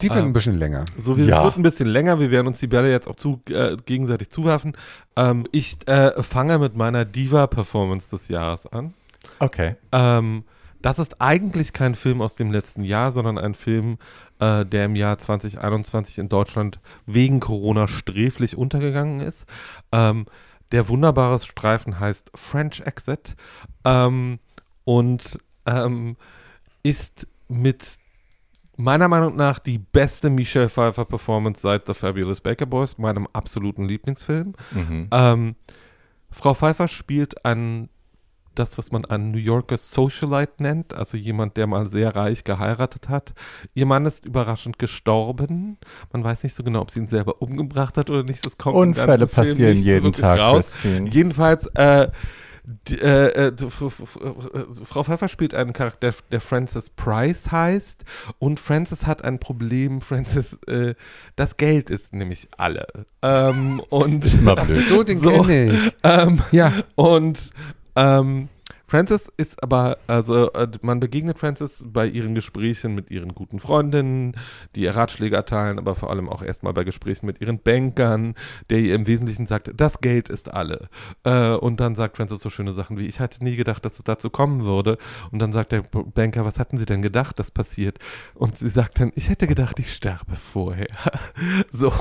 Die 0.00 0.08
werden 0.10 0.24
äh, 0.24 0.26
ein 0.28 0.32
bisschen 0.32 0.56
länger. 0.56 0.84
so, 0.98 1.16
wir, 1.16 1.24
Ja. 1.26 1.38
es 1.38 1.44
wird 1.44 1.56
ein 1.58 1.62
bisschen 1.62 1.88
länger. 1.88 2.18
Wir 2.18 2.30
werden 2.30 2.48
uns 2.48 2.58
die 2.58 2.66
Bälle 2.66 2.90
jetzt 2.90 3.06
auch 3.08 3.14
zu, 3.16 3.40
äh, 3.48 3.76
gegenseitig 3.86 4.30
zuwerfen. 4.30 4.76
Ähm, 5.16 5.44
ich 5.52 5.76
äh, 5.86 6.20
fange 6.22 6.58
mit 6.58 6.76
meiner 6.76 7.04
Diva-Performance 7.04 8.10
des 8.10 8.28
Jahres 8.28 8.66
an. 8.66 8.94
Okay. 9.38 9.76
Ähm, 9.92 10.42
das 10.80 10.98
ist 10.98 11.20
eigentlich 11.20 11.72
kein 11.72 11.94
Film 11.94 12.20
aus 12.20 12.34
dem 12.34 12.50
letzten 12.50 12.82
Jahr, 12.82 13.12
sondern 13.12 13.38
ein 13.38 13.54
Film, 13.54 13.98
äh, 14.42 14.66
der 14.66 14.86
im 14.86 14.96
Jahr 14.96 15.18
2021 15.18 16.18
in 16.18 16.28
Deutschland 16.28 16.80
wegen 17.06 17.38
Corona 17.38 17.86
sträflich 17.86 18.56
untergegangen 18.56 19.20
ist. 19.20 19.46
Ähm, 19.92 20.26
der 20.72 20.88
wunderbare 20.88 21.38
Streifen 21.38 22.00
heißt 22.00 22.32
French 22.34 22.80
Exit 22.80 23.36
ähm, 23.84 24.40
und 24.84 25.38
ähm, 25.66 26.16
ist 26.82 27.28
mit 27.46 27.98
meiner 28.76 29.06
Meinung 29.06 29.36
nach 29.36 29.60
die 29.60 29.78
beste 29.78 30.28
Michelle 30.28 30.70
Pfeiffer 30.70 31.04
Performance 31.04 31.60
seit 31.60 31.86
The 31.86 31.94
Fabulous 31.94 32.40
Baker 32.40 32.66
Boys, 32.66 32.98
meinem 32.98 33.28
absoluten 33.32 33.84
Lieblingsfilm. 33.84 34.54
Mhm. 34.72 35.08
Ähm, 35.12 35.56
Frau 36.30 36.54
Pfeiffer 36.54 36.88
spielt 36.88 37.44
an 37.44 37.90
das, 38.54 38.78
was 38.78 38.92
man 38.92 39.04
einen 39.04 39.30
New 39.32 39.38
Yorker 39.38 39.78
Socialite 39.78 40.62
nennt, 40.62 40.94
also 40.94 41.16
jemand, 41.16 41.56
der 41.56 41.66
mal 41.66 41.88
sehr 41.88 42.14
reich 42.14 42.44
geheiratet 42.44 43.08
hat. 43.08 43.34
Ihr 43.74 43.86
Mann 43.86 44.06
ist 44.06 44.24
überraschend 44.26 44.78
gestorben. 44.78 45.78
Man 46.12 46.24
weiß 46.24 46.42
nicht 46.42 46.54
so 46.54 46.62
genau, 46.62 46.80
ob 46.80 46.90
sie 46.90 47.00
ihn 47.00 47.06
selber 47.06 47.40
umgebracht 47.42 47.96
hat 47.96 48.10
oder 48.10 48.22
nicht. 48.22 48.44
Das 48.46 48.58
kommt 48.58 48.76
Unfälle 48.76 49.26
passieren 49.26 49.76
jeden 49.76 50.12
Tag, 50.12 50.38
raus. 50.38 50.72
Christine. 50.72 51.08
Jedenfalls, 51.10 51.66
äh, 51.74 52.08
die, 52.86 53.00
äh, 53.00 53.48
äh, 53.48 53.52
Frau 53.68 55.02
Pfeiffer 55.02 55.26
spielt 55.28 55.52
einen 55.52 55.72
Charakter, 55.72 56.12
der 56.30 56.40
Francis 56.40 56.90
Price 56.90 57.50
heißt. 57.50 58.04
Und 58.38 58.60
Francis 58.60 59.04
hat 59.06 59.24
ein 59.24 59.40
Problem. 59.40 60.00
Francis, 60.00 60.56
äh, 60.68 60.94
das 61.34 61.56
Geld 61.56 61.90
ist 61.90 62.12
nämlich 62.12 62.48
alle. 62.56 62.86
Ähm, 63.20 63.82
und, 63.88 64.32
Immer 64.34 64.56
blöd. 64.56 64.88
So, 64.88 65.02
den 65.02 65.18
So. 65.18 65.42
kenne 65.42 65.72
ich. 65.74 65.94
ähm, 66.04 66.40
Ja, 66.52 66.72
und 66.94 67.50
ähm, 67.96 68.48
Frances 68.92 69.32
ist 69.38 69.62
aber, 69.62 69.96
also 70.06 70.52
äh, 70.52 70.68
man 70.82 71.00
begegnet 71.00 71.38
Frances 71.38 71.86
bei 71.88 72.06
ihren 72.06 72.34
Gesprächen 72.34 72.94
mit 72.94 73.10
ihren 73.10 73.34
guten 73.34 73.58
Freundinnen, 73.58 74.36
die 74.76 74.82
ihr 74.82 74.94
Ratschläge 74.94 75.34
erteilen, 75.34 75.78
aber 75.78 75.94
vor 75.94 76.10
allem 76.10 76.28
auch 76.28 76.42
erstmal 76.42 76.74
bei 76.74 76.84
Gesprächen 76.84 77.24
mit 77.24 77.40
ihren 77.40 77.58
Bankern, 77.58 78.34
der 78.68 78.80
ihr 78.80 78.94
im 78.94 79.06
Wesentlichen 79.06 79.46
sagt, 79.46 79.70
das 79.74 80.02
Geld 80.02 80.28
ist 80.28 80.52
alle. 80.52 80.90
Äh, 81.24 81.52
und 81.54 81.80
dann 81.80 81.94
sagt 81.94 82.18
Frances 82.18 82.42
so 82.42 82.50
schöne 82.50 82.74
Sachen 82.74 82.98
wie, 82.98 83.06
ich 83.06 83.18
hatte 83.18 83.42
nie 83.42 83.56
gedacht, 83.56 83.82
dass 83.86 83.96
es 83.96 84.04
dazu 84.04 84.28
kommen 84.28 84.62
würde. 84.62 84.98
Und 85.30 85.38
dann 85.38 85.52
sagt 85.52 85.72
der 85.72 85.80
Banker, 85.80 86.44
was 86.44 86.58
hatten 86.58 86.76
Sie 86.76 86.84
denn 86.84 87.00
gedacht, 87.00 87.38
das 87.38 87.50
passiert? 87.50 87.98
Und 88.34 88.58
sie 88.58 88.68
sagt 88.68 89.00
dann, 89.00 89.10
ich 89.14 89.30
hätte 89.30 89.46
gedacht, 89.46 89.78
ich 89.78 89.94
sterbe 89.94 90.36
vorher. 90.36 90.88
so, 91.72 91.94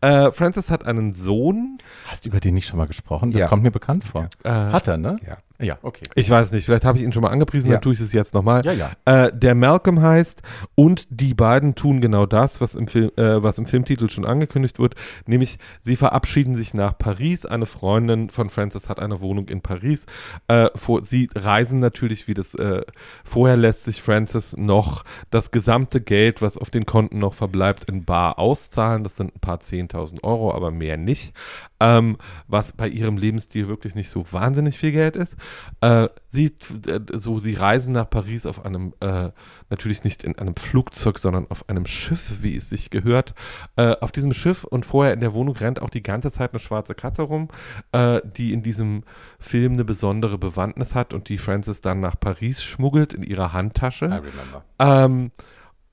äh, 0.00 0.32
Frances 0.32 0.70
hat 0.70 0.86
einen 0.86 1.12
Sohn. 1.12 1.76
Hast 2.06 2.24
du 2.24 2.30
über 2.30 2.40
den 2.40 2.54
nicht 2.54 2.66
schon 2.66 2.78
mal 2.78 2.86
gesprochen? 2.86 3.30
Das 3.30 3.42
Ja. 3.42 3.48
kommt 3.48 3.62
mir 3.62 3.70
bekannt 3.70 4.04
vor. 4.04 4.30
Äh, 4.42 4.48
Hat 4.48 4.88
er, 4.88 4.96
ne? 4.96 5.18
ja. 5.26 5.36
Ja, 5.60 5.78
okay. 5.82 6.04
Ich 6.14 6.28
weiß 6.30 6.52
nicht, 6.52 6.64
vielleicht 6.64 6.84
habe 6.84 6.98
ich 6.98 7.04
ihn 7.04 7.12
schon 7.12 7.22
mal 7.22 7.28
angepriesen, 7.30 7.68
Ja. 7.68 7.74
dann 7.76 7.82
tue 7.82 7.92
ich 7.92 8.00
es 8.00 8.12
jetzt 8.12 8.34
nochmal. 8.34 8.64
Ja, 8.64 8.72
ja. 8.72 8.90
Äh, 9.04 9.32
der 9.32 9.54
Malcolm 9.54 10.00
heißt 10.00 10.42
und 10.74 11.06
die 11.10 11.34
beiden 11.34 11.74
tun 11.74 12.00
genau 12.00 12.26
das, 12.26 12.60
was 12.60 12.74
im, 12.74 12.88
Film, 12.88 13.10
äh, 13.16 13.42
was 13.42 13.58
im 13.58 13.66
Filmtitel 13.66 14.08
schon 14.10 14.24
angekündigt 14.24 14.78
wird, 14.78 14.94
nämlich 15.26 15.58
sie 15.80 15.96
verabschieden 15.96 16.54
sich 16.54 16.74
nach 16.74 16.96
Paris. 16.96 17.44
Eine 17.46 17.66
Freundin 17.66 18.30
von 18.30 18.50
Frances 18.50 18.88
hat 18.88 19.00
eine 19.00 19.20
Wohnung 19.20 19.48
in 19.48 19.60
Paris. 19.60 20.06
Äh, 20.48 20.68
vor, 20.74 21.04
sie 21.04 21.28
reisen 21.34 21.78
natürlich, 21.80 22.26
wie 22.28 22.34
das 22.34 22.54
äh, 22.54 22.82
vorher 23.24 23.56
lässt 23.56 23.84
sich 23.84 24.02
Frances 24.02 24.56
noch 24.56 25.04
das 25.30 25.50
gesamte 25.50 26.00
Geld, 26.00 26.42
was 26.42 26.56
auf 26.56 26.70
den 26.70 26.86
Konten 26.86 27.18
noch 27.18 27.34
verbleibt, 27.34 27.88
in 27.90 28.04
Bar 28.04 28.38
auszahlen. 28.38 29.04
Das 29.04 29.16
sind 29.16 29.34
ein 29.36 29.40
paar 29.40 29.58
10.000 29.58 30.22
Euro, 30.24 30.54
aber 30.54 30.70
mehr 30.70 30.96
nicht. 30.96 31.34
Ähm, 31.80 32.18
was 32.46 32.72
bei 32.72 32.88
ihrem 32.88 33.16
Lebensstil 33.16 33.68
wirklich 33.68 33.94
nicht 33.94 34.10
so 34.10 34.24
wahnsinnig 34.30 34.78
viel 34.78 34.92
Geld 34.92 35.16
ist. 35.16 35.36
Äh, 35.80 36.08
sie, 36.28 36.54
äh, 36.86 37.00
so, 37.12 37.38
sie 37.38 37.54
reisen 37.54 37.94
nach 37.94 38.08
Paris 38.08 38.46
auf 38.46 38.64
einem, 38.64 38.92
äh, 39.00 39.30
natürlich 39.70 40.04
nicht 40.04 40.22
in 40.22 40.38
einem 40.38 40.56
Flugzeug, 40.56 41.18
sondern 41.18 41.46
auf 41.48 41.68
einem 41.68 41.86
Schiff, 41.86 42.42
wie 42.42 42.56
es 42.56 42.68
sich 42.68 42.90
gehört. 42.90 43.34
Äh, 43.76 43.96
auf 44.00 44.12
diesem 44.12 44.34
Schiff 44.34 44.64
und 44.64 44.84
vorher 44.84 45.14
in 45.14 45.20
der 45.20 45.32
Wohnung 45.32 45.56
rennt 45.56 45.80
auch 45.80 45.90
die 45.90 46.02
ganze 46.02 46.30
Zeit 46.30 46.52
eine 46.52 46.60
schwarze 46.60 46.94
Katze 46.94 47.22
rum, 47.22 47.48
äh, 47.92 48.20
die 48.36 48.52
in 48.52 48.62
diesem 48.62 49.04
Film 49.38 49.72
eine 49.72 49.84
besondere 49.84 50.38
Bewandtnis 50.38 50.94
hat 50.94 51.14
und 51.14 51.28
die 51.28 51.38
Frances 51.38 51.80
dann 51.80 52.00
nach 52.00 52.18
Paris 52.18 52.62
schmuggelt 52.62 53.14
in 53.14 53.22
ihrer 53.22 53.52
Handtasche. 53.52 54.06
I 54.06 54.08
remember. 54.08 54.64
Ähm, 54.78 55.30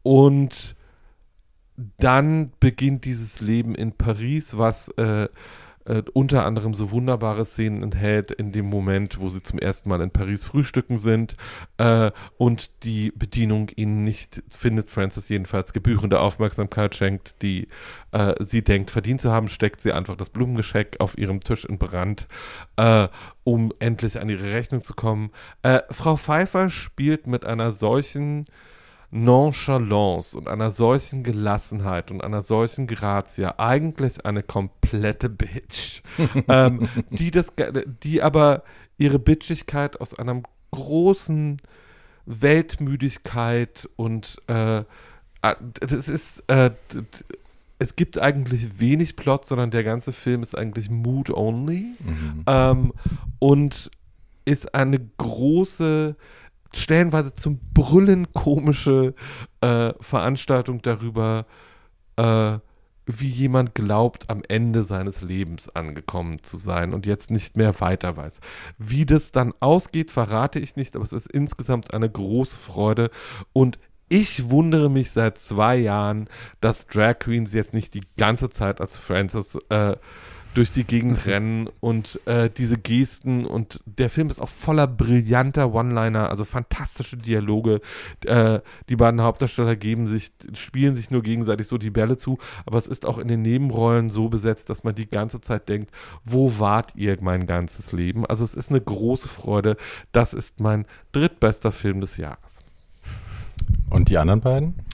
und 0.04 0.76
dann 1.98 2.52
beginnt 2.60 3.06
dieses 3.06 3.40
Leben 3.40 3.76
in 3.76 3.92
Paris, 3.92 4.58
was 4.58 4.90
äh, 4.98 5.30
äh, 5.88 6.04
unter 6.14 6.46
anderem 6.46 6.74
so 6.74 6.92
wunderbare 6.92 7.46
Szenen 7.46 7.84
enthält, 7.84 8.32
in 8.32 8.52
dem 8.52 8.66
Moment, 8.66 9.20
wo 9.20 9.30
sie 9.30 9.42
zum 9.42 9.60
ersten 9.60 9.90
Mal 9.90 10.02
in 10.02 10.12
Paris 10.12 10.46
frühstücken 10.46 10.98
sind 10.98 11.36
äh, 11.78 12.12
und 12.38 12.84
die 12.84 13.12
Bedienung 13.12 13.70
ihnen 13.76 14.04
nicht, 14.04 14.44
findet 14.50 14.92
Frances 14.92 15.30
jedenfalls, 15.30 15.74
gebührende 15.74 16.20
Aufmerksamkeit 16.20 16.96
schenkt, 16.96 17.42
die 17.42 17.68
äh, 18.12 18.36
sie 18.40 18.64
denkt 18.64 18.92
verdient 18.92 19.22
zu 19.22 19.32
haben, 19.32 19.48
steckt 19.48 19.82
sie 19.82 19.94
einfach 19.94 20.16
das 20.16 20.30
Blumengeschenk 20.30 20.98
auf 21.00 21.18
ihrem 21.18 21.42
Tisch 21.42 21.66
in 21.66 21.78
Brand, 21.78 22.28
äh, 22.76 23.08
um 23.44 23.72
endlich 23.80 24.20
an 24.20 24.30
ihre 24.30 24.52
Rechnung 24.52 24.82
zu 24.82 24.94
kommen. 24.94 25.32
Äh, 25.62 25.82
Frau 25.90 26.18
Pfeiffer 26.18 26.70
spielt 26.70 27.28
mit 27.28 27.46
einer 27.46 27.72
solchen 27.72 28.46
Nonchalance 29.10 30.38
und 30.38 30.48
einer 30.48 30.72
solchen 30.72 31.24
Gelassenheit 31.24 32.12
und 32.12 32.24
einer 32.24 32.42
solchen 32.42 32.88
Grazie. 32.88 33.58
Eigentlich 33.58 34.26
eine 34.26 34.44
komplette 34.44 35.30
Bitch, 35.30 36.02
ähm, 36.48 36.90
die 37.10 37.32
das, 37.32 37.54
die 38.04 38.22
aber 38.22 38.64
ihre 38.98 39.20
Bitchigkeit 39.20 40.02
aus 40.02 40.18
einem 40.18 40.44
großen 40.72 41.58
Weltmüdigkeit 42.26 43.90
und 43.96 44.42
äh, 44.48 44.84
das 45.80 46.10
ist 46.10 46.44
äh, 46.48 46.72
es 47.80 47.96
gibt 47.96 48.20
eigentlich 48.20 48.80
wenig 48.80 49.16
Plot, 49.16 49.46
sondern 49.46 49.72
der 49.72 49.84
ganze 49.84 50.12
Film 50.12 50.42
ist 50.44 50.58
eigentlich 50.58 50.90
Mood 50.90 51.30
only. 51.30 51.96
Mhm. 52.00 52.44
ähm, 52.48 52.94
und 53.40 53.92
ist 54.46 54.74
eine 54.74 55.00
große, 55.18 56.16
stellenweise 56.74 57.34
zum 57.34 57.60
Brüllen 57.74 58.32
komische 58.34 59.14
äh, 59.62 59.94
Veranstaltung 60.00 60.82
darüber, 60.82 61.46
äh, 62.18 62.60
wie 63.06 63.30
jemand 63.30 63.74
glaubt, 63.74 64.30
am 64.30 64.44
Ende 64.48 64.84
seines 64.84 65.22
Lebens 65.22 65.70
angekommen 65.70 66.44
zu 66.44 66.58
sein 66.58 66.94
und 66.94 67.06
jetzt 67.06 67.32
nicht 67.32 67.56
mehr 67.56 67.80
weiter 67.80 68.18
weiß. 68.18 68.42
Wie 68.78 69.06
das 69.06 69.32
dann 69.32 69.54
ausgeht, 69.62 70.12
verrate 70.12 70.60
ich 70.60 70.76
nicht, 70.76 70.96
aber 70.96 71.06
es 71.06 71.14
ist 71.14 71.32
insgesamt 71.32 71.94
eine 71.94 72.10
große 72.10 72.58
Freude 72.58 73.10
und 73.54 73.80
ich 74.10 74.50
wundere 74.50 74.90
mich 74.90 75.12
seit 75.12 75.38
zwei 75.38 75.76
Jahren, 75.78 76.30
dass 76.62 76.88
Drag 76.88 77.20
Queens 77.20 77.54
jetzt 77.54 77.74
nicht 77.74 77.94
die 77.94 78.04
ganze 78.18 78.50
Zeit 78.50 78.80
als 78.80 78.98
Frances 78.98 79.58
äh, 79.70 79.98
durch 80.58 80.72
die 80.72 80.86
Gegend 80.86 81.28
rennen 81.28 81.70
und 81.82 82.20
äh, 82.26 82.50
diese 82.50 82.80
Gesten 82.80 83.46
und 83.46 83.80
der 83.86 84.10
Film 84.10 84.32
ist 84.32 84.42
auch 84.42 84.50
voller 84.50 84.88
brillanter 84.88 85.72
One-Liner, 85.72 86.30
also 86.30 86.46
fantastische 86.46 87.16
Dialoge. 87.16 87.80
Äh, 88.26 88.62
die 88.90 88.96
beiden 88.96 89.22
Hauptdarsteller 89.22 89.76
geben 89.76 90.08
sich, 90.08 90.32
spielen 90.54 90.96
sich 90.96 91.12
nur 91.12 91.22
gegenseitig 91.22 91.68
so 91.68 91.78
die 91.78 91.92
Bälle 91.92 92.18
zu, 92.18 92.40
aber 92.66 92.80
es 92.80 92.88
ist 92.88 93.06
auch 93.06 93.20
in 93.20 93.28
den 93.28 93.44
Nebenrollen 93.44 94.10
so 94.10 94.30
besetzt, 94.30 94.72
dass 94.72 94.84
man 94.84 94.96
die 94.96 95.08
ganze 95.08 95.42
Zeit 95.42 95.70
denkt, 95.70 95.92
wo 96.24 96.58
wart 96.58 96.96
ihr 96.96 97.16
mein 97.22 97.46
ganzes 97.46 97.92
Leben? 97.92 98.26
Also 98.26 98.44
es 98.44 98.56
ist 98.56 98.72
eine 98.72 98.82
große 98.82 99.28
Freude. 99.28 99.78
Das 100.12 100.34
ist 100.34 100.60
mein 100.60 100.86
drittbester 101.12 101.72
Film 101.72 102.02
des 102.02 102.18
Jahres. 102.18 102.62
Und 103.92 104.10
die 104.10 104.18
anderen 104.18 104.42
beiden? 104.42 104.87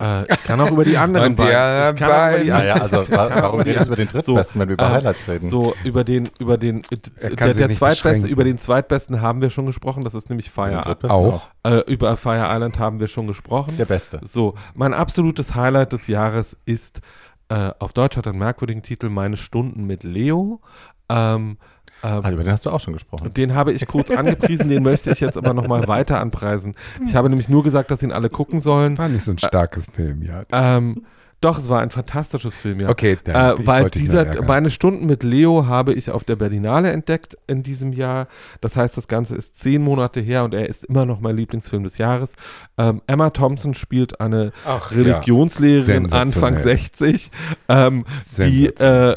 Äh, 0.00 0.32
ich 0.32 0.44
kann 0.44 0.60
auch 0.60 0.70
über 0.70 0.84
die 0.84 0.96
anderen 0.96 1.34
beiden. 1.34 1.54
anderen 1.54 1.94
Ich 1.94 2.00
kann 2.00 2.10
auch 2.10 2.28
über 2.30 2.38
die 2.38 2.50
beiden. 2.50 2.68
Naja, 2.68 2.74
also 2.74 3.08
wa 3.10 3.30
warum 3.34 3.60
redest 3.60 3.86
du 3.86 3.88
über 3.88 3.96
den 3.96 4.08
drittbesten, 4.08 4.60
wenn 4.60 4.68
wir 4.68 4.74
über 4.74 4.86
ähm, 4.86 4.92
Highlights 4.92 5.28
reden? 5.28 5.48
So, 5.48 5.74
über 5.84 6.04
den, 6.04 6.28
über 6.38 6.56
den, 6.58 6.82
der, 6.90 7.30
der 7.30 7.68
nicht 7.68 7.78
zweitbeste, 7.78 8.08
beschränken. 8.08 8.28
über 8.28 8.44
den 8.44 8.58
zweitbesten 8.58 9.20
haben 9.20 9.40
wir 9.40 9.50
schon 9.50 9.66
gesprochen, 9.66 10.04
das 10.04 10.14
ist 10.14 10.28
nämlich 10.28 10.50
Fire. 10.50 10.80
drittbesten 10.82 11.10
Auch. 11.10 11.48
Äh, 11.64 11.80
über 11.90 12.16
Fire 12.16 12.46
Island 12.48 12.78
haben 12.78 13.00
wir 13.00 13.08
schon 13.08 13.26
gesprochen. 13.26 13.76
Der 13.76 13.86
Beste. 13.86 14.20
So, 14.22 14.54
mein 14.74 14.94
absolutes 14.94 15.54
Highlight 15.54 15.92
des 15.92 16.06
Jahres 16.06 16.56
ist, 16.64 17.00
äh, 17.48 17.70
auf 17.78 17.92
Deutsch 17.92 18.16
hat 18.16 18.26
er 18.26 18.30
einen 18.30 18.38
merkwürdigen 18.38 18.82
Titel, 18.82 19.08
Meine 19.08 19.36
Stunden 19.36 19.84
mit 19.84 20.04
Leo. 20.04 20.60
Ähm, 21.08 21.56
ähm, 22.02 22.20
Ah, 22.22 22.30
über 22.30 22.44
den 22.44 22.52
hast 22.52 22.66
du 22.66 22.70
auch 22.70 22.80
schon 22.80 22.92
gesprochen. 22.94 23.32
den 23.34 23.54
habe 23.54 23.72
ich 23.72 23.86
kurz 23.86 24.10
angepriesen, 24.10 24.68
den 24.68 24.82
möchte 24.82 25.10
ich 25.10 25.20
jetzt 25.20 25.36
aber 25.36 25.54
nochmal 25.54 25.86
weiter 25.88 26.20
anpreisen. 26.20 26.74
Ich 27.06 27.14
habe 27.14 27.28
nämlich 27.28 27.48
nur 27.48 27.62
gesagt, 27.64 27.90
dass 27.90 28.02
ihn 28.02 28.12
alle 28.12 28.28
gucken 28.28 28.60
sollen. 28.60 28.96
War 28.98 29.08
nicht 29.08 29.24
so 29.24 29.32
ein 29.32 29.38
starkes 29.38 29.86
Film, 29.86 30.22
ja. 30.22 30.42
Ähm, 30.52 31.02
doch, 31.40 31.58
es 31.58 31.68
war 31.68 31.80
ein 31.82 31.90
fantastisches 31.90 32.56
Film, 32.56 32.80
ja. 32.80 32.88
Okay, 32.88 33.16
dann, 33.22 33.58
Äh, 33.60 33.66
weil 33.66 33.90
dieser, 33.90 34.42
meine 34.42 34.70
Stunden 34.70 35.06
mit 35.06 35.22
Leo 35.22 35.66
habe 35.66 35.92
ich 35.94 36.10
auf 36.10 36.24
der 36.24 36.34
Berlinale 36.36 36.90
entdeckt 36.90 37.36
in 37.46 37.62
diesem 37.62 37.92
Jahr. 37.92 38.26
Das 38.60 38.76
heißt, 38.76 38.96
das 38.96 39.06
Ganze 39.06 39.36
ist 39.36 39.56
zehn 39.58 39.82
Monate 39.82 40.20
her 40.20 40.42
und 40.44 40.52
er 40.54 40.68
ist 40.68 40.84
immer 40.86 41.06
noch 41.06 41.20
mein 41.20 41.36
Lieblingsfilm 41.36 41.84
des 41.84 41.96
Jahres. 41.98 42.32
Ähm, 42.76 43.02
Emma 43.06 43.30
Thompson 43.30 43.74
spielt 43.74 44.20
eine 44.20 44.52
Ach, 44.64 44.90
Religionslehrerin 44.90 45.84
Sensationell. 46.08 46.20
Anfang 46.20 46.58
60, 46.58 47.30
ähm, 47.68 48.04
die, 48.36 48.66
äh, 48.66 49.16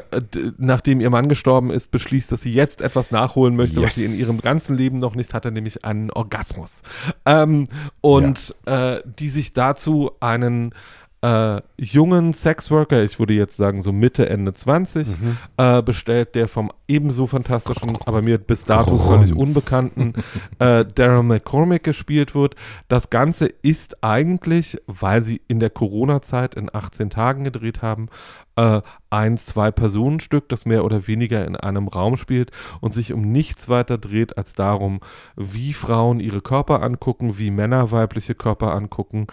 nachdem 0.57 1.01
ihr 1.01 1.09
Mann 1.09 1.27
gestorben 1.29 1.71
ist, 1.71 1.91
beschließt, 1.91 2.31
dass 2.31 2.41
sie 2.41 2.53
jetzt 2.53 2.81
etwas 2.81 3.11
nachholen 3.11 3.55
möchte, 3.55 3.77
was 3.81 3.95
Yes. 3.95 3.95
sie 3.95 4.05
in 4.05 4.19
ihrem 4.19 4.41
ganzen 4.41 4.75
Leben 4.77 4.97
noch 4.97 5.15
nicht 5.15 5.33
hatte, 5.33 5.51
nämlich 5.51 5.83
einen 5.85 6.11
Orgasmus. 6.11 6.83
Ähm, 7.25 7.67
und 8.01 8.55
äh, 8.65 8.99
die 9.05 9.29
sich 9.29 9.53
dazu 9.53 10.11
einen 10.19 10.73
äh, 11.21 11.61
jungen 11.77 12.33
Sexworker, 12.33 13.03
ich 13.03 13.19
würde 13.19 13.33
jetzt 13.33 13.55
sagen 13.57 13.81
so 13.81 13.91
Mitte, 13.91 14.27
Ende 14.29 14.53
20, 14.53 15.07
Mhm. 15.07 15.37
äh, 15.57 15.81
bestellt, 15.83 16.33
der 16.35 16.47
vom 16.47 16.71
ebenso 16.87 17.27
fantastischen, 17.27 17.97
aber 18.05 18.21
mir 18.21 18.37
bis 18.37 18.65
dato 18.65 18.97
Grunz. 18.97 19.07
völlig 19.07 19.35
unbekannten 19.35 20.13
äh, 20.59 20.83
Darren 20.83 21.27
McCormick 21.27 21.83
gespielt 21.83 22.33
wird. 22.35 22.55
Das 22.87 23.09
Ganze 23.09 23.45
ist 23.45 24.03
eigentlich, 24.03 24.77
weil 24.87 25.21
sie 25.21 25.41
in 25.47 25.59
der 25.59 25.69
Corona-Zeit 25.69 26.55
in 26.55 26.73
18 26.73 27.09
Tagen 27.11 27.43
gedreht 27.43 27.81
haben, 27.81 28.09
äh, 28.55 28.81
ein 29.09 29.37
Zwei-Personen-Stück, 29.37 30.49
das 30.49 30.65
mehr 30.65 30.83
oder 30.85 31.07
weniger 31.07 31.45
in 31.45 31.55
einem 31.55 31.87
Raum 31.87 32.17
spielt 32.17 32.51
und 32.81 32.93
sich 32.93 33.13
um 33.13 33.31
nichts 33.31 33.69
weiter 33.69 33.97
dreht 33.97 34.37
als 34.37 34.53
darum, 34.53 34.99
wie 35.35 35.73
Frauen 35.73 36.19
ihre 36.19 36.41
Körper 36.41 36.81
angucken, 36.81 37.37
wie 37.37 37.51
Männer 37.51 37.91
weibliche 37.91 38.35
Körper 38.35 38.73
angucken 38.75 39.27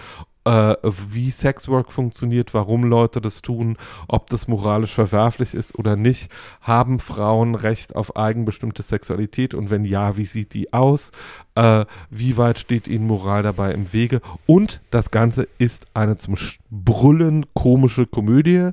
äh, 0.45 0.75
wie 0.83 1.31
Sexwork 1.31 1.93
funktioniert, 1.93 2.55
warum 2.55 2.85
Leute 2.85 3.21
das 3.21 3.43
tun, 3.43 3.77
ob 4.07 4.31
das 4.31 4.49
moralisch 4.49 4.95
verwerflich 4.95 5.55
ist 5.55 5.79
oder 5.79 5.97
nicht. 5.97 6.31
Haben 6.61 7.01
Frauen 7.01 7.55
Recht 7.55 7.95
auf 7.97 8.17
eigenbestimmte 8.17 8.83
Sexualität 8.83 9.55
und 9.55 9.71
wenn 9.71 9.85
ja, 9.85 10.17
wie 10.17 10.25
sieht 10.27 10.55
die 10.55 10.73
aus? 10.73 11.11
Äh, 11.55 11.85
wie 12.11 12.37
weit 12.37 12.59
steht 12.59 12.87
ihnen 12.89 13.07
Moral 13.07 13.43
dabei 13.43 13.73
im 13.73 13.93
Wege? 13.93 14.21
Und 14.47 14.81
das 14.91 15.11
Ganze 15.11 15.49
ist 15.59 15.87
eine 15.95 16.17
zum 16.17 16.37
Brüllen 16.71 17.47
komische 17.55 18.07
Komödie, 18.07 18.71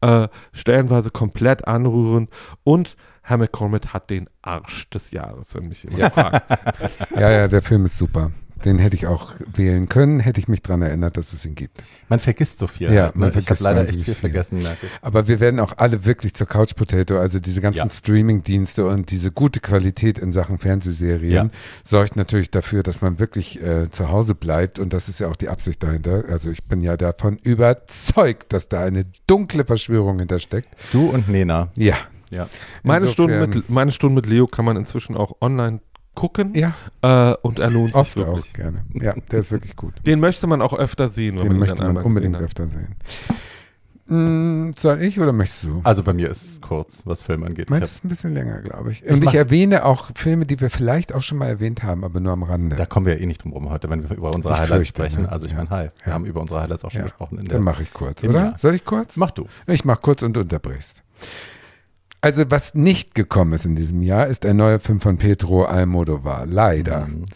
äh, 0.00 0.28
stellenweise 0.52 1.10
komplett 1.10 1.66
anrührend 1.66 2.30
und 2.64 2.96
Herr 3.22 3.38
McCormick 3.38 3.88
hat 3.88 4.08
den 4.10 4.28
Arsch 4.42 4.88
des 4.90 5.10
Jahres, 5.10 5.52
wenn 5.56 5.66
mich 5.66 5.82
jemand 5.82 6.00
Ja. 6.00 6.10
fragt. 6.10 6.70
Ja, 7.16 7.30
ja, 7.30 7.48
der 7.48 7.60
Film 7.60 7.84
ist 7.84 7.98
super. 7.98 8.30
Den 8.64 8.78
hätte 8.78 8.96
ich 8.96 9.06
auch 9.06 9.34
wählen 9.54 9.88
können, 9.88 10.18
hätte 10.18 10.40
ich 10.40 10.48
mich 10.48 10.62
daran 10.62 10.80
erinnert, 10.82 11.16
dass 11.18 11.32
es 11.34 11.44
ihn 11.44 11.54
gibt. 11.54 11.84
Man 12.08 12.18
vergisst 12.18 12.58
so 12.58 12.66
viel. 12.66 12.90
Ja, 12.92 13.04
halt, 13.04 13.14
ne? 13.16 13.20
man 13.20 13.28
ich 13.28 13.32
vergisst 13.34 13.60
leider 13.60 13.82
echt 13.82 13.92
viel, 13.94 14.02
viel. 14.04 14.14
vergessen, 14.14 14.62
merke 14.62 14.86
ich. 14.86 14.92
Aber 15.02 15.28
wir 15.28 15.40
werden 15.40 15.60
auch 15.60 15.74
alle 15.76 16.04
wirklich 16.06 16.32
zur 16.34 16.46
Couch 16.46 16.74
Potato, 16.74 17.18
also 17.18 17.38
diese 17.38 17.60
ganzen 17.60 17.78
Ja. 17.78 17.90
Streaming-Dienste 17.90 18.86
und 18.86 19.10
diese 19.10 19.30
gute 19.30 19.60
Qualität 19.60 20.18
in 20.18 20.32
Sachen 20.32 20.58
Fernsehserien 20.58 21.50
sorgt 21.84 22.16
natürlich 22.16 22.50
dafür, 22.50 22.82
dass 22.82 23.02
man 23.02 23.18
wirklich 23.18 23.62
äh, 23.62 23.90
zu 23.90 24.08
Hause 24.10 24.34
bleibt 24.34 24.78
und 24.78 24.92
das 24.92 25.08
ist 25.10 25.20
ja 25.20 25.28
auch 25.28 25.36
die 25.36 25.48
Absicht 25.50 25.82
dahinter. 25.82 26.24
Also 26.28 26.50
ich 26.50 26.64
bin 26.64 26.80
ja 26.80 26.96
davon 26.96 27.36
überzeugt, 27.36 28.52
dass 28.52 28.68
da 28.68 28.82
eine 28.82 29.04
dunkle 29.26 29.64
Verschwörung 29.64 30.18
hintersteckt. 30.18 30.68
Du 30.92 31.10
und 31.10 31.28
Nena. 31.28 31.68
Ja. 31.76 31.96
Ja. 32.30 32.48
Meine 32.82 33.06
Stunden, 33.06 33.34
Insofern- 33.34 33.58
mit, 33.60 33.70
meine 33.70 33.92
Stunden 33.92 34.14
mit 34.16 34.26
Leo 34.26 34.46
kann 34.46 34.64
man 34.64 34.76
inzwischen 34.76 35.16
auch 35.16 35.36
online 35.40 35.80
gucken 36.16 36.52
Ja, 36.54 36.74
äh, 37.02 37.36
und 37.42 37.60
er 37.60 37.70
lohnt 37.70 37.88
sich 37.90 37.94
oft 37.96 38.16
wirklich. 38.18 38.50
auch 38.50 38.52
gerne. 38.54 38.84
Ja, 38.94 39.14
der 39.30 39.38
ist 39.38 39.52
wirklich 39.52 39.76
gut. 39.76 39.94
Den 40.04 40.18
möchte 40.18 40.48
man 40.48 40.60
auch 40.60 40.72
öfter 40.76 41.08
sehen, 41.08 41.36
wenn 41.36 41.42
Den 41.42 41.52
man 41.52 41.58
möchte 41.60 41.84
man 41.84 41.96
unbedingt 41.98 42.34
öfter 42.36 42.66
sehen. 42.66 42.96
Mm, 44.08 44.70
soll 44.78 45.02
ich 45.02 45.18
oder 45.18 45.32
möchtest 45.32 45.64
du? 45.64 45.80
Also 45.82 46.04
bei 46.04 46.12
mir 46.12 46.30
ist 46.30 46.44
es 46.44 46.60
kurz, 46.60 47.02
was 47.04 47.22
Film 47.22 47.42
angeht. 47.42 47.64
Ich 47.66 47.70
Meins 47.70 47.90
ist 47.90 48.04
ein 48.04 48.08
bisschen 48.08 48.34
länger, 48.34 48.60
glaube 48.62 48.92
ich. 48.92 49.02
Ich 49.04 49.10
Und 49.10 49.18
ich 49.18 49.24
mach- 49.24 49.34
erwähne 49.34 49.84
auch 49.84 50.10
Filme, 50.14 50.46
die 50.46 50.60
wir 50.60 50.70
vielleicht 50.70 51.12
auch 51.12 51.22
schon 51.22 51.38
mal 51.38 51.46
erwähnt 51.48 51.82
haben, 51.82 52.04
aber 52.04 52.20
nur 52.20 52.32
am 52.32 52.44
Rande. 52.44 52.76
da 52.76 52.86
kommen 52.86 53.04
wir 53.06 53.14
ja 53.14 53.20
eh 53.20 53.26
nicht 53.26 53.42
drum 53.42 53.52
rum 53.52 53.68
heute, 53.68 53.90
wenn 53.90 54.08
wir 54.08 54.16
über 54.16 54.32
unsere 54.32 54.54
Ich 54.54 54.60
Highlights 54.60 54.74
fürchte, 54.90 55.02
sprechen. 55.02 55.22
ne? 55.24 55.32
Also 55.32 55.46
ich 55.46 55.52
Ja. 55.52 55.58
meine, 55.58 55.70
hi, 55.70 55.82
wir 55.82 55.92
Ja. 56.06 56.12
haben 56.12 56.24
über 56.24 56.40
unsere 56.40 56.60
Highlights 56.62 56.84
auch 56.84 56.90
schon 56.92 57.00
Ja. 57.00 57.06
gesprochen. 57.06 57.38
In 57.40 57.46
Dann 57.48 57.62
mache 57.62 57.82
ich 57.82 57.92
kurz, 57.92 58.22
oder? 58.22 58.32
Jahr. 58.44 58.58
Soll 58.58 58.76
ich 58.76 58.84
kurz? 58.84 59.16
mach 59.16 59.32
du. 59.32 59.46
Ich 59.66 59.84
mache 59.84 59.98
kurz 60.00 60.22
und 60.22 60.36
unterbrichst. 60.38 61.02
Also, 62.26 62.50
was 62.50 62.74
nicht 62.74 63.14
gekommen 63.14 63.52
ist 63.52 63.66
in 63.66 63.76
diesem 63.76 64.02
Jahr, 64.02 64.26
ist 64.26 64.44
ein 64.44 64.56
neuer 64.56 64.80
Film 64.80 64.98
von 64.98 65.16
Pedro 65.16 65.64
Almodovar. 65.64 66.44
Leider. 66.44 67.06
Mhm. 67.06 67.26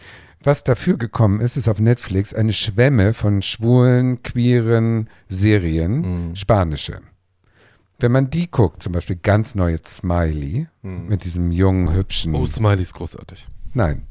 Was 0.43 0.65
dafür 0.65 0.97
gekommen 0.97 1.39
ist, 1.39 1.55
ist 1.55 1.69
auf 1.69 1.79
Netflix 1.79 2.33
eine 2.33 2.51
Schwemme 2.51 3.13
von 3.13 3.41
schwulen, 3.41 4.21
queeren 4.21 5.09
Serien, 5.29 6.01
Mhm. 6.31 6.35
spanische. 6.35 6.99
Wenn 8.01 8.11
man 8.11 8.29
die 8.31 8.51
guckt, 8.51 8.83
zum 8.83 8.91
Beispiel 8.91 9.15
ganz 9.15 9.55
neue 9.55 9.79
Smiley 9.85 10.67
Mhm. 10.81 11.07
mit 11.07 11.23
diesem 11.23 11.51
jungen, 11.53 11.93
hübschen. 11.93 12.35
Oh, 12.35 12.45
Smiley 12.45 12.81
ist 12.81 12.93
großartig. 12.93 13.47
nein, 13.73 14.07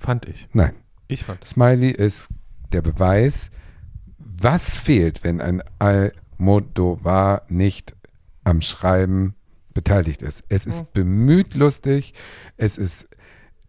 Fand 0.00 0.26
ich. 0.26 0.48
nein. 0.52 0.72
Ich 1.06 1.22
fand 1.22 1.44
es. 1.44 1.50
Smiley 1.50 1.92
ist 1.92 2.26
der 2.72 2.82
Beweis, 2.82 3.52
was 4.18 4.76
fehlt, 4.76 5.22
wenn 5.22 5.40
ein 5.40 5.62
Almodovar 5.78 7.42
nicht 7.48 7.94
am 8.42 8.60
Schreiben 8.60 9.36
beteiligt 9.74 10.22
ist. 10.22 10.42
Es 10.48 10.66
ist 10.66 10.92
bemüht 10.92 11.54
lustig, 11.54 12.14
es 12.56 12.78
ist 12.78 13.08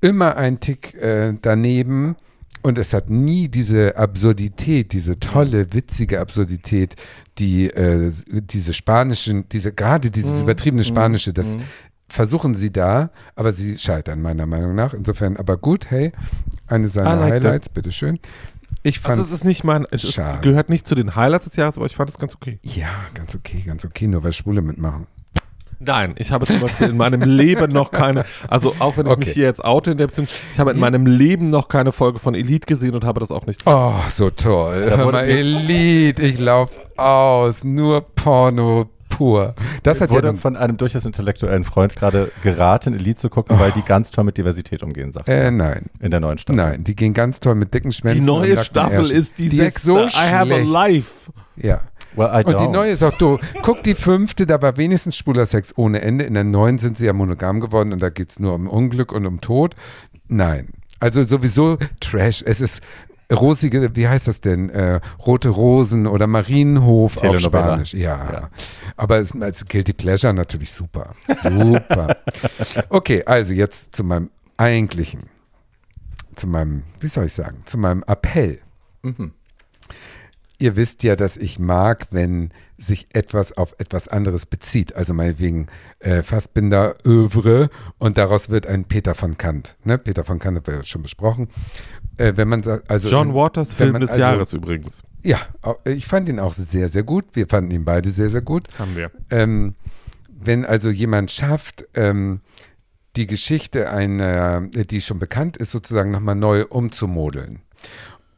immer 0.02 0.38
ein 0.38 0.60
Tick 0.60 0.94
äh, 0.96 1.34
daneben 1.42 2.16
und 2.62 2.78
es 2.78 2.94
hat 2.94 3.10
nie 3.10 3.50
diese 3.50 3.98
Absurdität, 3.98 4.94
diese 4.94 5.20
tolle, 5.20 5.74
witzige 5.74 6.20
Absurdität, 6.20 6.96
die 7.38 7.70
äh, 7.70 8.12
diese 8.28 8.74
spanischen, 8.74 9.48
diese 9.50 9.74
gerade 9.74 10.10
dieses 10.10 10.42
übertriebene 10.42 10.84
Spanische, 10.84 11.34
das 11.34 11.58
versuchen 12.08 12.56
sie 12.56 12.72
da, 12.72 13.12
aber 13.36 13.52
sie 13.52 13.78
scheitern 13.78 14.22
meiner 14.22 14.46
Meinung 14.46 14.76
nach. 14.76 14.94
Insofern, 14.94 15.38
aber 15.38 15.58
gut, 15.58 15.90
hey, 15.90 16.12
eine 16.68 16.88
seiner 16.88 17.16
like 17.16 17.34
Highlights, 17.34 17.70
bitteschön. 17.70 18.20
Ich 18.84 19.00
fand 19.00 19.20
Also 19.20 19.24
es 19.24 19.32
ist 19.40 19.46
nicht 19.46 19.64
mein, 19.64 19.86
es 19.90 20.04
ist, 20.04 20.22
gehört 20.42 20.70
nicht 20.70 20.86
zu 20.86 20.94
den 20.96 21.16
Highlights 21.16 21.46
des 21.46 21.56
Jahres, 21.56 21.78
aber 21.78 21.88
ich 21.88 21.96
fand 21.96 22.10
es 22.10 22.18
ganz 22.18 22.36
okay. 22.36 22.60
ja 22.62 22.90
ganz 23.14 23.36
okay, 23.36 23.64
ganz 23.66 23.84
okay, 23.84 24.08
nur 24.08 24.24
weil 24.24 24.34
Schwule 24.34 24.62
mitmachen. 24.62 25.08
Nein, 25.86 26.16
ich 26.18 26.32
habe 26.32 26.46
zum 26.46 26.60
Beispiel 26.60 26.90
in 26.90 26.98
meinem 26.98 27.22
Leben 27.22 27.72
noch 27.72 27.92
keine, 27.92 28.26
also 28.48 28.76
auch 28.80 28.98
wenn 28.98 29.06
ich 29.06 29.12
Okay. 29.12 29.26
mich 29.26 29.34
hier 29.34 29.46
jetzt 29.46 29.64
oute 29.64 29.92
in 29.92 29.98
der 29.98 30.08
Beziehung, 30.08 30.28
ich 30.54 30.60
habe 30.60 30.72
in 30.72 30.80
meinem 30.80 31.06
Leben 31.06 31.50
noch 31.50 31.68
keine 31.70 31.92
Folge 31.92 32.20
von 32.20 32.36
Elite 32.36 32.66
gesehen 32.66 32.96
und 32.96 33.04
habe 33.06 33.20
das 33.20 33.32
auch 33.32 33.46
nicht. 33.46 33.62
Oh, 33.66 33.94
so 34.14 34.30
toll. 34.30 34.86
Hör 34.90 35.12
mal, 35.12 35.24
Elite, 35.24 36.22
ich 36.24 36.40
lauf 36.40 36.72
aus, 36.98 37.64
nur 37.64 38.02
Porno 38.02 38.90
pur. 39.10 39.54
Das 39.84 40.02
hat 40.02 40.10
ja 40.10 40.16
wurde 40.16 40.28
dann, 40.28 40.38
von 40.38 40.58
einem 40.58 40.76
durchaus 40.78 41.06
intellektuellen 41.06 41.64
Freund 41.64 41.96
gerade 41.96 42.32
geraten, 42.44 42.94
Elite 42.96 43.18
zu 43.20 43.30
gucken, 43.30 43.58
weil 43.60 43.72
die 43.72 43.82
ganz 43.82 44.12
toll 44.12 44.26
mit 44.26 44.38
Diversität 44.38 44.84
umgehen, 44.84 45.14
sagt 45.14 45.30
er. 45.30 45.46
äh, 45.46 45.52
nein, 45.52 45.86
In 46.02 46.12
der 46.12 46.20
neuen 46.20 46.38
Staffel. 46.38 46.58
nein, 46.58 46.84
die 46.84 46.96
gehen 46.96 47.14
ganz 47.14 47.40
toll 47.40 47.56
mit 47.56 47.74
dicken 47.74 47.92
Die 47.92 47.96
Schwänzen. 47.96 48.30
und 48.30 48.40
neue 48.42 48.58
Staffel 48.64 49.10
ist 49.12 49.38
die, 49.38 49.48
die 49.50 49.58
sechste. 49.58 49.80
ist 49.80 49.86
so 49.86 50.20
I 50.20 50.30
have 50.30 50.42
a 50.44 50.46
schlecht. 50.58 50.68
life. 50.70 51.32
Ja. 51.56 51.82
Well, 52.16 52.30
I 52.34 52.46
Und 52.46 52.60
die 52.60 52.66
don't. 52.66 52.72
neue 52.72 52.92
ist 52.92 53.04
auch 53.04 53.18
doof. 53.18 53.42
Guck 53.62 53.84
die 53.84 53.96
fünfte, 53.96 54.46
da 54.46 54.62
war 54.62 54.78
wenigstens 54.78 55.16
schwuler 55.16 55.46
Sex 55.46 55.74
ohne 55.78 56.02
Ende. 56.02 56.26
In 56.26 56.34
der 56.34 56.44
neuen 56.44 56.78
sind 56.78 56.98
sie 56.98 57.06
ja 57.06 57.14
monogam 57.14 57.60
geworden 57.60 57.94
und 57.94 58.02
da 58.02 58.10
geht 58.10 58.32
es 58.32 58.40
nur 58.40 58.54
um 58.54 58.68
Unglück 58.68 59.12
und 59.12 59.26
um 59.26 59.42
Tod. 59.42 59.76
Nein. 60.28 60.70
Also 61.00 61.24
sowieso 61.24 61.78
Trash. 62.00 62.44
Es 62.46 62.62
ist 62.62 62.82
rosige, 63.32 63.96
wie 63.96 64.08
heißt 64.08 64.28
das 64.28 64.42
denn? 64.42 64.70
Äh, 64.70 65.00
Rote 65.26 65.50
Rosen 65.50 66.08
oder 66.08 66.28
Marienhof 66.28 67.18
auf. 67.18 67.40
Spanisch. 67.40 67.94
Ja. 67.94 68.32
Ja. 68.32 68.50
Aber 68.98 69.18
es, 69.18 69.40
als 69.40 69.66
Guilty 69.66 69.94
Pleasure 69.94 70.34
natürlich 70.34 70.72
super. 70.72 71.14
Super. 71.42 72.18
okay, 72.90 73.24
also 73.26 73.54
jetzt 73.54 73.96
zu 73.96 74.04
meinem 74.04 74.30
eigentlichen, 74.58 75.24
zu 76.36 76.48
meinem, 76.48 76.84
wie 77.00 77.08
soll 77.08 77.26
ich 77.26 77.34
sagen, 77.34 77.64
zu 77.66 77.78
meinem 77.78 78.04
Appell. 78.08 78.60
Mhm. 79.02 79.34
Ihr 80.58 80.76
wisst 80.76 81.04
ja, 81.04 81.16
dass 81.16 81.38
ich 81.38 81.60
mag, 81.60 82.08
wenn 82.12 82.52
sich 82.78 83.08
etwas 83.14 83.56
auf 83.58 83.76
etwas 83.78 84.08
anderes 84.08 84.46
bezieht. 84.46 84.96
Also 84.96 85.14
meinetwegen 85.14 85.68
äh, 86.00 86.24
Fassbinder 86.24 86.96
Övre 87.06 87.70
und 87.98 88.18
daraus 88.18 88.50
wird 88.50 88.68
ein 88.68 88.86
Peter 88.86 89.16
von 89.16 89.38
Kant. 89.38 89.76
Ne? 89.84 89.98
Peter 89.98 90.24
von 90.24 90.40
Kant 90.40 90.58
haben 90.58 90.68
wir 90.68 90.76
ja 90.76 90.84
schon 90.84 91.02
besprochen. 91.02 91.50
Äh, 92.18 92.34
wenn 92.36 92.48
man 92.48 92.64
also 92.88 93.10
John 93.10 93.34
Waters 93.34 93.78
wenn 93.80 93.92
Film 93.92 94.02
des 94.02 94.12
also- 94.12 94.22
Jahres 94.22 94.54
übrigens. 94.54 95.02
Ja, 95.24 95.40
ich 95.86 96.06
fand 96.06 96.30
ihn 96.30 96.40
auch 96.40 96.54
sehr, 96.54 96.88
sehr 96.90 97.02
gut. 97.02 97.26
Wir 97.34 97.48
fanden 97.48 97.72
ihn 97.72 97.84
beide 97.84 98.12
sehr, 98.12 98.30
sehr 98.30 98.42
gut. 98.42 98.68
Haben 98.78 98.96
wir. 98.96 99.10
Ähm, 99.32 99.74
wenn 100.30 100.66
also 100.66 100.92
jemand 100.92 101.32
schafft, 101.32 101.86
ähm, 101.96 102.42
die 103.16 103.26
Geschichte 103.26 103.90
einer, 103.90 104.62
die 104.62 105.02
schon 105.02 105.18
bekannt 105.18 105.58
ist, 105.58 105.72
sozusagen 105.72 106.12
nochmal 106.12 106.36
neu 106.36 106.66
umzumodeln. 106.66 107.62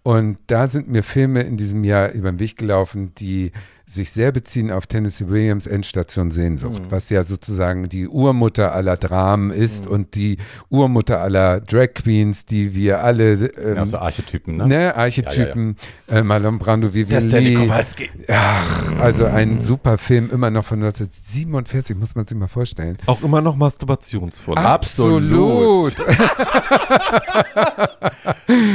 Und 0.07 0.37
da 0.47 0.69
sind 0.69 0.87
mir 0.87 1.03
Filme 1.03 1.41
in 1.41 1.57
diesem 1.57 1.83
Jahr 1.83 2.13
über 2.13 2.31
den 2.31 2.39
Weg 2.39 2.55
gelaufen, 2.55 3.13
die 3.15 3.51
sich 3.89 4.11
sehr 4.11 4.33
beziehen 4.33 4.69
auf 4.69 4.85
Tennessee 4.85 5.29
Williams 5.29 5.65
Endstation 5.65 6.29
Sehnsucht, 6.29 6.83
was 6.89 7.09
ja 7.09 7.23
sozusagen 7.23 7.87
die 7.87 8.07
Urmutter 8.07 8.73
aller 8.73 8.97
Dramen 8.97 9.49
ist 9.49 9.87
und 9.87 10.15
die 10.15 10.37
Urmutter 10.69 11.21
aller 11.21 11.61
Drag 11.61 11.93
Queens, 11.93 12.45
die 12.45 12.75
wir 12.75 13.01
alle 13.01 13.33
ähm, 13.33 13.75
Ja, 13.77 13.85
so 13.85 13.97
Archetypen, 13.97 14.57
ne? 14.57 14.67
ne, 14.67 14.95
Archetypen, 14.95 15.77
Äh, 16.09 16.21
Marlon 16.23 16.59
Brando, 16.59 16.93
Vivian 16.93 17.21
Stanley 17.21 17.55
Lee, 17.55 17.65
Kowalski. 17.65 18.09
Ach, 18.27 18.99
also 18.99 19.25
ein 19.25 19.61
super 19.61 19.97
Film, 19.97 20.29
immer 20.31 20.51
noch 20.51 20.65
von 20.65 20.83
1947, 20.83 21.95
muss 21.95 22.13
man 22.13 22.27
sich 22.27 22.37
mal 22.37 22.47
vorstellen. 22.47 22.97
Auch 23.05 23.21
immer 23.23 23.39
noch 23.41 23.55
masturbationsvoll. 23.55 24.57
Absolut. 24.57 25.95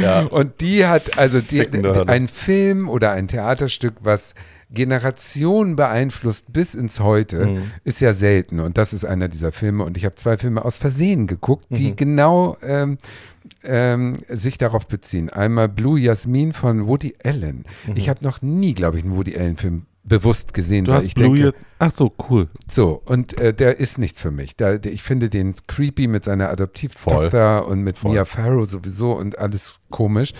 Ja. 0.02 0.20
Und 0.26 0.60
die 0.60 0.86
hat, 0.86 1.18
also 1.18 1.40
die, 1.40 1.66
ein 2.06 2.28
Film 2.28 2.88
oder 2.88 3.12
ein 3.12 3.28
Theaterstück, 3.28 3.94
was 4.00 4.34
Generationen 4.72 5.76
beeinflusst 5.76 6.52
bis 6.52 6.74
ins 6.74 7.00
Heute, 7.00 7.46
Mhm. 7.46 7.70
ist 7.84 8.00
ja 8.00 8.14
selten. 8.14 8.60
Und 8.60 8.78
das 8.78 8.92
ist 8.92 9.04
einer 9.04 9.28
dieser 9.28 9.52
Filme. 9.52 9.84
Und 9.84 9.96
ich 9.96 10.04
habe 10.04 10.14
zwei 10.16 10.36
Filme 10.38 10.64
aus 10.64 10.76
Versehen 10.78 11.26
geguckt, 11.26 11.66
die 11.70 11.94
genau 11.96 12.56
ähm, 12.62 12.98
ähm, 13.64 14.18
sich 14.28 14.58
darauf 14.58 14.86
beziehen. 14.86 15.30
Einmal 15.30 15.68
Blue 15.68 15.98
Jasmin 15.98 16.52
von 16.52 16.86
Woody 16.86 17.14
Allen. 17.24 17.64
Ich 17.94 18.08
habe 18.08 18.24
noch 18.24 18.42
nie, 18.42 18.74
glaube 18.74 18.98
ich, 18.98 19.04
einen 19.04 19.16
Woody 19.16 19.36
Allen-Film 19.36 19.82
bewusst 20.04 20.52
gesehen, 20.52 20.84
Du 20.84 20.90
weil 20.90 20.98
hast 20.98 21.06
ich 21.06 21.14
Blue 21.14 21.28
denke, 21.28 21.42
jetzt. 21.44 21.58
Ach 21.78 21.92
so, 21.92 22.12
cool. 22.28 22.48
So, 22.68 23.02
und 23.04 23.38
äh, 23.38 23.54
der 23.54 23.78
ist 23.78 23.98
nichts 23.98 24.20
für 24.20 24.30
mich. 24.30 24.56
Da, 24.56 24.78
der, 24.78 24.92
ich 24.92 25.02
finde 25.02 25.28
den 25.28 25.54
creepy 25.66 26.08
mit 26.08 26.24
seiner 26.24 26.50
Adoptivtochter 26.50 27.66
und 27.66 27.82
mit 27.82 27.98
Voll. 27.98 28.12
Mia 28.12 28.24
Farrow 28.24 28.68
sowieso 28.68 29.12
und 29.12 29.38
alles 29.38 29.80
komisch. 29.90 30.32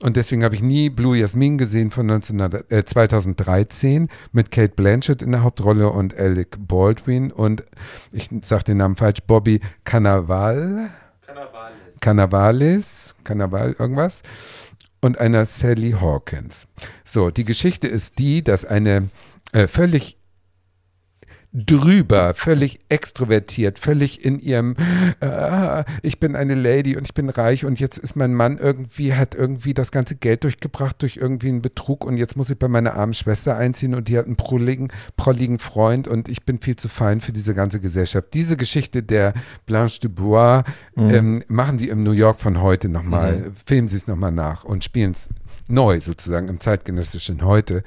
Und 0.00 0.16
deswegen 0.16 0.44
habe 0.44 0.54
ich 0.54 0.62
nie 0.62 0.90
Blue 0.90 1.16
Jasmin 1.16 1.56
gesehen 1.56 1.90
von 1.90 2.06
19, 2.06 2.40
äh, 2.40 2.84
2013 2.84 4.08
mit 4.32 4.50
Kate 4.50 4.74
Blanchett 4.74 5.22
in 5.22 5.32
der 5.32 5.42
Hauptrolle 5.42 5.90
und 5.90 6.16
Alec 6.18 6.56
Baldwin 6.58 7.32
und 7.32 7.64
ich 8.12 8.28
sage 8.42 8.64
den 8.64 8.78
Namen 8.78 8.96
falsch, 8.96 9.20
Bobby 9.26 9.60
Cannavale. 9.84 10.90
Cannavales. 12.00 13.14
Cannaval 13.24 13.74
irgendwas 13.78 14.22
und 15.00 15.18
einer 15.18 15.46
Sally 15.46 15.92
Hawkins. 15.92 16.66
So, 17.04 17.30
die 17.30 17.44
Geschichte 17.44 17.88
ist 17.88 18.18
die, 18.18 18.42
dass 18.42 18.64
eine 18.64 19.10
äh, 19.52 19.66
völlig 19.66 20.16
drüber, 21.56 22.34
völlig 22.34 22.80
extrovertiert, 22.90 23.78
völlig 23.78 24.24
in 24.24 24.38
ihrem, 24.38 24.76
äh, 25.20 25.84
ich 26.02 26.20
bin 26.20 26.36
eine 26.36 26.54
Lady 26.54 26.96
und 26.96 27.04
ich 27.06 27.14
bin 27.14 27.30
reich 27.30 27.64
und 27.64 27.80
jetzt 27.80 27.96
ist 27.96 28.14
mein 28.14 28.34
Mann 28.34 28.58
irgendwie, 28.58 29.14
hat 29.14 29.34
irgendwie 29.34 29.72
das 29.72 29.90
ganze 29.90 30.16
Geld 30.16 30.44
durchgebracht 30.44 31.00
durch 31.00 31.16
irgendwie 31.16 31.48
einen 31.48 31.62
Betrug 31.62 32.04
und 32.04 32.18
jetzt 32.18 32.36
muss 32.36 32.50
ich 32.50 32.58
bei 32.58 32.68
meiner 32.68 32.94
armen 32.94 33.14
Schwester 33.14 33.56
einziehen 33.56 33.94
und 33.94 34.08
die 34.08 34.18
hat 34.18 34.26
einen 34.26 34.36
prolligen, 34.36 34.88
prolligen 35.16 35.58
Freund 35.58 36.08
und 36.08 36.28
ich 36.28 36.44
bin 36.44 36.58
viel 36.58 36.76
zu 36.76 36.88
fein 36.88 37.20
für 37.22 37.32
diese 37.32 37.54
ganze 37.54 37.80
Gesellschaft. 37.80 38.28
Diese 38.34 38.56
Geschichte 38.56 39.02
der 39.02 39.32
Blanche 39.64 40.00
Dubois 40.00 40.64
ähm, 40.96 41.42
machen 41.48 41.78
die 41.78 41.88
im 41.88 42.02
New 42.02 42.12
York 42.12 42.40
von 42.40 42.60
heute 42.60 42.88
nochmal, 42.88 43.50
filmen 43.64 43.88
sie 43.88 43.96
es 43.96 44.06
nochmal 44.06 44.32
nach 44.32 44.64
und 44.64 44.84
spielen 44.84 45.12
es 45.12 45.28
neu 45.68 46.00
sozusagen 46.00 46.48
im 46.48 46.60
zeitgenössischen 46.60 47.42
Heute. 47.42 47.82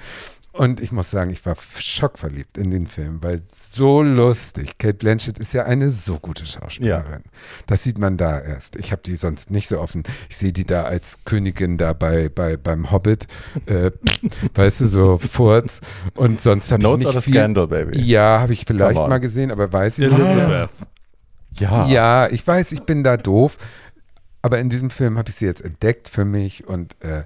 Und 0.51 0.79
ich 0.79 0.91
muss 0.91 1.11
sagen, 1.11 1.29
ich 1.29 1.45
war 1.45 1.55
schockverliebt 1.77 2.57
in 2.57 2.71
den 2.71 2.87
Film, 2.87 3.21
weil 3.21 3.41
so 3.71 4.01
lustig. 4.01 4.77
Kate 4.79 4.95
Blanchett 4.95 5.37
ist 5.37 5.53
ja 5.53 5.65
eine 5.65 5.91
so 5.91 6.17
gute 6.17 6.45
Schauspielerin. 6.45 7.23
Das 7.67 7.83
sieht 7.83 7.99
man 7.99 8.17
da 8.17 8.39
erst. 8.39 8.75
Ich 8.75 8.91
habe 8.91 9.01
die 9.05 9.15
sonst 9.15 9.51
nicht 9.51 9.67
so 9.67 9.79
offen. 9.79 10.03
Ich 10.27 10.37
sehe 10.37 10.51
die 10.51 10.65
da 10.65 10.83
als 10.83 11.19
Königin 11.23 11.77
da 11.77 11.93
bei, 11.93 12.29
bei 12.29 12.57
beim 12.57 12.91
Hobbit, 12.91 13.27
äh, 13.67 13.91
weißt 14.55 14.81
du, 14.81 14.87
so 14.87 15.17
Furz. 15.19 15.81
Und 16.15 16.41
sonst 16.41 16.71
habe 16.71 16.81
ich 16.81 16.83
Notes 16.83 17.05
nicht 17.05 17.17
of 17.17 17.23
viel. 17.23 17.33
Scandal, 17.35 17.67
baby. 17.67 17.99
Ja, 18.01 18.39
habe 18.41 18.53
ich 18.53 18.65
vielleicht 18.65 18.97
mal 18.97 19.19
gesehen, 19.19 19.51
aber 19.51 19.71
weiß 19.71 19.99
ich 19.99 20.11
nicht. 20.11 20.69
Ja. 21.59 21.87
Ja, 21.87 22.27
ich 22.27 22.45
weiß, 22.45 22.71
ich 22.71 22.83
bin 22.83 23.03
da 23.03 23.17
doof. 23.17 23.57
Aber 24.41 24.59
in 24.59 24.69
diesem 24.69 24.89
Film 24.89 25.17
habe 25.17 25.29
ich 25.29 25.35
sie 25.35 25.45
jetzt 25.45 25.61
entdeckt 25.61 26.07
für 26.07 26.23
mich 26.23 26.65
und 26.65 26.95
äh, 27.01 27.23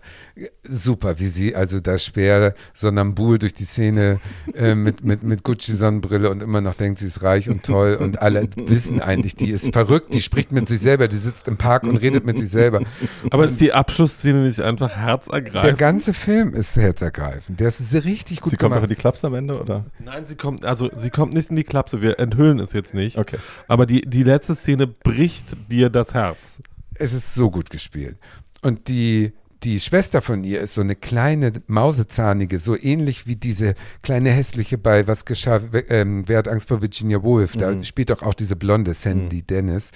super, 0.63 1.19
wie 1.19 1.27
sie 1.27 1.55
also 1.55 1.79
da 1.79 1.99
schwer 1.99 2.55
Sonnambul 2.73 3.37
durch 3.37 3.53
die 3.53 3.65
Szene 3.65 4.19
äh, 4.55 4.73
mit, 4.73 5.03
mit, 5.03 5.21
mit 5.21 5.43
Gucci-Sonnenbrille 5.43 6.29
und 6.31 6.41
immer 6.41 6.61
noch 6.61 6.73
denkt, 6.73 6.97
sie 6.99 7.05
ist 7.05 7.21
reich 7.21 7.49
und 7.49 7.63
toll 7.63 7.97
und 8.01 8.19
alle 8.21 8.49
wissen 8.55 8.99
eigentlich, 8.99 9.35
die 9.35 9.51
ist 9.51 9.71
verrückt, 9.73 10.15
die 10.15 10.23
spricht 10.23 10.51
mit 10.51 10.67
sich 10.67 10.79
selber, 10.79 11.07
die 11.07 11.17
sitzt 11.17 11.47
im 11.47 11.57
Park 11.57 11.83
und 11.83 11.97
redet 11.97 12.25
mit 12.25 12.39
sich 12.39 12.49
selber. 12.49 12.81
Aber 13.29 13.45
ist 13.45 13.61
die 13.61 13.73
Abschlussszene 13.73 14.43
nicht 14.45 14.61
einfach 14.61 14.89
Der 14.89 14.97
herzergreifend? 15.01 15.77
ganze 15.77 16.13
Film 16.15 16.55
ist 16.55 16.75
herzergreifend. 16.75 17.59
Der 17.59 17.67
ist 17.67 17.93
richtig 18.05 18.41
gut 18.41 18.49
Sie 18.51 18.57
kommt 18.57 18.71
noch 18.71 18.77
gemacht. 18.77 18.83
in 18.85 18.89
die 18.89 18.99
Klaps 18.99 19.23
am 19.23 19.35
Ende, 19.35 19.61
oder? 19.61 19.85
Nein, 20.03 20.25
sie 20.25 20.35
kommt, 20.35 20.65
also 20.65 20.89
sie 20.97 21.11
kommt 21.11 21.35
nicht 21.35 21.51
in 21.51 21.57
die 21.57 21.63
Klapse, 21.63 22.01
wir 22.01 22.17
enthüllen 22.17 22.59
es 22.59 22.73
jetzt 22.73 22.95
nicht. 22.95 23.19
Okay. 23.19 23.37
Aber 23.67 23.85
die, 23.85 24.01
die 24.01 24.23
letzte 24.23 24.55
Szene 24.55 24.87
bricht 24.87 25.45
dir 25.69 25.91
das 25.91 26.15
Herz. 26.15 26.59
Es 26.95 27.13
ist 27.13 27.33
so 27.33 27.49
gut 27.51 27.69
gespielt. 27.69 28.17
Und 28.61 28.87
die, 28.87 29.33
die 29.63 29.79
Schwester 29.79 30.21
von 30.21 30.43
ihr 30.43 30.61
ist 30.61 30.73
so 30.73 30.81
eine 30.81 30.95
kleine, 30.95 31.53
mausezahnige, 31.67 32.59
so 32.59 32.77
ähnlich 32.77 33.27
wie 33.27 33.35
diese 33.35 33.75
kleine 34.01 34.31
hässliche 34.31 34.77
bei 34.77 35.07
Was 35.07 35.25
geschah, 35.25 35.61
ähm, 35.89 36.23
Wer 36.27 36.39
hat 36.39 36.47
Angst 36.47 36.69
vor 36.69 36.81
Virginia 36.81 37.23
Woolf? 37.23 37.53
Da 37.53 37.83
spielt 37.83 38.09
doch 38.09 38.21
auch 38.21 38.33
diese 38.33 38.55
blonde 38.55 38.93
Sandy 38.93 39.41
Dennis 39.41 39.91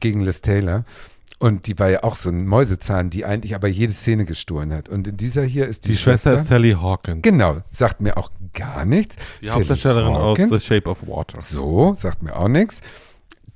gegen 0.00 0.22
Liz 0.22 0.40
Taylor. 0.40 0.84
Und 1.38 1.66
die 1.66 1.78
war 1.78 1.88
ja 1.88 2.02
auch 2.02 2.16
so 2.16 2.28
ein 2.28 2.46
Mäusezahn, 2.46 3.08
die 3.08 3.24
eigentlich 3.24 3.54
aber 3.54 3.66
jede 3.66 3.94
Szene 3.94 4.26
gestohlen 4.26 4.74
hat. 4.74 4.90
Und 4.90 5.08
in 5.08 5.16
dieser 5.16 5.42
hier 5.42 5.66
ist 5.66 5.86
die, 5.86 5.92
Die, 5.92 5.96
Schwester 5.96 6.34
ist 6.34 6.48
Sally 6.48 6.72
Hawkins. 6.72 7.22
Genau, 7.22 7.56
sagt 7.72 8.02
mir 8.02 8.18
auch 8.18 8.30
gar 8.52 8.84
nichts. 8.84 9.16
Die 9.40 9.46
Sally 9.46 9.60
Hauptdarstellerin 9.60 10.12
aus 10.12 10.38
Hawkins. 10.38 10.50
The 10.50 10.60
Shape 10.60 10.90
of 10.90 10.98
Water. 11.06 11.40
So, 11.40 11.96
sagt 11.98 12.22
mir 12.22 12.36
auch 12.36 12.48
nichts. 12.48 12.82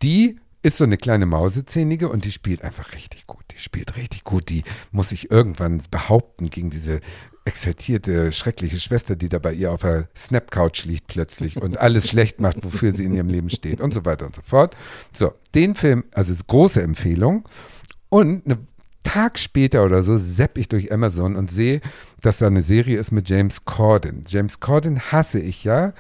Die 0.02 0.38
ist 0.64 0.78
so 0.78 0.84
eine 0.84 0.96
kleine 0.96 1.26
Mausezähnige 1.26 2.08
und 2.08 2.24
die 2.24 2.32
spielt 2.32 2.62
einfach 2.62 2.94
richtig 2.94 3.26
gut. 3.26 3.44
Die 3.50 3.58
spielt 3.58 3.96
richtig 3.96 4.24
gut. 4.24 4.48
Die 4.48 4.64
muss 4.92 5.10
sich 5.10 5.30
irgendwann 5.30 5.82
behaupten 5.90 6.48
gegen 6.48 6.70
diese 6.70 7.00
exaltierte, 7.44 8.32
schreckliche 8.32 8.80
Schwester, 8.80 9.14
die 9.14 9.28
da 9.28 9.38
bei 9.38 9.52
ihr 9.52 9.70
auf 9.70 9.82
der 9.82 10.08
Snap-Couch 10.16 10.86
liegt 10.86 11.06
plötzlich 11.06 11.60
und 11.60 11.76
alles 11.76 12.08
schlecht 12.08 12.40
macht, 12.40 12.64
wofür 12.64 12.94
sie 12.94 13.04
in 13.04 13.14
ihrem 13.14 13.28
Leben 13.28 13.50
steht 13.50 13.82
und 13.82 13.92
so 13.92 14.06
weiter 14.06 14.24
und 14.24 14.34
so 14.34 14.40
fort. 14.40 14.74
So, 15.12 15.34
den 15.54 15.74
Film, 15.74 16.04
also 16.12 16.32
ist 16.32 16.46
große 16.46 16.80
Empfehlung. 16.80 17.46
Und 18.08 18.46
einen 18.46 18.66
Tag 19.02 19.38
später 19.38 19.84
oder 19.84 20.02
so 20.02 20.16
sepp 20.16 20.56
ich 20.56 20.70
durch 20.70 20.90
Amazon 20.90 21.36
und 21.36 21.50
sehe, 21.50 21.82
dass 22.22 22.38
da 22.38 22.46
eine 22.46 22.62
Serie 22.62 22.98
ist 22.98 23.12
mit 23.12 23.28
James 23.28 23.66
Corden. 23.66 24.24
James 24.26 24.60
Corden 24.60 25.12
hasse 25.12 25.40
ich 25.40 25.62
ja. 25.62 25.92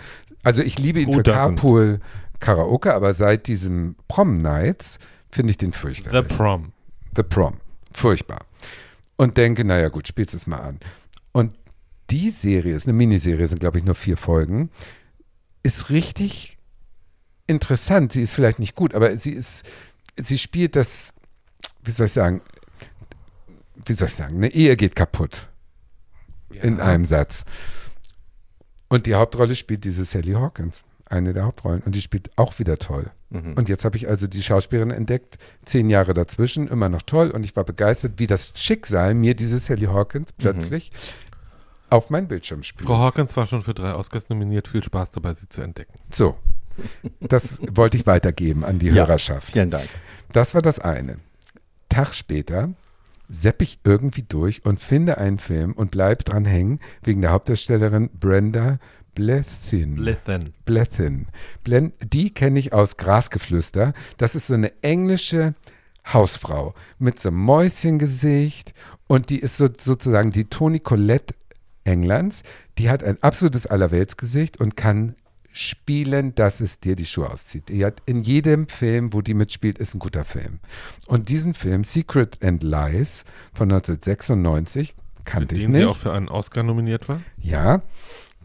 Also 0.42 0.62
ich 0.62 0.78
liebe 0.78 1.00
ihn 1.00 1.08
Who 1.08 1.16
für? 1.16 1.22
Carpool 1.22 2.00
Karaoke, 2.44 2.92
aber 2.92 3.14
seit 3.14 3.46
diesem 3.46 3.96
Prom 4.06 4.34
Nights 4.34 4.98
finde 5.30 5.50
ich 5.50 5.56
den 5.56 5.72
The 5.72 5.78
fürchterlich. 5.78 6.28
Prom. 6.28 6.72
The 7.16 7.22
Prom. 7.22 7.54
Furchtbar. 7.92 8.44
Und 9.16 9.38
denke, 9.38 9.64
naja 9.64 9.88
gut, 9.88 10.06
spielst 10.06 10.34
es 10.34 10.46
mal 10.46 10.58
an. 10.58 10.80
Und 11.32 11.54
die 12.10 12.30
Serie 12.30 12.76
ist 12.76 12.86
eine 12.86 12.92
Miniserie, 12.92 13.48
sind 13.48 13.60
glaube 13.60 13.78
ich 13.78 13.84
nur 13.84 13.94
vier 13.94 14.18
Folgen, 14.18 14.70
ist 15.62 15.88
richtig 15.88 16.58
interessant. 17.46 18.12
Sie 18.12 18.22
ist 18.22 18.34
vielleicht 18.34 18.58
nicht 18.58 18.74
gut, 18.74 18.94
aber 18.94 19.16
sie 19.16 19.32
ist, 19.32 19.64
sie 20.18 20.36
spielt 20.36 20.76
das, 20.76 21.14
wie 21.82 21.92
soll 21.92 22.06
ich 22.06 22.12
sagen, 22.12 22.42
wie 23.86 23.94
soll 23.94 24.08
ich 24.08 24.14
sagen, 24.14 24.36
eine 24.36 24.48
Ehe 24.48 24.76
geht 24.76 24.94
kaputt. 24.94 25.48
In 26.50 26.80
einem 26.80 27.04
Satz. 27.04 27.44
Und 28.88 29.06
die 29.06 29.14
Hauptrolle 29.14 29.56
spielt 29.56 29.84
diese 29.84 30.04
Sally 30.04 30.32
Hawkins, 30.32 30.84
eine 31.06 31.32
der 31.32 31.44
Hauptrollen. 31.44 31.82
Und 31.82 31.94
die 31.94 32.00
spielt 32.00 32.30
auch 32.36 32.58
wieder 32.58 32.78
toll. 32.78 33.10
Mhm. 33.30 33.54
Und 33.54 33.68
jetzt 33.68 33.84
habe 33.84 33.96
ich 33.96 34.08
also 34.08 34.26
die 34.26 34.42
Schauspielerin 34.42 34.90
entdeckt, 34.90 35.38
zehn 35.64 35.90
Jahre 35.90 36.14
dazwischen, 36.14 36.68
immer 36.68 36.88
noch 36.88 37.02
toll. 37.02 37.30
Und 37.30 37.44
ich 37.44 37.56
war 37.56 37.64
begeistert, 37.64 38.12
wie 38.16 38.26
das 38.26 38.60
Schicksal 38.60 39.14
mir 39.14 39.34
diese 39.34 39.58
Sally 39.58 39.86
Hawkins 39.86 40.32
plötzlich 40.32 40.92
auf 41.90 42.10
meinen 42.10 42.28
Bildschirm 42.28 42.62
spielt. 42.62 42.88
Frau 42.88 42.98
Hawkins 42.98 43.36
war 43.36 43.46
schon 43.46 43.62
für 43.62 43.74
drei 43.74 43.94
Oscars 43.94 44.28
nominiert. 44.28 44.68
Viel 44.68 44.82
Spaß 44.82 45.10
dabei, 45.12 45.34
sie 45.34 45.48
zu 45.48 45.62
entdecken. 45.62 45.92
So, 46.10 46.36
das 47.20 47.60
wollte 47.72 47.96
ich 47.96 48.06
weitergeben 48.06 48.64
an 48.64 48.78
die 48.78 48.86
Ja. 48.88 49.06
Hörerschaft. 49.06 49.52
Vielen 49.52 49.70
Dank. 49.70 49.88
Das 50.32 50.54
war 50.54 50.62
das 50.62 50.78
eine. 50.78 51.18
Tag 51.88 52.14
später 52.14 52.70
sepp 53.28 53.62
ich 53.62 53.78
irgendwie 53.84 54.22
durch 54.22 54.64
und 54.64 54.80
finde 54.80 55.18
einen 55.18 55.38
Film 55.38 55.72
und 55.72 55.90
bleib 55.90 56.24
dran 56.24 56.44
hängen 56.44 56.80
wegen 57.02 57.22
der 57.22 57.30
Hauptdarstellerin 57.30 58.10
Brenda 58.10 58.78
Blethyn. 59.14 59.96
Listen. 59.96 60.54
Blethyn. 60.64 61.26
Blen 61.62 61.92
die 62.02 62.32
kenne 62.32 62.58
ich 62.58 62.72
aus 62.72 62.96
Grasgeflüster. 62.96 63.94
Das 64.18 64.34
ist 64.34 64.48
so 64.48 64.54
eine 64.54 64.72
englische 64.82 65.54
Hausfrau 66.12 66.74
mit 66.98 67.18
so 67.18 67.30
einem 67.30 67.38
Mäuschengesicht 67.38 68.74
und 69.06 69.30
die 69.30 69.38
ist 69.38 69.56
so, 69.56 69.68
sozusagen 69.76 70.30
die 70.30 70.46
Toni 70.46 70.80
Collette 70.80 71.34
Englands. 71.84 72.42
Die 72.78 72.90
hat 72.90 73.02
ein 73.04 73.22
absolutes 73.22 73.66
Allerweltsgesicht 73.66 74.58
und 74.58 74.76
kann 74.76 75.14
spielen, 75.52 76.34
dass 76.34 76.60
es 76.60 76.80
dir 76.80 76.96
die 76.96 77.06
Schuhe 77.06 77.30
auszieht. 77.30 77.68
Die 77.68 77.84
hat 77.84 78.02
in 78.06 78.20
jedem 78.20 78.66
Film, 78.66 79.12
wo 79.12 79.22
die 79.22 79.34
mitspielt, 79.34 79.78
ist 79.78 79.94
ein 79.94 80.00
guter 80.00 80.24
Film. 80.24 80.58
Und 81.06 81.28
diesen 81.28 81.54
Film, 81.54 81.84
Secret 81.84 82.44
and 82.44 82.62
Lies 82.62 83.24
von 83.52 83.70
1996, 83.70 84.94
kannte 85.24 85.54
ich 85.54 85.62
dem 85.62 85.72
sie 85.72 85.78
nicht. 85.78 85.86
auch 85.86 85.96
für 85.96 86.12
einen 86.12 86.28
Oscar 86.28 86.64
nominiert 86.64 87.08
war. 87.08 87.20
Ja, 87.38 87.82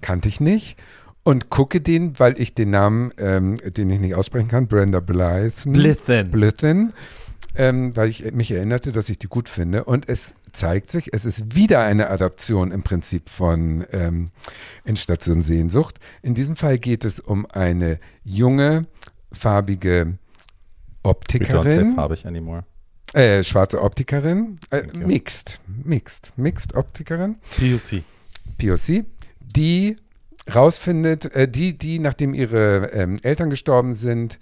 kannte 0.02 0.28
ich 0.30 0.40
nicht. 0.40 0.78
Und 1.24 1.50
gucke 1.50 1.82
den, 1.82 2.18
weil 2.18 2.40
ich 2.42 2.56
den 2.56 2.72
Namen, 2.72 3.12
ähm, 3.18 3.58
den 3.58 3.90
ich 3.90 4.00
nicht 4.00 4.16
aussprechen 4.16 4.48
kann, 4.48 4.68
Brenda 4.68 5.00
Blythen. 5.00 5.74
Blithen. 5.74 6.32
Blithen, 6.32 6.94
ähm, 7.56 7.96
weil 7.96 8.10
ich 8.10 8.32
mich 8.32 8.52
erinnerte, 8.52 8.92
dass 8.92 9.10
ich 9.10 9.20
die 9.20 9.28
gut 9.28 9.50
finde. 9.50 9.84
Und 9.84 10.08
es 10.08 10.34
zeigt 10.54 10.90
sich, 10.90 11.14
es 11.14 11.26
ist 11.26 11.56
wieder 11.56 11.82
eine 11.84 12.10
Adaption 12.10 12.72
im 12.72 12.84
Prinzip 12.84 13.30
von 13.30 13.86
ähm, 13.92 14.30
Endstation 14.86 15.42
Sehnsucht. 15.42 16.00
In 16.22 16.34
diesem 16.34 16.56
Fall 16.56 16.78
geht 16.80 17.06
es 17.06 17.20
um 17.20 17.46
eine 17.46 18.00
junge, 18.24 18.88
farbige 19.32 20.06
We 20.06 20.14
don't 20.14 20.18
say 21.04 21.10
Optikerin. 21.12 21.96
farbig 21.96 22.26
anymore. 22.26 22.64
Äh, 23.14 23.44
schwarze 23.44 23.82
Optikerin. 23.82 24.58
Äh, 24.70 24.84
mixed. 24.94 25.60
Mixed. 25.68 26.34
Mixed 26.38 26.76
Optikerin. 26.76 27.38
PUC. 27.58 28.04
POC, 28.58 29.06
die 29.56 29.98
rausfindet, 30.54 31.34
äh, 31.36 31.48
die, 31.48 31.78
die, 31.78 32.00
nachdem 32.00 32.34
ihre 32.34 32.92
ähm, 32.94 33.18
Eltern 33.22 33.50
gestorben 33.50 33.94
sind, 33.94 34.40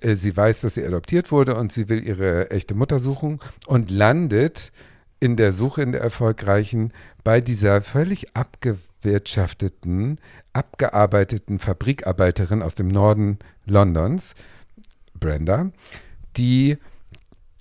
äh, 0.00 0.14
sie 0.14 0.36
weiß, 0.36 0.62
dass 0.62 0.74
sie 0.74 0.84
adoptiert 0.84 1.30
wurde 1.30 1.56
und 1.56 1.72
sie 1.72 1.88
will 1.88 2.06
ihre 2.06 2.50
echte 2.50 2.74
Mutter 2.74 2.98
suchen 3.00 3.40
und 3.66 3.90
landet 3.90 4.72
in 5.20 5.36
der 5.36 5.52
Suche 5.52 5.82
in 5.82 5.92
der 5.92 6.00
erfolgreichen 6.00 6.92
bei 7.22 7.40
dieser 7.40 7.82
völlig 7.82 8.34
abgewirtschafteten, 8.34 10.18
abgearbeiteten 10.52 11.58
Fabrikarbeiterin 11.58 12.62
aus 12.62 12.74
dem 12.74 12.88
Norden 12.88 13.38
Londons, 13.66 14.34
Brenda, 15.18 15.70
die 16.38 16.78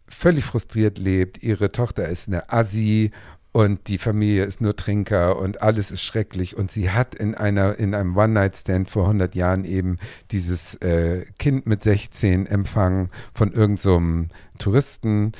völlig 0.07 0.45
frustriert 0.45 0.97
lebt. 0.97 1.43
Ihre 1.43 1.71
Tochter 1.71 2.07
ist 2.07 2.27
eine 2.27 2.51
Assi 2.51 3.11
und 3.51 3.87
die 3.87 3.97
Familie 3.97 4.43
ist 4.43 4.61
nur 4.61 4.75
Trinker 4.75 5.39
und 5.39 5.61
alles 5.61 5.89
ist 5.89 6.01
schrecklich. 6.01 6.55
Und 6.55 6.71
sie 6.71 6.91
hat 6.91 7.15
in, 7.15 7.33
einer, 7.33 7.77
in 7.79 7.95
einem 7.95 8.15
One-Night-Stand 8.15 8.89
vor 8.89 9.03
100 9.03 9.33
Jahren 9.33 9.65
eben 9.65 9.97
dieses 10.29 10.75
äh, 10.75 11.25
Kind 11.39 11.65
mit 11.65 11.83
16 11.83 12.45
empfangen 12.45 13.09
von 13.33 13.51
irgendeinem 13.51 14.29
so 14.29 14.35
Touristen 14.59 15.31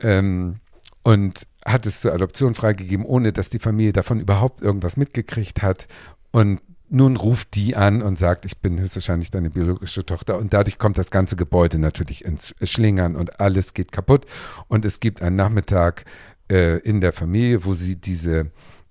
ähm, 0.00 0.56
und 1.04 1.46
hat 1.64 1.86
es 1.86 2.00
zur 2.00 2.12
Adoption 2.12 2.54
freigegeben, 2.54 3.06
ohne 3.06 3.32
dass 3.32 3.50
die 3.50 3.60
Familie 3.60 3.92
davon 3.92 4.20
überhaupt 4.20 4.60
irgendwas 4.60 4.96
mitgekriegt 4.96 5.62
hat. 5.62 5.86
Und 6.32 6.60
nun 6.90 7.16
ruft 7.16 7.54
die 7.54 7.76
an 7.76 8.02
und 8.02 8.18
sagt, 8.18 8.44
ich 8.44 8.58
bin 8.58 8.78
höchstwahrscheinlich 8.78 9.30
deine 9.30 9.50
biologische 9.50 10.04
Tochter. 10.04 10.38
Und 10.38 10.52
dadurch 10.52 10.78
kommt 10.78 10.98
das 10.98 11.10
ganze 11.10 11.36
Gebäude 11.36 11.78
natürlich 11.78 12.24
ins 12.24 12.54
Schlingern 12.62 13.16
und 13.16 13.40
alles 13.40 13.74
geht 13.74 13.92
kaputt. 13.92 14.26
Und 14.68 14.84
es 14.84 15.00
gibt 15.00 15.22
einen 15.22 15.36
Nachmittag 15.36 16.04
äh, 16.50 16.78
in 16.78 17.00
der 17.00 17.12
Familie, 17.12 17.64
wo 17.64 17.74
sie 17.74 17.96
diese, 17.96 18.50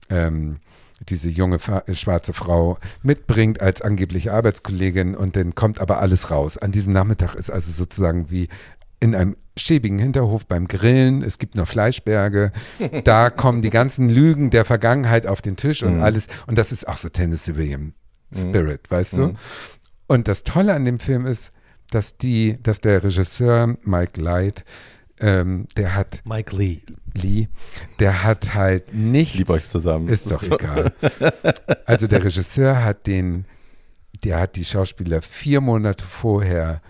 ähm, 0.10 0.58
diese 1.10 1.30
junge 1.30 1.60
Fa 1.60 1.84
äh, 1.88 1.94
schwarze 1.94 2.34
Frau 2.34 2.78
mitbringt 3.02 3.62
als 3.62 3.82
angebliche 3.82 4.34
Arbeitskollegin 4.34 5.16
und 5.16 5.36
dann 5.36 5.56
kommt 5.56 5.80
aber 5.80 6.00
alles 6.00 6.32
raus. 6.32 6.58
An 6.58 6.72
diesem 6.72 6.94
Nachmittag 6.94 7.36
ist 7.36 7.50
also 7.50 7.72
sozusagen 7.72 8.30
wie 8.32 8.48
in 9.00 9.16
einem 9.16 9.36
schäbigen 9.58 10.00
Hinterhof 10.00 10.46
beim 10.48 10.66
Grillen, 10.68 11.22
es 11.22 11.38
gibt 11.38 11.56
nur 11.56 11.66
Fleischberge, 11.66 12.52
da 13.04 13.30
kommen 13.30 13.62
die 13.62 13.70
ganzen 13.70 14.08
Lügen 14.10 14.50
der 14.50 14.66
Vergangenheit 14.66 15.28
auf 15.28 15.42
den 15.42 15.58
Tisch 15.58 15.84
und 15.84 15.98
Mhm. 15.98 16.04
alles. 16.04 16.28
Und 16.48 16.58
das 16.58 16.72
ist 16.72 16.88
auch 16.88 16.98
so 16.98 17.10
Tennessee 17.10 17.56
William 17.56 17.94
Spirit, 18.36 18.90
weißt 18.90 19.14
du? 19.18 19.28
Mhm. 19.28 19.36
Und 20.08 20.28
das 20.28 20.44
Tolle 20.44 20.74
an 20.74 20.86
dem 20.86 21.00
Film 21.00 21.26
ist, 21.26 21.52
dass 21.92 22.18
die, 22.18 22.58
dass 22.64 22.82
der 22.82 23.04
Regisseur 23.04 23.78
Mike 23.84 24.20
Light, 24.20 24.64
ähm, 25.24 25.68
der 25.78 25.96
hat 25.96 26.22
Mike 26.26 26.54
Lee. 26.56 26.82
Lee, 27.14 27.48
der 28.00 28.24
hat 28.24 28.54
halt 28.54 28.94
nichts. 28.94 29.38
Liebe 29.38 29.54
euch 29.54 29.70
zusammen. 29.70 30.08
Ist 30.10 30.30
doch 30.30 30.44
egal. 30.44 30.94
Also 31.86 32.08
der 32.08 32.24
Regisseur 32.24 32.84
hat 32.84 33.08
den, 33.08 33.46
der 34.24 34.40
hat 34.42 34.56
die 34.58 34.66
Schauspieler 34.66 35.22
vier 35.22 35.62
Monate 35.62 36.04
vorher 36.04 36.82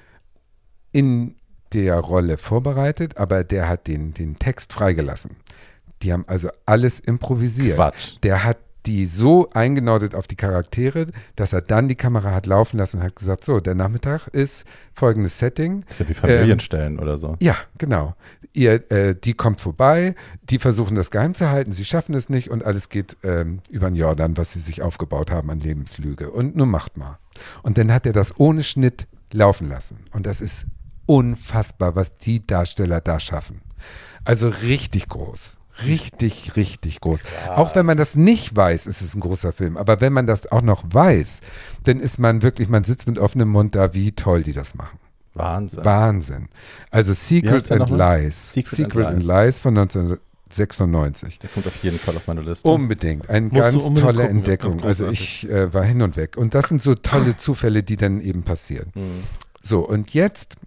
in 0.92 1.36
der 1.74 2.00
Rolle 2.00 2.38
vorbereitet, 2.38 3.18
aber 3.18 3.44
der 3.44 3.68
hat 3.68 3.88
den, 3.88 4.14
den 4.14 4.40
Text 4.40 4.74
freigelassen. 4.74 5.38
Die 6.02 6.12
haben 6.12 6.26
also 6.28 6.50
alles 6.66 7.00
improvisiert. 7.00 7.76
Quatsch. 7.76 8.18
Der 8.24 8.44
hat 8.44 8.58
die 8.86 9.06
so 9.06 9.50
eingenordet 9.52 10.16
auf 10.16 10.28
die 10.28 10.36
Charaktere, 10.36 11.08
dass 11.36 11.54
er 11.54 11.62
dann 11.62 11.88
die 11.88 11.96
Kamera 11.96 12.32
hat 12.32 12.46
laufen 12.46 12.78
lassen 12.78 12.98
und 12.98 13.04
hat 13.04 13.16
gesagt, 13.16 13.46
so, 13.46 13.60
der 13.60 13.76
Nachmittag 13.76 14.28
ist 14.28 14.66
folgendes 14.94 15.40
Setting. 15.40 15.86
ist 15.90 16.00
ja 16.00 16.10
wie 16.10 16.14
Familienstellen 16.14 17.00
oder 17.00 17.18
so. 17.18 17.38
Ja, 17.42 17.56
genau. 17.78 18.16
Ihr, 18.54 18.92
äh, 18.92 19.16
die 19.16 19.34
kommt 19.34 19.62
vorbei, 19.62 20.16
die 20.44 20.60
versuchen 20.60 20.96
das 20.96 21.12
geheim 21.12 21.34
zu 21.34 21.50
halten, 21.50 21.74
sie 21.74 21.86
schaffen 21.86 22.14
es 22.14 22.30
nicht 22.30 22.50
und 22.52 22.64
alles 22.64 22.90
geht 22.90 23.18
ähm, 23.24 23.62
über 23.70 23.90
den 23.90 23.96
Jordan, 23.96 24.38
was 24.38 24.54
sie 24.54 24.60
sich 24.60 24.82
aufgebaut 24.82 25.32
haben 25.32 25.50
an 25.50 25.60
Lebenslüge. 25.60 26.30
Und 26.30 26.56
nun 26.56 26.70
macht 26.70 26.98
mal. 26.98 27.18
Und 27.64 27.78
dann 27.78 27.92
hat 27.92 28.06
er 28.06 28.14
das 28.14 28.38
ohne 28.40 28.64
Schnitt 28.64 29.08
laufen 29.32 29.70
lassen. 29.70 30.06
Und 30.12 30.26
das 30.26 30.42
ist 30.42 30.66
unfassbar, 31.06 31.96
was 31.96 32.18
die 32.18 32.46
Darsteller 32.46 33.02
da 33.02 33.20
schaffen. 33.20 33.62
Also 34.24 34.48
richtig 34.48 35.10
groß. 35.10 35.58
Richtig, 35.86 36.56
richtig 36.56 37.02
groß. 37.02 37.22
Auch 37.50 37.76
wenn 37.76 37.86
man 37.86 37.98
das 37.98 38.16
nicht 38.16 38.56
weiß, 38.56 38.86
ist 38.86 39.02
es 39.02 39.16
ein 39.16 39.22
großer 39.22 39.54
Film. 39.54 39.76
Aber 39.78 40.02
wenn 40.02 40.14
man 40.14 40.28
das 40.28 40.52
auch 40.52 40.62
noch 40.62 40.84
weiß, 40.88 41.40
dann 41.86 42.00
ist 42.00 42.20
man 42.20 42.42
wirklich, 42.42 42.70
man 42.70 42.84
sitzt 42.84 43.08
mit 43.08 43.18
offenem 43.18 43.50
Mund 43.50 43.76
da, 43.76 43.94
wie 43.94 44.12
toll 44.12 44.44
die 44.44 44.54
das 44.54 44.76
machen. 44.76 45.00
Wahnsinn. 45.34 45.84
Wahnsinn. 45.84 46.50
Also 46.92 47.14
Secret 47.14 47.72
and? 47.72 47.90
Lies. 47.90 48.54
Secret 48.54 48.96
and 48.98 48.98
and 48.98 49.24
Lies 49.24 49.60
von 49.60 49.76
1996. 49.78 51.40
Der 51.40 51.50
kommt 51.50 51.66
auf 51.66 51.84
jeden 51.84 51.98
Fall 51.98 52.16
auf 52.16 52.28
meine 52.28 52.42
Liste. 52.42 52.68
Unbedingt. 52.68 53.30
Eine 53.30 53.50
ganz 53.50 53.76
unbedingt 53.76 54.00
tolle 54.00 54.22
gucken, 54.24 54.38
Entdeckung. 54.38 54.84
Also 54.84 55.10
ich 55.10 55.50
äh, 55.50 55.74
war 55.74 55.84
hin 55.84 56.04
und 56.04 56.18
weg. 56.18 56.38
Und 56.38 56.54
das 56.54 56.70
sind 56.70 56.84
so 56.84 56.94
tolle 56.94 57.36
Zufälle, 57.38 57.82
die 57.82 57.98
dann 57.98 58.22
eben 58.22 58.44
passieren. 58.44 58.92
Mhm. 58.94 59.24
So, 59.64 59.80
und 59.88 60.14
jetzt 60.14 60.58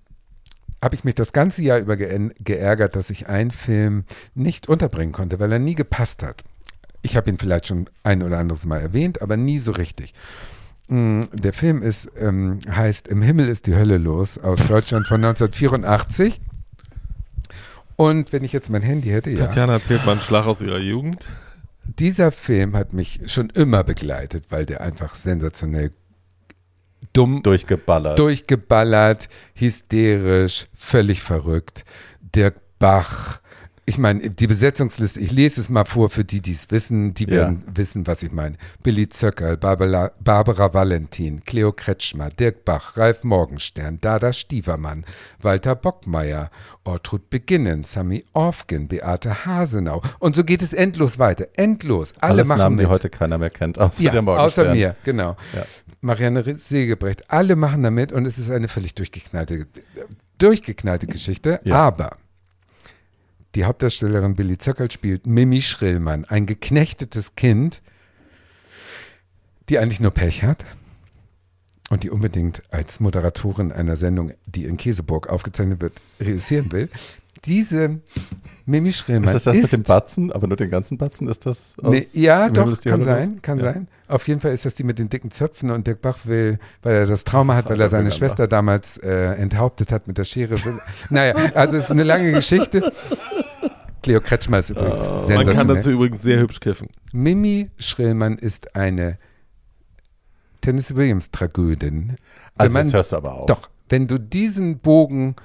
habe 0.83 0.95
ich 0.95 1.05
mich 1.05 1.15
das 1.15 1.33
ganze 1.33 1.63
Jahr 1.63 1.79
über 1.79 1.97
ge 1.97 2.31
geärgert, 2.41 2.97
dass 2.97 3.11
ich 3.11 3.29
einen 3.29 3.51
Film 3.51 4.05
nicht 4.35 4.69
unterbringen 4.69 5.13
konnte, 5.13 5.39
weil 5.41 5.53
er 5.53 5.59
nie 5.59 5.75
gepasst 5.75 6.23
hat. 6.23 6.45
Ich 7.03 7.17
habe 7.17 7.31
ihn 7.31 7.39
vielleicht 7.39 7.67
schon 7.67 7.89
ein 8.03 8.23
oder 8.23 8.39
anderes 8.39 8.67
Mal 8.67 8.81
erwähnt, 8.81 9.23
aber 9.23 9.37
nie 9.37 9.59
so 9.59 9.73
richtig. 9.73 10.13
Mm, 10.89 11.23
Der 11.33 11.53
Film 11.53 11.83
ist, 11.83 12.09
ähm, 12.19 12.59
heißt 12.69 13.09
Im 13.09 13.23
Himmel 13.23 13.49
ist 13.49 13.67
die 13.67 13.75
Hölle 13.75 13.99
los 13.99 14.39
aus 14.39 14.67
Deutschland 14.67 15.07
von 15.07 15.25
1984. 15.25 16.41
Und 17.97 18.33
wenn 18.33 18.45
ich 18.45 18.53
jetzt 18.53 18.69
mein 18.71 18.83
Handy 18.83 19.09
hätte, 19.09 19.31
ja. 19.31 19.47
Tatjana 19.47 19.75
erzählt 19.75 20.05
mal 20.05 20.13
einen 20.13 20.21
Schlag 20.21 20.47
aus 20.47 20.61
ihrer 20.61 20.79
Jugend. 20.81 21.25
Dieser 21.99 22.31
Film 22.33 22.77
hat 22.77 22.93
mich 22.93 23.21
schon 23.27 23.49
immer 23.51 23.85
begleitet, 23.85 24.47
weil 24.51 24.67
der 24.67 24.81
einfach 24.81 25.15
sensationell 25.15 25.93
dumm 27.13 27.43
Durchgeballert. 27.43 28.19
durchgeballert, 28.19 29.29
hysterisch, 29.55 30.67
völlig 30.77 31.23
verrückt. 31.23 31.85
Dirk 32.35 32.57
Bach. 32.79 33.41
Ich 33.89 33.99
meine, 33.99 34.31
die 34.31 34.49
Besetzungsliste, 34.49 35.21
ich 35.21 35.31
lese 35.31 35.61
es 35.61 35.69
mal 35.69 35.85
vor 35.85 36.11
für 36.11 36.25
die, 36.25 36.41
die 36.41 36.51
es 36.51 36.73
wissen, 36.73 37.15
die 37.15 37.23
Ja. 37.27 37.31
werden 37.31 37.63
wissen, 37.73 38.05
was 38.09 38.21
ich 38.25 38.33
meine. 38.33 38.57
Billy 38.83 39.09
Zöckerl, 39.09 39.57
Barbara, 39.57 40.11
Barbara 40.19 40.75
Valentin, 40.75 41.45
Cleo 41.45 41.71
Kretschmer, 41.71 42.31
Dirk 42.31 42.65
Bach, 42.65 42.97
Ralf 42.97 43.23
Morgenstern, 43.23 43.99
Dada 44.01 44.33
Stievermann, 44.33 45.05
Walter 45.41 45.77
Bockmeier, 45.77 46.51
Ortrud 46.83 47.31
Beginnen, 47.31 47.85
Sami 47.85 48.25
Orfgen, 48.33 48.89
Beate 48.89 49.47
Hasenau. 49.47 50.03
Und 50.19 50.35
so 50.35 50.43
geht 50.43 50.63
es 50.63 50.73
endlos 50.73 51.21
weiter. 51.21 51.47
Endlos. 51.55 52.13
Alle 52.19 52.33
Alles 52.33 52.49
machen 52.49 52.59
Namen, 52.59 52.77
mit. 52.77 52.87
die 52.87 52.91
heute 52.91 53.09
keiner 53.09 53.39
mehr 53.39 53.51
kennt, 53.51 53.79
außer 53.79 54.03
Ja, 54.03 54.11
der 54.11 54.23
Morgenstern. 54.23 54.65
außer 54.67 54.75
mir, 54.75 54.97
genau. 55.05 55.37
Ja. 55.55 55.65
Marianne 56.01 56.47
Re- 56.47 56.59
Segebrecht, 56.59 57.31
alle 57.31 57.57
machen 57.57 57.83
damit 57.83 58.13
und 58.13 58.27
es 58.27 58.39
ist 58.39 58.51
eine 58.51 58.69
völlig 58.69 58.95
durchgeknallte, 58.95 59.67
durchgeknallte 60.39 61.07
Geschichte. 61.07 61.61
Ja. 61.65 61.77
Aber 61.77 62.17
die 63.55 63.65
Hauptdarstellerin 63.65 64.35
Billy 64.35 64.59
Zöckerl 64.59 64.91
spielt 64.91 65.27
Mimi 65.27 65.63
Schrillmann, 65.63 66.25
ein 66.27 66.47
geknechtetes 66.47 67.35
Kind, 67.35 67.81
die 69.69 69.79
eigentlich 69.79 70.01
nur 70.01 70.13
Pech 70.13 70.43
hat 70.43 70.65
und 71.91 72.03
die 72.03 72.11
unbedingt 72.11 72.63
als 72.71 73.01
Moderatorin 73.01 73.73
einer 73.73 73.97
Sendung, 73.97 74.33
die 74.45 74.67
in 74.67 74.77
Käseburg 74.77 75.29
aufgezeichnet 75.29 75.81
wird, 75.81 75.95
reüssieren 76.21 76.71
will. 76.73 76.89
Diese 77.45 78.01
Mimi 78.65 78.93
Schrillmann 78.93 79.29
Ist 79.35 79.47
das 79.47 79.55
das 79.55 79.57
mit 79.63 79.73
dem 79.73 79.83
Batzen, 79.83 80.33
aber 80.33 80.47
nur 80.47 80.57
den 80.57 80.71
ganzen 80.71 80.99
Batzen? 80.99 81.29
Ist 81.29 81.47
das 81.47 81.75
aus 81.83 81.91
Nee, 81.91 82.07
ja, 82.13 82.49
doch, 82.49 82.71
ist 82.71 82.85
kann 82.85 83.03
sein, 83.03 83.43
kann 83.43 83.59
Ja. 83.59 83.65
sein. 83.73 83.89
Auf 84.09 84.27
jeden 84.27 84.41
Fall 84.41 84.53
ist 84.53 84.65
das 84.65 84.75
die 84.75 84.85
mit 84.85 84.99
den 84.99 85.09
dicken 85.09 85.31
Zöpfen 85.31 85.71
und 85.71 85.87
Dirk 85.87 86.01
Bach 86.01 86.19
will, 86.25 86.59
weil 86.83 86.95
er 86.97 87.07
das 87.07 87.25
Trauma 87.25 87.55
hat, 87.55 87.69
weil 87.69 87.81
er 87.81 87.89
seine. 87.89 88.11
Schwester 88.11 88.47
damals 88.49 88.99
äh, 88.99 89.35
enthauptet 89.35 89.93
hat 89.93 90.07
mit 90.09 90.17
der 90.19 90.25
Schere. 90.25 90.57
Naja, 91.11 91.35
also 91.55 91.77
es 91.77 91.85
ist 91.85 91.91
eine 91.91 92.05
lange 92.05 92.33
Geschichte. 92.33 92.93
Cleo 94.03 94.21
Kretschmer 94.21 94.61
ist 94.61 94.71
übrigens 94.71 95.29
Man 95.29 95.57
kann 95.57 95.67
dazu 95.69 95.91
übrigens 95.91 96.23
sehr 96.23 96.39
hübsch 96.39 96.61
kiffen. 96.61 96.89
Mimi 97.13 97.71
Schrillmann 97.77 98.39
ist 98.39 98.77
eine 98.77 99.19
Tennessee 100.61 100.95
Williams 100.97 101.31
Tragödin. 101.31 102.17
Also 102.57 102.73
man, 102.73 102.87
jetzt 102.87 102.95
hörst 102.95 103.13
du 103.13 103.17
aber 103.17 103.35
auf. 103.35 103.47
doch, 103.47 103.69
wenn 103.89 104.07
du 104.07 104.19
diesen 104.19 104.79
Bogen 104.79 105.37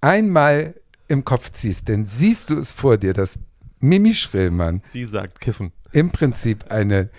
einmal 0.00 0.74
im 1.10 1.24
Kopf 1.24 1.50
ziehst, 1.50 1.88
dann 1.88 2.06
siehst 2.06 2.50
du 2.50 2.58
es 2.58 2.72
vor 2.72 2.96
dir, 2.96 3.12
dass 3.12 3.38
Mimi 3.80 4.14
Schrillmann 4.14 4.82
Wie 4.92 5.04
sagt 5.04 5.40
kiffen? 5.40 5.72
im 5.92 6.10
Prinzip 6.10 6.70
eine 6.70 7.10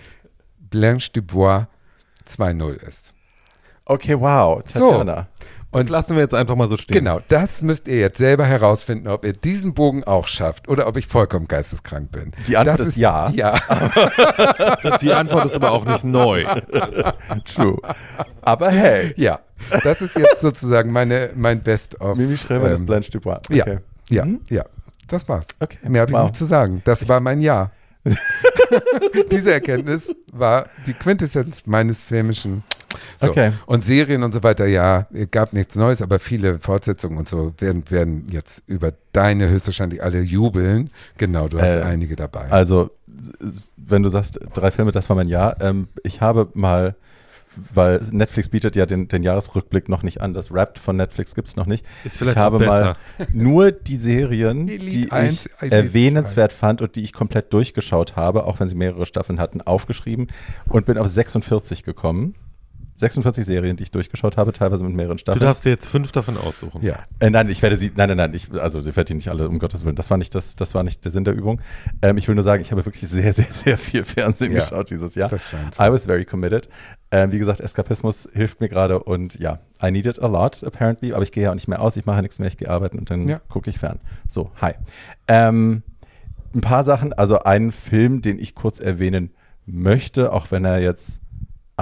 Blanche 0.58 1.10
Dubois 1.12 1.66
2.0 2.26 2.74
ist. 2.88 3.12
Okay, 3.84 4.18
wow. 4.18 4.62
So. 4.66 5.04
Und 5.72 5.88
lassen 5.90 6.14
wir 6.16 6.22
jetzt 6.22 6.34
einfach 6.34 6.54
mal 6.54 6.68
so 6.68 6.76
stehen. 6.76 6.92
Genau, 6.94 7.20
das 7.28 7.62
müsst 7.62 7.88
ihr 7.88 7.98
jetzt 7.98 8.18
selber 8.18 8.44
herausfinden, 8.44 9.08
ob 9.08 9.24
ihr 9.24 9.32
diesen 9.32 9.72
Bogen 9.74 10.04
auch 10.04 10.26
schafft 10.26 10.68
oder 10.68 10.86
ob 10.86 10.96
ich 10.98 11.06
vollkommen 11.06 11.48
geisteskrank 11.48 12.12
bin. 12.12 12.32
Die 12.46 12.56
Antwort 12.58 12.80
das 12.80 12.86
ist 12.88 12.96
ja. 12.96 13.30
Ja. 13.30 13.54
Die 15.00 15.12
Antwort 15.12 15.46
ist 15.46 15.54
aber 15.54 15.70
auch 15.72 15.84
nicht 15.86 16.04
neu. 16.04 16.44
True. 17.54 17.78
Aber 18.42 18.70
hey. 18.70 19.14
Ja, 19.16 19.40
das 19.82 20.02
ist 20.02 20.16
jetzt 20.16 20.40
sozusagen 20.40 20.92
meine, 20.92 21.30
mein 21.34 21.62
Best-of. 21.62 22.16
Mimi 22.18 22.34
ist 22.34 22.46
ähm, 22.50 22.86
Blanche 22.86 23.10
Dubois. 23.10 23.40
Ja, 23.48 23.64
Okay. 23.64 23.78
ja, 24.10 24.24
Mhm. 24.26 24.40
ja, 24.50 24.64
das 25.08 25.28
war's. 25.28 25.46
Okay. 25.60 25.78
Mehr 25.88 26.02
habe 26.02 26.10
ich 26.12 26.16
Wow. 26.16 26.24
nicht 26.24 26.36
zu 26.36 26.44
sagen. 26.44 26.82
Das 26.84 27.08
war 27.08 27.20
mein 27.20 27.40
Jahr. 27.40 27.70
Diese 29.30 29.52
Erkenntnis 29.52 30.14
war 30.32 30.66
die 30.86 30.92
Quintessenz 30.92 31.62
meines 31.66 32.02
filmischen. 32.04 32.64
So. 33.20 33.30
Okay. 33.30 33.52
Und 33.66 33.84
Serien 33.84 34.22
und 34.22 34.32
so 34.32 34.42
weiter, 34.42 34.66
ja, 34.66 35.06
gab 35.30 35.52
nichts 35.52 35.76
Neues, 35.76 36.02
aber 36.02 36.18
viele 36.18 36.58
Fortsetzungen 36.58 37.18
und 37.18 37.28
so 37.28 37.54
werden, 37.58 37.84
werden 37.90 38.26
jetzt 38.30 38.62
über 38.66 38.92
deine 39.12 39.48
höchstwahrscheinlich 39.48 40.02
alle 40.02 40.20
jubeln. 40.22 40.90
Genau, 41.18 41.48
du 41.48 41.60
hast 41.60 41.70
Äh, 41.70 41.82
einige 41.82 42.16
dabei. 42.16 42.50
Also, 42.50 42.90
wenn 43.76 44.02
du 44.02 44.08
sagst, 44.08 44.38
drei 44.54 44.70
Filme, 44.70 44.92
das 44.92 45.08
war 45.08 45.16
mein 45.16 45.28
Jahr. 45.28 45.60
Ähm, 45.60 45.88
ich 46.02 46.20
habe 46.20 46.48
mal, 46.54 46.96
weil 47.74 48.00
Netflix 48.10 48.48
bietet 48.48 48.76
ja 48.76 48.86
den, 48.86 49.08
den 49.08 49.22
Jahresrückblick 49.22 49.88
noch 49.88 50.02
nicht 50.02 50.20
an. 50.22 50.32
Das 50.34 50.50
Wrapped 50.52 50.78
von 50.78 50.96
Netflix 50.96 51.34
gibt 51.34 51.48
es 51.48 51.56
noch 51.56 51.66
nicht. 51.66 51.84
Ist 52.04 52.18
vielleicht 52.18 52.36
ich 52.36 52.42
habe 52.42 52.58
besser. 52.58 52.70
mal 53.18 53.26
nur 53.32 53.72
die 53.72 53.96
Serien, 53.96 54.68
Elite 54.68 54.90
die 54.90 55.04
ich 55.04 55.48
Elite 55.60 55.76
erwähnenswert 55.76 56.52
fand 56.52 56.80
und 56.80 56.96
die 56.96 57.02
ich 57.02 57.12
komplett 57.12 57.52
durchgeschaut 57.52 58.16
habe, 58.16 58.44
auch 58.46 58.60
wenn 58.60 58.68
sie 58.68 58.74
mehrere 58.74 59.06
Staffeln 59.06 59.38
hatten, 59.38 59.60
aufgeschrieben 59.60 60.28
und 60.68 60.86
bin 60.86 60.96
auf 60.98 61.08
46 61.08 61.82
gekommen. 61.84 62.34
46 63.02 63.44
Serien, 63.44 63.76
die 63.76 63.82
ich 63.82 63.90
durchgeschaut 63.90 64.36
habe, 64.38 64.52
teilweise 64.52 64.82
mit 64.84 64.94
mehreren 64.94 65.18
Du 65.18 65.20
Staffeln. 65.20 65.44
darfst 65.44 65.64
dir 65.64 65.70
jetzt 65.70 65.86
fünf 65.88 66.12
davon 66.12 66.38
aussuchen. 66.38 66.82
ja. 66.82 66.96
Äh, 67.20 67.28
nein, 67.30 67.50
ich 67.50 67.60
werde 67.60 67.76
sie, 67.76 67.92
nein, 67.94 68.08
nein, 68.08 68.16
nein, 68.16 68.34
ich, 68.34 68.50
also 68.52 68.78
ich 68.80 68.86
werde 68.86 69.04
die 69.04 69.14
nicht 69.14 69.28
alle, 69.28 69.48
um 69.48 69.58
Gottes 69.58 69.84
Willen, 69.84 69.96
das 69.96 70.08
war 70.10 70.16
nicht 70.18 70.34
das, 70.34 70.56
das 70.56 70.74
war 70.74 70.82
nicht 70.82 71.04
der 71.04 71.12
Sinn 71.12 71.24
der 71.24 71.34
Übung. 71.34 71.60
Ähm, 72.00 72.16
ich 72.16 72.26
will 72.28 72.34
nur 72.34 72.44
sagen, 72.44 72.62
ich 72.62 72.72
habe 72.72 72.84
wirklich 72.86 73.08
sehr, 73.10 73.32
sehr, 73.34 73.46
sehr 73.50 73.76
viel 73.76 74.04
Fernsehen 74.04 74.52
Ja, 74.52 74.60
geschaut 74.60 74.90
dieses 74.90 75.14
Jahr. 75.14 75.28
das 75.28 75.50
scheint. 75.50 75.76
I 75.76 75.90
was 75.92 76.06
very 76.06 76.24
committed. 76.24 76.68
Ähm, 77.10 77.30
wie 77.32 77.38
gesagt, 77.38 77.60
Eskapismus 77.60 78.28
hilft 78.32 78.60
mir 78.60 78.68
gerade 78.70 79.02
und 79.02 79.38
ja, 79.38 79.58
I 79.82 79.90
need 79.90 80.06
it 80.06 80.22
a 80.22 80.26
lot 80.28 80.64
apparently, 80.64 81.12
aber 81.12 81.22
ich 81.22 81.32
gehe 81.32 81.42
ja 81.44 81.50
auch 81.50 81.54
nicht 81.54 81.68
mehr 81.68 81.80
aus, 81.82 81.96
ich 81.96 82.06
mache 82.06 82.22
nichts 82.22 82.38
mehr, 82.38 82.48
ich 82.48 82.56
gehe 82.56 82.70
arbeiten 82.70 82.98
und 82.98 83.10
dann 83.10 83.28
Ja. 83.28 83.38
gucke 83.48 83.68
ich 83.68 83.78
fern. 83.78 83.98
So, 84.28 84.50
hi. 84.60 84.72
Ähm, 85.28 85.82
ein 86.54 86.60
paar 86.60 86.84
Sachen, 86.84 87.12
also 87.12 87.40
einen 87.40 87.72
Film, 87.72 88.22
den 88.22 88.38
ich 88.38 88.54
kurz 88.54 88.78
erwähnen 88.78 89.30
möchte, 89.66 90.32
auch 90.32 90.50
wenn 90.50 90.64
er 90.64 90.80
jetzt, 90.80 91.20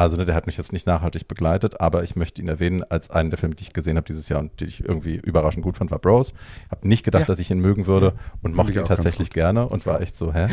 also 0.00 0.16
ne, 0.16 0.24
der 0.24 0.34
hat 0.34 0.46
mich 0.46 0.56
jetzt 0.56 0.72
nicht 0.72 0.86
nachhaltig 0.86 1.28
begleitet, 1.28 1.80
aber 1.80 2.02
ich 2.02 2.16
möchte 2.16 2.40
ihn 2.42 2.48
erwähnen 2.48 2.82
als 2.88 3.10
einen 3.10 3.30
der 3.30 3.38
Filme, 3.38 3.54
die 3.54 3.62
ich 3.62 3.72
gesehen 3.72 3.96
habe 3.96 4.06
dieses 4.06 4.28
Jahr 4.28 4.40
und 4.40 4.58
die 4.60 4.64
ich 4.64 4.84
irgendwie 4.84 5.16
überraschend 5.16 5.62
gut 5.62 5.76
fand, 5.76 5.90
war 5.90 5.98
Bros. 5.98 6.32
Habe 6.70 6.88
nicht 6.88 7.04
gedacht, 7.04 7.22
Ja. 7.22 7.26
dass 7.26 7.38
ich 7.38 7.50
ihn 7.50 7.60
mögen 7.60 7.86
würde 7.86 8.14
und 8.42 8.54
mochte 8.54 8.72
ich 8.72 8.78
ihn 8.78 8.84
tatsächlich 8.84 9.30
gerne 9.30 9.68
und 9.68 9.86
war 9.86 10.00
echt 10.00 10.16
so, 10.16 10.32
hä? 10.32 10.48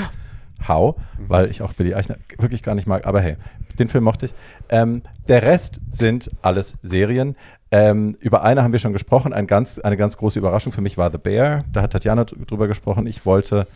How? 0.67 0.95
Weil 1.27 1.51
ich 1.51 1.61
auch 1.61 1.73
Billy 1.73 1.93
Eichner 1.93 2.17
wirklich 2.39 2.63
gar 2.63 2.73
nicht 2.73 2.87
mag, 2.87 3.05
aber 3.05 3.21
hey, 3.21 3.37
den 3.77 3.89
Film 3.89 4.03
mochte 4.05 4.25
ich. 4.25 4.33
Ähm, 4.69 5.03
der 5.27 5.43
Rest 5.43 5.81
sind 5.89 6.31
alles 6.41 6.77
Serien. 6.81 7.35
Ähm, 7.69 8.17
über 8.21 8.43
eine 8.43 8.63
haben 8.63 8.71
wir 8.71 8.79
schon 8.79 8.93
gesprochen. 8.93 9.33
Ein 9.33 9.45
ganz, 9.45 9.77
eine 9.77 9.97
ganz 9.97 10.17
große 10.17 10.39
Überraschung 10.39 10.71
für 10.73 10.81
mich 10.81 10.97
war 10.97 11.11
The 11.11 11.19
Bear. 11.19 11.63
Da 11.71 11.83
hat 11.83 11.93
Tatjana 11.93 12.23
dr- 12.25 12.43
drüber 12.47 12.67
gesprochen. 12.67 13.05
Ich 13.05 13.23
wollte, 13.25 13.67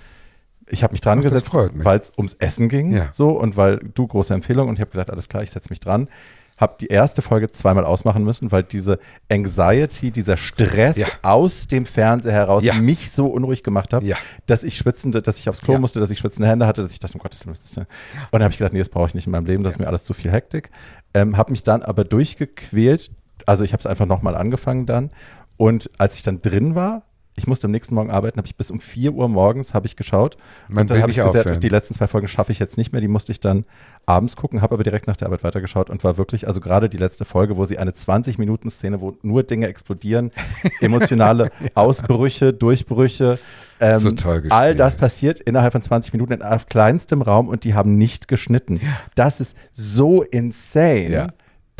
ich 0.72 0.84
habe 0.84 0.94
mich 0.94 1.02
dran 1.02 1.20
Ach, 1.20 1.24
gesetzt, 1.24 1.54
weil 1.54 2.00
es 2.00 2.12
ums 2.18 2.34
Essen 2.36 2.70
ging. 2.70 2.94
Ja. 2.94 3.10
So 3.12 3.30
und 3.32 3.58
weil 3.58 3.78
du 3.94 4.08
große 4.08 4.34
Empfehlung 4.34 4.70
und 4.70 4.76
ich 4.76 4.82
habe 4.82 4.92
gedacht, 4.92 5.10
alles 5.12 5.28
klar, 5.30 5.44
ich 5.44 5.52
setze 5.52 5.70
mich 5.70 5.80
dran. 5.80 6.08
Habe 6.58 6.76
die 6.80 6.88
erste 6.88 7.24
Folge 7.24 7.52
zweimal 7.52 7.86
ausmachen 7.86 8.24
müssen, 8.24 8.52
weil 8.52 8.62
diese 8.62 9.00
Anxiety, 9.32 10.12
dieser 10.12 10.38
Stress 10.38 10.98
Ja. 10.98 11.08
aus 11.24 11.68
dem 11.68 11.86
Fernseher 11.88 12.34
heraus 12.34 12.64
Ja. 12.64 12.76
mich 12.76 13.10
so 13.12 13.26
unruhig 13.26 13.64
gemacht 13.64 13.94
hat, 13.94 14.04
dass 14.46 14.64
ich 14.64 14.78
schwitzende, 14.78 15.22
dass 15.24 15.40
ich 15.40 15.50
aufs 15.50 15.62
Klo 15.62 15.80
musste, 15.80 16.00
dass 16.00 16.12
ich 16.12 16.20
schwitzende 16.20 16.48
Hände 16.48 16.68
hatte, 16.68 16.84
dass 16.84 16.92
ich 16.92 17.00
dachte, 17.00 17.16
um 17.16 17.20
Gottes 17.22 17.44
Willen, 17.46 17.54
ist 17.54 17.76
das? 17.78 17.78
Und 17.78 17.88
dann 18.32 18.44
habe 18.44 18.52
ich 18.52 18.60
gedacht, 18.60 18.74
nee, 18.74 18.80
das 18.80 18.90
brauche 18.90 19.08
ich 19.08 19.16
nicht 19.16 19.26
in 19.26 19.32
meinem 19.32 19.46
Leben, 19.48 19.64
das 19.64 19.74
ist 19.74 19.80
mir 19.80 19.88
alles 19.88 20.04
zu 20.04 20.14
viel 20.14 20.32
Hektik. 20.32 20.70
Ähm, 21.16 21.36
habe 21.36 21.52
mich 21.52 21.64
dann 21.64 21.82
aber 21.82 22.04
durchgequält, 22.04 23.10
also 23.48 23.64
ich 23.64 23.74
habe 23.74 23.80
es 23.82 23.88
einfach 23.88 24.06
nochmal 24.06 24.36
angefangen 24.36 24.86
dann 24.86 25.10
und 25.58 25.90
als 25.98 26.16
ich 26.16 26.24
dann 26.24 26.42
drin 26.44 26.76
war, 26.76 27.04
ich 27.36 27.48
musste 27.48 27.66
am 27.66 27.72
nächsten 27.72 27.96
Morgen 27.96 28.12
arbeiten, 28.12 28.38
habe 28.38 28.48
ich 28.48 28.56
bis 28.56 28.72
um 28.72 28.80
4 28.82 29.14
Uhr 29.14 29.30
morgens 29.30 29.74
habe 29.74 29.88
ich 29.88 29.96
geschaut. 29.96 30.38
Man 30.68 30.82
und 30.82 30.92
dann 30.92 31.02
habe 31.02 31.12
ich 31.12 31.18
gesagt, 31.18 31.38
aufhören. 31.38 31.60
die 31.62 31.70
letzten 31.70 31.94
zwei 31.94 32.08
Folgen 32.08 32.28
schaffe 32.28 32.52
ich 32.52 32.60
jetzt 32.60 32.78
nicht 32.78 32.92
mehr, 32.92 33.02
die 33.02 33.08
musste 33.08 33.32
ich 33.32 33.40
dann 33.40 33.66
abends 34.06 34.36
gucken, 34.36 34.62
habe 34.62 34.74
aber 34.76 34.84
direkt 34.84 35.08
nach 35.08 35.16
der 35.16 35.28
Arbeit 35.28 35.44
weitergeschaut 35.44 35.90
und 35.90 36.04
war 36.04 36.18
wirklich, 36.18 36.48
also 36.48 36.60
gerade 36.60 36.90
die 36.90 36.98
letzte 36.98 37.24
Folge, 37.26 37.56
wo 37.58 37.66
sie 37.66 37.78
eine 37.78 37.92
20-Minuten-Szene, 37.92 39.00
wo 39.02 39.16
nur 39.22 39.44
Dinge 39.44 39.68
explodieren, 39.68 40.32
emotionale 40.82 41.52
Ausbrüche, 41.74 42.54
Durchbrüche, 42.54 43.40
ähm, 43.80 44.00
So 44.00 44.12
toll 44.12 44.42
gespielt. 44.42 44.54
all 44.54 44.76
das 44.76 44.98
passiert 44.98 45.40
innerhalb 45.40 45.72
von 45.72 45.82
20 45.82 46.14
Minuten 46.14 46.34
in 46.34 46.42
auf 46.42 46.68
kleinstem 46.68 47.22
Raum 47.22 47.48
und 47.48 47.64
die 47.64 47.74
haben 47.74 47.98
nicht 47.98 48.28
geschnitten. 48.28 48.80
Das 49.16 49.40
ist 49.40 49.56
so 49.74 50.22
insane, 50.22 51.10
Ja. 51.10 51.28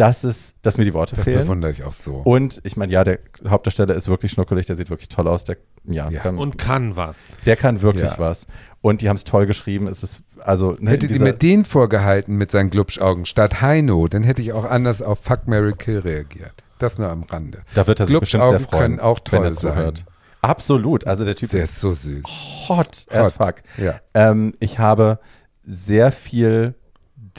Dass, 0.02 0.24
es, 0.24 0.56
dass 0.64 0.78
mir 0.80 0.86
die 0.86 0.94
Worte 0.96 1.16
Das 1.16 1.26
fehlen. 1.26 1.42
bewundere 1.42 1.72
ich 1.72 1.84
auch 1.84 1.94
so. 1.94 2.16
Und 2.16 2.60
ich 2.64 2.76
meine, 2.76 2.92
ja, 2.92 3.04
der 3.04 3.20
Hauptdarsteller 3.48 3.94
ist 3.94 4.08
wirklich 4.08 4.32
schnuckelig, 4.32 4.66
der 4.66 4.76
sieht 4.76 4.90
wirklich 4.90 5.10
toll 5.10 5.28
aus. 5.28 5.44
Der, 5.44 5.58
ja, 5.84 6.10
Ja. 6.10 6.22
Kann, 6.22 6.38
Und 6.40 6.58
kann 6.58 6.96
was. 6.96 7.18
der 7.46 7.56
kann 7.56 7.82
wirklich 7.84 8.06
Ja. 8.12 8.18
was. 8.18 8.48
Und 8.82 9.02
die 9.02 9.10
haben 9.10 9.16
es 9.18 9.24
toll 9.26 9.46
geschrieben. 9.46 9.86
Es 9.88 10.02
ist, 10.02 10.22
also, 10.40 10.76
ne, 10.80 10.90
Hättet 10.90 11.12
ihr 11.12 11.14
dieser- 11.14 11.26
mir 11.26 11.34
den 11.34 11.66
vorgehalten 11.66 12.36
mit 12.36 12.50
seinen 12.50 12.72
Glubschaugen 12.72 13.26
statt 13.26 13.62
Heino, 13.62 14.08
dann 14.08 14.24
hätte 14.24 14.42
ich 14.42 14.54
auch 14.54 14.66
anders 14.66 15.04
auf 15.04 15.20
Fuck, 15.20 15.48
Mary 15.48 15.74
Kill 15.78 16.00
reagiert. 16.00 16.54
Das 16.80 16.98
nur 16.98 17.10
am 17.10 17.22
Rande. 17.24 17.60
da 17.76 17.86
wird 17.86 18.00
er 18.00 18.08
sich 18.08 18.20
bestimmt 18.20 18.42
sehr 18.46 18.58
Glubschaugen 18.58 18.70
freuen, 18.80 18.82
können 18.98 19.00
auch 19.02 19.20
wenn 19.30 19.38
toll 19.42 19.46
er 19.50 19.56
sein. 19.56 19.72
zuhört. 19.76 20.06
Absolut. 20.42 21.06
Also 21.06 21.24
der 21.26 21.36
Typ 21.36 21.52
Der 21.52 21.64
ist 21.64 21.74
ist 21.74 21.80
so 21.80 21.92
süß. 21.94 22.24
hot 22.70 23.06
as 23.12 23.36
Hot. 23.38 23.46
fuck. 23.48 23.56
Ja. 23.78 24.00
Ähm, 24.16 24.54
ich 24.60 24.80
habe 24.80 25.20
sehr 25.64 26.12
viel 26.12 26.74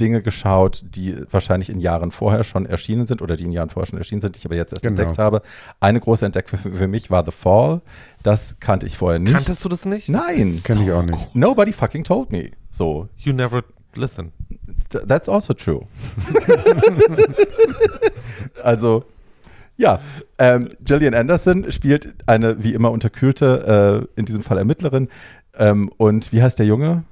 Dinge 0.01 0.23
geschaut, 0.23 0.83
die 0.85 1.17
wahrscheinlich 1.31 1.71
in 1.71 1.81
Jahren 1.81 2.11
vorher 2.11 2.45
schon 2.45 2.67
erschienen 2.67 3.07
sind 3.07 3.23
oder 3.23 3.37
die 3.37 3.45
in 3.45 3.53
Jahren 3.53 3.71
vorher 3.71 3.87
schon 3.87 3.99
erschienen 3.99 4.21
sind, 4.23 4.37
die 4.37 4.41
ich 4.41 4.47
aber 4.47 4.57
jetzt 4.57 4.73
erst 4.73 4.83
Genau. 4.83 5.01
entdeckt 5.01 5.19
habe. 5.19 5.43
Eine 5.81 6.01
große 6.01 6.25
Entdeckung 6.27 6.59
für, 6.59 6.73
für 6.73 6.89
mich 6.89 7.11
war 7.11 7.25
The 7.25 7.31
Fall. 7.33 7.81
Das 8.23 8.57
kannte 8.61 8.87
ich 8.87 8.97
vorher 8.97 9.19
nicht. 9.19 9.35
Kanntest 9.35 9.65
du 9.65 9.69
das 9.69 9.85
nicht? 9.85 10.09
Nein. 10.09 10.61
Kenn 10.65 10.83
ich 10.83 10.93
auch 10.93 11.03
nicht. 11.03 11.35
Nobody 11.35 11.73
fucking 11.73 12.05
told 12.05 12.33
me. 12.33 12.51
So, 12.71 13.09
You 13.19 13.33
never 13.33 13.63
listen. 13.95 14.33
Th- 14.91 15.07
That's 15.07 15.29
also 15.29 15.55
true. 15.55 15.87
also, 18.63 19.05
ja, 19.77 20.01
ähm, 20.39 20.69
Gillian 20.85 21.15
Anderson 21.15 21.71
spielt 21.73 22.15
eine 22.27 22.63
wie 22.63 22.75
immer 22.75 22.91
unterkühlte, 22.91 24.09
äh, 24.17 24.21
in 24.21 24.27
diesem 24.27 24.43
Fall 24.43 24.59
Ermittlerin. 24.59 25.09
Ähm, 25.57 25.91
und 25.97 26.33
wie 26.33 26.43
heißt 26.43 26.59
der 26.59 26.67
Junge? 26.67 27.05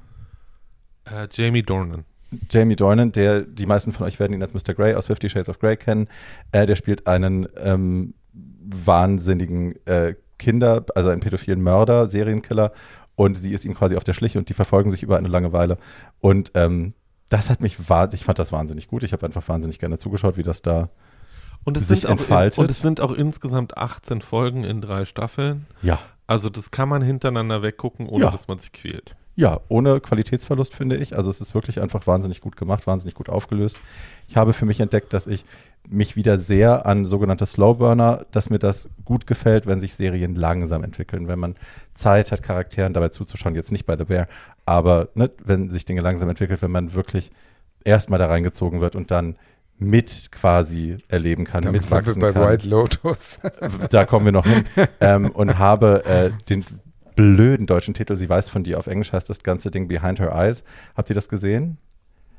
Äh, 1.05 1.29
Jamie 1.33 1.63
Dornan. 1.63 2.05
Jamie 2.51 2.77
Dornan, 2.77 3.13
der, 3.13 3.41
die 3.43 3.67
meisten 3.67 3.93
von 3.93 4.07
euch 4.07 4.19
werden 4.21 4.33
ihn 4.33 4.43
als 4.43 4.55
Mr. 4.55 4.75
Grey 4.75 4.95
aus 4.95 5.07
Fifty 5.07 5.29
Shades 5.31 5.49
of 5.49 5.59
Grey 5.59 5.77
kennen. 5.77 6.09
Äh, 6.53 6.67
der 6.67 6.77
spielt 6.77 7.07
einen 7.07 7.49
ähm, 7.57 8.15
wahnsinnigen 8.63 9.75
äh, 9.87 10.15
Kinder, 10.39 10.85
also 10.95 11.09
einen 11.11 11.21
pädophilen 11.21 11.63
Mörder, 11.63 12.09
Serienkiller. 12.09 12.73
Und 13.17 13.37
sie 13.37 13.53
ist 13.53 13.65
ihm 13.65 13.75
quasi 13.75 13.97
auf 13.97 14.05
der 14.05 14.15
Schliche 14.15 14.39
und 14.39 14.49
die 14.49 14.55
verfolgen 14.55 14.91
sich 14.91 15.03
über 15.03 15.19
eine 15.19 15.29
lange 15.29 15.53
Weile. 15.53 15.77
Und 16.21 16.53
ähm, 16.55 16.95
das 17.29 17.51
hat 17.51 17.61
mich, 17.61 17.77
ich 17.79 18.25
fand 18.25 18.39
das 18.39 18.51
wahnsinnig 18.53 18.89
gut. 18.89 19.03
Ich 19.03 19.13
habe 19.13 19.27
einfach 19.27 19.47
wahnsinnig 19.49 19.79
gerne 19.79 19.99
zugeschaut, 19.99 20.37
wie 20.37 20.43
das 20.43 20.63
da, 20.63 20.89
Und 21.65 21.77
es, 21.77 21.89
Sich 21.89 22.07
auch 22.07 22.13
in, 22.13 22.19
entfaltet. 22.19 22.59
und 22.59 22.71
es 22.71 22.81
sind 22.81 23.01
auch 23.01 23.13
insgesamt 23.13 23.77
18 23.77 24.23
Folgen 24.23 24.65
in 24.65 24.81
drei 24.81 25.05
Staffeln. 25.05 25.67
ja, 25.83 25.99
Also 26.27 26.49
das 26.49 26.71
kann 26.71 26.89
man 26.89 27.03
hintereinander 27.03 27.63
weggucken, 27.63 28.07
ohne 28.07 28.25
Ja. 28.25 28.31
dass 28.31 28.49
man 28.49 28.59
sich 28.59 28.73
quält. 28.73 29.15
Ja, 29.41 29.59
ohne 29.69 30.01
Qualitätsverlust 30.01 30.75
finde 30.75 30.97
ich. 30.97 31.17
Also 31.17 31.31
es 31.31 31.41
ist 31.41 31.55
wirklich 31.55 31.81
einfach 31.81 32.07
wahnsinnig 32.07 32.43
gut 32.43 32.59
gemacht, 32.59 32.87
wahnsinnig 32.87 33.15
gut 33.15 33.31
aufgelöst. 33.31 33.81
Ich 34.29 34.37
habe 34.37 34.53
für 34.53 34.67
mich 34.67 34.81
entdeckt, 34.81 35.15
dass 35.15 35.27
ich 35.27 35.47
mich 35.89 36.15
wieder 36.15 36.37
sehr 36.37 36.85
an 36.85 37.07
sogenannte 37.07 37.47
Slowburner, 37.47 38.27
dass 38.33 38.51
mir 38.51 38.59
das 38.59 38.91
gut 39.07 39.27
gefällt, 39.27 39.67
wenn 39.67 39.81
sich 39.81 39.95
Serien 39.95 40.35
langsam 40.35 40.85
entwickeln, 40.85 41.27
wenn 41.27 41.39
man 41.39 41.55
Zeit 41.95 42.33
hat, 42.33 42.43
Charakteren 42.43 42.93
dabei 42.93 43.09
zuzuschauen, 43.09 43.55
jetzt 43.55 43.73
nicht 43.73 43.87
bei 43.87 43.97
The 43.97 44.05
Bear, 44.05 44.29
aber 44.67 45.09
ne, 45.15 45.31
wenn 45.43 45.71
sich 45.71 45.87
Dinge 45.87 46.03
langsam 46.03 46.29
entwickelt, 46.29 46.61
wenn 46.61 46.71
man 46.71 46.93
wirklich 46.93 47.31
erstmal 47.83 48.19
da 48.19 48.27
reingezogen 48.27 48.83
wird 48.83 48.95
und 48.95 49.11
dann 49.11 49.37
mit 49.79 50.31
quasi 50.33 50.99
erleben 51.09 51.47
kann, 51.47 51.63
Damit 51.63 51.85
sind 51.85 51.93
mitwachsen 51.93 52.21
wir 52.21 52.35
bei 52.35 52.41
kann 52.41 52.51
White 52.51 52.69
Lotus. 52.69 53.41
da 53.91 54.05
kommen 54.05 54.27
wir 54.27 54.33
noch 54.33 54.45
hin, 54.45 54.65
ähm, 55.01 55.31
und 55.31 55.57
habe 55.57 56.05
äh, 56.05 56.31
den 56.51 56.63
blöden 57.21 57.67
deutschen 57.67 57.93
Titel. 57.93 58.17
Sie 58.17 58.29
weiß 58.29 58.49
von 58.49 58.65
dir. 58.65 58.79
Auf 58.79 58.87
Englisch 58.87 59.13
heißt 59.13 59.29
das 59.29 59.43
ganze 59.43 59.71
Ding 59.71 59.89
Behind 59.89 60.19
Her 60.19 60.33
Eyes. 60.35 60.65
Habt 60.97 61.11
ihr 61.11 61.15
das 61.15 61.29
gesehen? 61.29 61.77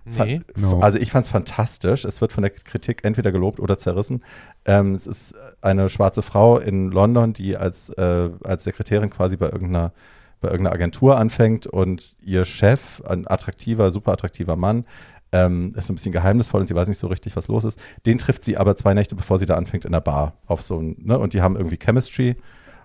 Nee. 0.06 0.42
No. 0.56 0.80
Also 0.80 0.98
ich 0.98 1.12
fand 1.12 1.28
es 1.28 1.32
fantastisch. 1.32 2.04
Es 2.04 2.20
wird 2.20 2.34
von 2.34 2.42
der 2.42 2.50
Kritik 2.50 3.04
entweder 3.04 3.32
gelobt 3.32 3.60
oder 3.60 3.78
zerrissen. 3.78 4.24
Ähm, 4.66 4.96
es 4.96 5.06
ist 5.06 5.36
eine 5.62 5.90
schwarze 5.90 6.24
Frau 6.24 6.58
in 6.58 6.90
London, 6.90 7.34
die 7.34 7.56
als, 7.56 7.90
äh, 7.90 8.32
als 8.44 8.64
Sekretärin 8.64 9.12
quasi 9.12 9.38
bei 9.38 9.46
irgendeiner, 9.46 9.92
bei 10.40 10.50
irgendeiner 10.50 10.74
Agentur 10.74 11.18
anfängt 11.18 11.68
und 11.68 12.16
ihr 12.20 12.46
Chef, 12.46 13.04
ein 13.06 13.28
attraktiver, 13.28 13.92
super 13.92 14.14
attraktiver 14.14 14.56
Mann, 14.56 14.86
ähm, 15.32 15.74
ist 15.78 15.86
so 15.86 15.94
ein 15.94 15.98
bisschen 15.98 16.12
geheimnisvoll 16.12 16.62
und 16.62 16.68
sie 16.68 16.76
weiß 16.76 16.88
nicht 16.88 17.00
so 17.00 17.06
richtig, 17.06 17.36
was 17.36 17.48
los 17.48 17.64
ist. 17.66 17.80
Den 18.08 18.18
trifft 18.18 18.44
sie 18.44 18.58
aber 18.58 18.76
zwei 18.76 18.96
Nächte, 18.96 19.16
bevor 19.16 19.38
sie 19.38 19.46
da 19.46 19.56
anfängt, 19.56 19.86
in 19.86 19.92
der 19.92 20.02
Bar 20.02 20.34
auf 20.48 20.64
so 20.64 20.80
ein, 20.80 20.96
ne? 21.04 21.20
Und 21.20 21.34
die 21.34 21.42
haben 21.44 21.56
irgendwie 21.56 21.78
Chemistry 21.78 22.38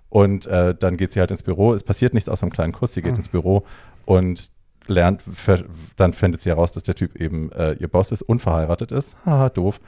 und 0.08 0.46
äh, 0.46 0.74
dann 0.74 0.96
geht 0.96 1.12
sie 1.12 1.20
halt 1.20 1.30
ins 1.30 1.42
Büro. 1.42 1.72
Es 1.74 1.82
passiert 1.82 2.14
nichts 2.14 2.28
außer 2.28 2.44
einem 2.44 2.52
kleinen 2.52 2.72
Kuss. 2.72 2.92
Sie 2.94 3.02
geht 3.02 3.14
Ah. 3.14 3.16
ins 3.16 3.28
Büro 3.28 3.64
und 4.04 4.50
lernt, 4.86 5.22
dann 5.96 6.12
findet 6.12 6.42
sie 6.42 6.50
heraus, 6.50 6.70
dass 6.72 6.84
der 6.84 6.94
Typ 6.94 7.16
eben 7.16 7.50
äh, 7.52 7.72
ihr 7.74 7.88
Boss 7.88 8.12
ist, 8.12 8.22
unverheiratet 8.22 8.92
ist. 8.92 9.16
Haha, 9.26 9.48
doof. 9.48 9.80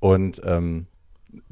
Und 0.00 0.40
ähm, 0.44 0.86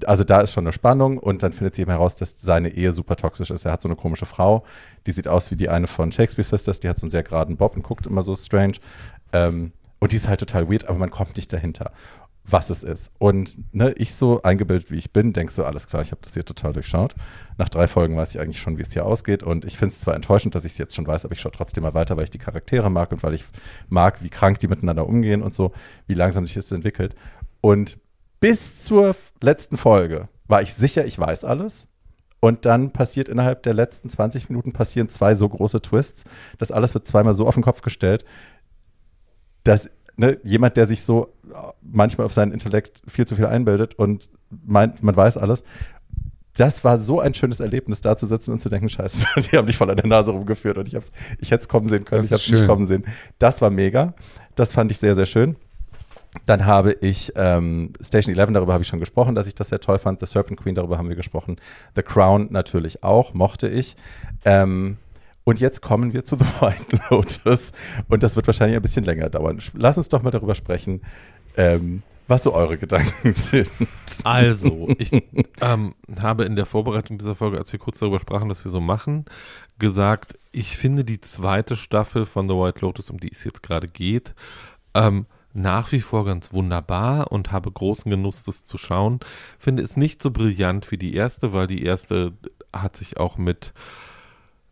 also 0.07 0.25
da 0.25 0.41
ist 0.41 0.53
schon 0.53 0.65
eine 0.65 0.73
Spannung 0.73 1.19
und 1.19 1.43
dann 1.43 1.53
findet 1.53 1.75
sie 1.75 1.83
eben 1.83 1.91
heraus, 1.91 2.17
dass 2.17 2.35
seine 2.39 2.71
Ehe 2.71 2.93
super 2.95 3.17
toxisch 3.17 3.51
ist. 3.51 3.67
Er 3.67 3.73
hat 3.73 3.83
so 3.83 3.89
eine 3.89 3.97
komische 3.97 4.25
Frau, 4.25 4.65
die 5.07 5.13
sieht 5.13 5.29
aus 5.29 5.51
wie 5.51 5.57
die 5.57 5.69
eine 5.69 5.87
von 5.87 6.11
Shakespeare 6.11 6.49
Sisters, 6.49 6.81
die 6.81 6.89
hat 6.89 6.97
so 6.99 7.05
einen 7.05 7.11
sehr 7.11 7.23
geraden 7.23 7.59
Bob 7.59 7.77
und 7.77 7.83
guckt 7.83 8.07
immer 8.07 8.23
so 8.23 8.35
strange. 8.35 8.77
Ähm, 9.35 9.73
und 9.99 10.13
die 10.13 10.17
ist 10.17 10.29
halt 10.29 10.41
total 10.41 10.71
weird, 10.71 10.89
aber 10.89 10.99
man 10.99 11.11
kommt 11.11 11.37
nicht 11.37 11.53
dahinter, 11.53 11.93
was 12.49 12.71
es 12.71 12.83
ist. 12.83 13.11
Und 13.19 13.59
ne, 13.75 13.93
ich 13.97 14.15
so 14.15 14.43
eingebildet, 14.43 14.91
wie 14.91 14.97
ich 14.97 15.13
bin, 15.13 15.33
denk 15.33 15.51
so, 15.51 15.65
alles 15.65 15.87
klar, 15.87 16.03
ich 16.03 16.13
habe 16.13 16.21
das 16.23 16.35
hier 16.35 16.45
total 16.45 16.73
durchschaut. 16.73 17.15
Nach 17.59 17.69
drei 17.69 17.89
Folgen 17.89 18.17
weiß 18.17 18.35
ich 18.35 18.41
eigentlich 18.41 18.61
schon, 18.61 18.79
wie 18.79 18.83
es 18.83 18.93
hier 18.93 19.05
ausgeht. 19.05 19.43
Und 19.43 19.65
ich 19.65 19.77
finde 19.79 19.93
es 19.93 20.01
zwar 20.01 20.15
enttäuschend, 20.15 20.55
dass 20.55 20.65
ich 20.65 20.73
es 20.73 20.79
jetzt 20.79 20.95
schon 20.95 21.07
weiß, 21.07 21.25
aber 21.25 21.35
ich 21.35 21.41
schaue 21.41 21.53
trotzdem 21.53 21.83
mal 21.83 21.95
weiter, 21.95 22.17
weil 22.17 22.25
ich 22.25 22.31
die 22.31 22.39
Charaktere 22.39 22.91
mag 22.91 23.11
und 23.13 23.23
weil 23.23 23.35
ich 23.35 23.45
mag, 23.89 24.23
wie 24.23 24.29
krank 24.29 24.61
die 24.61 24.69
miteinander 24.69 25.07
umgehen 25.07 25.43
und 25.43 25.55
so, 25.55 25.73
wie 26.07 26.15
langsam 26.15 26.47
sich 26.47 26.55
das 26.55 26.71
entwickelt. 26.71 27.17
Und 27.61 27.99
bis 28.39 28.79
zur 28.79 29.17
letzten 29.41 29.77
Folge 29.77 30.29
war 30.47 30.63
ich 30.63 30.75
sicher, 30.75 31.05
ich 31.05 31.19
weiß 31.19 31.45
alles. 31.45 31.89
Und 32.39 32.65
dann 32.65 32.93
passiert 32.93 33.29
innerhalb 33.29 33.65
der 33.65 33.75
letzten 33.75 34.09
20 34.09 34.49
Minuten 34.49 34.73
passieren 34.73 35.09
zwei 35.09 35.35
so 35.35 35.49
große 35.49 35.83
Twists. 35.83 36.25
Das 36.59 36.71
alles 36.71 36.95
wird 36.95 37.09
zweimal 37.09 37.35
so 37.35 37.47
auf 37.47 37.55
den 37.55 37.65
Kopf 37.65 37.81
gestellt, 37.81 38.25
dass 39.65 39.91
ne, 40.17 40.39
jemand, 40.45 40.77
der 40.77 40.87
sich 40.87 41.03
so 41.03 41.35
äh, 41.49 41.55
manchmal 41.83 42.27
auf 42.27 42.33
seinen 42.33 42.53
Intellekt 42.53 43.03
viel 43.07 43.27
zu 43.27 43.35
viel 43.35 43.47
einbildet 43.47 43.95
und 43.95 44.29
meint, 44.65 45.03
man 45.03 45.17
weiß 45.17 45.37
alles, 45.37 45.63
das 46.57 46.83
war 46.85 46.99
so 46.99 47.21
ein 47.21 47.35
schönes 47.35 47.61
Erlebnis, 47.61 48.01
da 48.01 48.17
zu 48.17 48.27
sitzen 48.27 48.53
und 48.53 48.63
zu 48.63 48.69
denken, 48.69 48.89
scheiße, 48.89 49.27
die 49.41 49.57
haben 49.57 49.67
dich 49.67 49.77
voll 49.77 49.91
an 49.91 49.97
der 49.97 50.07
Nase 50.07 50.31
rumgeführt 50.31 50.79
und 50.79 50.89
ich, 50.89 50.95
hab's, 50.95 51.13
ich 51.39 51.51
hätte 51.51 51.63
es 51.63 51.69
kommen 51.69 51.89
sehen 51.89 52.05
können, 52.05 52.23
Das 52.23 52.31
ich 52.31 52.33
habe 52.33 52.43
es 52.43 52.61
nicht 52.61 52.69
kommen 52.69 52.87
sehen. 52.87 53.05
Das 53.39 53.61
war 53.61 53.71
mega. 53.71 54.15
Das 54.55 54.73
fand 54.73 54.91
ich 54.91 54.99
sehr, 54.99 55.15
sehr 55.15 55.27
schön. 55.27 55.57
Dann 56.45 56.67
habe 56.67 56.93
ich 56.93 57.33
ähm, 57.37 57.93
Station 58.03 58.35
11, 58.35 58.53
darüber 58.53 58.73
habe 58.75 58.83
ich 58.83 58.89
schon 58.89 59.01
gesprochen, 59.01 59.35
dass 59.35 59.47
ich 59.47 59.55
das 59.55 59.69
sehr 59.69 59.81
toll 59.81 59.99
fand. 59.99 60.21
The 60.21 60.27
Serpent 60.27 60.61
Queen, 60.61 60.75
darüber 60.75 60.99
haben 60.99 61.09
wir 61.09 61.17
gesprochen. 61.17 61.57
The 61.95 62.03
Crown 62.03 62.49
natürlich 62.51 63.03
auch, 63.03 63.33
mochte 63.33 63.69
ich. 63.69 63.97
Ähm, 64.45 64.99
und 65.47 65.61
jetzt 65.61 65.81
kommen 65.81 66.13
wir 66.13 66.25
zu 66.25 66.37
The 66.37 66.45
White 66.61 66.99
Lotus. 67.11 67.71
Und 68.09 68.25
das 68.25 68.35
wird 68.35 68.49
wahrscheinlich 68.49 68.77
ein 68.77 68.83
bisschen 68.83 69.05
länger 69.05 69.31
dauern. 69.31 69.63
Lass 69.75 69.97
uns 69.97 70.09
doch 70.09 70.21
mal 70.21 70.33
darüber 70.33 70.57
sprechen, 70.57 71.03
ähm, 71.57 72.03
was 72.27 72.43
so 72.43 72.53
eure 72.53 72.77
Gedanken 72.77 73.33
sind. 73.33 73.71
Also, 74.25 74.89
ich 74.99 75.13
ähm, 75.61 75.95
habe 76.21 76.45
in 76.45 76.57
der 76.57 76.67
Vorbereitung 76.67 77.17
dieser 77.17 77.37
Folge, 77.37 77.59
als 77.59 77.73
wir 77.73 77.79
kurz 77.79 78.01
darüber 78.01 78.19
sprachen, 78.19 78.49
was 78.49 78.65
wir 78.65 78.73
so 78.73 78.81
machen, 78.81 79.25
gesagt, 79.79 80.37
ich 80.51 80.77
finde 80.77 81.05
die 81.05 81.21
zweite 81.21 81.77
Staffel 81.77 82.25
von 82.25 82.49
The 82.49 82.55
White 82.55 82.81
Lotus, 82.81 83.09
um 83.09 83.21
die 83.21 83.31
es 83.31 83.45
jetzt 83.45 83.63
gerade 83.63 83.87
geht, 83.87 84.35
ähm, 84.95 85.27
nach 85.53 85.93
wie 85.93 86.01
vor 86.01 86.25
ganz 86.25 86.53
wunderbar 86.53 87.31
und 87.31 87.53
habe 87.53 87.71
großen 87.71 88.11
Genuss, 88.11 88.43
das 88.43 88.65
zu 88.65 88.79
schauen. 88.79 89.21
Finde 89.61 89.85
es 89.85 89.97
nicht 89.97 90.21
so 90.21 90.33
brillant 90.33 90.91
wie 90.91 90.99
die 90.99 91.15
erste, 91.15 91.53
weil 91.53 91.69
die 91.69 91.85
erste 91.85 92.33
hat 92.73 92.97
sich 92.97 93.19
auch 93.19 93.39
mit 93.39 93.73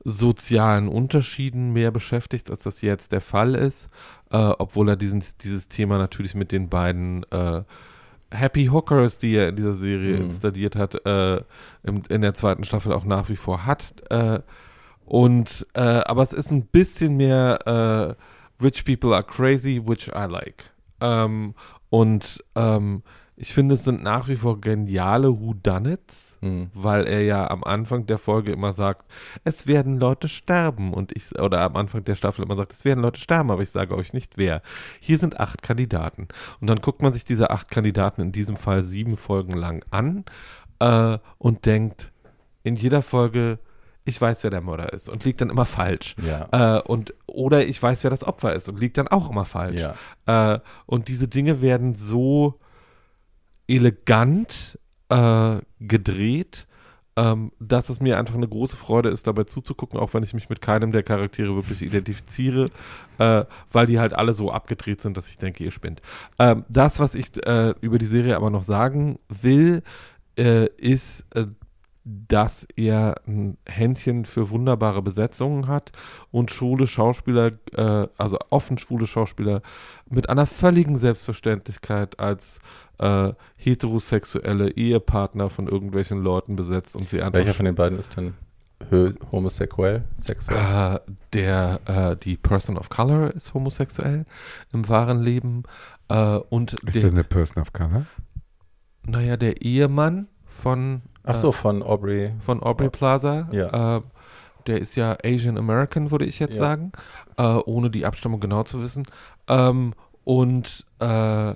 sozialen 0.05 0.89
Unterschieden 0.89 1.73
mehr 1.73 1.91
beschäftigt, 1.91 2.51
als 2.51 2.63
das 2.63 2.83
jetzt 2.83 3.13
der 3.13 3.21
Fall 3.23 3.55
ist, 3.55 3.89
äh, 4.31 4.37
obwohl 4.37 4.89
er 4.91 4.97
diesen, 4.97 5.25
dieses 5.43 5.69
Thema 5.69 5.99
natürlich 5.99 6.35
mit 6.35 6.53
den 6.53 6.69
beiden 6.69 7.25
äh, 7.31 7.63
Happy 8.31 8.67
Hookers, 8.67 9.19
die 9.19 9.35
er 9.35 9.49
in 9.49 9.57
dieser 9.57 9.75
Serie 9.75 10.17
Mhm. 10.19 10.25
installiert 10.25 10.77
hat, 10.77 11.07
äh, 11.07 11.37
im, 11.85 12.03
in 12.09 12.21
der 12.21 12.35
zweiten 12.35 12.65
Staffel 12.65 12.93
auch 12.93 13.05
nach 13.05 13.29
wie 13.29 13.37
vor 13.37 13.65
hat. 13.65 13.95
Äh, 14.11 14.41
und 15.07 15.67
äh, 15.75 15.81
aber 15.81 16.23
es 16.23 16.33
ist 16.33 16.51
ein 16.51 16.67
bisschen 16.67 17.17
mehr 17.17 18.17
äh, 18.59 18.63
Rich 18.65 18.85
People 18.85 19.15
are 19.15 19.25
crazy, 19.25 19.81
which 19.85 20.09
I 20.09 20.27
like. 20.29 20.65
Ähm, 21.01 21.55
und 21.91 22.43
ähm, 22.55 23.03
ich 23.37 23.53
finde, 23.53 23.75
es 23.75 23.85
sind 23.85 24.03
nach 24.03 24.29
wie 24.29 24.37
vor 24.37 24.61
geniale 24.61 25.41
Whodunits, 25.41 26.37
Hm. 26.41 26.71
weil 26.75 27.07
er 27.07 27.23
ja 27.23 27.51
am 27.51 27.65
Anfang 27.65 28.07
der 28.07 28.19
Folge 28.19 28.53
immer 28.53 28.75
sagt, 28.75 29.11
es 29.45 29.67
werden 29.67 29.99
Leute 29.99 30.29
sterben 30.29 30.93
und 30.93 31.11
ich 31.17 31.37
oder 31.39 31.63
am 31.63 31.75
Anfang 31.77 32.05
der 32.05 32.17
Staffel 32.17 32.45
immer 32.45 32.55
sagt, 32.55 32.73
es 32.73 32.85
werden 32.85 33.01
Leute 33.01 33.19
sterben, 33.19 33.51
aber 33.51 33.63
ich 33.63 33.71
sage 33.71 33.97
euch 33.97 34.13
nicht 34.13 34.37
wer. 34.37 34.61
Hier 35.01 35.19
sind 35.19 35.41
acht 35.41 35.63
Kandidaten 35.63 36.29
und 36.61 36.67
dann 36.67 36.81
guckt 36.81 37.01
man 37.01 37.15
sich 37.15 37.25
diese 37.25 37.51
acht 37.51 37.71
Kandidaten 37.71 38.21
in 38.21 38.31
diesem 38.33 38.57
Fall 38.57 38.83
sieben 38.83 39.17
Folgen 39.17 39.55
lang 39.55 39.85
an 39.91 40.25
äh, 40.81 41.19
und 41.39 41.65
denkt 41.65 42.13
in 42.63 42.77
jeder 42.77 43.01
Folge, 43.01 43.59
ich 44.05 44.21
weiß, 44.21 44.45
wer 44.45 44.51
der 44.51 44.61
Mörder 44.61 44.93
ist 44.93 45.09
und 45.09 45.25
liegt 45.25 45.41
dann 45.41 45.49
immer 45.49 45.65
falsch. 45.67 46.15
Ja. 46.23 46.79
Äh, 46.79 46.83
und 46.83 47.15
oder 47.27 47.67
ich 47.67 47.83
weiß, 47.83 48.05
wer 48.05 48.11
das 48.11 48.23
Opfer 48.23 48.53
ist 48.55 48.69
und 48.69 48.79
liegt 48.79 48.99
dann 48.99 49.09
auch 49.09 49.31
immer 49.31 49.47
falsch. 49.47 49.81
ja. 49.81 50.55
Äh, 50.55 50.61
und 50.85 51.09
diese 51.09 51.27
Dinge 51.27 51.63
werden 51.63 51.95
so 51.95 52.61
elegant 53.69 54.79
äh, 55.09 55.59
gedreht, 55.81 56.67
ähm, 57.17 57.53
dass 57.61 57.89
es 57.89 58.01
mir 58.01 58.19
einfach 58.19 58.35
eine 58.35 58.49
große 58.49 58.77
Freude 58.77 59.09
ist, 59.09 59.27
dabei 59.27 59.45
zuzugucken, 59.45 60.01
auch 60.01 60.15
wenn 60.15 60.23
ich 60.23 60.35
mich 60.35 60.49
mit 60.49 60.61
keinem 60.61 60.91
der 60.91 61.05
Charaktere 61.05 61.55
wirklich 61.55 61.83
identifiziere, 61.83 62.71
äh, 63.19 63.45
weil 63.71 63.87
die 63.87 64.01
halt 64.01 64.15
alle 64.15 64.35
so 64.35 64.51
abgedreht 64.51 65.01
sind, 65.01 65.17
dass 65.17 65.29
ich 65.29 65.39
denke, 65.39 65.63
ihr 65.63 65.71
spinnt. 65.71 66.03
Ähm, 66.39 66.65
das, 66.69 66.99
was 66.99 67.15
ich 67.15 67.47
äh, 67.47 67.75
über 67.81 67.99
die 67.99 68.07
Serie 68.07 68.37
aber 68.37 68.51
noch 68.51 68.65
sagen 68.65 69.19
will, 69.29 69.83
äh, 70.37 70.67
ist, 70.77 71.25
äh, 71.37 71.47
dass 72.05 72.67
er 72.77 73.15
ein 73.27 73.57
Händchen 73.67 74.27
für 74.27 74.51
wunderbare 74.51 75.01
Besetzungen 75.01 75.69
hat 75.69 75.93
und 76.31 76.51
schwule 76.51 76.87
Schauspieler, 76.87 77.53
äh, 77.73 78.09
also 78.19 78.39
offen 78.51 78.77
schwule 78.77 79.07
Schauspieler 79.07 79.63
mit 80.11 80.29
einer 80.29 80.45
völligen 80.45 80.99
Selbstverständlichkeit 80.99 82.21
als 82.21 82.59
äh, 82.99 83.33
heterosexuelle 83.57 84.71
Ehepartner 84.71 85.51
von 85.51 85.69
irgendwelchen 85.69 86.23
Leuten 86.23 86.57
besetzt 86.57 86.97
und 86.97 87.09
sie 87.09 87.21
einfach 87.23 87.39
Welcher 87.39 87.55
von 87.55 87.67
den 87.67 87.75
beiden 87.75 87.99
ist 87.99 88.17
denn 88.17 88.35
homosexuell? 89.33 90.05
Sexuell? 90.19 90.97
äh, 90.97 91.01
der 91.33 91.81
äh, 91.87 92.17
die 92.17 92.37
Person 92.37 92.77
of 92.77 92.91
Color 92.91 93.33
ist 93.35 93.55
homosexuell 93.55 94.25
im 94.73 94.89
wahren 94.89 95.21
Leben 95.23 95.63
äh, 96.09 96.37
und 96.37 96.75
Ist 96.75 96.95
der, 96.95 97.03
das 97.03 97.13
eine 97.13 97.25
Person 97.25 97.63
of 97.63 97.73
Color? 97.73 98.07
naja 99.07 99.37
der 99.37 99.63
Ehemann 99.63 100.29
von 100.47 101.03
Ach 101.25 101.37
so, 101.37 101.53
von 101.53 101.83
Aubrey. 101.83 102.33
von 102.41 102.63
Aubrey 102.63 102.91
Plaza. 102.91 103.49
Ja. 103.53 103.97
Äh, 103.97 104.03
der 104.67 104.79
ist 104.81 104.95
ja 104.97 105.17
Asian 105.25 105.57
American, 105.59 106.11
würde 106.11 106.25
ich 106.27 106.39
jetzt 106.39 106.55
Ja. 106.57 106.61
sagen, 106.61 106.93
äh, 107.39 107.43
ohne 107.43 107.91
die 107.91 108.05
Abstammung 108.07 108.41
genau 108.41 108.63
zu 108.63 108.81
wissen. 108.83 109.05
Ähm, 109.49 109.95
und 110.25 110.85
äh, 111.01 111.55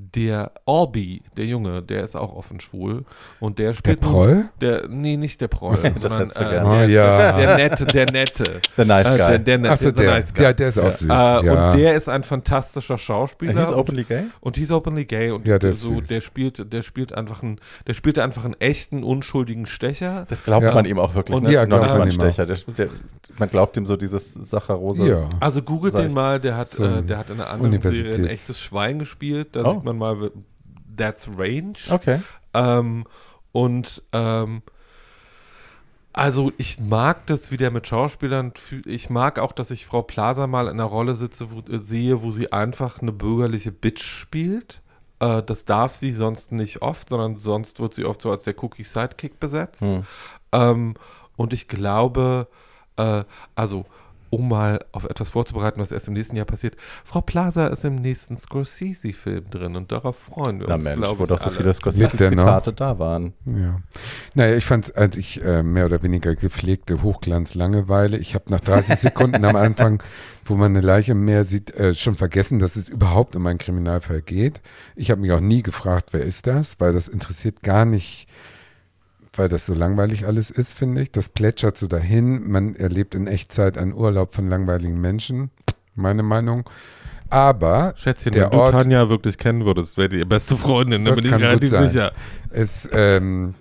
der 0.00 0.52
Albee, 0.64 1.22
der 1.36 1.44
Junge, 1.46 1.82
der 1.82 2.04
ist 2.04 2.16
auch 2.16 2.34
offen 2.34 2.60
schwul. 2.60 3.04
Und 3.40 3.58
der 3.58 3.68
Der 3.68 3.74
spielt. 3.74 4.02
nun- 4.02 4.10
Proll? 4.12 4.44
Der, 4.60 4.86
nee, 4.88 5.16
nicht 5.16 5.40
der 5.40 5.48
Proll, 5.48 5.74
Das 5.76 6.00
sondern 6.00 6.30
äh, 6.30 6.34
gerne. 6.38 6.68
Oh, 6.68 6.72
der, 6.72 6.88
ja. 6.88 7.32
der 7.36 7.56
Nette, 7.56 7.84
der 7.84 8.06
Nette. 8.12 8.44
The 8.76 8.84
Nice 8.84 9.06
Äh, 9.06 9.10
Guy. 9.10 9.16
der, 9.18 9.38
der, 9.40 9.58
Nette, 9.58 9.72
Achso, 9.72 9.88
the 9.90 9.94
der, 9.96 10.10
nice 10.14 10.32
guy. 10.34 10.42
ja, 10.44 10.52
der 10.52 10.68
ist 10.68 10.78
auch 10.78 10.84
Ja. 10.84 10.90
süß. 10.90 11.02
Äh, 11.08 11.46
ja. 11.46 11.70
Und 11.70 11.78
der 11.78 11.94
ist 11.96 12.08
ein 12.08 12.22
fantastischer 12.22 12.96
Schauspieler. 12.96 13.50
And 13.52 13.60
he's 13.60 13.68
und- 13.70 13.74
openly 13.80 14.04
gay? 14.04 14.24
und 14.40 14.56
he's 14.56 14.70
openly 14.70 15.04
gay 15.04 15.30
und 15.32 15.46
Ja, 15.46 15.58
der 15.58 15.74
so, 15.74 15.98
süß. 15.98 16.08
der 16.08 16.20
spielt, 16.20 16.72
der 16.72 16.82
spielt 16.82 17.12
einfach 17.12 17.42
einen, 17.42 17.60
der 17.86 17.94
spielt 17.94 18.18
einfach 18.20 18.44
einen 18.44 18.54
echten, 18.60 19.02
unschuldigen 19.02 19.66
Stecher. 19.66 20.26
Das 20.28 20.44
glaubt 20.44 20.64
Ja. 20.64 20.74
man 20.74 20.84
ihm 20.84 20.98
auch 21.00 21.14
wirklich. 21.14 21.36
Und 21.36 21.44
Ne? 21.44 21.52
ja, 21.52 21.66
Noch 21.66 21.80
nicht 21.80 21.88
mal 21.90 21.98
man 21.98 22.08
ein 22.08 22.14
ihm 22.14 22.20
Stecher. 22.20 22.46
Der, 22.46 22.56
der, 22.56 22.88
man 23.38 23.50
glaubt 23.50 23.76
ihm 23.76 23.84
so 23.86 23.96
dieses 23.96 24.32
Saccharose. 24.34 25.08
ja. 25.08 25.28
Also 25.40 25.62
googelt 25.62 25.96
den 25.98 26.12
mal, 26.14 26.38
der 26.40 26.56
hat, 26.56 26.70
So 26.70 26.84
äh, 26.84 26.98
ein 26.98 27.06
der 27.06 27.18
hat 27.18 27.30
in 27.30 27.40
einer 27.40 27.50
anderen 27.50 27.80
Serie 27.82 28.14
ein 28.14 28.26
echtes 28.26 28.60
Schwein 28.60 28.98
gespielt. 28.98 29.48
Da 29.52 29.64
Oh. 29.64 29.82
Man 29.88 29.98
mal, 29.98 30.30
that's 30.96 31.28
range. 31.36 31.78
Okay. 31.90 32.20
Ähm, 32.54 33.04
und 33.52 34.02
ähm, 34.12 34.62
also 36.12 36.52
ich 36.58 36.80
mag 36.80 37.26
das, 37.26 37.50
wie 37.50 37.56
der 37.56 37.70
mit 37.70 37.86
Schauspielern, 37.86 38.52
ich 38.86 39.10
mag 39.10 39.38
auch, 39.38 39.52
dass 39.52 39.70
ich 39.70 39.86
Frau 39.86 40.02
Plaza 40.02 40.46
mal 40.46 40.66
in 40.66 40.72
einer 40.72 40.84
Rolle 40.84 41.14
sitze, 41.14 41.50
wo, 41.50 41.60
äh, 41.60 41.78
sehe, 41.78 42.22
wo 42.22 42.30
sie 42.30 42.52
einfach 42.52 43.02
eine 43.02 43.12
bürgerliche 43.12 43.72
Bitch 43.72 44.02
spielt. 44.02 44.80
Äh, 45.20 45.42
das 45.42 45.64
darf 45.64 45.94
sie 45.94 46.12
sonst 46.12 46.52
nicht 46.52 46.82
oft, 46.82 47.08
sondern 47.08 47.38
sonst 47.38 47.80
wird 47.80 47.94
sie 47.94 48.04
oft 48.04 48.22
so 48.22 48.30
als 48.30 48.44
der 48.44 48.62
Cookie 48.62 48.84
Sidekick 48.84 49.40
besetzt. 49.40 49.82
Hm. 49.82 50.04
Ähm, 50.52 50.94
und 51.36 51.52
ich 51.52 51.68
glaube, 51.68 52.48
Äh, 52.98 53.24
also, 53.54 53.86
um 54.30 54.48
mal 54.48 54.84
auf 54.92 55.04
etwas 55.04 55.30
vorzubereiten, 55.30 55.80
was 55.80 55.92
erst 55.92 56.08
im 56.08 56.14
nächsten 56.14 56.36
Jahr 56.36 56.46
passiert. 56.46 56.76
Frau 57.04 57.20
Plaza 57.20 57.68
ist 57.68 57.84
im 57.84 57.94
nächsten 57.94 58.36
Scorsese-Film 58.36 59.50
drin 59.50 59.76
und 59.76 59.92
darauf 59.92 60.16
freuen 60.16 60.60
wir 60.60 60.68
Na 60.68 60.74
uns, 60.74 60.84
Mensch, 60.84 61.00
glaube 61.00 61.18
wo 61.20 61.24
ich, 61.24 61.30
doch 61.30 61.38
so 61.38 61.50
viele? 61.50 61.72
Scorsese-Zitate 61.72 62.72
da 62.72 62.98
waren. 62.98 63.32
Ja. 63.46 63.80
Naja, 64.34 64.56
ich 64.56 64.64
fand 64.64 64.86
es 64.86 64.96
eigentlich 64.96 65.42
äh, 65.42 65.62
mehr 65.62 65.86
oder 65.86 66.02
weniger 66.02 66.34
gepflegte 66.34 67.02
Hochglanz-Langeweile. 67.02 68.18
Ich 68.18 68.34
habe 68.34 68.44
nach 68.48 68.60
30 68.60 68.96
Sekunden 69.00 69.44
am 69.44 69.56
Anfang, 69.56 70.02
wo 70.44 70.54
man 70.54 70.72
eine 70.72 70.84
Leiche 70.84 71.12
im 71.12 71.24
Meer 71.24 71.44
sieht, 71.44 71.74
äh, 71.74 71.94
schon 71.94 72.16
vergessen, 72.16 72.58
dass 72.58 72.76
es 72.76 72.88
überhaupt 72.88 73.36
um 73.36 73.46
einen 73.46 73.58
Kriminalfall 73.58 74.22
geht. 74.22 74.60
Ich 74.96 75.10
habe 75.10 75.20
mich 75.20 75.32
auch 75.32 75.40
nie 75.40 75.62
gefragt, 75.62 76.10
wer 76.12 76.22
ist 76.22 76.46
das, 76.46 76.80
weil 76.80 76.92
das 76.92 77.08
interessiert 77.08 77.62
gar 77.62 77.84
nicht, 77.84 78.28
weil 79.38 79.48
das 79.48 79.66
so 79.66 79.74
langweilig 79.74 80.26
alles 80.26 80.50
ist, 80.50 80.76
finde 80.76 81.00
ich. 81.02 81.12
Das 81.12 81.28
plätschert 81.28 81.78
so 81.78 81.86
dahin. 81.86 82.50
Man 82.50 82.74
erlebt 82.74 83.14
in 83.14 83.26
Echtzeit 83.26 83.78
einen 83.78 83.92
Urlaub 83.94 84.34
von 84.34 84.48
langweiligen 84.48 85.00
Menschen, 85.00 85.50
meine 85.94 86.22
Meinung. 86.22 86.68
Aber 87.30 87.94
Schätzchen, 87.96 88.32
Der 88.32 88.44
wenn 88.44 88.50
du 88.52 88.58
Ort- 88.58 88.72
Tanja 88.82 89.08
wirklich 89.10 89.36
kennen 89.38 89.64
würdest, 89.64 89.96
wäre 89.98 90.08
die 90.08 90.18
ihr 90.18 90.28
beste 90.28 90.56
Freundin, 90.56 91.04
da 91.04 91.12
bin 91.12 91.26
ich 91.26 91.34
relativ 91.34 91.70
sicher. 91.70 92.12
es, 92.50 92.88
ähm, 92.92 93.54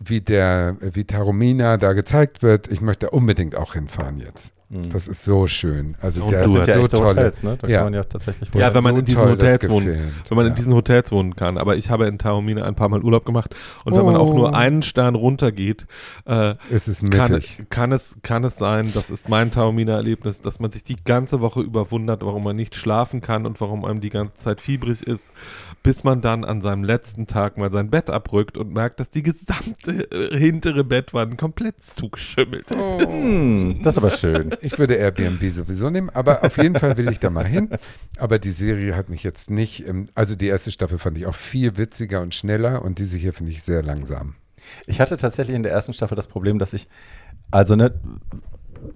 wie 0.00 0.20
der, 0.20 0.76
wie 0.80 1.04
Taromina 1.04 1.76
da 1.76 1.92
gezeigt 1.92 2.42
wird, 2.42 2.68
ich 2.68 2.80
möchte 2.80 3.10
unbedingt 3.10 3.56
auch 3.56 3.74
hinfahren 3.74 4.18
jetzt. 4.18 4.52
Das 4.70 5.08
ist 5.08 5.24
so 5.24 5.46
schön. 5.46 5.94
Also 6.02 6.22
Und 6.24 6.30
der 6.32 6.44
du 6.44 6.50
sind 6.52 6.60
hast 6.60 6.66
ja 6.68 6.74
so 6.74 6.80
echte 6.82 6.96
tolle. 6.96 7.08
Hotels, 7.10 7.42
ne? 7.42 7.56
Da 7.58 7.68
Ja. 7.68 7.76
kann 7.78 7.86
man 7.86 7.94
ja 7.94 8.04
tatsächlich 8.04 8.50
Ja, 8.54 8.68
wohl- 8.68 8.74
wenn 8.74 8.82
man 8.84 8.92
so 8.96 8.98
in 8.98 9.04
diesen 9.06 9.28
Hotels 9.30 9.68
wohnt. 9.70 9.86
Wenn 9.86 10.36
man 10.36 10.44
in 10.46 10.50
Ja. 10.52 10.56
diesen 10.56 10.74
Hotels 10.74 11.10
wohnen 11.10 11.36
kann. 11.36 11.56
Aber 11.56 11.76
ich 11.76 11.88
habe 11.88 12.06
in 12.06 12.18
Taormina 12.18 12.64
ein 12.64 12.74
paar 12.74 12.90
Mal 12.90 13.00
Urlaub 13.02 13.24
gemacht 13.24 13.54
und 13.86 13.96
wenn 13.96 14.04
man 14.04 14.16
auch 14.16 14.28
Oh. 14.30 14.34
nur 14.34 14.54
einen 14.54 14.82
Stern 14.82 15.14
runtergeht, 15.14 15.86
äh, 16.26 16.52
Es 16.70 16.86
ist 16.86 17.10
kann, 17.10 17.40
kann, 17.70 17.92
es, 17.92 18.18
kann 18.22 18.44
es 18.44 18.56
sein, 18.56 18.90
das 18.92 19.10
ist 19.10 19.30
mein 19.30 19.50
Taormina-Erlebnis, 19.50 20.42
dass 20.42 20.60
man 20.60 20.70
sich 20.70 20.84
die 20.84 20.96
ganze 21.02 21.40
Woche 21.40 21.60
über 21.62 21.90
wundert, 21.90 22.22
warum 22.22 22.44
man 22.44 22.54
nicht 22.54 22.74
schlafen 22.74 23.22
kann 23.22 23.46
und 23.46 23.58
warum 23.62 23.86
einem 23.86 24.02
die 24.02 24.10
ganze 24.10 24.34
Zeit 24.34 24.60
fiebrig 24.60 25.02
ist, 25.02 25.32
bis 25.82 26.04
man 26.04 26.20
dann 26.20 26.44
an 26.44 26.60
seinem 26.60 26.84
letzten 26.84 27.26
Tag 27.26 27.56
mal 27.56 27.70
sein 27.70 27.88
Bett 27.88 28.10
abrückt 28.10 28.58
und 28.58 28.74
merkt, 28.74 29.00
dass 29.00 29.08
die 29.08 29.22
gesamte 29.22 30.10
äh, 30.12 30.36
hintere 30.36 30.84
Bettwand 30.84 31.38
komplett 31.38 31.82
zugeschimmelt 31.82 32.70
ist. 32.70 32.76
Hm, 32.78 33.80
das 33.82 33.96
ist 33.96 33.98
aber 34.02 34.10
schön. 34.10 34.50
Ich 34.60 34.78
würde 34.78 34.94
Airbnb 34.94 35.42
sowieso 35.50 35.90
nehmen, 35.90 36.10
aber 36.10 36.44
auf 36.44 36.56
jeden 36.56 36.74
Fall 36.74 36.96
will 36.96 37.08
ich 37.10 37.20
da 37.20 37.30
mal 37.30 37.46
hin. 37.46 37.70
Aber 38.18 38.38
die 38.38 38.50
Serie 38.50 38.96
hat 38.96 39.08
mich 39.08 39.22
jetzt 39.22 39.50
nicht, 39.50 39.86
ähm, 39.86 40.08
also 40.14 40.34
die 40.34 40.46
erste 40.46 40.70
Staffel 40.72 40.98
fand 40.98 41.18
ich 41.18 41.26
auch 41.26 41.34
viel 41.34 41.76
witziger 41.76 42.20
und 42.20 42.34
schneller 42.34 42.82
und 42.82 42.98
diese 42.98 43.16
hier 43.16 43.32
finde 43.32 43.52
ich 43.52 43.62
sehr 43.62 43.82
langsam. 43.82 44.34
Ich 44.86 45.00
hatte 45.00 45.16
tatsächlich 45.16 45.56
in 45.56 45.62
der 45.62 45.72
ersten 45.72 45.92
Staffel 45.92 46.16
das 46.16 46.26
Problem, 46.26 46.58
dass 46.58 46.72
ich, 46.72 46.88
also 47.50 47.76
ne, 47.76 47.94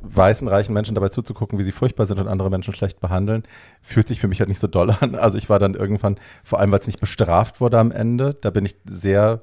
weißen, 0.02 0.46
reichen 0.48 0.72
Menschen 0.72 0.94
dabei 0.94 1.08
zuzugucken, 1.08 1.58
wie 1.58 1.62
sie 1.62 1.72
furchtbar 1.72 2.06
sind 2.06 2.18
und 2.18 2.28
andere 2.28 2.50
Menschen 2.50 2.74
schlecht 2.74 3.00
behandeln, 3.00 3.42
fühlt 3.80 4.08
sich 4.08 4.20
für 4.20 4.28
mich 4.28 4.40
halt 4.40 4.48
nicht 4.48 4.60
so 4.60 4.66
doll 4.66 4.90
an. 5.00 5.14
Also 5.14 5.38
ich 5.38 5.48
war 5.48 5.58
dann 5.58 5.74
irgendwann, 5.74 6.18
vor 6.44 6.60
allem 6.60 6.72
weil 6.72 6.80
es 6.80 6.86
nicht 6.86 7.00
bestraft 7.00 7.60
wurde 7.60 7.78
am 7.78 7.90
Ende, 7.90 8.34
da 8.34 8.50
bin 8.50 8.64
ich 8.64 8.76
sehr, 8.84 9.42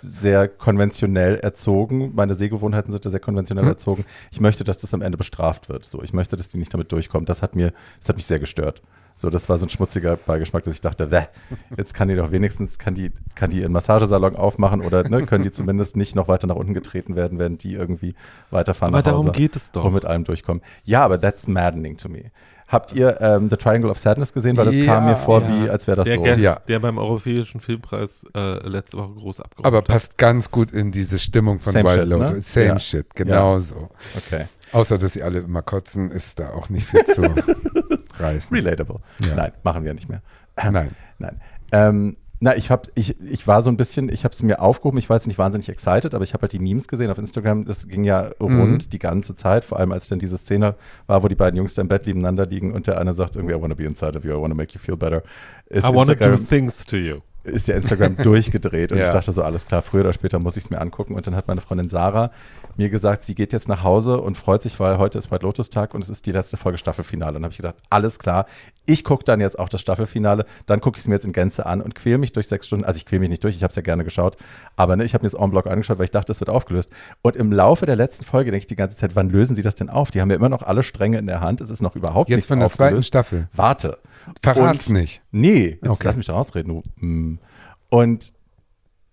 sehr 0.00 0.48
konventionell 0.48 1.36
erzogen. 1.36 2.12
Meine 2.14 2.34
Sehgewohnheiten 2.34 2.92
sind 2.92 3.04
da 3.04 3.10
sehr 3.10 3.20
konventionell 3.20 3.64
Mhm. 3.64 3.70
erzogen. 3.70 4.04
Ich 4.30 4.40
möchte, 4.40 4.64
dass 4.64 4.78
das 4.78 4.94
am 4.94 5.02
Ende 5.02 5.18
bestraft 5.18 5.68
wird. 5.68 5.84
So, 5.84 6.02
ich 6.02 6.12
möchte, 6.12 6.36
dass 6.36 6.48
die 6.48 6.58
nicht 6.58 6.72
damit 6.72 6.90
durchkommen. 6.92 7.26
Das 7.26 7.42
hat 7.42 7.54
mir, 7.56 7.72
das 7.98 8.08
hat 8.08 8.16
mich 8.16 8.26
sehr 8.26 8.38
gestört. 8.38 8.82
So, 9.16 9.28
das 9.28 9.50
war 9.50 9.58
so 9.58 9.66
ein 9.66 9.68
schmutziger 9.68 10.16
Beigeschmack, 10.16 10.62
dass 10.62 10.74
ich 10.74 10.80
dachte, 10.80 11.10
Wäh, 11.10 11.26
jetzt 11.76 11.92
kann 11.92 12.08
die 12.08 12.16
doch 12.16 12.30
wenigstens, 12.32 12.78
kann 12.78 12.94
die, 12.94 13.12
kann 13.34 13.50
die 13.50 13.58
ihren 13.60 13.72
Massagesalon 13.72 14.34
aufmachen 14.34 14.80
oder 14.80 15.06
ne, 15.06 15.26
können 15.26 15.44
die 15.44 15.52
zumindest 15.52 15.94
nicht 15.94 16.16
noch 16.16 16.26
weiter 16.26 16.46
nach 16.46 16.54
unten 16.56 16.72
getreten 16.72 17.16
werden, 17.16 17.38
während 17.38 17.62
die 17.62 17.74
irgendwie 17.74 18.14
weiterfahren 18.50 18.94
Aber 18.94 19.02
nach 19.02 19.12
Hause 19.14 19.26
darum 19.26 19.36
geht 19.36 19.56
es 19.56 19.72
doch. 19.72 19.84
und 19.84 19.92
mit 19.92 20.06
allem 20.06 20.24
durchkommen. 20.24 20.62
Ja, 20.84 21.04
aber 21.04 21.20
that's 21.20 21.46
maddening 21.46 21.98
to 21.98 22.08
me. 22.08 22.30
Habt 22.70 22.92
ihr 22.92 23.20
ähm, 23.20 23.48
The 23.50 23.56
Triangle 23.56 23.90
of 23.90 23.98
Sadness 23.98 24.32
gesehen? 24.32 24.56
Weil 24.56 24.66
das 24.66 24.74
Ja, 24.76 24.86
kam 24.86 25.06
mir 25.06 25.16
vor, 25.16 25.42
ja. 25.42 25.48
wie 25.48 25.68
als 25.70 25.86
wäre 25.88 25.96
das 25.96 26.04
Der, 26.04 26.14
so. 26.16 26.22
Ger- 26.22 26.38
Ja. 26.38 26.60
der 26.68 26.78
beim 26.78 26.98
Europäischen 26.98 27.60
Filmpreis 27.60 28.24
äh, 28.34 28.66
letzte 28.68 28.96
Woche 28.96 29.12
groß 29.14 29.40
abgeräumt 29.40 29.66
Aber 29.66 29.82
passt 29.82 30.16
ganz 30.18 30.50
gut 30.52 30.70
in 30.72 30.92
diese 30.92 31.18
Stimmung 31.18 31.58
von 31.58 31.72
Same 31.72 31.84
Wild 31.88 32.00
shit, 32.00 32.08
ne? 32.08 32.14
Lotus. 32.16 32.52
Same 32.52 32.66
Ja. 32.66 32.78
shit, 32.78 33.14
genau 33.16 33.58
so. 33.58 33.88
Okay. 34.16 34.44
Außer, 34.72 34.98
dass 34.98 35.14
sie 35.14 35.22
alle 35.24 35.40
immer 35.40 35.62
kotzen, 35.62 36.12
ist 36.12 36.38
da 36.38 36.50
auch 36.50 36.68
nicht 36.70 36.86
viel 36.86 37.04
zu 37.06 37.22
reißen. 38.20 38.56
Relatable. 38.56 39.00
Ja. 39.26 39.34
Nein, 39.34 39.52
machen 39.64 39.84
wir 39.84 39.92
nicht 39.94 40.08
mehr. 40.08 40.22
Nein. 40.70 40.90
Nein. 41.18 41.40
Ähm, 41.72 42.16
na, 42.42 42.56
ich, 42.56 42.70
hab, 42.70 42.88
ich, 42.94 43.20
ich 43.20 43.46
war 43.46 43.62
so 43.62 43.70
ein 43.70 43.76
bisschen, 43.76 44.08
ich 44.08 44.24
habe 44.24 44.34
es 44.34 44.42
mir 44.42 44.60
aufgehoben, 44.62 44.96
ich 44.98 45.08
war 45.10 45.16
jetzt 45.18 45.26
nicht 45.26 45.38
wahnsinnig 45.38 45.68
excited, 45.68 46.14
aber 46.14 46.24
ich 46.24 46.32
habe 46.32 46.42
halt 46.42 46.52
die 46.52 46.58
Memes 46.58 46.88
gesehen 46.88 47.10
auf 47.10 47.18
Instagram, 47.18 47.66
das 47.66 47.86
ging 47.86 48.02
ja 48.04 48.30
rund 48.40 48.50
Mhm. 48.86 48.90
die 48.90 48.98
ganze 48.98 49.34
Zeit, 49.34 49.64
vor 49.64 49.78
allem 49.78 49.92
als 49.92 50.08
dann 50.08 50.18
diese 50.18 50.38
Szene 50.38 50.74
war, 51.06 51.22
wo 51.22 51.28
die 51.28 51.34
beiden 51.34 51.56
Jungs 51.58 51.74
da 51.74 51.82
im 51.82 51.88
Bett 51.88 52.06
nebeneinander 52.06 52.46
liegen 52.46 52.72
und 52.72 52.86
der 52.86 52.98
eine 52.98 53.12
sagt 53.14 53.36
irgendwie, 53.36 53.54
I 53.54 53.60
wanna 53.60 53.74
be 53.74 53.84
inside 53.84 54.16
of 54.18 54.24
you, 54.24 54.32
I 54.32 54.40
wanna 54.40 54.54
make 54.54 54.72
you 54.74 54.80
feel 54.80 54.96
better. 54.96 55.22
Ist 55.66 55.84
I 55.84 55.94
wanna 55.94 56.14
do 56.14 56.24
Instagram- 56.24 56.48
things 56.48 56.84
to 56.86 56.96
you. 56.96 57.18
ist 57.42 57.68
ja 57.68 57.74
Instagram 57.74 58.16
durchgedreht 58.22 58.92
und 58.92 58.98
Ja. 58.98 59.06
ich 59.06 59.10
dachte 59.12 59.32
so, 59.32 59.42
alles 59.42 59.66
klar, 59.66 59.80
früher 59.82 60.00
oder 60.02 60.12
später 60.12 60.38
muss 60.38 60.56
ich 60.58 60.64
es 60.64 60.70
mir 60.70 60.78
angucken. 60.80 61.14
Und 61.14 61.26
dann 61.26 61.34
hat 61.34 61.48
meine 61.48 61.60
Freundin 61.62 61.88
Sarah 61.88 62.30
mir 62.76 62.90
gesagt, 62.90 63.22
sie 63.22 63.34
geht 63.34 63.52
jetzt 63.54 63.66
nach 63.68 63.82
Hause 63.82 64.20
und 64.20 64.36
freut 64.36 64.62
sich, 64.62 64.78
weil 64.78 64.98
heute 64.98 65.16
ist 65.18 65.30
White 65.30 65.42
Lotus 65.44 65.70
Tag 65.70 65.94
und 65.94 66.02
es 66.04 66.10
ist 66.10 66.26
die 66.26 66.32
letzte 66.32 66.56
Folge 66.58 66.76
Staffelfinale. 66.78 67.30
Und 67.30 67.34
dann 67.36 67.44
habe 67.44 67.52
ich 67.52 67.56
gedacht, 67.58 67.76
alles 67.88 68.18
klar, 68.18 68.44
ich 68.86 69.04
gucke 69.04 69.24
dann 69.24 69.40
jetzt 69.40 69.58
auch 69.58 69.68
das 69.68 69.80
Staffelfinale, 69.80 70.46
dann 70.66 70.80
gucke 70.80 70.96
ich 70.96 71.02
es 71.04 71.08
mir 71.08 71.14
jetzt 71.14 71.24
in 71.24 71.32
Gänze 71.32 71.66
an 71.66 71.80
und 71.80 71.94
quäle 71.94 72.18
mich 72.18 72.32
durch 72.32 72.48
sechs 72.48 72.66
Stunden. 72.66 72.84
Also 72.84 72.96
ich 72.98 73.06
quäle 73.06 73.20
mich 73.20 73.28
nicht 73.28 73.44
durch, 73.44 73.54
ich 73.56 73.62
habe 73.62 73.70
es 73.70 73.76
ja 73.76 73.82
gerne 73.82 74.04
geschaut, 74.04 74.36
aber 74.76 74.96
ne, 74.96 75.04
ich 75.04 75.14
habe 75.14 75.24
mir 75.24 75.30
das 75.30 75.40
en 75.40 75.50
bloc 75.50 75.66
angeschaut, 75.66 75.98
weil 75.98 76.06
ich 76.06 76.10
dachte, 76.10 76.32
es 76.32 76.40
wird 76.40 76.50
aufgelöst. 76.50 76.90
Und 77.22 77.36
im 77.36 77.52
Laufe 77.52 77.86
der 77.86 77.96
letzten 77.96 78.24
Folge 78.24 78.50
denke 78.50 78.62
ich 78.62 78.66
die 78.66 78.76
ganze 78.76 78.96
Zeit, 78.96 79.14
wann 79.14 79.28
lösen 79.30 79.54
sie 79.54 79.62
das 79.62 79.74
denn 79.74 79.90
auf? 79.90 80.10
Die 80.10 80.20
haben 80.20 80.30
ja 80.30 80.36
immer 80.36 80.48
noch 80.48 80.62
alle 80.62 80.82
Stränge 80.82 81.18
in 81.18 81.26
der 81.26 81.40
Hand, 81.40 81.60
es 81.60 81.70
ist 81.70 81.82
noch 81.82 81.94
überhaupt 81.96 82.28
Jetzt 82.30 82.36
nichts 82.38 82.48
von 82.48 82.58
der 82.58 82.68
zweiten 82.68 82.82
aufgelöst. 82.94 83.08
Staffel. 83.08 83.48
Warte. 83.54 83.98
Verrat's 84.42 84.88
Und- 84.88 84.94
nicht. 84.94 85.22
Nee, 85.30 85.78
jetzt 85.82 85.88
Okay. 85.88 86.02
lass 86.06 86.16
mich 86.16 86.26
da 86.26 86.32
rausreden. 86.34 86.82
Mm. 86.96 87.38
Und 87.90 88.32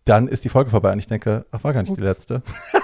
dann 0.10 0.28
ist 0.28 0.44
die 0.46 0.50
Folge 0.50 0.70
vorbei 0.70 0.92
und 0.94 1.00
ich 1.00 1.08
denke, 1.08 1.46
ach, 1.52 1.64
war 1.64 1.74
gar 1.74 1.82
nicht 1.82 1.96
die 1.98 2.02
letzte. 2.02 2.42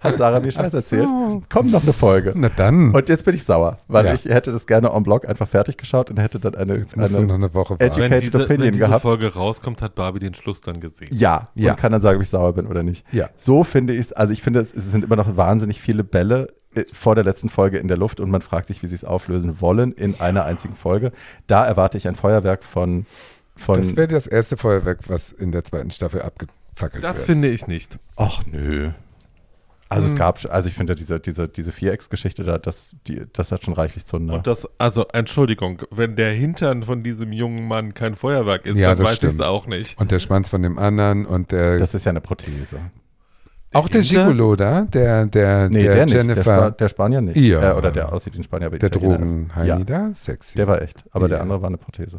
Hat 0.00 0.16
Sarah 0.16 0.40
mir 0.40 0.50
Scheiß 0.52 0.72
so. 0.72 0.78
erzählt. 0.78 1.08
Kommt 1.50 1.72
noch 1.72 1.82
eine 1.82 1.92
Folge. 1.92 2.32
Na 2.34 2.50
dann. 2.56 2.94
Und 2.94 3.08
jetzt 3.08 3.24
bin 3.24 3.34
ich 3.34 3.44
sauer, 3.44 3.78
weil 3.88 4.06
Ja. 4.06 4.14
ich 4.14 4.24
hätte 4.26 4.50
das 4.52 4.66
gerne 4.66 4.90
en 4.92 5.02
bloc 5.02 5.28
einfach 5.28 5.48
fertig 5.48 5.76
geschaut 5.76 6.10
und 6.10 6.18
hätte 6.18 6.38
dann 6.40 6.54
eine, 6.54 6.80
du 6.80 6.98
noch 7.00 7.08
eine 7.18 7.34
eine 7.34 7.54
Woche 7.54 7.74
Educate- 7.78 8.00
warten. 8.00 8.10
Wenn 8.10 8.20
diese, 8.20 8.44
Opinion 8.44 8.66
wenn 8.66 8.72
diese 8.72 8.86
gehabt. 8.86 9.02
Folge 9.02 9.34
rauskommt, 9.34 9.82
hat 9.82 9.94
Barbie 9.94 10.18
den 10.20 10.34
Schluss 10.34 10.60
dann 10.60 10.80
gesehen. 10.80 11.08
ja, 11.12 11.48
Ja. 11.54 11.72
und 11.72 11.78
kann 11.78 11.92
dann 11.92 12.02
sagen, 12.02 12.16
ob 12.16 12.22
ich 12.22 12.28
sauer 12.28 12.52
bin 12.54 12.66
oder 12.66 12.82
nicht. 12.82 13.04
Ja. 13.12 13.28
So 13.36 13.64
finde 13.64 13.92
ich 13.94 14.00
es, 14.00 14.12
also 14.12 14.32
ich 14.32 14.42
finde, 14.42 14.60
es, 14.60 14.74
es 14.74 14.90
sind 14.90 15.04
immer 15.04 15.16
noch 15.16 15.36
wahnsinnig 15.36 15.80
viele 15.80 16.04
Bälle 16.04 16.48
äh, 16.74 16.84
vor 16.92 17.14
der 17.14 17.24
letzten 17.24 17.48
Folge 17.48 17.78
in 17.78 17.88
der 17.88 17.96
Luft 17.96 18.20
und 18.20 18.30
man 18.30 18.40
fragt 18.42 18.68
sich, 18.68 18.82
wie 18.82 18.86
sie 18.86 18.94
es 18.94 19.04
auflösen 19.04 19.60
wollen 19.60 19.92
in 19.92 20.18
einer 20.20 20.44
einzigen 20.44 20.74
Folge. 20.74 21.12
Da 21.46 21.64
erwarte 21.66 21.98
ich 21.98 22.08
ein 22.08 22.14
Feuerwerk 22.16 22.64
von, 22.64 23.06
von 23.56 23.76
Das 23.78 23.96
wäre 23.96 24.08
das 24.08 24.26
erste 24.26 24.56
Feuerwerk, 24.56 25.00
was 25.08 25.32
in 25.32 25.52
der 25.52 25.64
zweiten 25.64 25.90
Staffel 25.90 26.22
abgefackelt 26.22 27.02
Das 27.02 27.18
wird. 27.18 27.26
finde 27.26 27.48
ich 27.48 27.66
nicht. 27.66 27.98
Ach 28.16 28.42
nö. 28.46 28.90
Also 29.88 30.08
Hm. 30.08 30.14
es 30.14 30.18
gab, 30.18 30.38
schon- 30.40 30.50
also 30.50 30.68
ich 30.68 30.74
finde 30.74 30.96
diese, 30.96 31.20
diese, 31.20 31.46
diese 31.46 31.70
Vierecksgeschichte 31.70 32.42
da, 32.42 32.58
das, 32.58 32.96
die, 33.06 33.22
das 33.32 33.52
hat 33.52 33.62
schon 33.64 33.72
reichlich 33.74 34.04
Zunder. 34.04 34.34
Und 34.34 34.46
das, 34.48 34.66
also 34.78 35.06
Entschuldigung, 35.12 35.82
wenn 35.92 36.16
der 36.16 36.32
Hintern 36.32 36.82
von 36.82 37.04
diesem 37.04 37.32
jungen 37.32 37.68
Mann 37.68 37.94
kein 37.94 38.16
Feuerwerk 38.16 38.66
ist, 38.66 38.76
Ja, 38.76 38.88
dann 38.88 38.98
das 38.98 39.06
weiß 39.08 39.22
ich 39.22 39.28
es 39.34 39.40
auch 39.40 39.68
nicht. 39.68 39.96
Und 40.00 40.10
der 40.10 40.18
Schwanz 40.18 40.48
von 40.48 40.62
dem 40.62 40.76
anderen 40.78 41.24
und 41.24 41.52
der. 41.52 41.78
Das 41.78 41.94
ist 41.94 42.04
ja 42.04 42.10
eine 42.10 42.20
Prothese. 42.20 42.78
auch 43.72 43.88
der 43.88 44.00
Gigolo 44.00 44.56
da, 44.56 44.80
der, 44.82 45.26
der, 45.26 45.68
Nee, 45.68 45.82
der, 45.84 45.92
der, 45.92 46.04
nicht. 46.06 46.14
Der, 46.16 46.24
Spa 46.24 46.32
Jennifer, 46.32 46.70
der 46.72 46.88
Spanier 46.88 47.20
nicht. 47.20 47.36
Ja. 47.36 47.72
Äh, 47.72 47.76
oder 47.76 47.92
der 47.92 48.12
aussieht 48.12 48.34
wie 48.34 48.38
ein 48.38 48.44
Spanier, 48.44 48.66
aber 48.66 48.78
der. 48.78 48.90
Drogenheini 48.90 49.68
Ja, 49.68 49.78
da, 49.78 50.10
sexy. 50.14 50.56
der 50.56 50.66
war 50.66 50.82
echt. 50.82 51.04
Aber 51.12 51.28
der 51.28 51.38
Ja. 51.38 51.42
andere 51.42 51.62
war 51.62 51.68
eine 51.68 51.76
Prothese. 51.78 52.18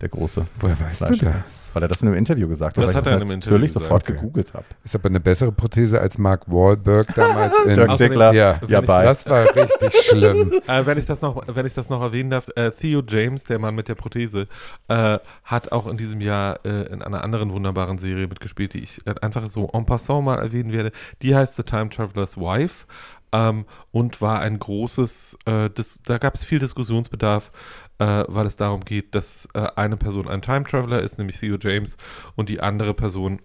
Der 0.00 0.08
große. 0.08 0.46
Woher 0.60 0.78
weißt 0.80 1.02
Weißt 1.02 1.22
du 1.22 1.26
das? 1.26 1.34
Weil 1.74 1.82
er 1.82 1.88
das 1.88 2.00
in 2.00 2.08
einem 2.08 2.16
Interview 2.16 2.48
gesagt 2.48 2.78
hat. 2.78 2.84
Das 2.84 2.94
hat 2.94 3.02
ich 3.02 3.08
er 3.10 3.16
in 3.16 3.22
einem 3.22 3.30
Interview 3.32 3.56
natürlich 3.56 3.74
gesagt. 3.74 3.84
sofort 3.84 4.02
Okay. 4.04 4.12
gegoogelt 4.14 4.54
habe. 4.54 4.64
Ist 4.84 4.94
aber 4.94 5.08
eine 5.10 5.20
bessere 5.20 5.52
Prothese 5.52 6.00
als 6.00 6.16
Mark 6.16 6.48
Wahlberg 6.50 7.14
damals 7.14 7.52
in. 7.66 7.74
Dirk 7.74 7.96
Dickler, 7.98 8.32
ja, 8.32 8.58
ja, 8.66 8.80
ich- 8.80 8.86
bei. 8.86 9.04
Das 9.04 9.26
war 9.28 9.44
richtig 9.54 9.94
schlimm. 10.08 10.50
Äh, 10.66 10.86
wenn 10.86 10.96
ich 10.98 11.04
das 11.06 11.20
noch, 11.20 11.42
wenn 11.46 11.66
ich 11.66 11.74
das 11.74 11.90
noch 11.90 12.00
erwähnen 12.00 12.30
darf, 12.30 12.48
äh, 12.56 12.70
Theo 12.70 13.02
James, 13.06 13.44
der 13.44 13.58
Mann 13.58 13.74
mit 13.74 13.88
der 13.88 13.96
Prothese, 13.96 14.46
äh, 14.88 15.18
hat 15.44 15.70
auch 15.72 15.86
in 15.86 15.98
diesem 15.98 16.20
Jahr 16.22 16.64
äh, 16.64 16.84
in 16.92 17.02
einer 17.02 17.22
anderen 17.22 17.52
wunderbaren 17.52 17.98
Serie 17.98 18.28
mitgespielt, 18.28 18.72
die 18.72 18.80
ich 18.80 19.06
äh, 19.06 19.14
einfach 19.20 19.46
so 19.50 19.68
en 19.72 19.84
passant 19.84 20.24
mal 20.24 20.38
erwähnen 20.38 20.72
werde. 20.72 20.90
Die 21.22 21.34
heißt 21.36 21.56
The 21.56 21.64
Time 21.64 21.90
Traveler's 21.90 22.38
Wife. 22.38 22.86
Ähm, 23.30 23.66
und 23.90 24.22
war 24.22 24.40
ein 24.40 24.58
großes, 24.58 25.36
äh, 25.44 25.68
dis 25.68 26.00
da 26.02 26.16
gab 26.16 26.34
es 26.34 26.44
viel 26.46 26.60
Diskussionsbedarf, 26.60 27.52
äh, 27.98 28.24
weil 28.28 28.46
es 28.46 28.56
darum 28.56 28.84
geht, 28.84 29.14
dass 29.14 29.48
äh, 29.54 29.66
eine 29.76 29.96
Person 29.96 30.28
ein 30.28 30.42
Time 30.42 30.64
Traveler 30.64 31.02
ist, 31.02 31.18
nämlich 31.18 31.38
Theo 31.38 31.56
James, 31.60 31.96
und 32.36 32.48
die 32.48 32.60
andere 32.60 32.94
Person 32.94 33.40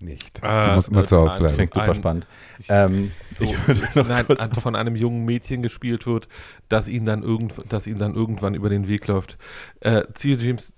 nicht. 0.00 0.40
Äh, 0.44 0.62
du 0.68 0.74
musst 0.76 0.90
immer 0.90 1.02
äh, 1.02 1.06
zu 1.06 1.16
Hause 1.16 1.36
bleiben. 1.38 1.54
Klingt 1.56 1.74
super 1.74 1.88
Ein- 1.88 1.94
spannend. 1.96 2.26
Ich- 2.60 2.66
Ähm, 2.70 3.10
so, 3.36 3.44
ich 3.44 3.94
nein, 3.96 4.26
von 4.60 4.76
einem 4.76 4.94
jungen 4.94 5.24
Mädchen 5.24 5.60
gespielt 5.60 6.06
wird, 6.06 6.28
das 6.68 6.86
ihn 6.86 7.04
dann, 7.04 7.24
irgend, 7.24 7.54
das 7.68 7.88
ihm 7.88 7.98
dann 7.98 8.14
irgendwann 8.14 8.54
über 8.54 8.68
den 8.68 8.86
Weg 8.86 9.08
läuft. 9.08 9.38
Äh, 9.80 10.02
Theo 10.16 10.36
James 10.36 10.74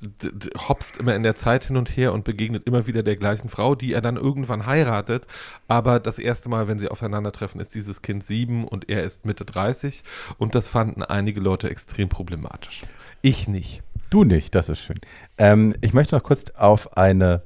hopst 0.68 0.96
immer 0.96 1.14
in 1.14 1.22
der 1.22 1.34
Zeit 1.34 1.64
hin 1.64 1.76
und 1.76 1.94
her 1.96 2.14
und 2.14 2.24
begegnet 2.24 2.66
immer 2.66 2.86
wieder 2.86 3.02
der 3.02 3.16
gleichen 3.16 3.50
Frau, 3.50 3.74
die 3.74 3.92
er 3.92 4.00
dann 4.00 4.16
irgendwann 4.16 4.64
heiratet. 4.64 5.26
Aber 5.68 6.00
das 6.00 6.18
erste 6.18 6.48
Mal, 6.48 6.66
wenn 6.68 6.78
sie 6.78 6.88
aufeinandertreffen, 6.88 7.60
ist 7.60 7.74
dieses 7.74 8.00
Kind 8.00 8.24
sieben 8.24 8.66
und 8.66 8.88
er 8.88 9.02
ist 9.02 9.26
Mitte 9.26 9.44
30. 9.44 10.02
Und 10.38 10.54
das 10.54 10.70
fanden 10.70 11.02
einige 11.02 11.40
Leute 11.40 11.68
extrem 11.68 12.08
problematisch. 12.08 12.82
Ich 13.22 13.48
nicht. 13.48 13.82
Du 14.08 14.24
nicht, 14.24 14.54
das 14.54 14.68
ist 14.68 14.80
schön. 14.80 15.00
Ähm, 15.38 15.74
ich 15.80 15.92
möchte 15.92 16.16
noch 16.16 16.22
kurz 16.22 16.44
auf 16.56 16.96
eine 16.96 17.42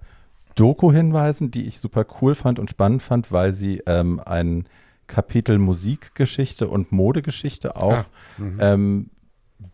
Doku 0.55 0.93
hinweisen, 0.93 1.51
die 1.51 1.67
ich 1.67 1.79
super 1.79 2.07
cool 2.21 2.35
fand 2.35 2.59
und 2.59 2.71
spannend 2.71 3.03
fand, 3.03 3.33
weil 3.33 3.53
sie 3.53 3.83
ähm, 3.87 4.21
ein 4.25 4.67
Kapitel 5.07 5.59
Musikgeschichte 5.59 6.69
und 6.69 6.93
Modegeschichte 6.93 7.77
auch 7.77 7.93
Ah, 7.93 8.07
mhm. 8.39 8.59
ähm, 8.61 9.11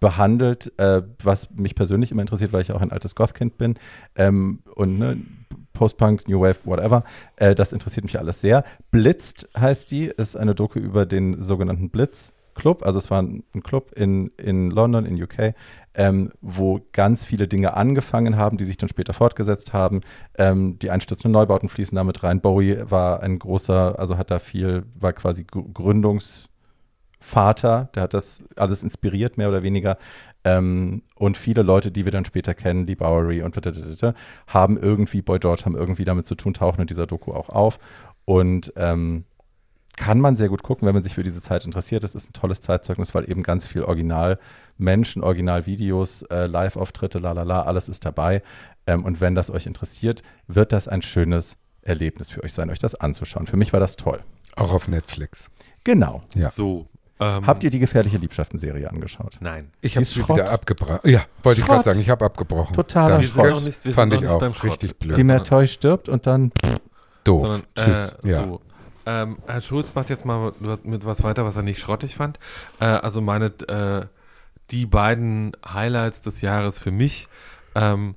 behandelt, 0.01 0.73
äh, 0.79 1.03
was 1.23 1.51
mich 1.51 1.75
persönlich 1.75 2.11
immer 2.11 2.23
interessiert, 2.23 2.53
weil 2.53 2.63
ich 2.63 2.73
auch 2.73 2.81
ein 2.81 2.93
altes 2.93 3.15
Goth-Kind 3.15 3.59
bin 3.59 3.79
ähm, 4.17 4.61
und 4.75 4.99
ne, 4.99 5.19
Post-Punk, 5.73 6.29
New 6.29 6.41
Wave, 6.41 6.59
whatever. 6.65 7.05
Äh, 7.37 7.55
das 7.55 7.73
interessiert 7.73 8.05
mich 8.05 8.19
alles 8.19 8.41
sehr. 8.41 8.65
Blitzt 8.91 9.49
heißt 9.59 9.91
die, 9.91 10.07
ist 10.07 10.37
eine 10.37 10.55
Doku 10.55 10.79
über 10.79 11.07
den 11.07 11.43
sogenannten 11.43 11.91
Blitz. 11.91 12.33
Club, 12.55 12.85
also 12.85 12.99
es 12.99 13.11
war 13.11 13.23
ein 13.23 13.43
ein 13.55 13.63
Club 13.63 13.93
in, 13.97 14.33
in 14.37 14.71
London, 14.71 15.07
in 15.07 15.23
UK, 15.23 15.55
ähm, 15.95 16.31
wo 16.41 16.81
ganz 16.93 17.25
viele 17.25 17.49
Dinge 17.49 17.75
angefangen 17.75 18.37
haben, 18.37 18.57
die 18.57 18.65
sich 18.65 18.77
dann 18.77 18.89
später 18.89 19.12
fortgesetzt 19.12 19.73
haben. 19.73 20.01
Ähm, 20.39 20.79
die 20.79 20.91
einstürzenden 20.91 21.33
Neubauten 21.33 21.69
fließen 21.69 21.97
damit 21.97 22.23
rein. 22.23 22.41
Bowie 22.41 22.79
war 22.85 23.23
ein 23.23 23.39
großer, 23.39 23.99
also 23.99 24.17
hat 24.17 24.31
da 24.31 24.39
viel, 24.39 24.85
war 24.95 25.12
quasi 25.12 25.45
Gr- 25.45 25.65
Gründungsvater, 25.75 27.91
der 27.95 28.03
hat 28.03 28.15
das 28.15 28.43
alles 28.57 28.83
inspiriert, 28.83 29.37
mehr 29.37 29.49
oder 29.49 29.62
weniger. 29.62 29.99
Ähm, 30.45 31.03
und 31.17 31.37
viele 31.37 31.62
Leute, 31.62 31.91
die 31.91 32.05
wir 32.05 32.12
dann 32.12 32.25
später 32.25 32.55
kennen, 32.55 32.87
die 32.87 32.97
Bowery 32.97 33.43
und 33.43 33.57
haben 34.47 34.79
irgendwie, 34.79 35.23
Boy 35.23 35.39
George 35.39 35.62
haben 35.65 35.77
irgendwie 35.77 36.05
damit 36.05 36.27
zu 36.27 36.35
tun, 36.35 36.55
tauchen 36.55 36.81
in 36.81 36.87
dieser 36.87 37.07
Doku 37.07 37.33
auch 37.33 37.51
auf. 37.51 37.79
Und 38.25 38.73
ähm, 38.77 39.25
kann 39.97 40.21
man 40.21 40.37
sehr 40.37 40.49
gut 40.49 40.62
gucken, 40.62 40.87
wenn 40.87 40.95
man 40.95 41.03
sich 41.03 41.15
für 41.15 41.23
diese 41.23 41.43
Zeit 41.43 41.65
interessiert. 41.65 42.05
Das 42.05 42.15
ist 42.15 42.31
ein 42.31 42.33
tolles 42.33 42.61
Zeitzeugnis, 42.61 43.15
weil 43.15 43.31
eben 43.31 43.43
ganz 43.43 43.67
viel 43.67 43.83
Original-Menschen, 43.83 45.23
Original-Videos, 45.23 46.23
äh, 46.23 46.47
Live-Auftritte, 46.47 47.19
lalala, 47.19 47.62
alles 47.62 47.89
ist 47.89 48.05
dabei. 48.05 48.43
Ähm, 48.87 49.05
und 49.05 49.21
wenn 49.21 49.35
das 49.35 49.51
euch 49.51 49.67
interessiert, 49.67 50.23
wird 50.47 50.73
das 50.73 50.89
ein 50.89 51.03
schönes 51.03 51.57
Erlebnis 51.83 52.31
für 52.31 52.43
euch 52.43 52.53
sein, 52.53 52.71
euch 52.71 52.79
das 52.79 52.95
anzuschauen. 52.95 53.47
Für 53.47 53.57
mich 53.57 53.73
war 53.73 53.81
das 53.81 53.97
toll. 53.97 54.21
Auch 54.57 54.73
auf 54.73 54.89
Netflix. 54.89 55.51
Genau. 55.85 56.23
Ja. 56.35 56.51
So. 56.51 56.87
Ähm, 57.19 57.47
Habt 57.47 57.62
ihr 57.65 57.71
die 57.71 57.79
gefährliche 57.79 58.17
Liebschaften-Serie 58.17 58.91
angeschaut? 58.91 59.37
Nein. 59.41 59.71
Ich 59.83 59.97
habe 59.97 60.07
sie 60.07 60.27
wieder 60.27 60.51
abgebrochen. 60.51 61.01
Ja, 61.05 61.25
wollte 61.43 61.61
ich 61.61 61.67
Schrott. 61.67 61.77
gerade 61.77 61.91
sagen, 61.91 62.01
ich 62.01 62.09
habe 62.09 62.25
abgebrochen. 62.25 62.75
Totaler 62.75 63.17
sind 63.17 63.33
Schrott. 63.33 63.51
noch 63.51 63.62
nicht, 63.62 63.85
wir 63.85 63.93
fand 63.93 64.12
sind 64.12 64.23
ich 64.25 64.29
auch 64.31 64.65
richtig 64.65 64.99
blöd. 64.99 65.19
Die 65.19 65.25
Mertoy 65.25 65.69
stirbt 65.69 66.09
und 66.09 66.27
dann 66.27 66.53
Doof. 67.25 67.41
sondern, 67.43 67.62
Tschüss. 67.75 68.15
Äh, 68.25 68.31
ja. 68.31 68.45
so. 68.45 68.61
Ähm, 69.11 69.39
Herr 69.47 69.61
Schulz 69.61 69.93
macht 69.97 70.09
jetzt 70.09 70.24
mal 70.24 70.53
mit, 70.61 70.85
mit 70.85 71.05
was 71.05 71.24
weiter, 71.24 71.45
was 71.45 71.57
er 71.57 71.62
nicht 71.62 71.81
schrottig 71.81 72.15
fand. 72.15 72.39
Äh, 72.78 72.85
also 72.85 73.20
meine, 73.20 73.47
äh, 73.66 74.07
die 74.70 74.87
beiden 74.87 75.53
Highlights 75.66 76.23
des 76.23 76.43
Jahres 76.43 76.78
für 76.78 76.93
mich 76.93 77.27
ähm, 77.74 78.15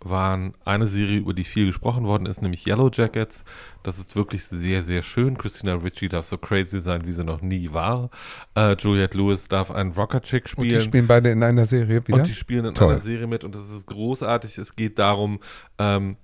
waren 0.00 0.54
eine 0.64 0.86
Serie, 0.86 1.18
über 1.18 1.34
die 1.34 1.44
viel 1.44 1.66
gesprochen 1.66 2.04
worden 2.04 2.24
ist, 2.26 2.40
nämlich 2.40 2.66
Yellow 2.66 2.90
Jackets. 2.90 3.44
Das 3.82 3.98
ist 3.98 4.16
wirklich 4.16 4.44
sehr, 4.44 4.82
sehr 4.82 5.02
schön. 5.02 5.36
Christina 5.36 5.74
Ritchie 5.74 6.08
darf 6.08 6.24
so 6.24 6.38
crazy 6.38 6.80
sein, 6.80 7.06
wie 7.06 7.12
sie 7.12 7.24
noch 7.24 7.42
nie 7.42 7.72
war. 7.74 8.08
Äh, 8.56 8.74
Juliette 8.78 9.18
Lewis 9.18 9.48
darf 9.48 9.70
einen 9.70 9.92
Rocker-Chick 9.92 10.54
Und 10.56 10.64
die 10.64 10.70
spielen. 10.70 10.82
spielen 10.82 11.06
beide 11.06 11.30
in 11.30 11.42
einer 11.42 11.66
Serie 11.66 12.06
wieder? 12.08 12.16
Und 12.16 12.26
die 12.26 12.34
spielen 12.34 12.64
in 12.64 12.74
Toll. 12.74 12.92
einer 12.92 13.00
Serie 13.00 13.26
mit 13.26 13.44
und 13.44 13.54
das 13.54 13.68
ist 13.68 13.86
großartig. 13.86 14.56
Es 14.56 14.74
geht 14.76 14.98
darum, 14.98 15.40
ähm, 15.78 16.16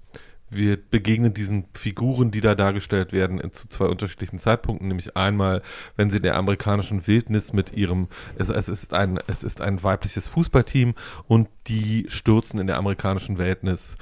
wir 0.51 0.77
begegnen 0.77 1.35
diesen 1.35 1.67
Figuren, 1.75 2.31
die 2.31 2.41
da 2.41 2.55
dargestellt 2.55 3.13
werden, 3.13 3.41
zu 3.53 3.69
zwei 3.69 3.87
unterschiedlichen 3.87 4.39
Zeitpunkten. 4.39 4.89
Nämlich 4.89 5.17
einmal, 5.17 5.63
wenn 5.97 6.11
sie 6.11 6.19
in 6.19 6.23
der 6.23 6.37
amerikanischen 6.37 7.07
Wildnis 7.07 7.53
mit 7.53 7.77
ihrem, 7.77 8.09
es, 8.37 8.49
es, 8.49 8.69
ist, 8.69 8.95
ein, 8.95 9.19
es 9.27 9.43
ist 9.43 9.61
ein 9.61 9.83
weibliches 9.83 10.29
Fußballteam 10.29 10.95
und 11.27 11.49
die 11.67 12.07
stürzen 12.09 12.59
in 12.61 12.67
der 12.67 12.79
amerikanischen 12.79 13.39
Wildnis, 13.39 13.97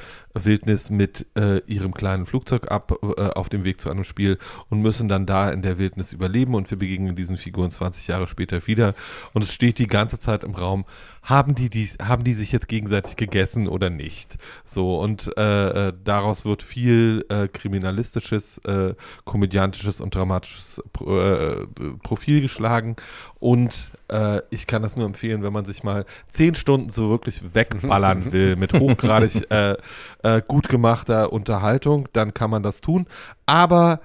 Wildnis 0.44 0.90
mit 0.90 1.26
äh, 1.36 1.58
ihrem 1.66 1.94
kleinen 1.94 2.26
Flugzeug 2.26 2.70
ab 2.70 2.92
äh, 3.16 3.22
auf 3.30 3.48
dem 3.48 3.64
Weg 3.64 3.80
zu 3.80 3.90
einem 3.90 4.04
Spiel 4.04 4.38
und 4.68 4.82
müssen 4.82 5.08
dann 5.08 5.26
da 5.26 5.50
in 5.50 5.62
der 5.62 5.78
Wildnis 5.78 6.12
überleben 6.12 6.54
und 6.54 6.70
wir 6.70 6.78
begegnen 6.78 7.16
diesen 7.16 7.36
Figuren 7.36 7.70
20 7.70 8.06
Jahre 8.08 8.26
später 8.26 8.66
wieder 8.66 8.94
und 9.32 9.42
es 9.42 9.52
steht 9.52 9.78
die 9.78 9.86
ganze 9.86 10.18
Zeit 10.18 10.44
im 10.44 10.54
Raum, 10.54 10.84
haben 11.22 11.54
die, 11.54 11.70
die, 11.70 11.86
haben 12.00 12.22
die 12.22 12.34
sich 12.34 12.52
jetzt 12.52 12.68
gegenseitig 12.68 13.16
gegessen 13.16 13.66
oder 13.66 13.90
nicht? 13.90 14.36
So 14.64 14.98
und 14.98 15.36
äh, 15.36 15.88
äh, 15.88 15.92
daraus 16.04 16.44
wird 16.44 16.62
viel 16.62 17.24
äh, 17.28 17.48
kriminalistisches, 17.48 18.58
äh, 18.58 18.94
komödiantisches 19.24 20.00
und 20.00 20.14
dramatisches 20.14 20.82
Pro- 20.92 21.66
Profil 22.02 22.40
geschlagen 22.40 22.96
und 23.47 23.93
äh, 24.09 24.43
ich 24.51 24.66
kann 24.66 24.82
das 24.82 24.97
nur 24.97 25.06
empfehlen, 25.06 25.44
wenn 25.44 25.52
man 25.52 25.64
sich 25.64 25.85
mal 25.85 26.05
zehn 26.28 26.56
Stunden 26.56 26.90
so 26.90 27.10
wirklich 27.10 27.55
wegballern 27.55 28.32
will 28.32 28.56
mit 28.56 28.73
hochgradig 28.73 29.48
äh, 29.52 29.77
äh, 30.24 30.43
gut 30.48 30.68
gemachter 30.68 31.32
Unterhaltung, 31.32 32.09
dann 32.12 32.35
kann 32.35 32.51
man 32.51 32.64
das 32.64 32.81
tun. 32.81 33.06
Aber 33.47 34.01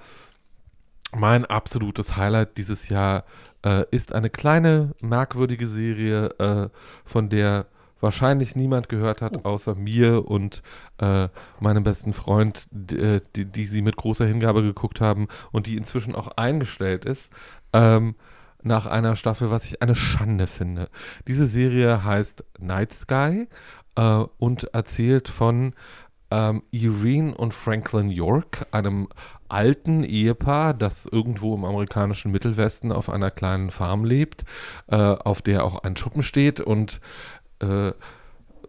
mein 1.12 1.44
absolutes 1.44 2.16
Highlight 2.16 2.56
dieses 2.56 2.88
Jahr 2.88 3.24
äh, 3.66 3.84
ist 3.90 4.14
eine 4.14 4.30
kleine, 4.30 4.94
merkwürdige 5.00 5.66
Serie, 5.66 6.26
äh, 6.38 6.68
von 7.04 7.28
der 7.28 7.66
wahrscheinlich 8.00 8.54
niemand 8.54 8.88
gehört 8.88 9.22
hat, 9.22 9.44
außer 9.44 9.74
mir 9.74 10.28
und 10.28 10.62
äh, 10.98 11.28
meinem 11.58 11.82
besten 11.82 12.12
Freund, 12.12 12.68
d- 12.70 13.16
äh, 13.16 13.20
die, 13.34 13.44
die 13.44 13.66
sie 13.66 13.82
mit 13.82 13.96
großer 13.96 14.24
Hingabe 14.24 14.62
geguckt 14.62 15.00
haben 15.00 15.26
und 15.50 15.66
die 15.66 15.76
inzwischen 15.76 16.14
auch 16.14 16.28
eingestellt 16.36 17.04
ist. 17.04 17.32
Ähm, 17.72 18.14
nach 18.62 18.86
einer 18.86 19.16
Staffel, 19.16 19.50
was 19.50 19.64
ich 19.64 19.82
eine 19.82 19.94
Schande 19.94 20.46
finde. 20.46 20.88
Diese 21.26 21.46
Serie 21.46 22.04
heißt 22.04 22.44
Night 22.58 22.92
Sky 22.92 23.48
äh, 23.96 24.24
und 24.38 24.64
erzählt 24.74 25.28
von 25.28 25.74
ähm, 26.30 26.62
Irene 26.70 27.34
und 27.34 27.52
Franklin 27.52 28.08
York, 28.08 28.66
einem 28.70 29.08
alten 29.48 30.02
Ehepaar, 30.02 30.72
das 30.72 31.04
irgendwo 31.04 31.54
im 31.54 31.64
amerikanischen 31.64 32.32
Mittelwesten 32.32 32.90
auf 32.90 33.10
einer 33.10 33.30
kleinen 33.30 33.70
Farm 33.70 34.04
lebt, 34.04 34.44
äh, 34.86 34.96
auf 34.96 35.42
der 35.42 35.64
auch 35.64 35.82
ein 35.82 35.96
Schuppen 35.96 36.22
steht 36.22 36.60
und 36.60 37.00
äh, 37.60 37.92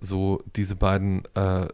so 0.02 0.44
diese 0.58 0.76
beiden 0.76 1.24
äh, 1.36 1.68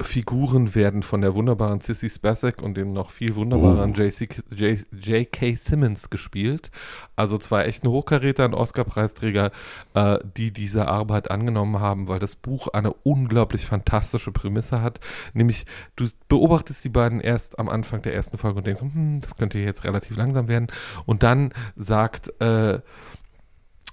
Figuren 0.00 0.74
werden 0.74 1.02
von 1.02 1.20
der 1.20 1.34
wunderbaren 1.34 1.80
Sissy 1.80 2.08
Spacek 2.08 2.62
und 2.62 2.74
dem 2.74 2.92
noch 2.92 3.10
viel 3.10 3.34
wunderbaren 3.34 3.92
J- 3.94 4.86
J.K. 4.92 5.54
Simmons 5.54 6.08
gespielt. 6.10 6.70
Also 7.16 7.36
zwei 7.38 7.64
echten 7.64 7.88
Hochkaräter 7.88 8.46
und 8.46 8.54
Oscar-Preisträger, 8.54 9.50
äh, 9.94 10.18
die 10.36 10.52
diese 10.52 10.88
Arbeit 10.88 11.30
angenommen 11.30 11.80
haben, 11.80 12.08
weil 12.08 12.18
das 12.18 12.34
Buch 12.36 12.68
eine 12.68 12.92
unglaublich 12.92 13.66
fantastische 13.66 14.32
Prämisse 14.32 14.80
hat. 14.80 15.00
Nämlich, 15.34 15.66
du 15.96 16.06
beobachtest 16.28 16.82
die 16.84 16.88
beiden 16.88 17.20
erst 17.20 17.58
am 17.58 17.68
Anfang 17.68 18.02
der 18.02 18.14
ersten 18.14 18.38
Folge 18.38 18.58
und 18.58 18.66
denkst, 18.66 18.80
hm, 18.80 19.20
das 19.20 19.36
könnte 19.36 19.58
jetzt 19.58 19.84
relativ 19.84 20.16
langsam 20.16 20.48
werden. 20.48 20.68
Und 21.04 21.22
dann 21.22 21.52
sagt 21.76 22.32
äh, 22.40 22.80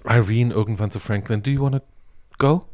Irene 0.04 0.54
irgendwann 0.54 0.90
zu 0.90 1.00
Franklin, 1.00 1.42
do 1.42 1.50
you 1.50 1.60
wanna 1.60 1.82
go? 2.38 2.64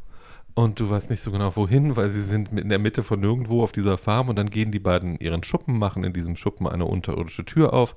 Und 0.55 0.79
du 0.79 0.89
weißt 0.89 1.09
nicht 1.09 1.19
so 1.19 1.31
genau 1.31 1.53
wohin, 1.57 1.97
weil 1.97 2.09
sie 2.09 2.21
sind 2.21 2.57
in 2.57 2.69
der 2.69 2.79
Mitte 2.79 3.03
von 3.03 3.19
nirgendwo 3.19 3.61
auf 3.61 3.73
dieser 3.73 3.97
Farm 3.97 4.29
und 4.29 4.37
dann 4.37 4.49
gehen 4.49 4.71
die 4.71 4.79
beiden 4.79 5.19
ihren 5.19 5.43
Schuppen, 5.43 5.77
machen 5.77 6.05
in 6.05 6.13
diesem 6.13 6.37
Schuppen 6.37 6.65
eine 6.65 6.85
unterirdische 6.85 7.43
Tür 7.43 7.73
auf 7.73 7.93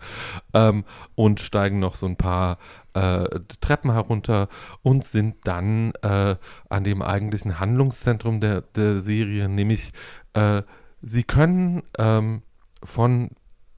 ähm, 0.55 0.85
und 1.15 1.39
steigen 1.39 1.79
noch 1.79 1.95
so 1.95 2.07
ein 2.07 2.17
paar 2.17 2.59
äh, 2.95 3.29
Treppen 3.61 3.93
herunter 3.93 4.49
und 4.83 5.05
sind 5.05 5.37
dann 5.45 5.93
äh, 6.03 6.35
an 6.69 6.83
dem 6.83 7.01
eigentlichen 7.01 7.61
Handlungszentrum 7.61 8.41
der, 8.41 8.63
der 8.63 9.01
Serie, 9.03 9.49
nämlich 9.49 9.93
äh, 10.33 10.63
sie 11.01 11.23
können 11.23 11.85
ähm, 11.97 12.43
von 12.83 13.31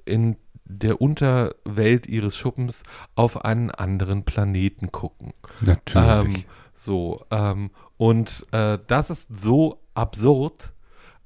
in 0.06 0.36
der 0.64 1.02
Unterwelt 1.02 2.06
ihres 2.06 2.34
Schuppens 2.34 2.82
auf 3.14 3.44
einen 3.44 3.70
anderen 3.70 4.24
Planeten 4.24 4.90
gucken. 4.90 5.34
Natürlich. 5.60 6.38
Ähm, 6.38 6.44
so, 6.72 7.26
ähm, 7.30 7.70
und 8.00 8.46
äh, 8.52 8.78
das 8.86 9.10
ist 9.10 9.28
so 9.28 9.78
absurd, 9.92 10.72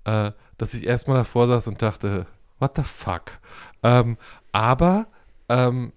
äh, 0.03 0.33
dass 0.59 0.75
ich 0.75 0.85
erstmal 0.85 1.19
davor 1.19 1.47
saß 1.47 1.69
und 1.69 1.81
dachte, 1.81 2.27
what 2.59 2.73
the 2.75 2.83
fuck? 2.83 3.39
Ähm, 3.85 4.19
aber 4.51 5.07
ähm, 5.49 5.93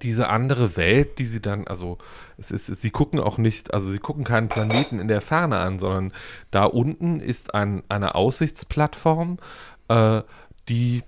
diese 0.00 0.28
andere 0.28 0.76
Welt, 0.76 1.18
die 1.18 1.24
sie 1.24 1.42
dann, 1.42 1.66
also 1.66 1.98
es 2.36 2.52
ist, 2.52 2.66
sie 2.66 2.90
gucken 2.90 3.18
auch 3.18 3.36
nicht, 3.36 3.74
also 3.74 3.90
sie 3.90 3.98
gucken 3.98 4.22
keinen 4.22 4.48
Planeten 4.48 5.00
in 5.00 5.08
der 5.08 5.20
Ferne 5.20 5.58
an, 5.58 5.80
sondern 5.80 6.12
da 6.52 6.66
unten 6.66 7.18
ist 7.18 7.56
ein, 7.56 7.82
eine 7.88 8.14
Aussichtsplattform, 8.14 9.38
äh, 9.88 10.22
die 10.68 11.02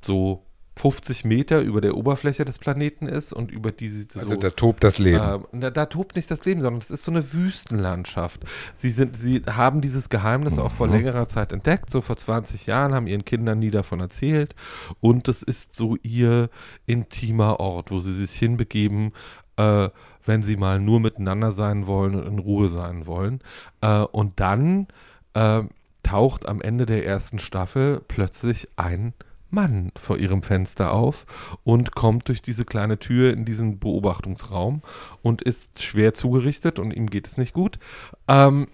so 0.00 0.42
50 0.78 1.24
Meter 1.24 1.60
über 1.60 1.80
der 1.80 1.96
Oberfläche 1.96 2.44
des 2.44 2.58
Planeten 2.58 3.06
ist 3.06 3.32
und 3.32 3.50
über 3.50 3.72
die 3.72 3.88
sie 3.88 4.06
so, 4.12 4.20
Also 4.20 4.36
da 4.36 4.50
tobt 4.50 4.84
das 4.84 4.98
Leben. 4.98 5.18
äh, 5.18 5.38
da, 5.52 5.70
da 5.70 5.86
tobt 5.86 6.16
nicht 6.16 6.30
das 6.30 6.44
Leben, 6.44 6.60
sondern 6.62 6.80
es 6.80 6.90
ist 6.90 7.04
so 7.04 7.10
eine 7.10 7.32
Wüstenlandschaft. 7.32 8.44
Sie, 8.74 8.90
sind, 8.90 9.16
sie 9.16 9.42
haben 9.46 9.80
dieses 9.80 10.08
Geheimnis 10.08 10.58
auch 10.58 10.70
vor 10.70 10.88
längerer 10.88 11.26
Zeit 11.26 11.52
entdeckt. 11.52 11.90
So 11.90 12.00
vor 12.00 12.16
20 12.16 12.66
Jahren 12.66 12.94
haben 12.94 13.06
ihren 13.06 13.24
Kindern 13.24 13.58
nie 13.58 13.70
davon 13.70 14.00
erzählt. 14.00 14.54
Und 15.00 15.28
es 15.28 15.42
ist 15.42 15.74
so 15.74 15.96
ihr 16.02 16.48
intimer 16.86 17.60
Ort, 17.60 17.90
wo 17.90 18.00
sie 18.00 18.14
sich 18.14 18.32
hinbegeben, 18.38 19.12
äh, 19.56 19.88
wenn 20.24 20.42
sie 20.42 20.56
mal 20.56 20.78
nur 20.78 21.00
miteinander 21.00 21.52
sein 21.52 21.86
wollen 21.86 22.14
und 22.14 22.26
in 22.26 22.38
Ruhe 22.38 22.68
sein 22.68 23.06
wollen. 23.06 23.40
Äh, 23.80 24.02
und 24.02 24.38
dann 24.40 24.86
äh, 25.34 25.62
taucht 26.02 26.46
am 26.46 26.60
Ende 26.60 26.86
der 26.86 27.04
ersten 27.04 27.38
Staffel 27.38 28.00
plötzlich 28.06 28.68
ein 28.76 29.12
Mann 29.50 29.92
vor 29.96 30.18
ihrem 30.18 30.42
Fenster 30.42 30.92
auf 30.92 31.26
und 31.64 31.94
kommt 31.94 32.28
durch 32.28 32.42
diese 32.42 32.64
kleine 32.64 32.98
Tür 32.98 33.32
in 33.32 33.44
diesen 33.44 33.78
Beobachtungsraum 33.78 34.82
und 35.22 35.42
ist 35.42 35.82
schwer 35.82 36.14
zugerichtet 36.14 36.78
und 36.78 36.92
ihm 36.92 37.08
geht 37.08 37.26
es 37.26 37.38
nicht 37.38 37.52
gut. 37.52 37.78
Ähm, 38.26 38.68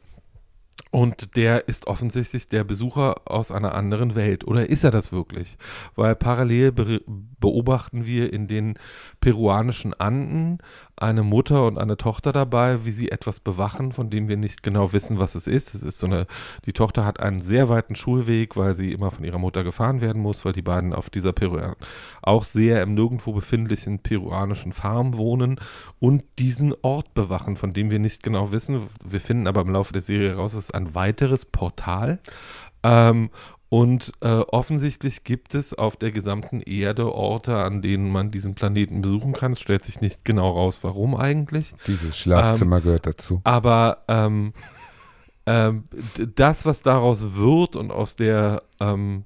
und 0.94 1.34
der 1.34 1.66
ist 1.66 1.88
offensichtlich 1.88 2.48
der 2.48 2.62
Besucher 2.62 3.22
aus 3.24 3.50
einer 3.50 3.74
anderen 3.74 4.14
Welt. 4.14 4.46
Oder 4.46 4.68
ist 4.68 4.84
er 4.84 4.92
das 4.92 5.10
wirklich? 5.10 5.58
Weil 5.96 6.14
parallel 6.14 6.70
be 6.70 7.00
beobachten 7.40 8.06
wir 8.06 8.32
in 8.32 8.46
den 8.46 8.78
peruanischen 9.20 9.92
Anden 9.92 10.58
eine 10.96 11.22
Mutter 11.22 11.66
und 11.66 11.78
eine 11.78 11.96
Tochter 11.96 12.32
dabei, 12.32 12.84
wie 12.84 12.90
sie 12.90 13.10
etwas 13.10 13.40
bewachen, 13.40 13.92
von 13.92 14.10
dem 14.10 14.28
wir 14.28 14.36
nicht 14.36 14.62
genau 14.62 14.92
wissen, 14.92 15.18
was 15.18 15.34
es 15.34 15.46
ist. 15.46 15.74
Es 15.74 15.82
ist 15.82 15.98
so 15.98 16.06
eine, 16.06 16.26
die 16.66 16.72
Tochter 16.72 17.04
hat 17.04 17.20
einen 17.20 17.40
sehr 17.40 17.68
weiten 17.68 17.96
Schulweg, 17.96 18.56
weil 18.56 18.74
sie 18.74 18.92
immer 18.92 19.10
von 19.10 19.24
ihrer 19.24 19.38
Mutter 19.38 19.64
gefahren 19.64 20.00
werden 20.00 20.22
muss, 20.22 20.44
weil 20.44 20.52
die 20.52 20.62
beiden 20.62 20.92
auf 20.92 21.10
dieser 21.10 21.32
Peru 21.32 21.58
auch 22.22 22.44
sehr 22.44 22.82
im 22.82 22.94
nirgendwo 22.94 23.32
befindlichen 23.32 23.98
peruanischen 23.98 24.72
Farm 24.72 25.16
wohnen 25.16 25.60
und 25.98 26.24
diesen 26.38 26.74
Ort 26.82 27.14
bewachen, 27.14 27.56
von 27.56 27.72
dem 27.72 27.90
wir 27.90 27.98
nicht 27.98 28.22
genau 28.22 28.52
wissen. 28.52 28.88
Wir 29.04 29.20
finden 29.20 29.46
aber 29.46 29.62
im 29.62 29.70
Laufe 29.70 29.92
der 29.92 30.02
Serie 30.02 30.30
heraus, 30.30 30.54
es 30.54 30.66
ist 30.66 30.74
ein 30.74 30.94
weiteres 30.94 31.44
Portal. 31.44 32.20
Ähm, 32.84 33.30
und 33.74 34.12
äh, 34.20 34.28
offensichtlich 34.28 35.24
gibt 35.24 35.56
es 35.56 35.74
auf 35.74 35.96
der 35.96 36.12
gesamten 36.12 36.60
Erde 36.60 37.12
Orte, 37.12 37.56
an 37.56 37.82
denen 37.82 38.08
man 38.08 38.30
diesen 38.30 38.54
Planeten 38.54 39.02
besuchen 39.02 39.32
kann. 39.32 39.50
Es 39.50 39.60
stellt 39.60 39.82
sich 39.82 40.00
nicht 40.00 40.24
genau 40.24 40.52
raus, 40.52 40.78
warum 40.82 41.16
eigentlich. 41.16 41.74
Dieses 41.88 42.16
Schlafzimmer 42.16 42.80
gehört 42.80 43.04
dazu. 43.04 43.40
Aber 43.42 44.04
ähm, 44.06 44.52
ähm, 45.46 45.88
das, 46.36 46.64
was 46.64 46.82
daraus 46.82 47.34
wird 47.34 47.74
und 47.74 47.90
aus 47.90 48.14
der 48.14 48.62
ähm, 48.78 49.24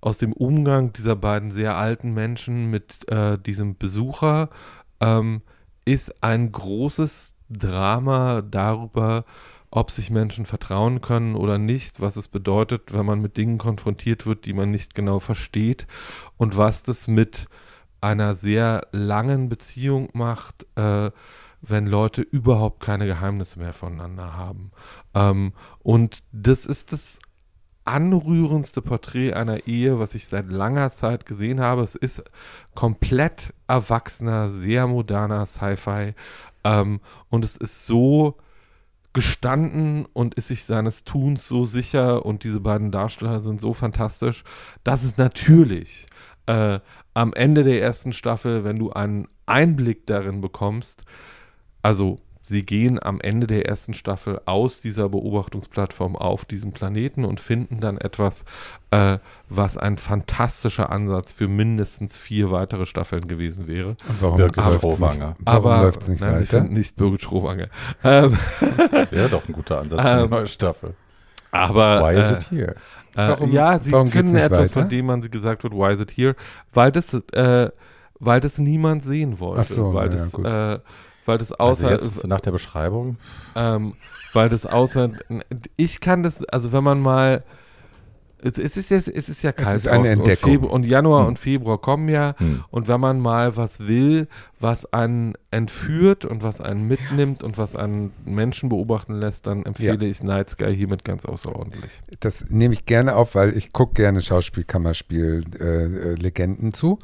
aus 0.00 0.18
dem 0.18 0.32
Umgang 0.32 0.92
dieser 0.92 1.14
beiden 1.14 1.48
sehr 1.48 1.76
alten 1.76 2.14
Menschen 2.14 2.72
mit 2.72 3.08
äh, 3.08 3.38
diesem 3.38 3.76
Besucher 3.78 4.50
ähm, 4.98 5.42
ist 5.84 6.24
ein 6.24 6.50
großes 6.50 7.36
Drama 7.48 8.42
darüber, 8.42 9.24
ob 9.70 9.90
sich 9.90 10.10
Menschen 10.10 10.46
vertrauen 10.46 11.00
können 11.00 11.34
oder 11.34 11.58
nicht, 11.58 12.00
was 12.00 12.16
es 12.16 12.28
bedeutet, 12.28 12.92
wenn 12.92 13.04
man 13.04 13.20
mit 13.20 13.36
Dingen 13.36 13.58
konfrontiert 13.58 14.26
wird, 14.26 14.46
die 14.46 14.52
man 14.54 14.70
nicht 14.70 14.94
genau 14.94 15.18
versteht 15.18 15.86
und 16.36 16.56
was 16.56 16.82
das 16.82 17.08
mit 17.08 17.46
einer 18.00 18.34
sehr 18.34 18.86
langen 18.92 19.48
Beziehung 19.48 20.08
macht, 20.12 20.66
äh, 20.76 21.10
wenn 21.60 21.86
Leute 21.86 22.22
überhaupt 22.22 22.80
keine 22.80 23.06
Geheimnisse 23.06 23.58
mehr 23.58 23.72
voneinander 23.72 24.36
haben. 24.36 24.70
Ähm, 25.14 25.52
und 25.80 26.22
das 26.32 26.64
ist 26.64 26.92
das 26.92 27.18
anrührendste 27.84 28.82
Porträt 28.82 29.32
einer 29.32 29.66
Ehe, 29.66 29.98
was 29.98 30.14
ich 30.14 30.28
seit 30.28 30.48
langer 30.50 30.92
Zeit 30.92 31.26
gesehen 31.26 31.60
habe. 31.60 31.82
Es 31.82 31.94
ist 31.94 32.22
komplett 32.74 33.54
erwachsener, 33.66 34.48
sehr 34.48 34.86
moderner 34.86 35.46
Sci-Fi. 35.46 36.14
Ähm, 36.64 37.00
und 37.30 37.44
es 37.44 37.56
ist 37.56 37.86
so 37.86 38.36
gestanden 39.18 40.06
und 40.12 40.34
ist 40.34 40.46
sich 40.46 40.62
seines 40.62 41.02
Tuns 41.02 41.48
so 41.48 41.64
sicher 41.64 42.24
und 42.24 42.44
diese 42.44 42.60
beiden 42.60 42.92
Darsteller 42.92 43.40
sind 43.40 43.60
so 43.60 43.74
fantastisch, 43.74 44.44
dass 44.84 45.02
es 45.02 45.16
natürlich 45.16 46.06
äh, 46.46 46.78
am 47.14 47.32
Ende 47.32 47.64
der 47.64 47.82
ersten 47.82 48.12
Staffel, 48.12 48.62
wenn 48.62 48.78
du 48.78 48.92
einen 48.92 49.26
Einblick 49.44 50.06
darin 50.06 50.40
bekommst, 50.40 51.02
also 51.82 52.20
sie 52.48 52.64
gehen 52.64 52.98
am 53.02 53.20
Ende 53.20 53.46
der 53.46 53.66
ersten 53.66 53.92
Staffel 53.92 54.40
aus 54.46 54.80
dieser 54.80 55.08
Beobachtungsplattform 55.10 56.16
auf 56.16 56.44
diesem 56.46 56.72
Planeten 56.72 57.24
und 57.24 57.40
finden 57.40 57.80
dann 57.80 57.98
etwas, 57.98 58.44
äh, 58.90 59.18
was 59.50 59.76
ein 59.76 59.98
fantastischer 59.98 60.90
Ansatz 60.90 61.32
für 61.32 61.46
mindestens 61.46 62.16
vier 62.16 62.50
weitere 62.50 62.86
Staffeln 62.86 63.28
gewesen 63.28 63.66
wäre. 63.68 63.90
Und 64.08 64.22
warum 64.22 64.36
Birgit 64.38 64.64
Schrowanger. 64.64 65.36
warum 65.44 65.66
Aber 65.66 65.82
läuft's 65.82 66.08
nicht 66.08 66.20
nein, 66.20 66.34
sie 66.36 66.40
weiter? 66.40 66.58
finden 66.62 66.74
nicht 66.74 66.96
Birgit 66.96 67.22
Schrowange. 67.22 67.68
Ähm, 68.02 68.36
Das 68.90 69.12
wäre 69.12 69.28
doch 69.28 69.46
ein 69.46 69.52
guter 69.52 69.80
Ansatz 69.80 70.00
für 70.00 70.08
eine 70.08 70.22
Ähm, 70.22 70.30
neue 70.30 70.46
Staffel. 70.46 70.94
aber 71.50 72.00
Why 72.02 72.14
äh, 72.14 72.20
is 72.24 72.30
it 72.44 72.50
here? 72.50 72.74
Äh, 73.14 73.28
Warum- 73.28 73.52
ja, 73.52 73.78
sie 73.78 73.90
finden 73.90 74.32
nicht 74.32 74.42
etwas, 74.42 74.58
weiter? 74.74 74.80
von 74.80 74.88
dem 74.88 75.06
man 75.06 75.22
sie 75.22 75.30
gesagt 75.30 75.64
wird, 75.64 75.74
why 75.74 75.92
is 75.92 76.00
it 76.00 76.10
here? 76.16 76.34
Weil 76.72 76.92
das, 76.92 77.12
äh, 77.32 77.70
weil 78.20 78.40
das 78.40 78.58
niemand 78.58 79.02
sehen 79.02 79.38
wollte. 79.40 79.60
Ach 79.60 79.64
so, 79.64 79.92
weil, 79.94 80.08
na 80.08 80.14
ja, 80.16 80.20
das, 80.22 80.32
gut. 80.32 80.46
äh, 80.46 80.78
weil 81.28 81.38
das 81.38 81.52
Also 81.52 81.86
außer, 81.86 81.92
jetzt 81.92 82.26
nach 82.26 82.40
der 82.40 82.50
Beschreibung. 82.52 83.16
ähm, 83.54 83.94
weil 84.32 84.48
das 84.48 84.66
außer, 84.66 85.10
ich 85.76 86.00
kann 86.00 86.22
das, 86.22 86.44
also 86.44 86.72
wenn 86.72 86.84
man 86.84 87.00
mal, 87.00 87.44
es, 88.40 88.56
es 88.56 88.76
ist 88.76 88.90
jetzt, 88.90 89.08
es 89.08 89.28
ist 89.28 89.42
ja 89.42 89.50
kalt 89.52 89.74
ist 89.76 89.88
eine 89.88 90.10
Entdeckung. 90.10 90.50
Und, 90.52 90.58
Februar, 90.60 90.72
und 90.74 90.84
Januar 90.86 91.20
Hm. 91.22 91.28
und 91.28 91.38
Februar 91.38 91.78
kommen 91.80 92.08
ja. 92.08 92.34
Hm. 92.38 92.62
Und 92.70 92.86
wenn 92.86 93.00
man 93.00 93.18
mal 93.20 93.56
was 93.56 93.80
will, 93.80 94.28
was 94.60 94.92
einen 94.92 95.34
entführt 95.50 96.24
und 96.24 96.42
was 96.44 96.60
einen 96.60 96.86
mitnimmt 96.86 97.42
und 97.42 97.58
was 97.58 97.74
einen 97.74 98.12
Menschen 98.26 98.68
beobachten 98.68 99.14
lässt, 99.14 99.46
dann 99.48 99.64
empfehle 99.66 100.06
ich 100.06 100.22
Night 100.22 100.50
Sky 100.50 100.76
hiermit 100.76 101.04
ganz 101.04 101.24
außerordentlich. 101.24 102.02
Das 102.20 102.44
nehme 102.48 102.74
ich 102.74 102.86
gerne 102.86 103.16
auf, 103.16 103.34
weil 103.34 103.56
ich 103.56 103.72
gucke 103.72 103.94
gerne 103.94 104.20
Schauspielkammerspiel-Legenden 104.20 105.96
äh, 106.00 106.14
Legenden 106.14 106.72
zu. 106.72 106.98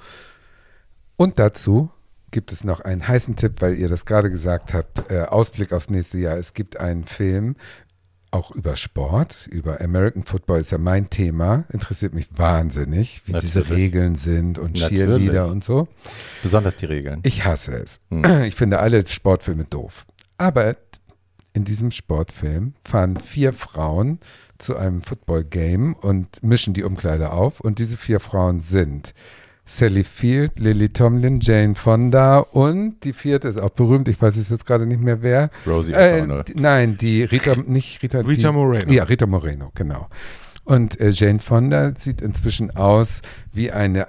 Und 1.17 1.39
dazu 1.39 1.91
gibt 2.35 2.51
es 2.51 2.65
noch 2.65 2.81
einen 2.81 3.07
heißen 3.07 3.37
Tipp, 3.37 3.61
weil 3.61 3.79
ihr 3.79 3.89
das 3.89 4.07
gerade 4.07 4.29
gesagt 4.29 4.75
habt, 4.75 5.09
äh, 5.09 5.23
Ausblick 5.23 5.73
aufs 5.73 5.89
nächste 5.89 6.19
Jahr. 6.19 6.37
Es 6.37 6.53
gibt 6.53 6.81
einen 6.81 7.05
Film, 7.05 7.55
auch 8.33 8.51
über 8.51 8.75
Sport, 8.75 9.47
über 9.53 9.81
American 9.81 10.25
Football 10.25 10.61
ist 10.61 10.73
ja 10.73 10.79
mein 10.79 11.09
Thema, 11.11 11.63
interessiert 11.73 12.13
mich 12.13 12.27
wahnsinnig, 12.37 13.23
wie 13.27 13.35
diese 13.35 13.61
Natürlich. 13.61 13.85
Regeln 13.85 14.17
sind 14.17 14.59
und 14.59 14.73
Natürlich. 14.77 15.05
Cheerleader 15.05 15.47
und 15.47 15.63
so. 15.63 15.87
Besonders 16.43 16.75
die 16.75 16.87
Regeln. 16.87 17.21
Ich 17.23 17.45
hasse 17.45 17.77
es. 17.77 18.01
Hm. 18.11 18.25
Ich 18.47 18.57
finde 18.57 18.81
alle 18.81 19.07
Sportfilme 19.07 19.63
doof. 19.63 20.05
Aber 20.37 20.75
in 21.53 21.65
diesem 21.65 21.93
Sportfilm 21.93 22.75
fahren 22.83 23.17
vier 23.17 23.53
Frauen 23.53 24.19
zu 24.59 24.77
einem 24.77 25.03
Football-Game 25.03 25.95
und 25.95 26.43
mischen 26.43 26.75
die 26.75 26.83
Umkleider 26.83 27.33
auf. 27.33 27.61
Und 27.61 27.79
diese 27.79 27.97
vier 27.97 28.19
Frauen 28.19 28.59
sind 28.59 29.15
Sally 29.67 30.05
Field, 30.05 30.59
Lily 30.59 30.91
Tomlin, 30.91 31.41
Jane 31.41 31.75
Fonda 31.75 32.39
und 32.41 33.03
die 33.05 33.13
vierte 33.13 33.49
ist 33.49 33.59
auch 33.59 33.71
berühmt, 33.71 34.09
ich 34.09 34.21
weiß 34.21 34.37
es 34.37 34.51
jetzt 34.51 34.67
gerade 34.67 34.87
nicht 34.87 35.01
mehr 35.01 35.23
wer. 35.23 35.51
Rosie 35.67 35.93
Äh, 35.93 36.23
O'Donnell. 36.23 36.45
nein, 36.55 36.99
die 37.01 37.25
Rita, 37.25 37.55
nicht 37.67 38.03
Rita. 38.03 38.21
Rita 38.21 38.51
die, 38.51 38.55
Moreno. 38.55 38.93
Ja, 38.93 39.05
Rita 39.05 39.27
Moreno, 39.27 39.71
genau. 39.75 40.09
Und 40.65 41.01
äh, 41.01 41.11
Jane 41.11 41.41
Fonda 41.41 41.93
sieht 41.97 42.21
inzwischen 42.21 42.75
aus 42.77 43.23
wie 43.53 43.71
eine 43.73 44.09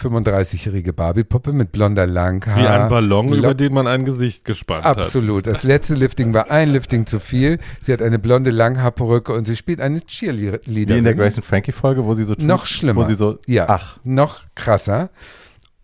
35-jährige 0.00 0.92
Barbie-Puppe 0.92 1.52
mit 1.52 1.72
blonder 1.72 2.06
Langhaar. 2.06 2.56
Wie 2.58 2.66
ein 2.66 2.88
Ballon, 2.88 3.28
Lo- 3.30 3.36
über 3.36 3.54
den 3.54 3.72
man 3.74 3.86
ein 3.86 4.04
Gesicht 4.04 4.44
gespannt 4.44 4.84
hat. 4.84 4.98
Absolut. 4.98 5.46
Das 5.46 5.62
letzte 5.62 5.94
Lifting 5.94 6.32
war 6.34 6.50
ein 6.50 6.70
Lifting 6.70 7.06
zu 7.06 7.20
viel. 7.20 7.58
Sie 7.82 7.92
hat 7.92 8.00
eine 8.02 8.18
blonde 8.18 8.50
Langhaarperücke 8.50 9.32
und 9.32 9.46
sie 9.46 9.56
spielt 9.56 9.80
eine 9.80 10.00
Cheerleaderin. 10.00 10.60
Wie 10.66 10.98
in 10.98 11.04
der 11.04 11.14
Grace 11.14 11.36
and 11.36 11.44
Frankie 11.46 11.72
Folge, 11.72 12.04
wo 12.04 12.14
sie 12.14 12.24
so 12.24 12.34
tut, 12.34 12.44
Noch 12.44 12.66
schlimmer. 12.66 13.02
Wo 13.02 13.04
sie 13.06 13.14
so, 13.14 13.38
Ja, 13.46 13.66
ach, 13.68 13.98
noch 14.04 14.42
krasser. 14.54 15.08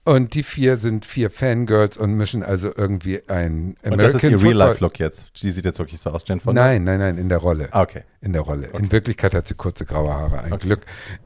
Und 0.06 0.34
die 0.34 0.42
vier 0.42 0.76
sind 0.76 1.06
vier 1.06 1.30
Fangirls 1.30 1.96
und 1.96 2.12
mischen 2.12 2.42
also 2.42 2.70
irgendwie 2.76 3.22
ein 3.26 3.74
und 3.82 4.02
das 4.02 4.14
ist 4.14 4.22
ihr 4.22 4.42
Real-Life-Look 4.42 4.98
jetzt. 4.98 5.42
Die 5.42 5.50
sieht 5.50 5.64
jetzt 5.64 5.78
wirklich 5.78 5.98
so 5.98 6.10
aus, 6.10 6.24
Jen 6.26 6.40
von 6.40 6.54
Nein, 6.54 6.84
nein, 6.84 6.98
nein, 6.98 7.16
in 7.16 7.30
der 7.30 7.38
Rolle. 7.38 7.68
Ah, 7.70 7.80
okay. 7.82 8.02
In 8.20 8.34
der 8.34 8.42
Rolle. 8.42 8.68
In 8.78 8.92
Wirklichkeit 8.92 9.34
hat 9.34 9.48
sie 9.48 9.54
kurze 9.54 9.86
graue 9.86 10.12
Haare, 10.12 10.42
ein 10.42 10.52
Okay. 10.52 10.66
Glück. 10.66 10.80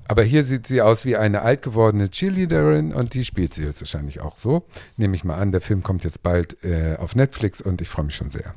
Aber 0.06 0.22
hier 0.22 0.44
sieht 0.44 0.68
sie 0.68 0.80
aus 0.80 1.04
wie 1.04 1.16
eine 1.16 1.42
alt 1.42 1.62
gewordene 1.62 2.08
Cheerleaderin 2.08 2.92
und 2.92 3.14
die 3.14 3.24
spielt 3.24 3.52
sie 3.52 3.64
jetzt 3.64 3.80
wahrscheinlich 3.80 4.20
auch 4.20 4.36
so. 4.36 4.64
Nehme 4.96 5.16
ich 5.16 5.24
mal 5.24 5.36
an, 5.36 5.50
der 5.50 5.60
Film 5.60 5.82
kommt 5.82 6.04
jetzt 6.04 6.22
bald 6.22 6.62
äh, 6.62 6.96
auf 6.98 7.16
Netflix 7.16 7.60
und 7.60 7.80
ich 7.80 7.88
freue 7.88 8.04
mich 8.04 8.14
schon 8.14 8.30
sehr. 8.30 8.54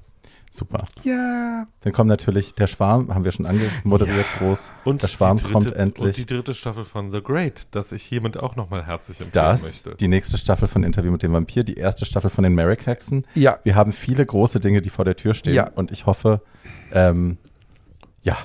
Super. 0.53 0.86
Ja. 1.03 1.65
Dann 1.80 1.94
kommt 1.94 2.10
natürlich 2.10 2.53
der 2.56 2.68
Schwarm, 2.68 3.14
haben 3.14 3.23
wir 3.23 3.32
schon 3.32 3.45
angemoderiert, 3.45 4.26
groß. 4.38 4.72
Und 4.84 5.02
der 5.02 5.07
Schwarm 5.07 5.38
dritte, 5.38 5.52
kommt 5.53 5.68
Und 5.68 5.76
die 5.76 5.80
endlich. 5.80 6.26
dritte 6.26 6.53
Staffel 6.53 6.84
von 6.84 7.10
The 7.11 7.22
Great, 7.22 7.68
das 7.72 7.94
ich 7.94 8.03
hiermit 8.03 8.36
auch 8.38 8.57
nochmal 8.57 8.86
herzlich 8.86 9.22
empfehlen 9.22 9.32
Das, 9.45 9.64
möchte. 9.64 9.95
die 9.95 10.10
nächste 10.10 10.38
Staffel 10.38 10.68
von 10.68 10.84
Interview 10.84 11.10
mit 11.11 11.23
dem 11.23 11.32
Vampir, 11.32 11.64
die 11.64 11.76
erste 11.76 12.03
Staffel 12.06 12.30
von 12.30 12.44
den 12.44 12.53
Merrick 12.53 12.86
Hexen. 12.86 13.26
Ja. 13.34 13.60
Wir 13.64 13.76
haben 13.76 13.94
viele 13.94 14.26
große 14.26 14.60
Dinge, 14.60 14.82
die 14.82 14.90
vor 14.90 15.06
der 15.06 15.15
Tür 15.15 15.34
stehen. 15.34 15.53
Ja. 15.53 15.69
Und 15.69 15.91
ich 15.91 16.06
hoffe, 16.06 16.41
ähm, 16.91 17.38
ja, 18.22 18.38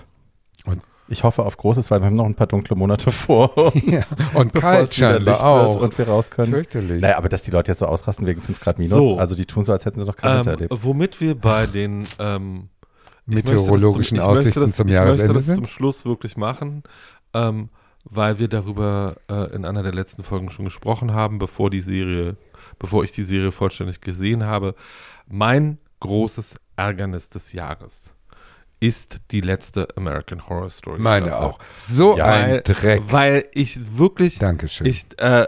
Ich 1.08 1.22
hoffe 1.24 1.44
auf 1.44 1.56
Großes, 1.56 1.90
weil 1.90 2.00
wir 2.00 2.06
haben 2.06 2.16
noch 2.16 2.24
ein 2.26 2.34
paar 2.34 2.46
dunkle 2.48 2.74
Monate 2.76 3.12
vor 3.12 3.56
uns. 3.74 3.84
Ja. 3.86 4.02
Und 4.34 4.52
bevor 4.52 4.70
kalt 4.72 4.90
es 4.90 4.96
wieder 4.98 5.18
Licht 5.20 5.26
scheinbar 5.26 5.34
wird 5.34 5.76
auch. 5.76 5.80
Und 5.80 5.98
wir 5.98 6.08
raus 6.08 6.30
können. 6.30 6.52
Fürchterlich. 6.52 7.00
Naja, 7.00 7.16
aber 7.18 7.28
dass 7.28 7.42
die 7.42 7.50
Leute 7.50 7.70
jetzt 7.72 7.78
so 7.78 7.86
ausrasten 7.86 8.26
wegen 8.26 8.40
5 8.40 8.58
Grad 8.60 8.78
minus, 8.78 8.94
So. 8.94 9.16
also 9.18 9.34
die 9.34 9.46
tun 9.46 9.64
so, 9.64 9.72
als 9.72 9.84
hätten 9.84 10.00
sie 10.00 10.06
noch 10.06 10.16
kein 10.16 10.38
Winter 10.38 10.52
Ähm, 10.52 10.54
erlebt. 10.60 10.84
womit 10.84 11.20
wir 11.20 11.34
bei 11.36 11.66
den 11.66 12.06
ähm, 12.18 12.68
ich 13.28 13.34
möchte 13.34 13.52
das 13.54 13.62
Meteorologischen 13.62 14.18
zum, 14.18 14.24
ich 14.24 14.30
Aussichten 14.30 14.60
möchte 14.60 14.60
das, 14.60 14.76
zum 14.76 14.88
ich 14.88 14.94
Jahresende 14.94 15.22
möchte 15.24 15.34
das 15.34 15.46
sind. 15.46 15.54
zum 15.56 15.66
Schluss 15.66 16.04
wirklich 16.04 16.36
machen, 16.36 16.82
ähm, 17.34 17.68
weil 18.04 18.38
wir 18.38 18.48
darüber 18.48 19.16
äh, 19.30 19.54
in 19.54 19.64
einer 19.64 19.82
der 19.82 19.92
letzten 19.94 20.22
Folgen 20.24 20.50
schon 20.50 20.64
gesprochen 20.64 21.12
haben, 21.12 21.38
bevor 21.38 21.70
die 21.70 21.80
Serie, 21.80 22.36
bevor 22.78 23.04
ich 23.04 23.12
die 23.12 23.24
Serie 23.24 23.52
vollständig 23.52 24.00
gesehen 24.00 24.44
habe. 24.44 24.74
Mein 25.28 25.78
großes 26.00 26.56
Ärgernis 26.76 27.28
des 27.30 27.52
Jahres 27.52 28.12
ist 28.80 29.20
die 29.30 29.40
letzte 29.40 29.88
American 29.96 30.48
Horror 30.48 30.70
Story. 30.70 30.98
Meine 30.98 31.28
Staffel. 31.28 31.44
auch. 31.46 31.58
So 31.78 32.16
Ja, 32.16 32.26
ein 32.26 32.50
weil, 32.50 32.62
Dreck. 32.62 33.02
Weil 33.06 33.44
ich 33.52 33.98
wirklich 33.98 34.38
Dankeschön. 34.38 34.86
ich, 34.86 35.06
äh, 35.18 35.46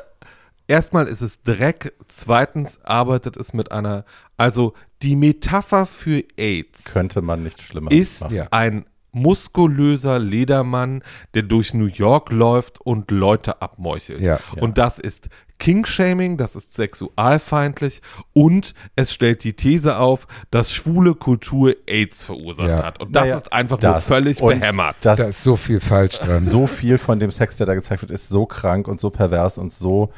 erstmal 0.66 1.06
ist 1.06 1.20
es 1.20 1.42
Dreck, 1.42 1.92
zweitens 2.06 2.80
arbeitet 2.84 3.36
es 3.36 3.52
mit 3.52 3.70
einer, 3.72 4.04
also 4.36 4.74
die 5.02 5.14
Metapher 5.16 5.86
für 5.86 6.24
AIDS 6.36 6.84
Könnte 6.84 7.22
man 7.22 7.42
nicht 7.42 7.60
schlimmer 7.60 7.90
ist 7.90 8.22
machen. 8.22 8.48
Ein 8.50 8.84
muskulöser 9.12 10.18
Ledermann, 10.18 11.02
der 11.34 11.42
durch 11.42 11.74
New 11.74 11.86
York 11.86 12.30
läuft 12.30 12.80
und 12.80 13.10
Leute 13.10 13.62
abmeuchelt. 13.62 14.20
Ja. 14.20 14.38
Ja. 14.54 14.62
Und 14.62 14.78
das 14.78 14.98
ist 14.98 15.28
Kingshaming, 15.58 16.36
das 16.36 16.54
ist 16.56 16.74
sexualfeindlich 16.74 18.00
und 18.32 18.74
es 18.96 19.12
stellt 19.12 19.44
die 19.44 19.54
These 19.54 19.98
auf, 19.98 20.26
dass 20.50 20.72
schwule 20.72 21.14
Kultur 21.14 21.74
AIDS 21.86 22.24
verursacht 22.24 22.68
Ja. 22.68 22.84
hat. 22.84 23.00
Und 23.00 23.14
das 23.14 23.22
Naja, 23.22 23.36
ist 23.36 23.52
einfach 23.52 23.80
nur 23.80 23.92
das 23.92 24.04
völlig 24.04 24.40
und 24.40 24.60
behämmert. 24.60 24.96
Das 25.00 25.18
da 25.18 25.24
ist 25.26 25.42
so 25.42 25.56
viel 25.56 25.80
falsch 25.80 26.18
dran. 26.18 26.44
so 26.44 26.66
viel 26.66 26.98
von 26.98 27.18
dem 27.20 27.30
Sex, 27.30 27.56
der 27.56 27.66
da 27.66 27.74
gezeigt 27.74 28.02
wird, 28.02 28.10
ist 28.12 28.28
so 28.28 28.46
krank 28.46 28.88
und 28.88 29.00
so 29.00 29.10
pervers 29.10 29.58
und 29.58 29.72
so 29.72 30.12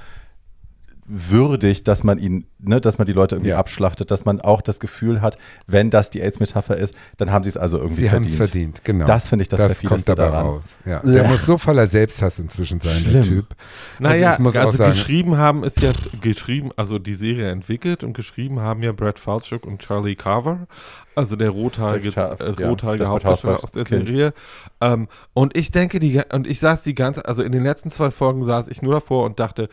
würdig, 1.13 1.83
dass 1.85 2.05
man 2.05 2.19
ihn, 2.19 2.47
ne, 2.61 2.81
dass 2.81 2.99
man 2.99 3.07
die 3.07 3.13
Leute 3.13 3.35
irgendwie 3.35 3.51
Ja. 3.51 3.59
abschlachtet, 3.59 4.11
dass 4.13 4.25
man 4.25 4.41
auch 4.41 4.61
das 4.63 4.79
Gefühl 4.79 5.21
hat, 5.21 5.37
wenn 5.67 5.91
das 5.91 6.11
die 6.11 6.21
AIDS-Metapher 6.23 6.77
ist, 6.77 6.95
dann 7.19 7.33
haben 7.33 7.43
sie 7.43 7.51
es 7.51 7.57
also 7.57 7.79
irgendwie 7.79 7.97
Sie 7.97 8.11
haben 8.11 8.23
verdient. 8.25 8.31
es 8.33 8.37
verdient, 8.37 8.85
genau. 8.85 9.07
Das 9.07 9.29
finde 9.29 9.43
ich 9.43 9.49
das, 9.49 9.59
Das 9.61 9.83
kommt 9.83 10.09
dabei 10.09 10.25
daran. 10.31 10.47
raus. 10.47 10.77
Ja. 10.85 11.01
Der 11.01 11.25
muss 11.29 11.45
so 11.45 11.59
voller 11.59 11.87
Selbsthass 11.89 12.39
inzwischen 12.39 12.81
sein, 12.81 13.03
der 13.05 13.23
Schlimm. 13.23 13.23
Typ. 13.23 13.47
Naja, 13.99 14.35
ich 14.35 14.39
muss 14.39 14.57
also, 14.57 14.69
auch 14.69 14.75
sagen- 14.75 14.93
geschrieben 14.93 15.37
haben 15.37 15.65
ist 15.65 15.81
ja 15.81 15.93
geschrieben, 16.21 16.71
also 16.77 16.99
die 16.99 17.15
Serie 17.15 17.51
entwickelt 17.51 18.05
und 18.05 18.13
geschrieben 18.13 18.61
haben 18.61 18.83
ja 18.83 18.93
Brad 18.93 19.19
Falchuk 19.19 19.67
und 19.67 19.81
Charlie 19.81 20.15
Carver, 20.15 20.67
also 21.17 21.35
der 21.37 21.51
rothaarige, 21.51 22.11
Der 22.11 22.41
äh, 22.41 22.55
ja, 22.63 22.69
rothaarige 22.69 23.03
mit 23.03 23.11
Hauptdarsteller 23.13 23.65
aus 23.65 23.73
der 23.73 23.85
Kind. 23.85 24.07
Serie. 24.09 24.33
Ähm, 24.81 25.09
und 25.35 25.57
ich 25.57 25.71
denke, 25.73 25.99
die 25.99 26.21
und 26.33 26.47
ich 26.47 26.61
saß 26.61 26.83
die 26.85 26.95
ganze, 26.95 27.25
also 27.27 27.43
in 27.43 27.53
den 27.53 27.63
letzten 27.65 27.91
zwei 27.91 28.11
Folgen 28.11 28.45
saß 28.45 28.69
ich 28.69 28.81
nur 28.83 28.95
davor 28.95 29.25
und 29.25 29.41
dachte, 29.41 29.69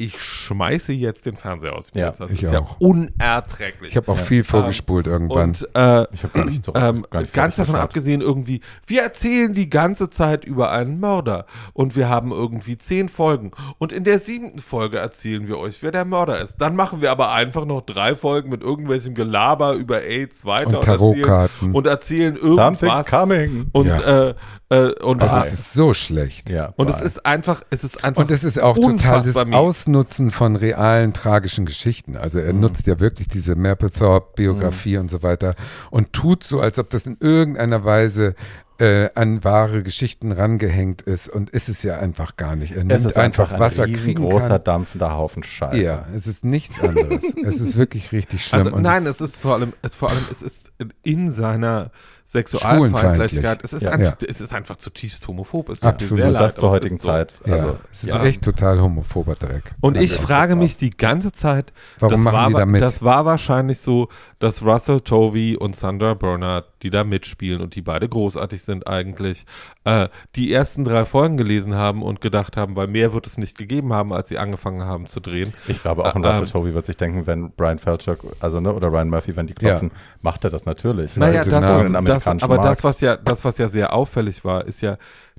ich 0.00 0.18
schmeiße 0.20 0.92
jetzt 0.92 1.26
den 1.26 1.36
Fernseher 1.36 1.74
aus 1.74 1.90
dem 1.90 2.00
Ja, 2.00 2.06
Fenster. 2.06 2.24
Das 2.26 2.34
ich 2.34 2.42
ist 2.42 2.52
ja 2.52 2.60
auch. 2.60 2.80
unerträglich. 2.80 3.90
Ich 3.90 3.96
habe 3.96 4.10
auch 4.10 4.18
Ja. 4.18 4.24
viel 4.24 4.44
vorgespult 4.44 5.06
irgendwann. 5.06 5.50
und 5.50 5.68
äh, 5.74 6.06
Ich 6.12 6.22
habe 6.22 6.32
gar 6.34 6.44
nicht 6.44 6.64
so 6.64 6.74
ähm, 6.74 7.06
gar 7.10 7.20
nicht 7.22 7.32
ganz 7.34 7.56
davon 7.56 7.74
geschaut. 7.74 7.84
abgesehen, 7.84 8.20
irgendwie, 8.20 8.60
wir 8.86 9.02
erzählen 9.02 9.54
die 9.54 9.68
ganze 9.70 10.10
Zeit 10.10 10.44
über 10.44 10.70
einen 10.70 11.00
Mörder 11.00 11.46
und 11.72 11.96
wir 11.96 12.08
haben 12.08 12.32
irgendwie 12.32 12.78
zehn 12.78 13.08
Folgen 13.08 13.50
und 13.78 13.92
in 13.92 14.04
der 14.04 14.18
siebten 14.18 14.58
Folge 14.58 14.98
erzählen 14.98 15.46
wir 15.48 15.58
euch, 15.58 15.82
wer 15.82 15.92
der 15.92 16.04
Mörder 16.04 16.40
ist. 16.40 16.56
Dann 16.60 16.76
machen 16.76 17.00
wir 17.00 17.10
aber 17.10 17.32
einfach 17.32 17.64
noch 17.64 17.82
drei 17.82 18.14
Folgen 18.14 18.50
mit 18.50 18.62
irgendwelchem 18.62 19.14
Gelaber 19.14 19.74
über 19.74 20.02
AIDS 20.02 20.44
weiter 20.44 20.68
Und 20.68 20.74
erzählen, 20.74 20.96
Tarotkarten. 20.98 21.72
und 21.74 21.86
erzählen 21.86 22.36
Something's 22.40 22.82
irgendwas 22.82 23.06
coming. 23.06 23.66
und 23.72 23.86
Ja. 23.86 24.28
äh, 24.28 24.34
äh, 24.72 24.92
und, 25.02 25.20
also 25.20 25.34
ah, 25.34 25.40
es 25.40 25.52
ist 25.52 25.72
so 25.72 25.94
schlecht. 25.94 26.48
Ja, 26.50 26.72
und 26.76 26.88
es 26.88 27.00
ist 27.00 27.26
einfach, 27.26 27.62
es 27.70 27.82
ist 27.82 28.04
einfach 28.04 28.22
Und 28.22 28.30
es 28.30 28.44
ist 28.44 28.58
auch 28.60 28.76
total 28.76 28.92
das 29.18 29.26
unfassbar 29.26 29.44
mies. 29.44 29.56
Ausnutzen 29.90 30.30
von 30.30 30.54
realen 30.56 31.12
tragischen 31.12 31.66
Geschichten. 31.66 32.16
Also 32.16 32.38
er 32.38 32.52
Mhm. 32.52 32.60
nutzt 32.60 32.86
ja 32.86 33.00
wirklich 33.00 33.26
diese 33.28 33.56
Mapplethorpe-Biografie 33.56 34.98
und 34.98 35.10
so 35.10 35.22
weiter 35.22 35.54
und 35.90 36.12
tut 36.12 36.44
so, 36.44 36.60
als 36.60 36.78
ob 36.78 36.90
das 36.90 37.06
in 37.06 37.16
irgendeiner 37.20 37.84
Weise 37.84 38.34
äh, 38.78 39.10
an 39.14 39.44
wahre 39.44 39.82
Geschichten 39.82 40.32
rangehängt 40.32 41.02
ist 41.02 41.28
und 41.28 41.50
ist 41.50 41.68
es 41.68 41.82
ja 41.82 41.98
einfach 41.98 42.36
gar 42.36 42.56
nicht. 42.56 42.72
Er 42.72 42.78
nimmt 42.84 42.92
es 42.92 43.04
ist 43.04 43.18
einfach, 43.18 43.50
einfach 43.50 43.60
was 43.60 43.76
er 43.78 43.84
ein 43.84 43.90
riesengroßer 43.94 44.58
dampfender 44.58 45.14
Haufen 45.14 45.42
Scheiße. 45.42 45.76
Ja, 45.82 46.06
es 46.16 46.26
ist 46.26 46.44
nichts 46.44 46.80
anderes. 46.80 47.22
es 47.44 47.60
ist 47.60 47.76
wirklich 47.76 48.10
richtig 48.12 48.42
schlimm. 48.46 48.68
Also 48.68 48.78
nein, 48.78 49.02
es, 49.02 49.20
es 49.20 49.32
ist 49.32 49.38
vor 49.42 49.54
allem, 49.56 49.74
es 49.82 49.94
vor 49.94 50.08
allem, 50.10 50.24
es 50.30 50.40
ist 50.40 50.72
in 51.02 51.30
seiner 51.30 51.90
Sexualfeindlichkeit. 52.30 53.60
Es 53.64 53.72
ist, 53.72 53.82
Ja. 53.82 53.90
einfach, 53.90 54.16
Ja. 54.20 54.28
es 54.28 54.40
ist 54.40 54.52
einfach 54.52 54.76
zutiefst 54.76 55.26
homophob. 55.26 55.68
Es 55.68 55.80
tut 55.80 55.84
mir 55.88 55.94
Absolut. 55.94 56.24
leid, 56.26 56.40
das 56.42 56.54
zur 56.54 56.70
heutigen 56.70 56.96
ist 56.96 57.02
so. 57.02 57.08
Zeit. 57.08 57.40
ja, 57.44 57.52
Also, 57.54 57.78
es 57.92 58.04
ist 58.04 58.08
ja. 58.14 58.22
echt 58.24 58.42
total 58.42 58.80
homophober 58.80 59.34
Dreck. 59.34 59.74
Und 59.80 59.96
ich 59.96 60.12
frage 60.14 60.56
mich 60.56 60.76
die 60.76 60.90
ganze 60.90 61.32
Zeit, 61.32 61.72
Warum 61.98 62.14
das 62.14 62.20
machen 62.24 62.34
war, 62.34 62.48
die 62.48 62.54
da 62.54 62.66
mit? 62.66 62.82
Das 62.82 63.02
war 63.02 63.24
wahrscheinlich 63.24 63.80
so, 63.80 64.08
dass 64.38 64.62
Russell 64.62 65.00
Tovey 65.00 65.56
und 65.56 65.74
Sandra 65.76 66.14
Bernard, 66.14 66.66
die 66.82 66.90
da 66.90 67.04
mitspielen 67.04 67.60
und 67.60 67.74
die 67.74 67.82
beide 67.82 68.08
großartig 68.08 68.62
sind 68.62 68.86
eigentlich, 68.86 69.44
äh, 69.84 70.08
die 70.36 70.52
ersten 70.52 70.84
drei 70.84 71.04
Folgen 71.04 71.36
gelesen 71.36 71.74
haben 71.74 72.02
und 72.02 72.20
gedacht 72.20 72.56
haben, 72.56 72.76
weil 72.76 72.86
mehr 72.86 73.12
wird 73.12 73.26
es 73.26 73.38
nicht 73.38 73.56
gegeben 73.58 73.92
haben, 73.92 74.12
als 74.12 74.28
sie 74.28 74.38
angefangen 74.38 74.82
haben 74.84 75.06
zu 75.06 75.20
drehen. 75.20 75.52
Ich 75.68 75.82
glaube 75.82 76.04
auch, 76.04 76.14
ein 76.14 76.24
Äh, 76.24 76.26
Russell 76.28 76.44
ähm, 76.44 76.50
Tovey 76.50 76.74
wird 76.74 76.86
sich 76.86 76.96
denken, 76.96 77.26
wenn 77.26 77.50
Brian 77.52 77.78
Falchuk, 77.78 78.20
also 78.40 78.60
ne, 78.60 78.72
oder 78.72 78.88
Ryan 78.92 79.08
Murphy, 79.10 79.36
wenn 79.36 79.46
die 79.46 79.54
klopfen, 79.54 79.90
macht 80.22 80.44
er 80.44 80.50
das 80.50 80.66
natürlich. 80.66 81.16
Naja, 81.16 81.40
Weil 81.44 81.50
das, 81.50 81.82
den 81.92 82.04
das, 82.04 82.26
aber 82.42 82.56
das, 82.56 82.64
Markt- 82.64 82.84
was 82.84 83.00
ja, 83.00 83.16
das, 83.16 83.44
was 83.44 83.58
ja 83.58 83.68
sehr 83.68 83.92
auffällig 83.92 84.44
war, 84.44 84.64
ist 84.64 84.80
ja, 84.80 84.96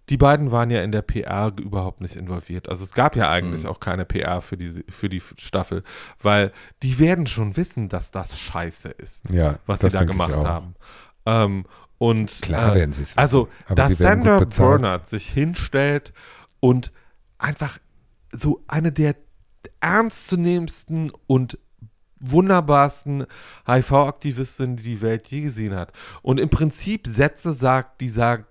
die 0.10 0.18
beiden 0.18 0.52
waren 0.52 0.70
ja 0.72 0.82
in 0.82 0.92
der 0.92 1.04
PR 1.04 1.54
überhaupt 1.58 2.02
nicht 2.02 2.16
involviert. 2.16 2.68
Also 2.68 2.84
es 2.84 2.92
gab 2.92 3.16
ja 3.16 3.30
eigentlich 3.30 3.66
auch 3.68 3.80
keine 3.80 4.04
PR 4.04 4.42
für 4.42 4.58
die, 4.58 4.84
für 4.90 5.08
die 5.10 5.22
Staffel, 5.38 5.84
weil 6.22 6.52
die 6.84 7.00
werden 7.00 7.28
schon 7.28 7.56
wissen, 7.56 7.88
dass 7.88 8.12
das 8.12 8.38
scheiße 8.38 8.90
ist, 8.90 9.30
Ja, 9.30 9.60
was 9.66 9.80
sie 9.80 9.86
das 9.88 9.94
da 9.94 10.04
gemacht 10.04 10.36
haben. 10.36 10.76
Ähm, 11.26 11.66
und 11.98 12.42
Klar 12.42 12.72
äh, 12.72 12.80
werden 12.80 12.94
sie 12.94 13.04
es. 13.04 13.18
Also, 13.18 13.48
dass 13.74 13.98
Sandra. 13.98 14.44
Bernard 14.44 15.08
sich 15.08 15.30
hinstellt 15.30 16.14
und 16.60 16.92
einfach 17.38 17.78
so 18.32 18.64
eine 18.68 18.92
der 18.92 19.16
ernstzunehmendsten 19.82 21.12
und 21.28 21.60
wunderbarsten 22.22 23.26
HIV-Aktivistinnen, 23.68 24.78
die 24.78 24.84
die 24.84 25.02
Welt 25.02 25.28
je 25.28 25.42
gesehen 25.42 25.76
hat. 25.76 25.92
Und 26.22 26.40
im 26.40 26.50
Prinzip 26.50 27.08
Sätze 27.08 27.54
sagt, 27.54 28.00
die 28.02 28.10
sagen, 28.10 28.46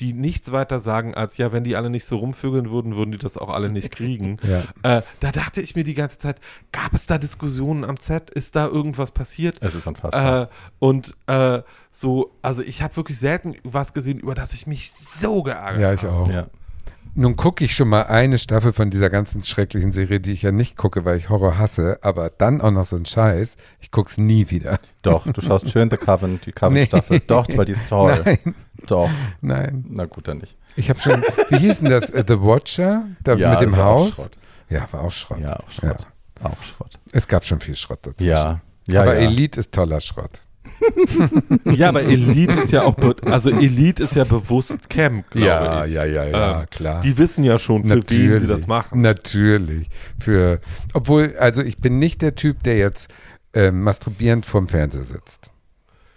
die 0.00 0.12
nichts 0.12 0.50
weiter 0.50 0.80
sagen 0.80 1.14
als, 1.14 1.36
ja, 1.36 1.52
wenn 1.52 1.62
die 1.64 1.76
alle 1.76 1.88
nicht 1.88 2.04
so 2.04 2.16
rumvögeln 2.16 2.70
würden, 2.70 2.96
würden 2.96 3.12
die 3.12 3.18
das 3.18 3.38
auch 3.38 3.48
alle 3.48 3.70
nicht 3.70 3.90
kriegen. 3.94 4.38
Ja. 4.42 4.64
äh, 4.98 5.02
da 5.20 5.30
dachte 5.30 5.60
ich 5.60 5.76
mir 5.76 5.84
die 5.84 5.94
ganze 5.94 6.18
Zeit, 6.18 6.40
gab 6.72 6.92
es 6.94 7.06
da 7.06 7.16
Diskussionen 7.18 7.84
am 7.84 7.96
Set? 7.96 8.28
Ist 8.30 8.56
da 8.56 8.66
irgendwas 8.66 9.12
passiert? 9.12 9.58
Es 9.60 9.74
ist 9.74 9.86
unfassbar. 9.86 10.42
Äh, 10.42 10.46
und 10.80 11.14
äh, 11.28 11.62
so, 11.92 12.32
also 12.42 12.62
ich 12.62 12.82
habe 12.82 12.96
wirklich 12.96 13.18
selten 13.18 13.54
was 13.62 13.92
gesehen, 13.92 14.18
über 14.18 14.34
das 14.34 14.52
ich 14.52 14.66
mich 14.66 14.90
so 14.92 15.42
geärgert 15.44 15.80
Ja, 15.80 15.92
ich 15.92 16.02
habe. 16.02 16.12
auch. 16.12 16.30
ja. 16.30 16.46
Nun 17.14 17.36
gucke 17.36 17.62
ich 17.64 17.74
schon 17.74 17.88
mal 17.88 18.04
eine 18.04 18.38
Staffel 18.38 18.72
von 18.72 18.88
dieser 18.88 19.10
ganzen 19.10 19.42
schrecklichen 19.42 19.92
Serie, 19.92 20.18
die 20.18 20.32
ich 20.32 20.42
ja 20.42 20.50
nicht 20.50 20.76
gucke, 20.76 21.04
weil 21.04 21.18
ich 21.18 21.28
Horror 21.28 21.58
hasse, 21.58 21.98
aber 22.00 22.30
dann 22.30 22.62
auch 22.62 22.70
noch 22.70 22.86
so 22.86 22.96
ein 22.96 23.04
Scheiß. 23.04 23.56
Ich 23.80 23.90
gucke 23.90 24.10
es 24.10 24.16
nie 24.16 24.48
wieder. 24.50 24.78
Doch, 25.02 25.26
du 25.30 25.40
schaust 25.42 25.70
schön 25.70 25.90
The 25.90 25.98
Coven, 25.98 26.40
die 26.40 26.50
Nee. 26.50 26.52
Coven-Staffel. 26.52 27.20
Doch, 27.26 27.46
weil 27.54 27.66
die 27.66 27.72
ist 27.72 27.86
toll. 27.86 28.18
Nein, 28.24 28.54
Doch. 28.86 29.10
nein. 29.42 29.84
Na 29.90 30.06
gut, 30.06 30.26
dann 30.28 30.38
nicht. 30.38 30.56
Ich 30.76 30.88
habe 30.88 30.98
schon, 31.00 31.22
wie 31.50 31.58
hieß 31.58 31.80
denn 31.80 31.90
das? 31.90 32.06
The 32.06 32.40
Watcher? 32.40 33.04
Da, 33.22 33.34
Ja, 33.34 33.50
mit 33.50 33.60
dem 33.60 33.76
Haus? 33.76 34.30
Ja, 34.70 34.88
war 34.90 35.02
auch 35.02 35.10
Schrott. 35.12 35.38
Ja, 35.40 35.56
auch 35.60 35.70
Schrott. 35.70 36.06
Auch 36.42 36.62
Schrott. 36.62 36.98
Es 37.12 37.28
gab 37.28 37.44
schon 37.44 37.60
viel 37.60 37.76
Schrott 37.76 37.98
dazu. 38.02 38.24
Ja. 38.24 38.62
Ja, 38.88 39.02
aber 39.02 39.14
ja. 39.20 39.28
Elite 39.28 39.60
ist 39.60 39.72
toller 39.72 40.00
Schrott. 40.00 40.40
Ja, 41.64 41.88
aber 41.88 42.02
Elite 42.02 42.52
ist 42.54 42.72
ja 42.72 42.82
auch, 42.84 42.96
also 43.24 43.50
Elite 43.50 44.02
ist 44.02 44.14
ja 44.14 44.24
bewusst 44.24 44.88
Camp, 44.90 45.30
glaube 45.30 45.86
ich. 45.88 45.94
ja, 45.94 46.04
ja, 46.04 46.60
Ähm, 46.62 46.66
klar. 46.70 47.00
Die 47.00 47.16
wissen 47.18 47.44
ja 47.44 47.58
schon, 47.58 47.84
für 47.84 48.08
wen 48.08 48.38
sie 48.40 48.46
das 48.46 48.66
machen. 48.66 49.00
Natürlich. 49.00 49.88
Für, 50.18 50.60
obwohl, 50.94 51.34
also 51.38 51.62
ich 51.62 51.78
bin 51.78 51.98
nicht 51.98 52.22
der 52.22 52.34
Typ, 52.34 52.62
der 52.62 52.76
jetzt 52.78 53.10
ähm, 53.54 53.82
masturbierend 53.82 54.46
vorm 54.46 54.68
Fernseher 54.68 55.04
sitzt. 55.04 55.50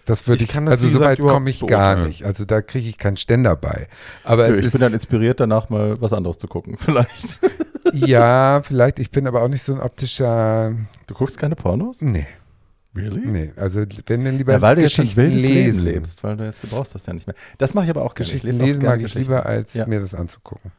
Das 0.06 0.28
würde 0.28 0.38
Ich 0.44 0.50
ich, 0.50 0.54
kann 0.54 0.66
das, 0.66 0.74
also 0.82 0.88
so 0.88 1.00
weit 1.00 1.20
komme 1.20 1.50
ich 1.50 1.62
gar 1.62 1.68
beurteilen. 1.96 2.08
nicht. 2.08 2.24
Also 2.26 2.46
da 2.46 2.62
kriege 2.62 2.88
ich 2.88 2.98
keinen 3.00 3.18
Ständer 3.18 3.56
bei. 3.56 3.88
Aber 4.24 4.48
Nö, 4.48 4.54
es 4.54 4.60
ich 4.60 4.66
ist, 4.66 4.72
bin 4.74 4.82
dann 4.82 4.94
inspiriert, 4.94 5.40
danach 5.40 5.70
mal 5.70 6.00
was 6.00 6.14
anderes 6.14 6.38
zu 6.38 6.48
gucken, 6.48 6.78
vielleicht. 6.80 7.40
ja, 7.94 8.62
vielleicht, 8.64 9.00
ich 9.00 9.10
bin 9.10 9.26
aber 9.28 9.42
auch 9.42 9.48
nicht 9.48 9.64
so 9.64 9.74
ein 9.74 9.80
optischer, 9.82 10.74
Du 11.08 11.14
guckst 11.16 11.38
keine 11.40 11.56
Pornos? 11.56 12.02
nee, 12.02 12.28
Really? 12.96 13.26
nee. 13.26 13.52
Also 13.58 13.84
wenn 14.08 14.24
dann 14.24 14.38
lieber 14.38 14.54
Ja, 14.54 14.62
weil 14.62 14.76
du 14.76 14.82
jetzt 14.82 14.98
ein 15.00 15.04
Geschichten 15.04 15.22
wildes 15.22 15.42
lesen. 15.42 15.84
Leben 15.84 15.96
lebst, 15.96 16.24
weil 16.24 16.38
du 16.38 16.46
jetzt, 16.46 16.64
du 16.64 16.68
brauchst 16.68 16.96
das 16.96 17.06
ja 17.06 17.14
nicht 17.14 17.28
mehr. 17.28 17.36
Das 17.58 17.74
mache 17.74 17.86
ich 17.86 17.90
aber 17.92 18.04
auch 18.04 18.14
gerne. 18.16 18.28
Ich 18.34 18.42
Geschichten 18.42 18.64
lesen 18.64 18.86
mag 18.86 19.02
ich 19.02 19.14
lieber, 19.16 19.46
als 19.46 19.74
Ja. 19.74 19.86
mir 19.86 20.00
das 20.00 20.14
anzugucken. 20.16 20.72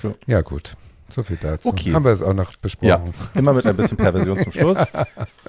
Sure. 0.00 0.14
Ja, 0.26 0.40
gut. 0.42 0.76
So 1.14 1.22
viel 1.22 1.38
dazu. 1.40 1.68
Okay. 1.68 1.92
Haben 1.94 2.04
wir 2.04 2.10
es 2.12 2.22
auch 2.22 2.34
noch 2.34 2.50
Ja, 2.50 2.56
besprochen. 2.60 3.14
immer 3.34 3.52
mit 3.52 3.64
ein 3.66 3.76
bisschen 3.76 3.96
Perversion 3.96 4.36
zum 4.38 4.50
Schluss. 4.52 4.78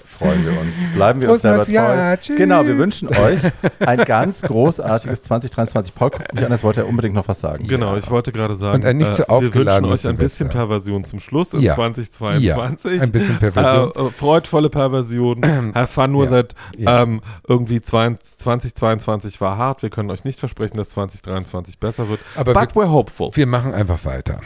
Freuen 0.05 0.45
wir 0.45 0.51
uns. 0.59 0.73
Bleiben 0.93 1.21
wir 1.21 1.31
uns 1.31 1.41
Frohes 1.41 1.41
selber 1.41 1.57
neues 1.57 1.69
Jahr. 1.71 2.15
treu. 2.15 2.17
Tschüss. 2.21 2.37
Genau, 2.37 2.65
wir 2.65 2.77
wünschen 2.77 3.07
euch 3.09 3.39
ein 3.79 3.97
ganz 4.05 4.41
großartiges 4.43 5.23
2023. 5.23 5.95
Paul 5.95 6.11
guckt 6.11 6.33
mich 6.35 6.45
an, 6.45 6.51
als 6.51 6.63
wollte 6.63 6.81
er 6.81 6.87
unbedingt 6.87 7.15
noch 7.15 7.27
was 7.27 7.41
sagen. 7.41 7.67
Genau, 7.67 7.95
ich 7.97 8.09
wollte 8.11 8.31
gerade 8.31 8.55
sagen, 8.55 8.83
Und 8.83 8.85
ein 8.87 8.97
nicht 8.97 9.09
äh, 9.09 9.13
zu 9.15 9.23
wir 9.27 9.53
wünschen 9.53 9.85
euch 9.85 10.07
ein 10.07 10.17
bisschen 10.17 10.37
Silvester. 10.37 10.45
Perversion 10.49 11.03
zum 11.03 11.19
Schluss 11.19 11.53
in 11.53 11.61
Ja. 11.61 11.73
2022. 11.75 12.93
Ja, 12.97 13.01
ein 13.01 13.11
bisschen 13.11 13.39
Perversion. 13.39 13.91
Äh, 13.95 14.07
äh, 14.07 14.11
freudvolle 14.11 14.69
Perversion. 14.69 15.41
Have 15.73 15.87
fun 15.87 16.17
with 16.19 16.29
Ja. 16.31 16.39
it. 16.39 16.55
Ja. 16.77 17.01
Ähm, 17.03 17.21
irgendwie 17.47 17.81
20, 17.81 18.37
2022 18.37 19.41
war 19.41 19.57
hart. 19.57 19.81
Wir 19.81 19.89
können 19.89 20.11
euch 20.11 20.23
nicht 20.25 20.39
versprechen, 20.39 20.77
dass 20.77 20.91
2023 20.91 21.79
besser 21.79 22.07
wird. 22.07 22.19
Aber 22.35 22.53
But 22.53 22.73
we're 22.73 22.89
hopeful. 22.91 23.31
Wir 23.33 23.47
machen 23.47 23.73
einfach 23.73 24.05
weiter. 24.05 24.39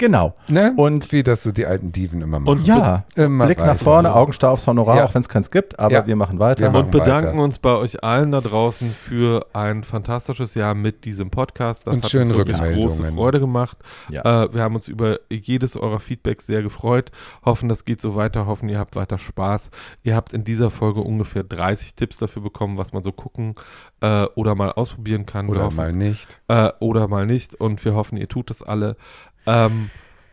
Genau. 0.00 0.34
Ne? 0.48 0.72
Und- 0.76 1.12
wie 1.12 1.22
das 1.22 1.42
so 1.42 1.52
die 1.52 1.66
alten 1.66 1.92
Diven 1.92 2.22
immer 2.22 2.40
machen. 2.40 2.58
Und 2.58 2.66
Ja, 2.66 3.04
Immer 3.16 3.44
Blick 3.46 3.58
nach 3.58 3.66
weiter. 3.66 3.78
vorne, 3.84 4.14
Augen 4.14 4.32
starr 4.32 4.50
aufs 4.52 4.66
Honorar, 4.66 4.96
Ja. 4.96 5.04
auch 5.04 5.14
wenn 5.14 5.20
es 5.22 5.28
keins 5.28 5.50
gibt, 5.50 5.78
aber 5.78 5.92
Ja. 5.92 6.06
wir 6.06 6.16
machen 6.16 6.38
weiter. 6.38 6.62
Wir 6.64 6.70
machen 6.70 6.86
und 6.86 6.90
bedanken 6.90 7.32
weiter. 7.34 7.42
uns 7.44 7.58
bei 7.58 7.74
euch 7.76 8.02
allen 8.02 8.32
da 8.32 8.40
draußen 8.40 8.90
für 8.90 9.46
ein 9.52 9.84
fantastisches 9.84 10.54
Jahr 10.54 10.74
mit 10.74 11.04
diesem 11.04 11.30
Podcast. 11.30 11.86
Das 11.86 11.94
Und 11.94 12.04
hat 12.04 12.14
uns 12.14 12.28
wirklich 12.34 12.56
große 12.58 13.04
Freude 13.12 13.40
gemacht. 13.40 13.76
Ja. 14.08 14.44
Äh, 14.44 14.54
wir 14.54 14.62
haben 14.62 14.74
uns 14.74 14.88
über 14.88 15.18
jedes 15.30 15.76
eurer 15.76 16.00
Feedbacks 16.00 16.46
sehr 16.46 16.62
gefreut. 16.62 17.10
Hoffen, 17.44 17.68
das 17.68 17.84
geht 17.84 18.00
so 18.00 18.16
weiter. 18.16 18.46
Hoffen, 18.46 18.68
ihr 18.70 18.78
habt 18.78 18.96
weiter 18.96 19.18
Spaß. 19.18 19.70
Ihr 20.02 20.16
habt 20.16 20.32
in 20.32 20.44
dieser 20.44 20.70
Folge 20.70 21.02
ungefähr 21.02 21.44
30 21.44 21.94
Tipps 21.94 22.16
dafür 22.16 22.40
bekommen, 22.42 22.78
was 22.78 22.94
man 22.94 23.02
so 23.02 23.12
gucken 23.12 23.54
äh, 24.00 24.24
oder 24.34 24.54
mal 24.54 24.72
ausprobieren 24.72 25.26
kann. 25.26 25.50
Oder 25.50 25.64
hoffen, 25.64 25.76
mal 25.76 25.92
nicht. 25.92 26.40
äh, 26.48 26.70
oder 26.80 27.06
mal 27.08 27.26
nicht. 27.26 27.54
Und 27.60 27.84
wir 27.84 27.94
hoffen, 27.94 28.16
ihr 28.16 28.28
tut 28.28 28.48
das 28.48 28.62
alle. 28.62 28.96
Ähm, 29.46 29.90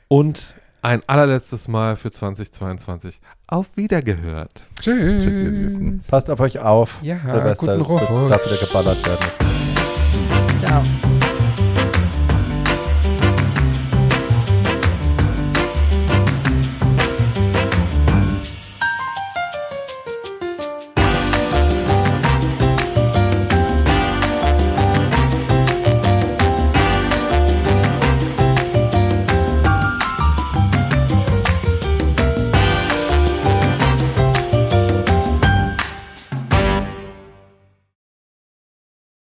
und 0.07 0.55
ein 0.81 1.01
allerletztes 1.07 1.67
Mal 1.67 1.95
für 1.97 2.11
2022. 2.11 3.19
Auf 3.47 3.75
Wiedergehört. 3.75 4.67
Tschüss. 4.79 5.23
Tschüss, 5.23 5.41
ihr 5.41 5.51
Süßen. 5.51 6.01
Passt 6.07 6.29
auf 6.29 6.39
euch 6.39 6.59
auf. 6.59 6.99
Ja, 7.01 7.17
Silvester, 7.27 7.77
guten 7.77 8.05
Rutsch. 8.05 8.31
darf 8.31 8.45
wieder 8.45 8.57
geballert 8.57 9.05
werden. 9.05 9.25
Ciao. 10.59 10.83